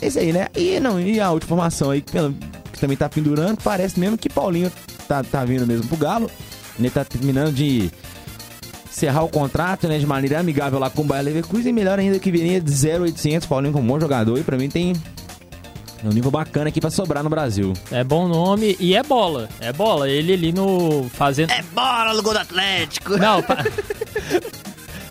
Esse 0.01 0.18
aí, 0.20 0.34
né? 0.34 0.47
E 0.57 0.80
não, 0.80 0.99
e 0.99 1.20
a 1.20 1.30
última 1.32 1.45
informação 1.55 1.91
aí 1.91 2.01
que, 2.01 2.12
que 2.74 2.80
também 2.80 2.97
tá 2.97 3.07
pendurando, 3.07 3.57
parece 3.64 3.99
mesmo 3.99 4.18
que 4.18 4.28
Paulinho 4.28 4.72
tá, 5.07 5.24
tá 5.24 5.45
vindo 5.45 5.66
mesmo 5.68 5.88
pro 5.88 5.95
Galo. 5.97 6.30
Ele 6.80 6.89
tá 6.89 7.03
terminando 7.05 7.53
de 7.53 7.91
encerrar 8.89 9.24
o 9.24 9.30
contrato, 9.30 9.88
né, 9.88 9.97
de 9.97 10.05
maneira 10.05 10.39
amigável 10.39 10.78
lá 10.78 10.89
com 10.89 11.01
o 11.01 11.05
Bayer 11.05 11.26
Leverkusen, 11.26 11.72
melhor 11.72 11.97
ainda 11.97 12.19
que 12.19 12.30
viria 12.30 12.59
de 12.59 12.72
0,800, 12.72 13.47
Paulinho 13.47 13.74
como 13.74 13.86
um 13.86 13.88
bom 13.88 13.99
jogador 13.99 14.38
e 14.38 14.43
pra 14.43 14.57
mim 14.57 14.69
tem 14.69 14.93
um 16.03 16.09
nível 16.09 16.32
bacana 16.32 16.69
aqui 16.69 16.82
pra 16.82 16.89
sobrar 16.89 17.24
no 17.24 17.30
Brasil. 17.30 17.74
É 17.91 18.03
bom 18.03 18.28
nome 18.28 18.76
e 18.80 18.95
é 18.95 19.03
bola. 19.03 19.47
É 19.59 19.72
bola. 19.72 20.09
Ele 20.09 20.34
ali 20.34 20.51
no. 20.51 21.07
Fazendo. 21.09 21.51
É 21.51 21.61
bola 21.74 22.13
no 22.13 22.24
gol 22.24 22.34
do 22.34 22.39
Atlético! 22.39 23.17
Não, 23.17 23.41
fa... 23.43 23.57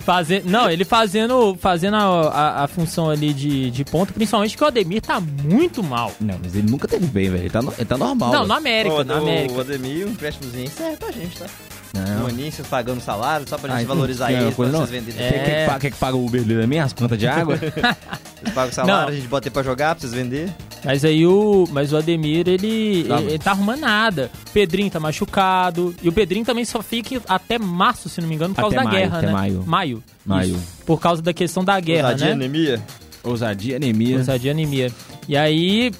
Faze- 0.01 0.43
Não, 0.45 0.71
ele 0.71 0.85
fazendo, 0.85 1.55
fazendo 1.61 1.95
a, 1.97 2.01
a- 2.29 2.65
a 2.65 2.69
função 2.69 3.11
ali 3.11 3.33
de, 3.33 3.71
de 3.71 3.85
ponto, 3.85 4.13
principalmente 4.13 4.57
que 4.57 4.65
o 4.65 4.67
Ademir 4.67 5.03
tá 5.03 5.21
muito 5.21 5.83
mal. 5.83 6.13
Não, 6.21 6.37
mas 6.43 6.55
ele 6.55 6.71
nunca 6.71 6.89
teve 6.89 7.07
bem, 7.07 7.31
velho. 7.31 7.43
Ele 7.43 7.51
tá, 7.51 7.61
no- 7.63 7.73
ele 7.77 7.85
tá 7.85 7.97
normal. 7.99 8.31
não, 8.31 8.37
velho. 8.39 8.49
na 8.49 8.57
América, 8.57 8.95
Ô, 8.95 9.05
na 9.05 9.15
o- 9.15 9.19
América. 9.19 9.55
O 9.55 9.61
Ademir, 9.61 10.07
um 10.07 10.11
empréstimozinho 10.11 10.63
aí 10.65 10.71
serve 10.71 10.97
pra 10.97 11.11
gente, 11.13 11.37
tá? 11.39 11.47
Não. 11.93 12.25
O 12.25 12.29
Anísio 12.29 12.65
pagando 12.65 13.01
salário, 13.01 13.47
só 13.49 13.59
pra 13.59 13.77
gente 13.77 13.85
Ah, 13.85 13.89
valorizar 13.89 14.31
uma 14.31 14.41
ele, 14.43 14.53
coisa, 14.53 14.71
pra 14.73 14.81
não? 14.81 14.87
vocês 14.87 15.05
venderem. 15.05 15.27
É. 15.27 15.31
Quer, 15.33 15.45
quer, 15.45 15.61
que 15.65 15.71
paga, 15.71 15.91
que 15.91 15.97
paga 15.97 16.17
o 16.17 16.25
Uber 16.25 16.43
dele 16.45 16.63
também, 16.63 16.79
as 16.81 16.93
contas 16.93 17.19
de 17.19 17.27
água? 17.27 17.57
Vocês 18.41 18.55
pagam 18.55 18.71
o 18.71 18.73
salário, 18.73 19.01
Não. 19.03 19.09
a 19.09 19.13
gente 19.13 19.27
bota 19.29 19.49
ele 19.49 19.53
pra 19.53 19.63
jogar, 19.63 19.95
pra 19.95 20.01
vocês 20.01 20.13
venderem. 20.15 20.55
Mas 20.85 21.05
aí 21.05 21.27
o. 21.27 21.67
Mas 21.73 21.93
o 21.93 21.97
Ademir, 21.99 22.49
ele, 22.49 23.05
Tá. 23.05 23.19
ele, 23.21 23.27
ele 23.33 23.39
tá 23.39 23.51
arrumando 23.51 23.81
nada. 23.81 24.31
O 24.49 24.51
Pedrinho 24.51 24.91
tá 24.91 24.99
machucado. 24.99 25.95
E 26.03 26.09
o 26.09 26.13
Pedrinho 26.13 26.45
também 26.45 26.65
só 26.65 26.83
fica 26.83 27.21
até 27.29 27.59
março, 27.59 28.09
se 28.09 28.21
não 28.21 28.29
me 28.29 28.35
engano, 28.35 28.55
por 28.55 28.63
causa 28.63 28.77
Até 28.77 28.85
da 28.85 28.91
maio, 28.91 29.01
guerra, 29.05 29.19
até 29.19 29.27
né? 29.27 29.33
maio. 29.33 29.65
Maio. 29.67 30.03
Maio. 30.25 30.55
Isso. 30.57 30.67
Por 30.87 30.99
causa 31.01 31.21
da 31.21 31.33
questão 31.35 31.63
da 31.65 31.79
guerra, 31.81 32.09
Ousadia, 32.09 32.27
né? 32.29 32.33
anemia. 32.33 32.83
Ousadia, 33.23 33.77
anemia. 33.77 34.17
Ousadia 34.19 34.51
anemia. 34.53 34.91
E 35.29 35.37
aí. 35.37 35.93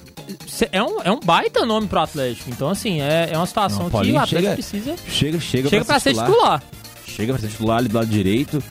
É 0.71 0.81
um, 0.81 1.01
é 1.03 1.11
um 1.11 1.19
baita 1.19 1.65
nome 1.65 1.87
pro 1.87 1.99
Atlético. 1.99 2.49
Então, 2.49 2.69
assim, 2.69 3.01
é, 3.01 3.29
é 3.31 3.37
uma 3.37 3.45
situação 3.45 3.79
Não, 3.79 3.85
que 3.87 3.91
Paulinho 3.91 4.15
o 4.15 4.19
Atlético 4.19 4.41
chega- 4.41 4.53
precisa. 4.55 4.95
Chega, 5.09 5.39
chega, 5.39 5.69
Chega 5.69 5.85
pra 5.85 5.99
ser 5.99 6.13
titular. 6.13 6.63
Chega 7.05 7.33
pra 7.33 7.41
ser 7.41 7.47
titular 7.49 7.77
ali 7.79 7.87
do 7.89 7.95
lado 7.97 8.07
direito. 8.07 8.63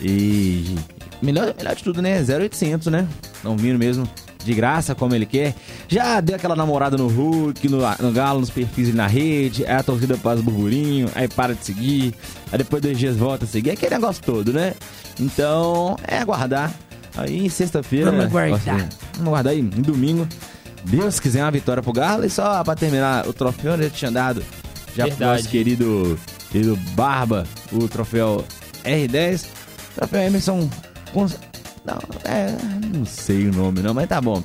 E. 0.00 0.74
Melhor, 1.20 1.52
melhor 1.56 1.74
de 1.74 1.82
tudo, 1.82 2.00
né? 2.00 2.22
0800, 2.22 2.86
né? 2.88 3.08
Não 3.42 3.56
vindo 3.56 3.78
mesmo 3.78 4.08
de 4.44 4.54
graça, 4.54 4.94
como 4.94 5.14
ele 5.14 5.26
quer. 5.26 5.54
Já 5.88 6.20
deu 6.20 6.36
aquela 6.36 6.56
namorada 6.56 6.96
no 6.96 7.08
Hulk, 7.08 7.68
no, 7.68 7.78
no 8.00 8.12
Galo, 8.12 8.40
nos 8.40 8.50
perfis 8.50 8.94
na 8.94 9.06
rede. 9.06 9.64
Aí 9.66 9.76
a 9.76 9.82
torcida 9.82 10.16
faz 10.16 10.40
burburinho, 10.40 11.10
aí 11.14 11.28
para 11.28 11.54
de 11.54 11.64
seguir. 11.64 12.14
Aí 12.50 12.58
depois 12.58 12.82
dois 12.82 12.98
dias 12.98 13.16
volta 13.16 13.44
a 13.44 13.48
seguir. 13.48 13.70
Aquele 13.70 13.94
negócio 13.94 14.22
todo, 14.22 14.52
né? 14.52 14.74
Então, 15.20 15.96
é 16.06 16.18
aguardar. 16.18 16.72
Aí 17.16 17.50
sexta-feira. 17.50 18.06
Vamos 18.10 18.20
né? 18.20 18.30
aguardar. 18.30 18.88
Vamos 19.14 19.28
aguardar 19.28 19.52
aí, 19.52 19.60
em 19.60 19.82
domingo. 19.82 20.26
Deus 20.84 21.18
quiser 21.20 21.42
uma 21.42 21.50
vitória 21.50 21.82
pro 21.82 21.92
Galo. 21.92 22.24
E 22.24 22.30
só 22.30 22.62
pra 22.62 22.74
terminar, 22.74 23.26
o 23.26 23.32
troféu 23.32 23.76
né, 23.76 23.90
tinha 23.92 24.10
dado 24.10 24.42
já 24.94 25.06
pro 25.06 25.26
nosso 25.26 25.48
querido, 25.48 26.18
querido 26.50 26.76
Barba, 26.94 27.46
o 27.72 27.88
troféu 27.88 28.44
R10. 28.84 29.46
Troféu 29.94 30.20
Emerson. 30.22 30.68
Não, 31.88 31.98
é. 32.30 32.54
Não 32.94 33.04
sei 33.06 33.48
o 33.48 33.52
nome, 33.52 33.80
não, 33.80 33.94
mas 33.94 34.08
tá 34.08 34.20
bom. 34.20 34.42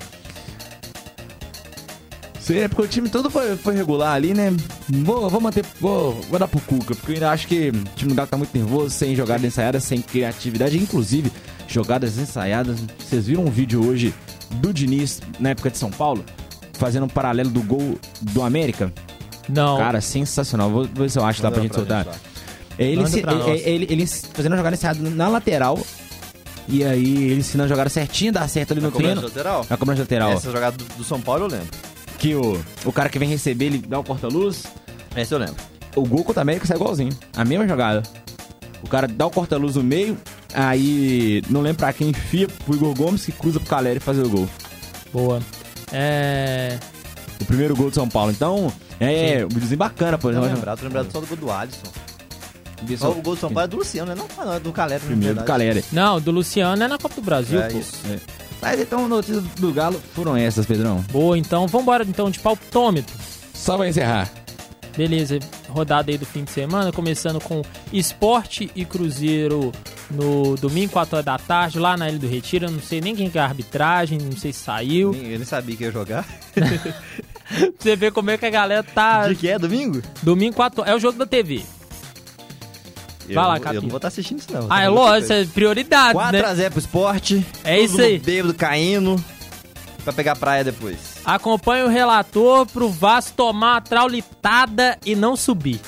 Sei, 2.39 2.59
é 2.63 2.67
porque 2.67 2.81
o 2.81 2.87
time 2.87 3.07
todo 3.07 3.29
foi, 3.29 3.55
foi 3.55 3.73
regular 3.73 4.13
ali, 4.15 4.33
né? 4.33 4.51
Vou, 4.89 5.29
vou 5.29 5.39
manter. 5.39 5.63
Vou, 5.79 6.11
vou 6.29 6.37
dar 6.37 6.47
pro 6.47 6.59
Cuca, 6.59 6.93
porque 6.93 7.11
eu 7.11 7.15
ainda 7.15 7.31
acho 7.31 7.47
que 7.47 7.69
o 7.69 7.83
time 7.95 8.09
do 8.11 8.15
Galo 8.15 8.27
tá 8.27 8.35
muito 8.37 8.57
nervoso, 8.57 8.89
sem 8.89 9.15
jogadas 9.15 9.45
ensaiadas, 9.45 9.83
sem 9.85 10.01
criatividade. 10.01 10.77
Inclusive, 10.77 11.31
jogadas 11.69 12.17
ensaiadas. 12.17 12.79
Vocês 12.99 13.27
viram 13.27 13.45
um 13.45 13.49
vídeo 13.49 13.85
hoje 13.87 14.13
do 14.51 14.73
Diniz, 14.73 15.21
na 15.39 15.51
época 15.51 15.69
de 15.69 15.77
São 15.77 15.89
Paulo, 15.89 16.25
fazendo 16.73 17.05
um 17.05 17.09
paralelo 17.09 17.49
do 17.49 17.61
gol 17.63 17.97
do 18.21 18.43
América? 18.43 18.91
Não. 19.47 19.77
Cara, 19.77 20.01
sensacional. 20.01 20.69
Vou 20.69 20.83
ver 20.85 21.09
se 21.09 21.17
eu 21.17 21.23
acho 21.25 21.41
lá 21.41 21.49
pra 21.49 21.61
gente 21.61 21.75
soltar. 21.75 22.05
ele, 22.77 23.01
nós. 23.01 23.13
é- 23.61 23.69
ele, 23.69 23.87
ele 23.89 24.05
fazendo 24.05 24.51
uma 24.51 24.57
jogada 24.57 24.75
encerrada 24.75 24.99
na 25.09 25.27
lateral. 25.29 25.79
E 26.67 26.83
aí 26.83 27.25
ele 27.31 27.39
ensina 27.41 27.65
a 27.65 27.67
jogada 27.67 27.89
certinho, 27.89 28.31
dá 28.31 28.47
certo 28.47 28.71
ali 28.71 28.81
Na 28.81 28.87
no 28.87 28.91
cobrança 28.93 29.15
treino. 29.15 29.27
lateral? 29.27 29.65
Na 29.69 29.77
cobrança 29.77 30.01
lateral. 30.01 30.31
Essa 30.31 30.51
jogada 30.51 30.77
do, 30.77 30.83
do 30.95 31.03
São 31.03 31.19
Paulo 31.19 31.43
eu 31.45 31.49
lembro. 31.49 31.67
Que 32.17 32.35
o, 32.35 32.59
o 32.85 32.91
cara 32.91 33.09
que 33.09 33.19
vem 33.19 33.27
receber, 33.27 33.65
ele 33.65 33.77
dá 33.79 33.99
o 33.99 34.03
corta-luz. 34.03 34.63
Essa 35.15 35.35
eu 35.35 35.39
lembro. 35.39 35.55
O 35.95 36.05
gol 36.07 36.23
contra 36.23 36.41
a 36.41 36.43
América 36.43 36.65
sai 36.65 36.77
igualzinho. 36.77 37.11
A 37.35 37.43
mesma 37.43 37.67
jogada. 37.67 38.01
O 38.81 38.87
cara 38.87 39.07
dá 39.07 39.25
o 39.25 39.29
corta-luz 39.31 39.75
no 39.75 39.83
meio. 39.83 40.17
Aí 40.53 41.41
não 41.49 41.61
lembro 41.61 41.79
pra 41.79 41.91
quem 41.93 42.09
enfia 42.09 42.47
pro 42.47 42.75
Igor 42.75 42.93
Gomes 42.95 43.25
que 43.25 43.31
cruza 43.31 43.59
pro 43.59 43.69
Caleri 43.69 43.99
fazer 43.99 44.21
o 44.23 44.29
gol. 44.29 44.49
Boa. 45.11 45.41
É. 45.91 46.77
O 47.41 47.45
primeiro 47.45 47.75
gol 47.75 47.89
do 47.89 47.95
São 47.95 48.07
Paulo. 48.07 48.31
Então, 48.31 48.71
é 48.99 49.43
um 49.45 49.49
videozinho 49.49 49.77
bacana, 49.77 50.17
por 50.17 50.31
Tô 50.31 50.39
exemplo. 50.39 50.55
lembrado, 50.55 50.79
tô 50.79 50.85
lembrado 50.85 51.11
só 51.11 51.19
do 51.19 51.27
gol 51.27 51.37
do 51.37 51.51
Alisson. 51.51 51.87
Só 52.97 53.11
o 53.11 53.21
gol 53.21 53.35
do 53.35 53.39
São 53.41 53.49
Paulo 53.51 53.65
é 53.65 53.67
do 53.67 53.77
Luciano, 53.77 54.13
né? 54.15 54.21
Não, 54.37 54.45
não 54.45 54.53
é 54.53 54.59
do 54.59 54.71
Calera. 54.71 54.99
Primeiro 54.99 55.35
do. 55.35 55.43
Caleri. 55.43 55.83
Não, 55.91 56.19
do 56.21 56.31
Luciano 56.31 56.83
é 56.83 56.87
na 56.87 56.97
Copa 56.97 57.15
do 57.15 57.21
Brasil, 57.21 57.61
É 57.61 57.69
pô. 57.69 57.77
isso. 57.79 57.93
Mas 58.61 58.79
então, 58.79 59.07
notícias 59.09 59.43
do 59.43 59.73
Galo 59.73 60.01
foram 60.15 60.37
essas, 60.37 60.65
Pedrão. 60.65 61.03
Boa, 61.11 61.37
então 61.37 61.67
vambora 61.67 62.03
então 62.07 62.29
de 62.31 62.39
palpitômetro. 62.39 63.13
Só 63.53 63.75
vai 63.77 63.89
encerrar. 63.89 64.29
Beleza, 64.95 65.39
rodada 65.69 66.11
aí 66.11 66.17
do 66.19 66.25
fim 66.25 66.43
de 66.43 66.51
semana, 66.51 66.91
começando 66.91 67.41
com 67.41 67.63
Esporte 67.91 68.69
e 68.75 68.85
Cruzeiro 68.85 69.71
no 70.11 70.55
domingo, 70.55 70.93
4 70.93 71.15
horas 71.15 71.25
da 71.25 71.37
tarde, 71.39 71.79
lá 71.79 71.97
na 71.97 72.07
Ilha 72.07 72.19
do 72.19 72.27
Retiro. 72.27 72.67
Eu 72.67 72.71
não 72.71 72.79
sei 72.79 73.01
nem 73.01 73.15
quem 73.15 73.27
que 73.29 73.37
é 73.39 73.41
a 73.41 73.45
arbitragem, 73.45 74.19
não 74.19 74.37
sei 74.37 74.53
se 74.53 74.59
saiu. 74.59 75.11
Nem- 75.11 75.31
Eu 75.31 75.37
nem 75.39 75.45
sabia 75.45 75.75
que 75.75 75.83
ia 75.83 75.91
jogar. 75.91 76.23
Pra 76.53 76.67
você 77.79 77.95
ver 77.95 78.11
como 78.11 78.29
é 78.29 78.37
que 78.37 78.45
a 78.45 78.49
galera 78.51 78.83
tá. 78.83 79.27
De 79.27 79.35
que 79.35 79.47
é? 79.49 79.57
Domingo? 79.57 80.01
Domingo, 80.21 80.55
4 80.55 80.81
horas. 80.81 80.93
É 80.93 80.95
o 80.95 80.99
jogo 80.99 81.17
da 81.17 81.25
TV. 81.25 81.63
Eu 83.27 83.35
Vai 83.35 83.43
lá, 83.45 83.59
não- 83.59 83.73
Eu 83.73 83.81
não 83.81 83.89
vou 83.89 83.97
estar 83.97 84.07
assistindo 84.09 84.39
isso, 84.39 84.51
não. 84.51 84.67
Ah, 84.69 84.81
é 84.81 84.89
lógico, 84.89 85.23
isso 85.23 85.33
é 85.33 85.45
prioridade, 85.53 86.17
né? 86.17 86.41
4x0 86.41 86.69
pro 86.71 86.79
esporte. 86.79 87.45
É 87.63 87.79
isso 87.79 88.01
aí. 88.01 88.19
Bêbado 88.19 88.53
caindo. 88.53 89.23
Pra 90.03 90.11
pegar 90.11 90.35
praia 90.35 90.63
depois. 90.65 90.97
Acompanhe 91.23 91.83
o 91.83 91.87
relator 91.87 92.65
pro 92.65 92.89
Vasco 92.89 93.31
tomar 93.37 93.77
a 93.77 93.81
traulitada 93.81 94.97
e 95.05 95.15
não 95.15 95.37
subir. 95.37 95.79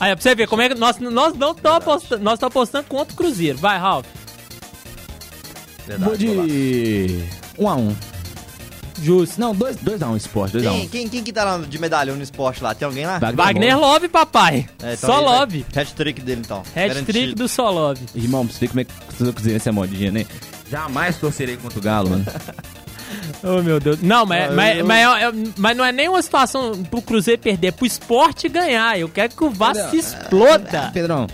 Aí, 0.00 0.14
pra 0.14 0.22
você 0.22 0.34
ver 0.34 0.46
como 0.48 0.62
é 0.62 0.68
que 0.70 0.74
nós, 0.74 0.98
nós 0.98 1.34
não 1.34 1.52
estamos 1.52 1.76
apostando, 1.78 2.22
nós 2.24 2.34
estamos 2.34 2.52
apostando 2.56 2.84
contra 2.88 3.12
o 3.12 3.16
Cruzeiro. 3.16 3.58
Vai, 3.58 3.78
Ralf. 3.78 4.06
Verdade, 5.86 6.04
Vou 6.08 6.16
de 6.46 7.24
1 7.58 7.64
um 7.64 7.68
a 7.68 7.74
1 7.74 7.88
um. 7.88 7.96
Justo. 9.02 9.40
Não, 9.40 9.54
2 9.54 9.76
dois, 9.76 10.02
a 10.02 10.08
1 10.08 10.12
um, 10.12 10.16
esporte, 10.16 10.52
2 10.52 10.66
a 10.66 10.72
1 10.72 10.74
Quem, 10.80 10.88
quem, 10.88 11.08
quem 11.08 11.22
que 11.24 11.32
tá 11.32 11.44
lá 11.44 11.58
de 11.58 11.78
medalhão 11.78 12.16
no 12.16 12.22
esporte 12.22 12.62
lá? 12.62 12.74
Tem 12.74 12.86
alguém 12.86 13.06
lá? 13.06 13.18
Wagner 13.18 13.78
Love, 13.78 14.08
papai. 14.08 14.66
É, 14.82 14.94
então 14.94 15.10
Só 15.10 15.18
ele 15.18 15.26
Love. 15.26 15.66
Hat-trick 15.74 16.20
dele, 16.20 16.42
então. 16.44 16.62
Hat-trick 16.74 17.34
do 17.34 17.48
Só 17.48 17.70
Love. 17.70 18.00
Irmão, 18.14 18.46
pra 18.46 18.54
você 18.54 18.60
ver 18.60 18.68
como 18.68 18.80
é 18.80 18.84
que 18.84 18.92
o 19.22 19.32
Cruzeiro 19.32 19.62
é 19.64 19.70
modinha, 19.72 20.10
né? 20.10 20.26
Jamais 20.70 21.16
torcerei 21.16 21.56
contra 21.56 21.78
o 21.78 21.82
Galo, 21.82 22.10
mano. 22.10 22.24
Oh, 23.42 23.62
meu 23.62 23.78
Deus. 23.78 24.00
Não, 24.02 24.26
mas, 24.26 24.50
Ah, 24.50 24.54
mas, 24.54 24.82
mas, 24.82 25.34
mas 25.56 25.76
não 25.76 25.84
é 25.84 25.92
nem 25.92 26.08
uma 26.08 26.20
situação 26.20 26.82
pro 26.84 27.00
Cruzeiro 27.00 27.40
perder, 27.40 27.68
é 27.68 27.70
pro 27.70 27.86
esporte 27.86 28.48
ganhar. 28.48 28.98
Eu 28.98 29.08
quero 29.08 29.32
que 29.34 29.44
o 29.44 29.50
Vasco 29.50 29.90
se 29.90 29.96
Ah, 29.96 30.00
exploda. 30.00 30.90
Pedrão, 30.92 31.26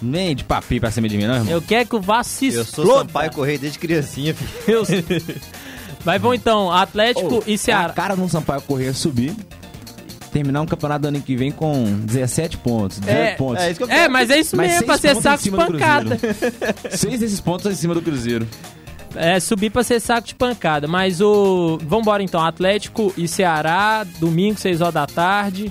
nem 0.00 0.34
de 0.34 0.42
papi 0.42 0.80
pra 0.80 0.90
cima 0.90 1.08
de 1.08 1.16
mim, 1.16 1.26
não, 1.26 1.36
irmão. 1.36 1.52
Eu 1.52 1.62
quero 1.62 1.88
que 1.88 1.94
o 1.96 2.00
Vasco 2.00 2.32
se 2.34 2.46
Eu 2.48 2.64
sou 2.64 2.84
exploda. 2.84 3.06
Sampaio 3.08 3.30
Correia 3.32 3.58
desde 3.58 3.78
criancinha, 3.78 4.34
filho. 4.34 4.50
Eu- 4.66 4.84
Mas 6.04 6.20
vamos 6.20 6.36
então, 6.38 6.70
Atlético 6.72 7.36
Ô, 7.36 7.42
e 7.46 7.54
é 7.54 7.56
Ceará. 7.56 7.86
A 7.90 7.92
cara 7.92 8.16
no 8.16 8.28
Sampaio 8.28 8.60
Correr 8.62 8.92
subir, 8.92 9.34
terminar 10.32 10.60
um 10.62 10.66
campeonato 10.66 11.02
do 11.02 11.08
ano 11.08 11.20
que 11.20 11.36
vem 11.36 11.52
com 11.52 11.84
17 12.04 12.56
pontos, 12.58 12.98
18 13.00 13.16
É, 13.18 13.34
pontos. 13.34 13.62
é 13.62 13.70
isso 13.70 13.78
que 13.78 13.84
eu 13.84 13.90
É, 13.90 14.08
mas 14.08 14.30
é 14.30 14.40
isso 14.40 14.56
Mas 14.56 14.70
mesmo, 14.72 14.86
pra 14.86 14.98
ser 14.98 15.14
saco 15.16 15.42
de 15.44 15.50
pancada. 15.50 16.18
Seis 16.90 17.20
desses 17.20 17.40
pontos 17.40 17.70
em 17.70 17.74
cima 17.76 17.94
do 17.94 18.02
Cruzeiro. 18.02 18.48
É, 19.14 19.38
subir 19.38 19.70
pra 19.70 19.82
ser 19.84 20.00
saco 20.00 20.26
de 20.26 20.34
pancada. 20.34 20.88
Mas 20.88 21.20
o. 21.20 21.78
Vambora 21.86 22.22
então, 22.22 22.42
Atlético 22.42 23.12
e 23.16 23.28
Ceará, 23.28 24.04
domingo, 24.18 24.58
6 24.58 24.80
horas 24.80 24.94
da 24.94 25.06
tarde. 25.06 25.70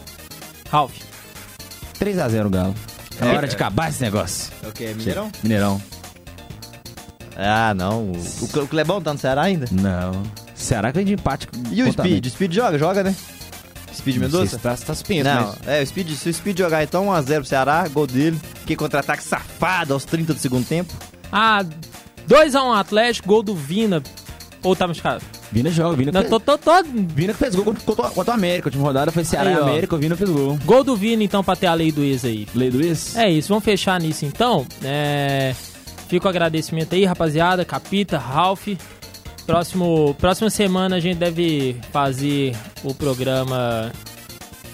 Ralf. 0.69 0.93
3x0 1.99 2.49
Galo. 2.49 2.75
É, 3.19 3.25
É, 3.25 3.36
hora 3.36 3.47
de 3.47 3.55
acabar 3.55 3.89
esse 3.89 4.01
negócio. 4.01 4.51
É 4.63 4.67
o 4.67 4.71
quê? 4.71 4.93
Mineirão? 4.95 5.32
Mineirão. 5.43 5.82
Ah, 7.36 7.73
não. 7.73 8.03
O, 8.11 8.11
o 8.41 8.47
Cle- 8.47 8.61
o 8.63 8.67
Clebão 8.67 9.01
tá 9.01 9.13
no 9.13 9.19
Ceará 9.19 9.43
ainda? 9.43 9.65
Não. 9.71 10.11
Que 10.55 10.91
vem 10.93 11.05
de 11.05 11.13
empate? 11.13 11.47
E 11.71 11.82
o 11.82 11.91
Speed? 11.91 12.25
O 12.25 12.29
Speed 12.29 12.53
joga, 12.53 12.77
joga, 12.77 13.03
né? 13.03 13.15
Speed 13.93 14.17
Mendonça? 14.17 14.57
se 14.57 14.61
Tá, 14.63 14.75
tá 14.75 14.93
suspenso, 14.93 15.23
Não, 15.29 15.47
mas... 15.47 15.67
é, 15.67 15.82
o 15.82 15.88
Speed, 15.88 16.11
se 16.11 16.29
o 16.29 16.34
Speed 16.34 16.57
jogar 16.59 16.84
então 16.84 17.07
1x0 17.07 17.36
pro 17.36 17.45
Ceará, 17.45 17.88
gol 17.88 18.07
dele. 18.07 18.39
Que 18.65 18.75
contra-ataque 18.75 19.23
safado 19.23 19.93
aos 19.93 20.05
30 20.05 20.34
do 20.34 20.39
segundo 20.39 20.65
tempo. 20.65 20.93
Ah, 21.32 21.63
2x1 22.29 22.79
Atlético, 22.79 23.27
gol 23.27 23.43
do 23.43 23.53
Vina. 23.55 24.01
Ou 24.63 24.75
tá 24.75 24.88
machucado? 24.88 25.23
Vina 25.51 25.69
joga, 25.71 25.97
Vina, 25.97 26.11
Não, 26.11 26.21
fez, 26.21 26.29
tô, 26.29 26.39
tô, 26.39 26.57
tô. 26.57 26.71
Vina 26.84 27.34
que 27.34 27.39
fez 27.39 27.55
gol 27.55 27.65
contra, 27.65 27.84
contra, 27.84 28.09
contra 28.11 28.32
o 28.32 28.36
América. 28.36 28.67
A 28.67 28.69
última 28.69 28.84
rodada 28.84 29.11
foi 29.11 29.25
Ceará 29.25 29.49
Aí, 29.49 29.55
e 29.55 29.59
ó. 29.59 29.63
América, 29.63 29.95
o 29.95 29.99
Vina 29.99 30.15
fez 30.15 30.29
gol. 30.29 30.57
Gol 30.63 30.84
do 30.84 30.95
Vina, 30.95 31.23
então, 31.23 31.43
pra 31.43 31.55
ter 31.55 31.67
a 31.67 31.73
lei 31.73 31.91
do 31.91 32.03
ex 32.03 32.23
aí. 32.23 32.47
Lei 32.55 32.69
do 32.69 32.82
ex? 32.82 33.17
É 33.17 33.29
isso, 33.29 33.49
vamos 33.49 33.63
fechar 33.65 33.99
nisso 33.99 34.23
então. 34.25 34.65
É... 34.84 35.53
Fica 36.12 36.28
o 36.28 36.30
agradecimento 36.30 36.93
aí, 36.93 37.05
rapaziada. 37.05 37.64
Capita, 37.64 38.18
Ralph. 38.18 38.68
Próximo, 39.45 40.14
próxima 40.20 40.49
semana 40.49 40.97
a 40.97 40.99
gente 40.99 41.16
deve 41.16 41.78
fazer 41.89 42.53
o 42.84 42.93
programa 42.93 43.89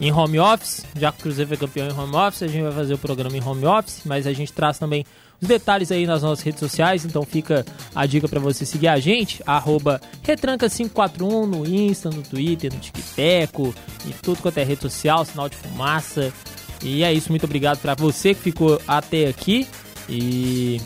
em 0.01 0.11
home 0.11 0.39
office. 0.39 0.83
Já 0.99 1.11
que 1.11 1.19
o 1.19 1.21
Cruzeiro 1.21 1.47
foi 1.49 1.57
campeão 1.57 1.87
em 1.87 1.93
home 1.93 2.15
office, 2.15 2.41
a 2.41 2.47
gente 2.47 2.63
vai 2.63 2.71
fazer 2.71 2.95
o 2.95 2.97
programa 2.97 3.37
em 3.37 3.43
home 3.43 3.67
office. 3.67 4.01
Mas 4.03 4.25
a 4.25 4.33
gente 4.33 4.51
traz 4.51 4.79
também 4.79 5.05
os 5.39 5.47
detalhes 5.47 5.91
aí 5.91 6.07
nas 6.07 6.23
nossas 6.23 6.43
redes 6.43 6.59
sociais. 6.59 7.05
Então 7.05 7.21
fica 7.21 7.63
a 7.93 8.07
dica 8.07 8.27
pra 8.27 8.39
você 8.39 8.65
seguir 8.65 8.87
a 8.87 8.99
gente. 8.99 9.39
Arroba 9.45 10.01
Retranca541 10.25 11.45
no 11.45 11.67
Insta, 11.67 12.09
no 12.09 12.23
Twitter, 12.23 12.73
no 12.73 12.79
TikTok, 12.79 13.75
e 14.07 14.13
tudo 14.23 14.41
quanto 14.41 14.57
é 14.57 14.63
rede 14.63 14.81
social, 14.81 15.23
sinal 15.23 15.47
de 15.47 15.55
fumaça. 15.55 16.33
E 16.81 17.03
é 17.03 17.13
isso, 17.13 17.29
muito 17.29 17.43
obrigado 17.43 17.77
pra 17.77 17.93
você 17.93 18.33
que 18.33 18.41
ficou 18.41 18.81
até 18.87 19.27
aqui. 19.27 19.67
E 20.09 20.81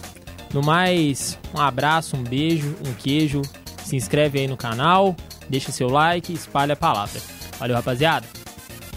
no 0.53 0.61
mais, 0.61 1.37
um 1.55 1.59
abraço, 1.59 2.15
um 2.15 2.23
beijo, 2.23 2.75
um 2.85 2.93
queijo. 2.93 3.41
Se 3.85 3.95
inscreve 3.95 4.39
aí 4.39 4.47
no 4.47 4.55
canal, 4.55 5.15
deixa 5.49 5.71
seu 5.71 5.89
like 5.89 6.31
e 6.31 6.35
espalha 6.35 6.73
a 6.73 6.77
palavra. 6.77 7.19
Valeu, 7.59 7.75
rapaziada. 7.75 8.25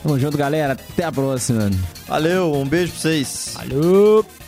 Tamo 0.02 0.18
junto, 0.18 0.36
galera. 0.36 0.74
Até 0.74 1.04
a 1.04 1.12
próxima. 1.12 1.70
Valeu, 2.06 2.52
um 2.52 2.66
beijo 2.66 2.92
pra 2.92 3.00
vocês. 3.00 3.54
Valeu! 3.54 4.43